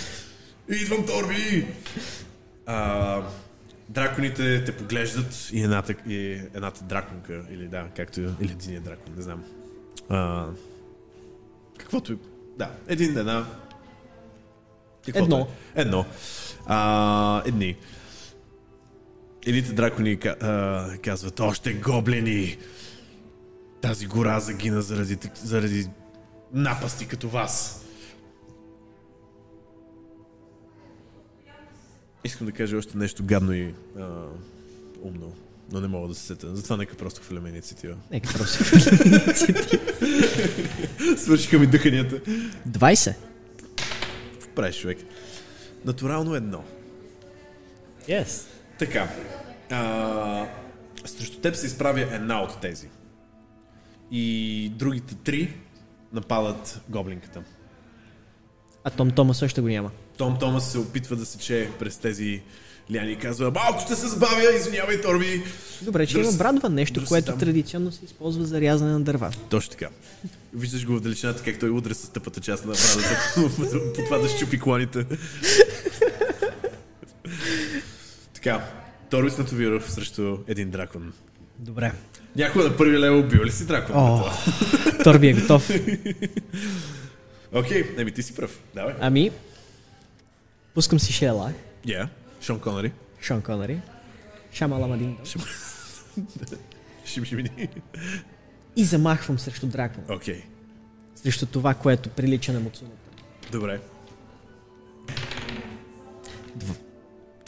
Идвам, 0.68 1.06
Торби! 1.06 1.66
А, 2.66 3.22
драконите 3.88 4.64
те 4.64 4.76
поглеждат 4.76 5.48
и 5.52 5.62
едната, 5.62 5.94
и 6.06 6.40
едната 6.54 6.84
драконка, 6.84 7.42
или 7.50 7.68
да, 7.68 7.86
както 7.96 8.20
или 8.20 8.52
един 8.52 8.82
дракон, 8.82 9.14
не 9.16 9.22
знам. 9.22 9.44
А, 10.08 10.46
каквото 11.78 12.12
и... 12.12 12.18
Да, 12.58 12.70
един, 12.88 13.18
една... 13.18 13.46
Каквото 15.06 15.24
Едно. 15.24 15.48
Е. 15.76 15.80
Едно. 15.80 16.04
А, 16.66 17.42
едни. 17.46 17.76
Едните 19.46 19.72
дракони 19.72 20.18
а, 20.24 20.98
казват, 21.02 21.40
още 21.40 21.72
гоблини! 21.72 22.56
Тази 23.80 24.06
гора 24.06 24.40
загина 24.40 24.82
заради, 24.82 25.18
заради 25.42 25.86
напасти 26.52 27.08
като 27.08 27.28
вас. 27.28 27.84
Искам 32.24 32.46
да 32.46 32.52
кажа 32.52 32.76
още 32.76 32.98
нещо 32.98 33.24
гадно 33.24 33.52
и 33.52 33.74
а, 33.98 34.24
умно, 35.02 35.32
но 35.72 35.80
не 35.80 35.88
мога 35.88 36.08
да 36.08 36.14
се 36.14 36.26
сета. 36.26 36.56
Затова 36.56 36.76
нека 36.76 36.96
просто 36.96 37.22
хвърляме 37.22 37.48
инициатива. 37.48 37.96
Нека 38.10 38.32
просто. 38.32 38.64
Свършиха 41.16 41.58
ми 41.58 41.66
дъханията. 41.66 42.20
20. 42.68 43.14
Какво 44.32 44.48
правиш, 44.54 44.80
човек? 44.80 44.98
Натурално 45.84 46.34
едно. 46.34 46.64
Yes. 48.08 48.53
Така. 48.78 49.08
А, 49.70 50.46
срещу 51.04 51.38
теб 51.38 51.56
се 51.56 51.66
изправя 51.66 52.00
една 52.02 52.42
от 52.42 52.60
тези. 52.60 52.88
И 54.10 54.72
другите 54.74 55.14
три 55.14 55.54
нападат 56.12 56.80
гоблинката. 56.88 57.42
А 58.84 58.90
Том 58.90 59.10
Томас 59.10 59.38
също 59.38 59.62
го 59.62 59.68
няма. 59.68 59.90
Том 60.18 60.38
Томас 60.38 60.72
се 60.72 60.78
опитва 60.78 61.16
да 61.16 61.26
сече 61.26 61.70
през 61.78 61.96
тези 61.96 62.42
лиани 62.90 63.12
и 63.12 63.16
казва 63.16 63.50
Малко 63.50 63.80
ще 63.80 63.94
се 63.96 64.06
забавя, 64.06 64.54
извинявай, 64.56 65.00
Торби. 65.00 65.42
Добре, 65.82 66.06
че 66.06 66.16
Дръс- 66.16 66.22
има 66.22 66.32
брадва, 66.32 66.68
нещо, 66.70 67.00
дръс 67.00 67.08
което 67.08 67.26
там. 67.26 67.38
традиционно 67.38 67.92
се 67.92 68.04
използва 68.04 68.44
за 68.44 68.60
рязане 68.60 68.92
на 68.92 69.00
дърва. 69.00 69.32
Точно 69.50 69.70
така. 69.70 69.88
Виждаш 70.54 70.86
го 70.86 70.92
в 70.92 71.00
далечината 71.00 71.42
как 71.42 71.58
той 71.58 71.70
удря 71.70 71.94
с 71.94 72.08
тъпата 72.08 72.40
част 72.40 72.64
на 72.64 72.72
брадата 72.72 73.18
по, 73.94 74.02
това 74.04 74.18
да 74.18 74.28
щупи 74.28 74.60
клоните. 74.60 75.06
Така, 78.44 78.64
Торбис 79.10 79.38
Натовиров 79.38 79.92
срещу 79.92 80.38
един 80.46 80.70
дракон. 80.70 81.12
Добре. 81.58 81.92
Някой 82.36 82.64
на 82.64 82.76
първи 82.76 82.98
лево 82.98 83.18
убил 83.18 83.44
ли 83.44 83.50
си 83.50 83.66
дракон? 83.66 83.96
О, 83.96 84.24
Торби 85.04 85.28
е 85.28 85.32
готов. 85.32 85.70
Окей, 87.52 87.84
okay, 87.84 88.14
ти 88.14 88.22
си 88.22 88.34
пръв. 88.34 88.60
Давай. 88.74 88.94
Ами, 89.00 89.30
пускам 90.74 91.00
си 91.00 91.12
Шела, 91.12 91.52
Yeah. 91.86 92.08
Шон 92.40 92.60
Конъри. 92.60 92.92
Шон 93.20 93.42
Конъри, 93.42 93.80
Шамаламадин 94.52 95.16
Шим 97.06 97.24
шимини. 97.24 97.68
и 98.76 98.84
замахвам 98.84 99.38
срещу 99.38 99.66
дракон. 99.66 100.04
Окей. 100.16 100.42
Срещу 101.14 101.46
това, 101.46 101.74
което 101.74 102.08
прилича 102.08 102.52
на 102.52 102.60
Муцуната. 102.60 102.96
Добре. 103.52 103.80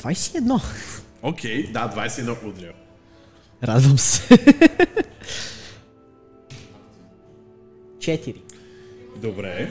21. 0.03 0.63
Окей, 1.23 1.73
да, 1.73 1.93
21 1.97 2.45
удря. 2.45 2.73
Радвам 3.65 3.99
се. 3.99 4.29
4. 7.99 8.37
Добре. 9.17 9.71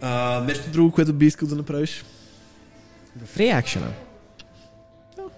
А, 0.00 0.40
нещо 0.46 0.70
друго, 0.70 0.92
което 0.92 1.12
би 1.12 1.26
искал 1.26 1.48
да 1.48 1.56
направиш? 1.56 2.04
В 3.24 3.36
реакшена. 3.36 3.92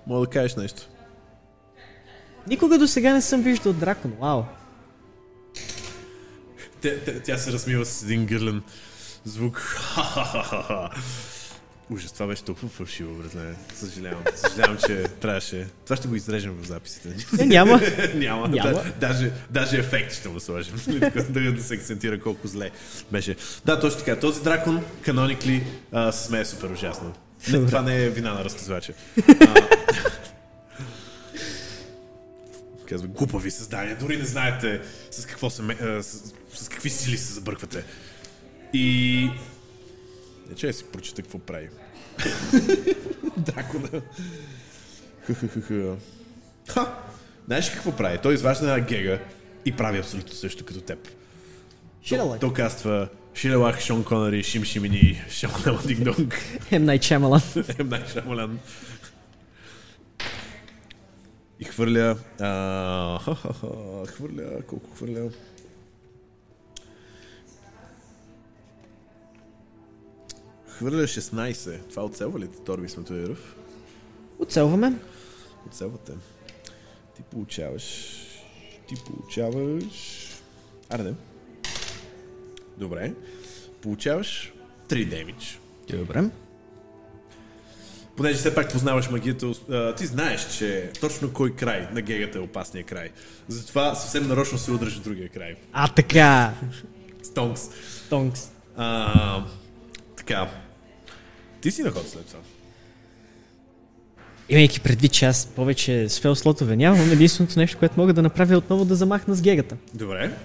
Мога 0.06 0.26
да 0.26 0.32
кажеш 0.32 0.56
нещо. 0.56 0.82
Никога 2.46 2.78
до 2.78 2.88
сега 2.88 3.14
не 3.14 3.22
съм 3.22 3.42
виждал 3.42 3.72
дракон. 3.72 4.12
Вау. 4.20 4.42
Те, 6.80 7.04
те, 7.04 7.22
тя 7.22 7.38
се 7.38 7.52
размива 7.52 7.84
с 7.84 8.02
един 8.02 8.26
гърлен 8.26 8.62
звук. 9.24 9.76
Ужас, 11.90 12.12
това 12.12 12.26
беше 12.26 12.42
толкова 12.42 12.68
фалшиво, 12.68 13.14
братле. 13.14 13.54
Съжалявам. 13.74 14.22
Съжалявам, 14.34 14.78
че 14.86 15.04
трябваше... 15.20 15.66
Това 15.84 15.96
ще 15.96 16.08
го 16.08 16.14
изрежем 16.14 16.52
в 16.62 16.66
записите. 16.66 17.08
Не, 17.38 17.46
няма. 17.46 17.80
Няма. 18.14 18.48
Няма. 18.54 18.72
Да, 18.72 18.84
даже, 19.00 19.32
даже 19.50 19.78
ефект 19.78 20.14
ще 20.14 20.28
му 20.28 20.40
сложим. 20.40 20.74
да, 21.30 21.52
да 21.52 21.62
се 21.62 21.74
акцентира 21.74 22.20
колко 22.20 22.48
зле 22.48 22.70
беше. 23.12 23.36
Да, 23.64 23.80
точно 23.80 23.98
така. 23.98 24.20
Този 24.20 24.42
дракон, 24.42 24.84
каноникли, 25.02 25.66
се 26.10 26.24
смее 26.26 26.44
супер 26.44 26.70
ужасно. 26.70 27.12
Не, 27.48 27.66
това 27.66 27.82
не 27.82 28.04
е 28.04 28.10
вина 28.10 28.34
на 28.34 28.44
разказвача. 28.44 28.92
Казва, 32.88 33.08
глупави 33.08 33.50
създания, 33.50 33.96
дори 34.00 34.16
не 34.16 34.24
знаете 34.24 34.80
с 35.10 35.26
какво 35.26 35.50
се, 35.50 35.62
с, 36.02 36.32
с 36.54 36.68
какви 36.68 36.90
сили 36.90 37.16
се 37.18 37.32
забърквате. 37.32 37.84
И... 38.72 39.30
Не 40.48 40.54
че 40.54 40.72
си 40.72 40.84
прочета 40.84 41.22
какво 41.22 41.38
прави. 41.38 41.68
Дракона. 43.36 44.02
Ха! 46.68 46.98
Знаеш 47.46 47.70
какво 47.70 47.96
прави? 47.96 48.18
Той 48.18 48.34
изважда 48.34 48.66
една 48.66 48.86
гега 48.86 49.18
и 49.64 49.72
прави 49.72 49.98
абсолютно 49.98 50.32
също 50.32 50.64
като 50.64 50.80
теб. 50.80 51.08
Ширалак. 52.02 52.40
То 52.40 52.52
каства 52.52 53.08
Ширелах, 53.34 53.80
Шон 53.80 54.04
Конъри, 54.04 54.42
Шим 54.42 54.64
Шимини, 54.64 55.22
Шамалама 55.30 55.80
Динг 55.86 56.00
Донг, 56.00 56.60
М. 56.72 56.78
Найт 56.78 57.02
Шамалан. 57.02 57.40
М. 57.56 57.84
Найт 57.84 58.08
Шамалан. 58.12 58.58
И 61.60 61.64
хвърля... 61.64 62.16
А, 62.40 63.18
хвърля... 64.06 64.62
Колко 64.66 64.90
хвърля? 64.96 65.30
Хвърля 70.78 71.02
16. 71.02 71.88
Това 71.90 72.04
оцелва 72.04 72.38
ли 72.38 72.48
те, 72.48 72.58
Торби 72.60 72.88
Сметоиров? 72.88 73.56
Оцелваме. 74.38 74.92
Оцелвате. 75.66 76.12
Ти 77.16 77.22
получаваш... 77.22 78.16
Ти 78.88 78.94
получаваш... 79.06 80.28
Аре, 80.90 81.02
не. 81.02 81.14
Добре. 82.78 83.12
Получаваш 83.82 84.52
3 84.88 85.08
демидж. 85.08 85.58
Добре. 85.90 86.24
Понеже 88.16 88.38
все 88.38 88.54
пак 88.54 88.72
познаваш 88.72 89.10
магията, 89.10 89.94
ти 89.96 90.06
знаеш, 90.06 90.56
че 90.58 90.90
точно 91.00 91.32
кой 91.32 91.56
край 91.56 91.88
на 91.92 92.00
гегата 92.00 92.38
е 92.38 92.40
опасния 92.40 92.84
край. 92.84 93.10
Затова 93.48 93.94
съвсем 93.94 94.28
нарочно 94.28 94.58
се 94.58 94.72
удръж 94.72 94.98
другия 94.98 95.28
край. 95.28 95.56
А, 95.72 95.88
така. 95.88 96.54
Стонкс. 97.22 97.70
Тонкс. 98.10 98.50
А, 98.76 99.44
така. 100.16 100.65
Ти 101.66 101.72
си 101.72 101.82
на 101.82 101.90
ход 101.90 102.08
след 102.08 102.26
това. 102.26 102.40
Имайки 104.48 104.80
предвид, 104.80 105.12
че 105.12 105.26
аз 105.26 105.46
повече 105.46 106.08
спел 106.08 106.34
слотове 106.34 106.76
нямам, 106.76 107.12
единственото 107.12 107.58
нещо, 107.58 107.78
което 107.78 108.00
мога 108.00 108.12
да 108.12 108.22
направя 108.22 108.54
е 108.54 108.56
отново 108.56 108.84
да 108.84 108.94
замахна 108.94 109.34
с 109.34 109.42
гегата. 109.42 109.76
Добре. 109.94 110.38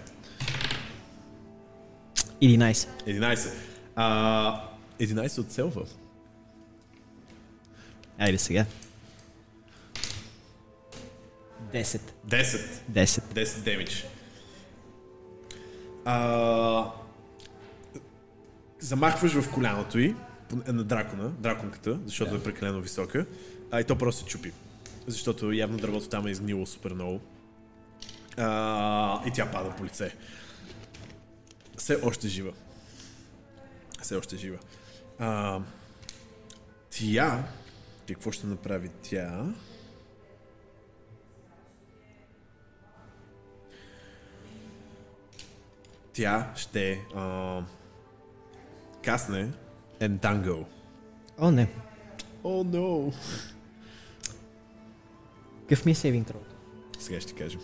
11. 2.41 2.87
11. 3.07 3.53
А, 3.95 4.69
11 4.99 5.39
оцелва. 5.39 5.81
Айде 8.17 8.37
сега. 8.37 8.65
10. 11.73 12.01
10. 12.27 12.61
10. 12.91 13.21
10 13.33 13.59
демидж. 13.59 14.05
А, 16.05 16.91
замахваш 18.79 19.33
в 19.33 19.51
коляното 19.51 19.99
й 19.99 20.15
на 20.67 20.83
дракона, 20.83 21.29
драконката, 21.29 21.99
защото 22.05 22.35
е 22.35 22.43
прекалено 22.43 22.81
висока, 22.81 23.25
а 23.71 23.79
и 23.79 23.83
то 23.83 23.97
просто 23.97 24.23
се 24.23 24.27
чупи. 24.27 24.51
Защото 25.07 25.51
явно 25.51 25.77
дървото 25.77 26.09
там 26.09 26.27
е 26.27 26.31
изгнило 26.31 26.65
супер 26.65 26.93
много. 26.93 27.21
А, 28.37 29.27
и 29.27 29.31
тя 29.31 29.51
пада 29.51 29.75
по 29.77 29.85
лице. 29.85 30.15
Все 31.77 31.99
още 32.03 32.27
жива. 32.27 32.51
Все 34.01 34.15
още 34.15 34.37
жива. 34.37 34.57
А, 35.19 35.59
тя... 36.89 37.43
Какво 38.07 38.31
ще 38.31 38.47
направи 38.47 38.89
тя? 39.01 39.45
тя 46.13 46.51
ще 46.55 47.05
а, 47.15 47.61
касне 49.03 49.51
Entangle. 50.01 50.65
О, 51.37 51.51
не. 51.51 51.67
О, 52.43 52.63
oh, 52.63 52.77
no! 52.77 53.13
Какъв 55.61 55.85
ми 55.85 55.91
е 55.91 55.95
сейвинг 55.95 56.27
троу? 56.27 56.41
Сега 56.99 57.21
ще 57.21 57.33
кажем. 57.33 57.61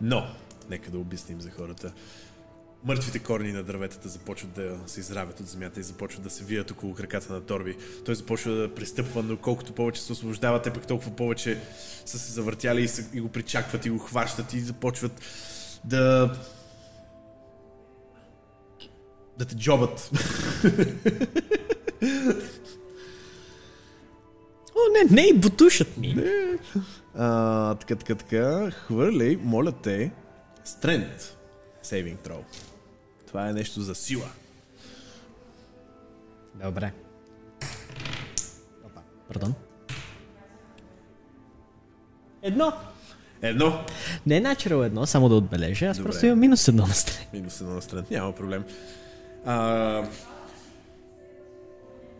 Но, 0.00 0.26
нека 0.70 0.90
да 0.90 0.98
обясним 0.98 1.40
за 1.40 1.50
хората. 1.50 1.92
Мъртвите 2.84 3.18
корни 3.18 3.52
на 3.52 3.62
дърветата 3.62 4.08
започват 4.08 4.52
да 4.52 4.78
се 4.86 5.00
изравят 5.00 5.40
от 5.40 5.46
земята 5.46 5.80
и 5.80 5.82
започват 5.82 6.22
да 6.22 6.30
се 6.30 6.44
вият 6.44 6.70
около 6.70 6.94
краката 6.94 7.32
на 7.32 7.40
Торби. 7.40 7.76
Той 8.04 8.14
започва 8.14 8.52
да 8.52 8.74
пристъпва, 8.74 9.22
но 9.22 9.36
колкото 9.36 9.72
повече 9.72 10.02
се 10.02 10.12
освобождава, 10.12 10.62
те 10.62 10.72
пък 10.72 10.86
толкова 10.86 11.16
повече 11.16 11.60
са 12.06 12.18
се 12.18 12.32
завъртяли 12.32 12.82
и, 12.82 12.88
се, 12.88 13.10
и 13.14 13.20
го 13.20 13.28
причакват 13.28 13.86
и 13.86 13.90
го 13.90 13.98
хващат 13.98 14.52
и 14.52 14.60
започват 14.60 15.20
да... 15.84 16.34
да 19.38 19.44
те 19.44 19.56
джобат. 19.56 20.10
О, 24.74 24.80
не, 24.92 25.04
не 25.10 25.22
и 25.28 25.34
бутушът 25.34 25.96
ми. 25.96 26.14
Не. 26.14 26.58
А, 27.14 27.74
така, 27.74 27.96
така, 27.96 28.14
така. 28.14 28.70
Хвърляй, 28.70 29.36
моля 29.42 29.72
те, 29.72 30.12
стрент. 30.64 31.36
Сейвинг 31.82 32.20
throw. 32.20 32.40
Това 33.26 33.48
е 33.48 33.52
нещо 33.52 33.80
за 33.80 33.94
сила. 33.94 34.28
Добре. 36.64 36.92
Опа, 38.84 39.00
Пардон. 39.28 39.54
Едно. 42.42 42.72
Едно. 43.42 43.84
Не 44.26 44.36
е 44.36 44.42
natural 44.42 44.86
едно, 44.86 45.06
само 45.06 45.28
да 45.28 45.34
отбележа. 45.34 45.86
Аз 45.86 45.96
Добре. 45.96 46.10
просто 46.10 46.26
имам 46.26 46.38
минус 46.40 46.68
едно 46.68 46.86
на 46.86 46.94
страни. 46.94 47.26
Минус 47.32 47.60
едно 47.60 47.74
на 47.74 47.82
стрент. 47.82 48.10
Няма 48.10 48.32
проблем. 48.32 48.64
А, 49.46 50.04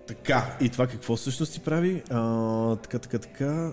така, 0.07 0.57
и 0.61 0.69
това 0.69 0.87
какво 0.87 1.17
всъщност 1.17 1.53
ти 1.53 1.61
прави? 1.61 2.03
А, 2.11 2.77
така, 2.77 2.99
така, 2.99 3.19
така. 3.19 3.73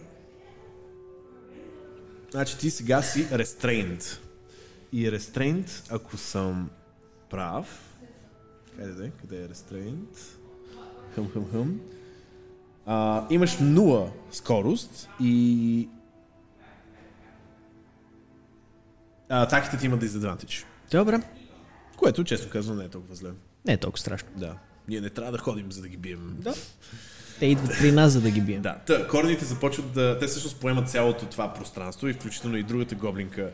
Значи 2.32 2.58
ти 2.58 2.70
сега 2.70 3.02
си 3.02 3.28
restrained. 3.28 4.18
И 4.92 5.12
restrained, 5.12 5.94
ако 5.94 6.18
съм 6.18 6.70
прав... 7.30 8.00
Къде 8.78 8.92
да? 8.92 9.10
Къде 9.10 9.44
е 9.44 9.48
restrained? 9.48 10.18
Хъм, 11.16 11.30
хъм, 11.34 11.52
хъм. 11.52 11.80
А, 12.86 13.28
имаш 13.30 13.58
0 13.58 14.10
скорост 14.32 15.10
и... 15.20 15.90
Атаките 19.30 19.78
ти 19.78 19.86
имат 19.86 20.04
disadvantage. 20.04 20.66
Добре. 20.92 21.22
Което, 22.04 22.24
честно 22.24 22.50
казвам, 22.50 22.78
не 22.78 22.84
е 22.84 22.90
толкова 22.90 23.16
зле. 23.16 23.30
Не 23.66 23.74
е 23.74 23.78
толкова 23.78 24.00
страшно. 24.00 24.30
Да. 24.36 24.56
Ние 24.88 25.02
не 25.02 25.10
трябва 25.10 25.32
да 25.32 25.38
ходим, 25.38 25.72
за 25.72 25.82
да 25.82 25.88
ги 25.88 25.98
бием. 25.98 26.36
Да. 26.40 26.54
Те 27.40 27.46
идват 27.46 27.78
при 27.80 27.92
нас, 27.92 28.12
за 28.12 28.22
да 28.22 28.32
ги 28.32 28.42
бием. 28.42 28.62
Да, 28.62 28.76
та, 28.88 29.08
корните 29.08 29.46
започват 29.46 29.92
да... 29.92 30.20
Те 30.20 30.28
всъщност 30.28 30.58
поемат 30.58 30.90
цялото 30.90 31.26
това 31.26 31.54
пространство 31.54 32.08
и 32.08 32.14
включително 32.14 32.58
и 32.58 32.64
другата 32.64 32.96
гоблинка. 32.96 33.50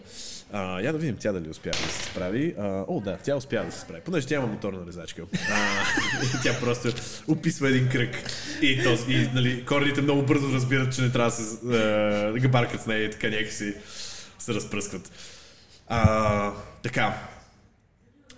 А, 0.51 0.81
я 0.81 0.91
да 0.91 0.97
видим 0.97 1.17
тя 1.19 1.31
дали 1.31 1.49
успя 1.49 1.69
да 1.69 1.77
се 1.77 2.03
справи. 2.03 2.55
А, 2.59 2.85
о, 2.87 3.01
да, 3.01 3.17
тя 3.23 3.35
успя 3.35 3.65
да 3.65 3.71
се 3.71 3.79
справи. 3.79 4.01
Понеже 4.05 4.27
тя 4.27 4.35
има 4.35 4.47
моторна 4.47 4.85
резачка. 4.87 5.21
А, 5.51 5.83
тя 6.43 6.59
просто 6.59 6.89
описва 7.27 7.69
един 7.69 7.89
кръг. 7.89 8.15
И, 8.61 8.83
този, 8.83 9.11
и 9.11 9.29
нали, 9.33 9.65
корните 9.65 10.01
много 10.01 10.21
бързо 10.21 10.53
разбират, 10.53 10.95
че 10.95 11.01
не 11.01 11.11
трябва 11.11 11.31
да 11.31 11.35
се 11.35 11.67
а, 11.67 12.39
габаркат 12.39 12.81
с 12.81 12.85
нея 12.85 13.03
и 13.03 13.11
така 13.11 13.29
някакси 13.29 13.73
се 14.39 14.53
разпръскват. 14.53 15.11
А, 15.87 16.51
така. 16.83 17.28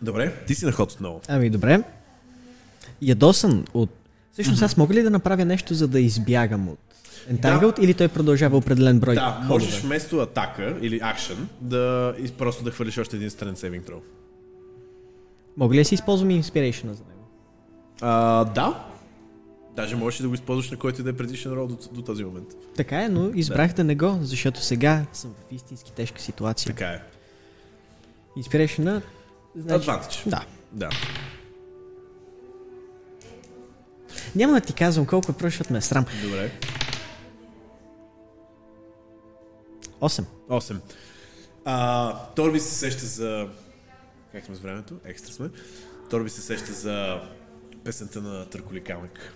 Добре, 0.01 0.33
ти 0.47 0.55
си 0.55 0.65
на 0.65 0.71
ход 0.71 0.91
отново. 0.91 1.21
Ами 1.27 1.49
добре. 1.49 1.83
Ядосан 3.01 3.65
от... 3.73 3.89
Всъщност 4.33 4.61
аз 4.61 4.77
мога 4.77 4.93
ли 4.93 5.01
да 5.03 5.09
направя 5.09 5.45
нещо, 5.45 5.73
за 5.73 5.87
да 5.87 5.99
избягам 5.99 6.69
от 6.69 6.79
Entangled 7.31 7.79
или 7.79 7.93
той 7.93 8.07
продължава 8.07 8.57
определен 8.57 8.99
брой 8.99 9.15
Да, 9.15 9.31
ходове? 9.31 9.47
можеш 9.47 9.81
вместо 9.81 10.19
атака 10.19 10.77
или 10.81 10.99
акшен 11.03 11.47
да 11.61 12.15
просто 12.37 12.63
да 12.63 12.71
хвърлиш 12.71 12.97
още 12.97 13.15
един 13.15 13.29
странен 13.29 13.55
сейвинг 13.55 13.85
throw. 13.85 13.99
Мога 15.57 15.75
ли 15.75 15.79
да 15.79 15.85
си 15.85 15.95
използвам 15.95 16.29
Inspiration 16.29 16.91
за 16.91 17.03
него? 17.03 17.27
А, 18.01 18.43
да. 18.45 18.85
Даже 19.75 19.95
можеш 19.95 20.19
да 20.19 20.27
го 20.27 20.33
използваш 20.33 20.71
на 20.71 20.77
който 20.77 21.01
и 21.01 21.03
да 21.03 21.09
е 21.09 21.13
предишен 21.13 21.51
рол 21.53 21.67
до, 21.67 21.77
до 21.91 22.01
този 22.01 22.23
момент. 22.23 22.47
Така 22.75 23.03
е, 23.03 23.09
но 23.09 23.31
избрах 23.35 23.69
да. 23.69 23.73
да 23.75 23.83
не 23.83 23.95
го, 23.95 24.19
защото 24.21 24.63
сега 24.63 25.05
съм 25.13 25.31
в 25.49 25.53
истински 25.53 25.91
тежка 25.91 26.21
ситуация. 26.21 26.67
Така 26.75 26.85
е. 26.87 27.01
Inspiration 28.37 29.01
Значи... 29.55 29.89
Advantage. 29.89 30.29
Да. 30.29 30.45
Да. 30.71 30.89
Няма 34.35 34.53
да 34.53 34.61
ти 34.61 34.73
казвам 34.73 35.05
колко 35.05 35.31
е 35.31 35.35
защото 35.41 35.73
ме 35.73 35.79
е 35.79 35.81
срам. 35.81 36.05
Добре. 36.23 36.51
8. 40.01 40.25
8. 40.49 40.79
А, 41.65 42.25
Торби 42.35 42.59
се 42.59 42.75
сеща 42.75 43.05
за... 43.05 43.47
Как 44.31 44.45
сме 44.45 44.55
с 44.55 44.59
времето? 44.59 44.95
Екстра 45.05 45.33
сме. 45.33 45.49
Торби 46.09 46.29
се 46.29 46.41
сеща 46.41 46.73
за 46.73 47.21
песента 47.83 48.21
на 48.21 48.49
Търколи 48.49 48.83
камък. 48.83 49.33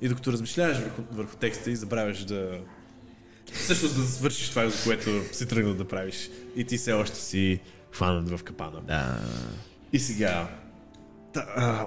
И 0.00 0.08
докато 0.08 0.32
размишляваш 0.32 0.78
върху, 0.78 1.02
върху 1.12 1.36
текста 1.36 1.70
и 1.70 1.76
забравяш 1.76 2.24
да... 2.24 2.60
Всъщност 3.52 3.96
да 3.96 4.02
свършиш 4.02 4.50
това, 4.50 4.68
за 4.68 4.84
което 4.84 5.34
си 5.34 5.48
тръгнал 5.48 5.74
да 5.74 5.88
правиш. 5.88 6.30
И 6.56 6.64
ти 6.64 6.78
все 6.78 6.92
още 6.92 7.16
си 7.16 7.60
хванат 7.94 8.38
в 8.38 8.44
капана. 8.44 8.80
Да. 8.80 9.18
И 9.92 9.98
сега... 9.98 10.48
Та, 11.32 11.46
а, 11.56 11.86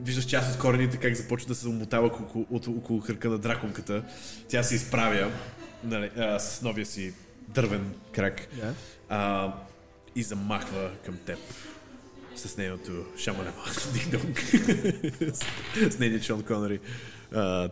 виждаш 0.00 0.24
част 0.24 0.54
от 0.54 0.60
корените 0.60 0.96
как 0.96 1.14
започва 1.14 1.48
да 1.48 1.54
се 1.54 1.62
замотава 1.62 2.06
около, 2.06 2.46
от, 2.50 2.66
около 2.66 3.00
хърка 3.00 3.28
на 3.28 3.38
драконката. 3.38 4.04
Тя 4.48 4.62
се 4.62 4.74
изправя 4.74 5.30
нали, 5.84 6.10
а, 6.16 6.38
с 6.38 6.62
новия 6.62 6.86
си 6.86 7.14
дървен 7.48 7.94
крак 8.12 8.48
Да. 8.56 8.74
а, 9.08 9.52
и 10.14 10.22
замахва 10.22 10.90
към 11.04 11.16
теб 11.16 11.38
с 12.36 12.56
нейното 12.56 12.92
шамалема 13.18 13.62
динг-донг. 13.66 14.38
с, 15.32 15.90
с 15.90 15.98
нейния 15.98 16.22
Шон 16.22 16.42
Конъри. 16.42 16.80
А. 17.34 17.68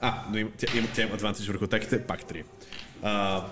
А, 0.00 0.24
но 0.32 0.48
тя, 0.56 0.78
има, 0.78 0.88
тя 0.94 1.02
има 1.02 1.14
адвантаж 1.14 1.46
върху 1.46 1.64
атаките, 1.64 2.06
пак 2.06 2.24
три. 2.24 2.44
А, 3.02 3.44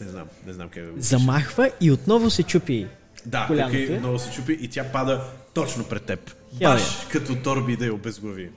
не 0.00 0.08
знам, 0.08 0.28
не 0.46 0.52
знам 0.52 0.68
как 0.68 0.84
го 0.84 1.00
Замахва 1.00 1.70
и 1.80 1.90
отново 1.90 2.30
се 2.30 2.42
чупи. 2.42 2.86
да, 3.26 3.48
е. 3.72 3.98
много 3.98 4.18
се 4.18 4.30
чупи 4.30 4.58
и 4.60 4.68
тя 4.68 4.84
пада 4.84 5.24
точно 5.54 5.84
пред 5.84 6.02
теб. 6.04 6.34
Баш 6.52 6.82
като 7.12 7.34
торби 7.36 7.76
да 7.76 7.86
я 7.86 7.94
обезглави. 7.94 8.50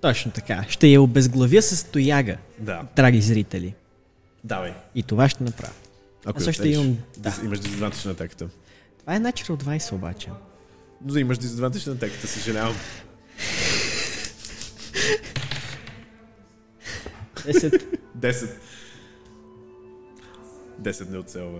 Точно 0.00 0.30
така. 0.32 0.64
Ще 0.68 0.86
я 0.88 1.02
обезглавя 1.02 1.62
с 1.62 1.84
тояга, 1.84 2.36
Да, 2.58 2.82
драги 2.96 3.20
зрители. 3.20 3.74
давай. 4.44 4.72
И 4.94 5.02
това 5.02 5.28
ще 5.28 5.44
направя. 5.44 5.72
Ако 6.24 6.38
Аз 6.38 6.44
също 6.44 6.62
успееш. 6.62 6.76
имам... 6.76 6.98
Да. 7.18 7.34
Имаш 7.44 7.58
дизадвантаж 7.58 8.04
на 8.04 8.10
атаката. 8.10 8.48
Това 9.00 9.14
е 9.14 9.20
Natural 9.20 9.64
20 9.64 9.92
обаче. 9.92 10.28
Но 11.04 11.18
имаш 11.18 11.38
дизадвантаж 11.38 11.86
на 11.86 11.92
атаката, 11.92 12.26
съжалявам. 12.26 12.74
10. 17.34 17.82
10. 18.18 18.50
10 20.80 21.10
не 21.10 21.18
оцелва. 21.18 21.58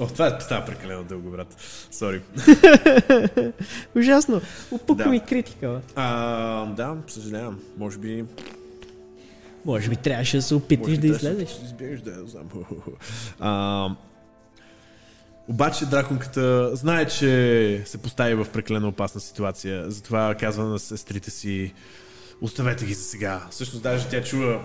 О, 0.00 0.06
това 0.06 0.40
става 0.40 0.66
прекалено 0.66 1.04
дълго, 1.04 1.30
брат. 1.30 1.56
Сори. 1.90 2.20
Ужасно. 3.96 4.40
Опука 4.70 5.04
Да. 5.04 5.10
ми 5.10 5.20
критика. 5.20 5.68
бе. 5.68 5.78
А, 5.94 6.66
да, 6.66 6.96
съжалявам. 7.06 7.58
Може 7.78 7.98
би... 7.98 8.24
Може 9.64 9.88
би 9.88 9.96
трябваше 9.96 10.36
да 10.36 10.42
се 10.42 10.54
опиташ 10.54 10.98
да 10.98 11.06
излезеш. 11.06 11.58
да 11.58 11.64
Избегаш 11.66 12.00
да 12.00 12.10
я 12.10 12.26
знам. 12.26 12.48
А, 13.40 13.88
обаче 15.48 15.86
драконката 15.86 16.76
знае, 16.76 17.06
че 17.06 17.82
се 17.86 17.98
постави 17.98 18.34
в 18.34 18.46
прекалено 18.52 18.88
опасна 18.88 19.20
ситуация. 19.20 19.90
Затова 19.90 20.34
казва 20.34 20.64
на 20.64 20.78
сестрите 20.78 21.30
си 21.30 21.74
оставете 22.40 22.84
ги 22.84 22.94
за 22.94 23.02
сега. 23.02 23.46
Всъщност 23.50 23.82
даже 23.82 24.08
тя 24.08 24.22
чува 24.22 24.60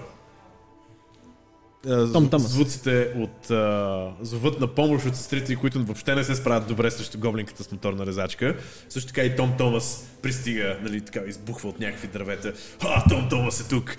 Том 2.14 2.30
Томас. 2.30 2.52
звуците 2.52 3.14
от 3.18 3.52
а, 3.52 4.12
зовът 4.22 4.60
на 4.60 4.68
помощ 4.68 5.06
от 5.06 5.16
сестрите, 5.16 5.56
които 5.56 5.84
въобще 5.84 6.16
не 6.16 6.24
се 6.24 6.36
справят 6.36 6.68
добре 6.68 6.92
срещу 6.92 7.20
гоблинката 7.20 7.64
с 7.64 7.72
моторна 7.72 8.06
резачка. 8.06 8.58
Също 8.90 9.08
така 9.08 9.22
и 9.22 9.36
Том 9.36 9.54
Томас 9.58 10.08
пристига, 10.22 10.78
нали, 10.82 11.02
така 11.02 11.20
избухва 11.28 11.70
от 11.70 11.80
някакви 11.80 12.08
дървета. 12.08 12.54
А, 12.82 13.10
Том 13.10 13.30
Томас 13.30 13.62
е 13.62 13.68
тук! 13.70 13.98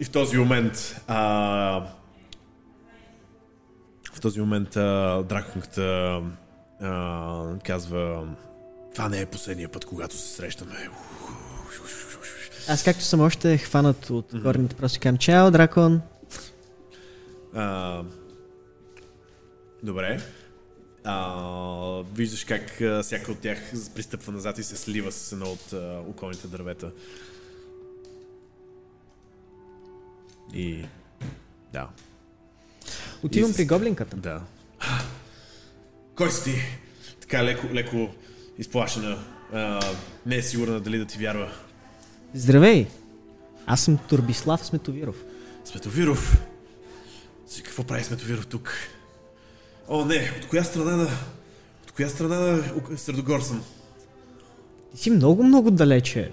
И 0.00 0.04
в 0.04 0.10
този 0.10 0.36
момент 0.36 1.00
а, 1.06 1.20
в 4.12 4.20
този 4.20 4.40
момент 4.40 4.76
а, 4.76 5.22
драконката 5.28 6.20
а, 6.80 7.58
казва 7.64 8.24
това 8.94 9.08
не 9.08 9.20
е 9.20 9.26
последния 9.26 9.68
път, 9.68 9.84
когато 9.84 10.16
се 10.16 10.28
срещаме. 10.34 10.88
Аз 12.68 12.82
както 12.84 13.04
съм 13.04 13.20
още 13.20 13.58
хванат 13.58 14.10
от 14.10 14.32
корените, 14.42 14.76
просто 14.76 15.00
казвам 15.00 15.18
Чао, 15.18 15.50
дракон. 15.50 16.00
А, 17.54 18.02
Добре. 19.82 20.20
А, 21.04 22.02
виждаш 22.14 22.44
как 22.44 22.80
а, 22.80 23.02
всяка 23.02 23.32
от 23.32 23.38
тях 23.38 23.58
пристъпва 23.94 24.32
назад 24.32 24.58
и 24.58 24.62
се 24.62 24.76
слива 24.76 25.12
с 25.12 25.32
едно 25.32 25.46
от 25.46 25.72
а, 25.72 26.02
околните 26.08 26.48
дървета. 26.48 26.92
И... 30.54 30.84
Да. 31.72 31.88
Отивам 33.22 33.50
И 33.50 33.54
при 33.54 33.66
гоблинката. 33.66 34.16
Да. 34.16 34.42
Кой 36.14 36.30
си 36.30 36.44
ти? 36.44 36.62
Така 37.20 37.44
леко, 37.44 37.66
леко 37.74 38.08
изплашена. 38.58 39.18
А, 39.52 39.80
не 40.26 40.36
е 40.36 40.42
сигурна 40.42 40.80
дали 40.80 40.98
да 40.98 41.06
ти 41.06 41.18
вярва. 41.18 41.52
Здравей! 42.34 42.86
Аз 43.66 43.80
съм 43.80 43.98
Турбислав 44.08 44.66
Сметовиров. 44.66 45.16
Сметовиров. 45.64 46.49
Си, 47.50 47.62
какво 47.62 47.84
прави 47.84 48.04
Сметовиров 48.04 48.46
тук? 48.46 48.72
О, 49.88 50.04
не, 50.04 50.32
от 50.40 50.48
коя 50.48 50.64
страна 50.64 50.96
на... 50.96 51.08
От 51.84 51.92
коя 51.96 52.08
страна 52.08 52.36
на 52.36 52.62
Средогор 52.98 53.40
съм? 53.40 53.64
Ти 54.94 55.00
си 55.00 55.10
много, 55.10 55.42
много 55.42 55.70
далече. 55.70 56.32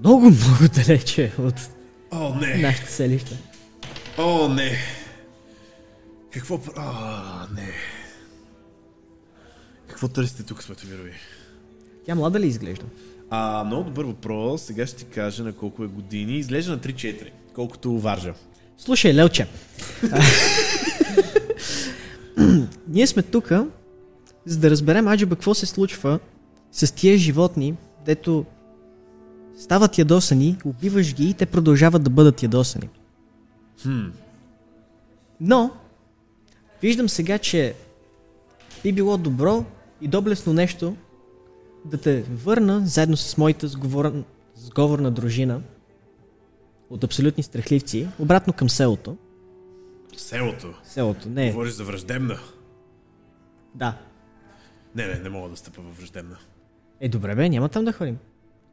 Много, 0.00 0.20
много 0.20 0.68
далече 0.74 1.32
от 1.38 1.54
О, 2.10 2.34
не. 2.34 2.56
нашите 2.56 2.92
селища. 2.92 3.36
О, 4.18 4.48
не. 4.48 4.76
Какво... 6.30 6.54
О, 6.54 6.90
не. 7.54 7.72
Какво 9.88 10.08
търсите 10.08 10.42
тук, 10.42 10.62
Сметовирови? 10.62 11.12
Тя 12.06 12.14
млада 12.14 12.40
ли 12.40 12.46
изглежда? 12.46 12.84
А, 13.30 13.64
много 13.64 13.84
добър 13.84 14.04
въпрос. 14.04 14.62
Сега 14.62 14.86
ще 14.86 14.96
ти 14.96 15.04
кажа 15.04 15.44
на 15.44 15.52
колко 15.52 15.84
е 15.84 15.86
години. 15.86 16.38
Изглежда 16.38 16.72
на 16.72 16.78
3-4, 16.78 17.30
колкото 17.54 17.98
варжа. 17.98 18.34
Слушай, 18.78 19.14
Лелче. 19.14 19.46
Ние 22.88 23.06
сме 23.06 23.22
тук, 23.22 23.52
за 24.46 24.58
да 24.58 24.70
разберем 24.70 25.08
аджиба 25.08 25.36
какво 25.36 25.54
се 25.54 25.66
случва 25.66 26.18
с 26.72 26.94
тия 26.94 27.18
животни, 27.18 27.74
дето 28.06 28.44
стават 29.58 29.98
ядосани, 29.98 30.56
убиваш 30.64 31.14
ги 31.14 31.30
и 31.30 31.34
те 31.34 31.46
продължават 31.46 32.02
да 32.02 32.10
бъдат 32.10 32.42
ядосани. 32.42 32.88
Хм. 33.82 34.06
Но, 35.40 35.70
виждам 36.82 37.08
сега, 37.08 37.38
че 37.38 37.74
би 38.82 38.92
било 38.92 39.18
добро 39.18 39.64
и 40.00 40.08
доблесно 40.08 40.52
нещо 40.52 40.96
да 41.84 41.98
те 41.98 42.22
върна 42.22 42.82
заедно 42.84 43.16
с 43.16 43.36
моята 43.36 43.68
сговорна, 43.68 44.22
сговорна 44.54 45.10
дружина 45.10 45.60
от 46.90 47.04
абсолютни 47.04 47.42
страхливци, 47.42 48.08
обратно 48.18 48.52
към 48.52 48.70
селото. 48.70 49.16
Селото. 50.16 50.74
Селото, 50.84 51.28
не. 51.28 51.50
Говориш 51.50 51.72
за 51.72 51.84
враждебна. 51.84 52.38
Да. 53.74 53.98
Не, 54.94 55.06
не, 55.06 55.14
не 55.14 55.28
мога 55.28 55.48
да 55.48 55.56
стъпа 55.56 55.82
във 55.82 55.96
враждебна. 55.98 56.38
Е, 57.00 57.08
добре 57.08 57.34
бе, 57.34 57.48
няма 57.48 57.68
там 57.68 57.84
да 57.84 57.92
ходим. 57.92 58.18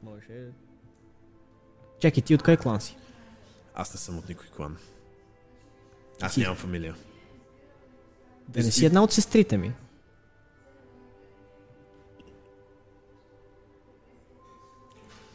Може... 0.04 0.50
Чакай, 2.00 2.24
ти 2.24 2.36
от 2.36 2.44
кой 2.44 2.58
клан 2.58 2.82
си? 2.82 2.98
Аз 3.76 3.94
не 3.94 4.00
съм 4.00 4.18
от 4.18 4.30
никой 4.30 4.48
клан. 4.48 4.78
Аз 6.22 6.34
Ти- 6.34 6.40
нямам 6.42 6.58
фамилия. 6.58 6.96
Да 8.48 8.64
не 8.64 8.72
си 8.72 8.86
една 8.86 9.04
от 9.04 9.12
сестрите 9.12 9.58
ми. 9.58 9.74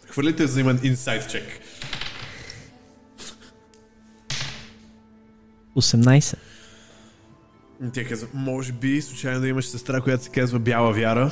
Хвърлите 0.06 0.44
взаимен 0.44 0.80
инсайт 0.82 1.30
чек. 1.30 1.60
18. 5.80 6.36
И 7.86 7.90
Тя 7.92 8.04
казва, 8.04 8.28
може 8.34 8.72
би 8.72 9.02
случайно 9.02 9.40
да 9.40 9.48
имаш 9.48 9.66
сестра, 9.66 10.00
която 10.00 10.24
се 10.24 10.30
казва 10.30 10.58
Бяла 10.58 10.92
Вяра. 10.92 11.30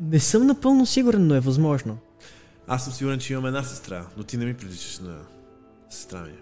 Не 0.00 0.20
съм 0.20 0.46
напълно 0.46 0.86
сигурен, 0.86 1.26
но 1.26 1.34
е 1.34 1.40
възможно. 1.40 1.98
Аз 2.68 2.84
съм 2.84 2.92
сигурен, 2.92 3.18
че 3.18 3.32
имам 3.32 3.46
една 3.46 3.62
сестра, 3.62 4.06
но 4.16 4.22
ти 4.22 4.36
не 4.36 4.44
ми 4.44 4.54
приличаш 4.54 4.98
на 4.98 5.16
сестра 5.90 6.20
ми. 6.22 6.32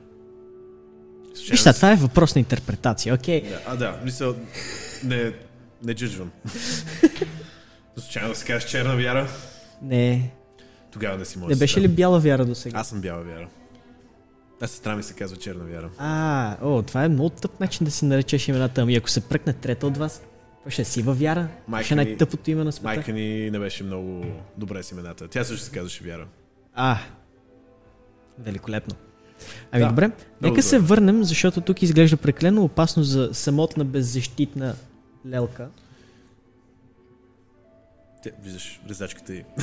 Виж, 1.51 1.63
това 1.63 1.93
е 1.93 1.97
въпрос 1.97 2.35
на 2.35 2.39
интерпретация, 2.39 3.15
окей? 3.15 3.43
Да, 3.43 3.61
а, 3.67 3.77
да, 3.77 4.01
мисля, 4.05 4.35
не, 5.05 5.33
не 5.85 5.95
джуджвам. 5.95 6.31
Но 7.97 8.03
случайно 8.03 8.29
да 8.29 8.35
се 8.35 8.47
кажеш 8.47 8.71
черна 8.71 8.97
вяра, 8.97 9.29
Не. 9.83 10.31
тогава 10.93 11.19
не 11.19 11.25
си 11.25 11.39
моя 11.39 11.49
Не 11.49 11.57
беше 11.57 11.81
ли 11.81 11.89
бяла 11.89 12.21
вяра 12.21 12.45
до 12.45 12.55
сега? 12.55 12.79
Аз 12.79 12.89
съм 12.89 13.01
бяла 13.01 13.23
вяра. 13.23 13.49
А 14.61 14.67
сестра 14.67 14.97
ми 14.97 15.03
се 15.03 15.15
казва 15.15 15.37
черна 15.37 15.65
вяра. 15.65 15.91
А, 15.99 16.57
о, 16.63 16.83
това 16.83 17.05
е 17.05 17.09
много 17.09 17.31
тъп 17.31 17.61
начин 17.61 17.85
да 17.85 17.91
си 17.91 18.05
наречеш 18.05 18.49
имената. 18.49 18.81
Ами 18.81 18.97
ако 18.97 19.11
се 19.11 19.21
пръкне 19.21 19.53
трета 19.53 19.87
от 19.87 19.97
вас, 19.97 20.23
това 20.59 20.71
ще 20.71 20.83
е 20.83 20.85
сива 20.85 21.13
вяра. 21.15 21.49
Майка 21.69 21.85
ще 21.85 21.95
е 21.95 21.97
ми- 21.97 22.05
най-тъпото 22.05 22.51
име 22.51 22.65
на 22.65 22.73
света. 22.73 22.87
Майка 22.87 23.13
ни 23.13 23.51
не 23.51 23.59
беше 23.59 23.85
много 23.85 24.25
добре 24.57 24.83
с 24.83 24.93
имената. 24.93 25.29
Тя 25.29 25.45
също 25.45 25.65
се 25.65 25.71
казваше 25.71 26.05
вяра. 26.05 26.27
А, 26.75 26.99
великолепно. 28.39 28.95
Ами 29.73 29.83
Да, 29.83 29.89
добре, 29.89 30.05
нека 30.07 30.17
добре. 30.43 30.63
се 30.63 30.79
върнем, 30.79 31.25
защото 31.25 31.61
тук 31.61 31.83
изглежда 31.83 32.17
преклено 32.17 32.65
опасно 32.65 33.03
за 33.03 33.31
самотна 33.33 33.85
беззащитна 33.85 34.75
лелка. 35.27 35.69
Те, 38.23 38.33
виждаш 38.43 38.81
резачката 38.89 39.35
и... 39.35 39.45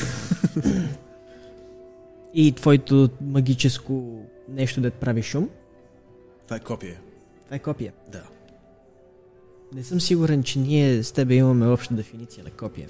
И 2.38 2.52
твоето 2.52 3.10
магическо 3.22 4.22
нещо 4.50 4.82
да 4.82 4.92
прави 4.92 5.24
шум. 5.24 5.50
Това 6.44 6.58
е 6.58 6.60
копие. 6.60 7.00
Това 7.46 7.56
е 7.56 7.60
копия. 7.60 7.94
Да. 8.12 8.24
Не 9.74 9.84
съм 9.84 10.02
сигурен, 10.02 10.44
че 10.44 10.60
ние 10.60 11.04
с 11.04 11.12
тебе 11.12 11.36
имаме 11.36 11.68
обща 11.68 11.94
дефиниция 11.94 12.44
на 12.44 12.50
копия. 12.50 12.88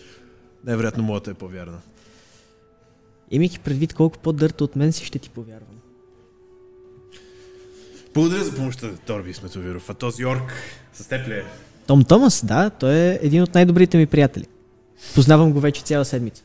Най-вероятно 0.65 1.03
моята 1.03 1.32
е 1.32 1.34
по-вярна. 1.34 1.77
Имайки 3.32 3.60
предвид 3.60 3.94
колко 3.94 4.19
по-дърта 4.19 4.64
от 4.64 4.76
мен 4.76 4.94
си 4.94 5.06
ще 5.06 5.19
ти 5.19 5.30
повярвам. 5.30 5.80
Благодаря 8.14 8.44
за 8.44 8.56
помощта, 8.56 8.90
Торби 9.06 9.34
Сметовиров. 9.34 9.90
А 9.90 9.94
този 9.94 10.26
орк 10.26 10.53
с 10.94 11.07
теб 11.07 11.27
ли 11.27 11.34
е? 11.34 11.44
Том 11.88 12.03
Томас, 12.03 12.45
да, 12.45 12.69
той 12.69 12.95
е 12.95 13.19
един 13.22 13.44
от 13.44 13.53
най-добрите 13.53 13.98
ми 13.98 14.06
приятели. 14.06 14.45
Познавам 15.15 15.53
го 15.53 15.60
вече 15.60 15.82
цяла 15.82 16.06
седмица. 16.06 16.44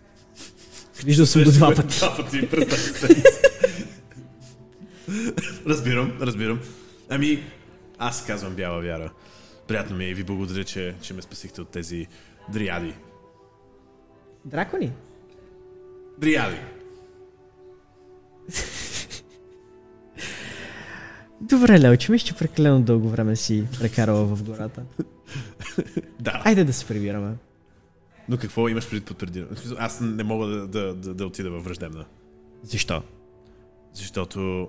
Виждал 1.04 1.26
съм 1.26 1.44
го 1.44 1.50
два 1.50 1.74
пъти. 1.74 1.98
Два 1.98 2.16
пъти, 2.16 2.50
представи 2.50 3.14
се. 3.20 3.49
разбирам, 5.66 6.12
разбирам. 6.20 6.60
Ами, 7.08 7.42
аз 7.98 8.26
казвам 8.26 8.54
Бяла 8.54 8.80
Вяра. 8.80 9.12
Приятно 9.68 9.96
ми 9.96 10.04
е 10.04 10.08
и 10.08 10.14
ви 10.14 10.24
благодаря, 10.24 10.64
че, 10.64 10.94
че 11.02 11.14
ме 11.14 11.22
спасихте 11.22 11.60
от 11.60 11.68
тези 11.68 12.06
дриади. 12.52 12.94
Дракони? 14.44 14.92
Дриади. 16.18 16.56
Добре, 21.40 21.80
Лео, 21.80 21.96
че 21.96 22.12
мисля, 22.12 22.26
че 22.26 22.34
прекалено 22.34 22.82
дълго 22.82 23.08
време 23.08 23.36
си 23.36 23.66
прекарала 23.78 24.24
в 24.24 24.42
гората. 24.42 24.82
Да. 26.20 26.42
Айде 26.44 26.64
да 26.64 26.72
се 26.72 26.86
прибираме. 26.86 27.34
Но 28.28 28.36
какво 28.36 28.68
имаш 28.68 28.88
преди 28.90 29.44
смисъл, 29.54 29.76
Аз 29.80 30.00
не 30.00 30.24
мога 30.24 30.46
да, 30.46 30.66
да, 30.66 30.94
да, 30.94 31.14
да 31.14 31.26
отида 31.26 31.50
във 31.50 31.64
враждебна. 31.64 32.04
Защо? 32.62 33.02
Защото 33.92 34.68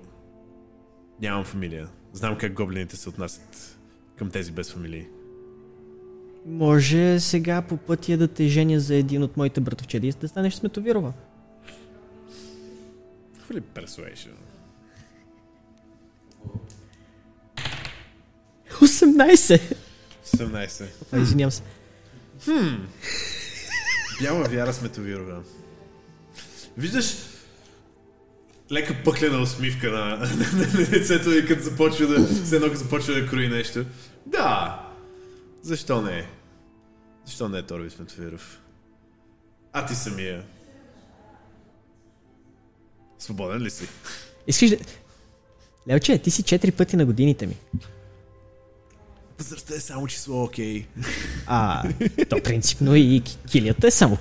нямам 1.22 1.44
фамилия. 1.44 1.88
Знам 2.12 2.38
как 2.38 2.52
гоблините 2.52 2.96
се 2.96 3.08
отнасят 3.08 3.78
към 4.16 4.30
тези 4.30 4.52
без 4.52 4.72
фамилии. 4.72 5.06
Може 6.46 7.20
сега 7.20 7.62
по 7.62 7.76
пътя 7.76 8.16
да 8.16 8.28
те 8.28 8.48
женя 8.48 8.80
за 8.80 8.94
един 8.94 9.22
от 9.22 9.36
моите 9.36 9.60
братовчеди 9.60 10.08
и 10.08 10.12
да 10.12 10.28
станеш 10.28 10.54
Сметовирова. 10.54 11.12
Хвали 13.44 13.60
persuasion. 13.60 14.34
18! 18.70 19.76
17. 20.24 20.86
А, 21.12 21.18
извинявам 21.18 21.50
се. 21.50 21.62
Бяла 24.20 24.48
вяра 24.48 24.72
сметовирова. 24.72 25.42
Виждаш 26.76 27.31
лека 28.70 28.96
пъклена 29.04 29.38
усмивка 29.38 29.90
на, 29.90 30.16
на, 30.16 30.26
на 30.26 30.80
лицето 30.80 31.30
и 31.30 31.46
като 31.46 31.62
започва 31.62 32.06
да, 32.06 32.26
все 32.44 32.56
едно 32.56 32.68
като 32.68 32.78
започва 32.80 33.14
да 33.14 33.26
крои 33.26 33.48
нещо. 33.48 33.84
Да, 34.26 34.80
защо 35.62 36.02
не? 36.02 36.26
Защо 37.24 37.48
не 37.48 37.58
е 37.58 37.62
Торби 37.62 37.90
Сметовиров? 37.90 38.60
А 39.72 39.86
ти 39.86 39.94
самия. 39.94 40.42
Свободен 43.18 43.62
ли 43.62 43.70
си? 43.70 43.88
Искаш 44.46 44.70
да... 44.70 44.76
Лелче, 45.88 46.18
ти 46.18 46.30
си 46.30 46.42
четири 46.42 46.72
пъти 46.72 46.96
на 46.96 47.04
годините 47.04 47.46
ми. 47.46 47.56
Възрастта 49.38 49.74
е 49.74 49.80
само 49.80 50.06
число, 50.06 50.44
окей. 50.44 50.86
А, 51.46 51.88
то 52.28 52.42
принципно 52.42 52.94
и 52.94 53.22
ки- 53.24 53.38
килията 53.50 53.86
е 53.86 53.90
само 53.90 54.18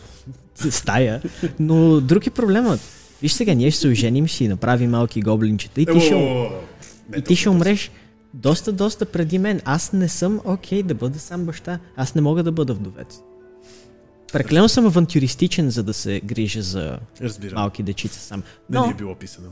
стая. 0.69 1.21
Но 1.59 2.01
друг 2.01 2.27
е 2.27 2.29
проблемът. 2.29 3.00
Виж 3.21 3.33
сега, 3.33 3.53
ние 3.53 3.71
ще 3.71 3.81
се 3.81 3.87
оженим, 3.87 4.27
ще 4.27 4.37
си 4.37 4.47
направим 4.47 4.89
малки 4.89 5.21
гоблинчета 5.21 5.81
и 5.81 5.85
ти 5.85 5.99
ще, 5.99 6.15
О, 6.15 6.49
не 7.09 7.17
и 7.17 7.21
ти 7.21 7.35
ще 7.35 7.49
умреш 7.49 7.91
доста, 8.33 8.71
доста 8.71 9.05
преди 9.05 9.39
мен. 9.39 9.61
Аз 9.65 9.93
не 9.93 10.09
съм 10.09 10.41
окей 10.45 10.79
okay 10.79 10.83
да 10.83 10.95
бъда 10.95 11.19
сам 11.19 11.45
баща. 11.45 11.79
Аз 11.95 12.15
не 12.15 12.21
мога 12.21 12.43
да 12.43 12.51
бъда 12.51 12.73
вдовец. 12.73 13.19
Преклено 14.33 14.69
съм 14.69 14.85
авантюристичен, 14.85 15.69
за 15.69 15.83
да 15.83 15.93
се 15.93 16.21
грижа 16.25 16.61
за 16.61 16.99
Разбирам. 17.21 17.55
малки 17.55 17.83
дечица 17.83 18.19
сам. 18.19 18.43
Не 18.69 18.79
Но, 18.79 18.85
ни 18.85 18.91
е 18.91 18.95
било 18.95 19.15
писано. 19.15 19.47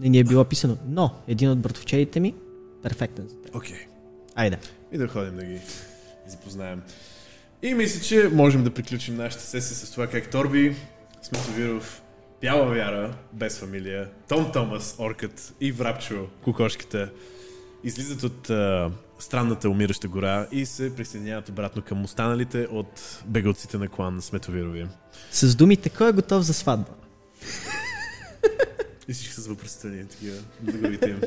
не 0.00 0.08
ни 0.08 0.18
е 0.18 0.24
било 0.24 0.44
писано. 0.44 0.76
Но, 0.88 1.14
един 1.28 1.50
от 1.50 1.58
братовчедите 1.58 2.20
ми, 2.20 2.34
перфектен 2.82 3.28
за 3.28 3.36
теб. 3.42 3.54
Окей. 3.54 3.76
Айде. 4.34 4.58
И 4.92 4.98
да 4.98 5.08
ходим 5.08 5.36
да 5.36 5.44
ги 5.44 5.58
запознаем. 6.28 6.82
И 7.62 7.74
мисля, 7.74 8.00
че 8.00 8.28
можем 8.32 8.64
да 8.64 8.70
приключим 8.70 9.16
нашата 9.16 9.44
сесия 9.44 9.76
с 9.76 9.90
това 9.90 10.06
как 10.06 10.30
Торби, 10.30 10.76
Сметовиров, 11.22 12.02
Бяла 12.42 12.66
Вяра, 12.66 13.14
без 13.32 13.58
фамилия, 13.58 14.08
Том 14.28 14.52
Томас, 14.52 14.96
Оркът 14.98 15.54
и 15.60 15.72
Врапчо, 15.72 16.26
Кокошката, 16.42 17.10
излизат 17.84 18.22
от 18.22 18.50
а, 18.50 18.90
странната 19.18 19.70
умираща 19.70 20.08
гора 20.08 20.46
и 20.52 20.66
се 20.66 20.96
присъединяват 20.96 21.48
обратно 21.48 21.82
към 21.82 22.04
останалите 22.04 22.68
от 22.70 23.22
бегалците 23.26 23.78
на 23.78 23.88
клан 23.88 24.22
Сметовирови. 24.22 24.86
С 25.30 25.56
думите, 25.56 25.90
кой 25.90 26.08
е 26.08 26.12
готов 26.12 26.42
за 26.42 26.54
сватба? 26.54 26.88
И 29.08 29.12
всички 29.12 29.34
с 29.34 29.46
въпросителни 29.46 30.08
такива 30.08 30.36
на 30.62 31.08
им. 31.08 31.20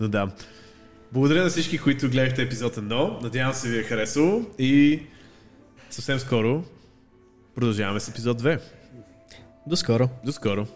Но 0.00 0.08
да. 0.08 0.30
Благодаря 1.12 1.42
на 1.42 1.50
всички, 1.50 1.78
които 1.78 2.10
гледахте 2.10 2.42
епизод 2.42 2.76
1. 2.76 3.22
Надявам 3.22 3.54
се 3.54 3.68
ви 3.68 3.78
е 3.78 3.82
харесало 3.82 4.44
и 4.58 5.02
съвсем 5.90 6.18
скоро 6.18 6.64
продължаваме 7.54 8.00
с 8.00 8.08
епизод 8.08 8.42
2. 8.42 8.60
До 9.66 9.76
скоро. 9.76 10.10
До 10.24 10.32
скоро! 10.32 10.66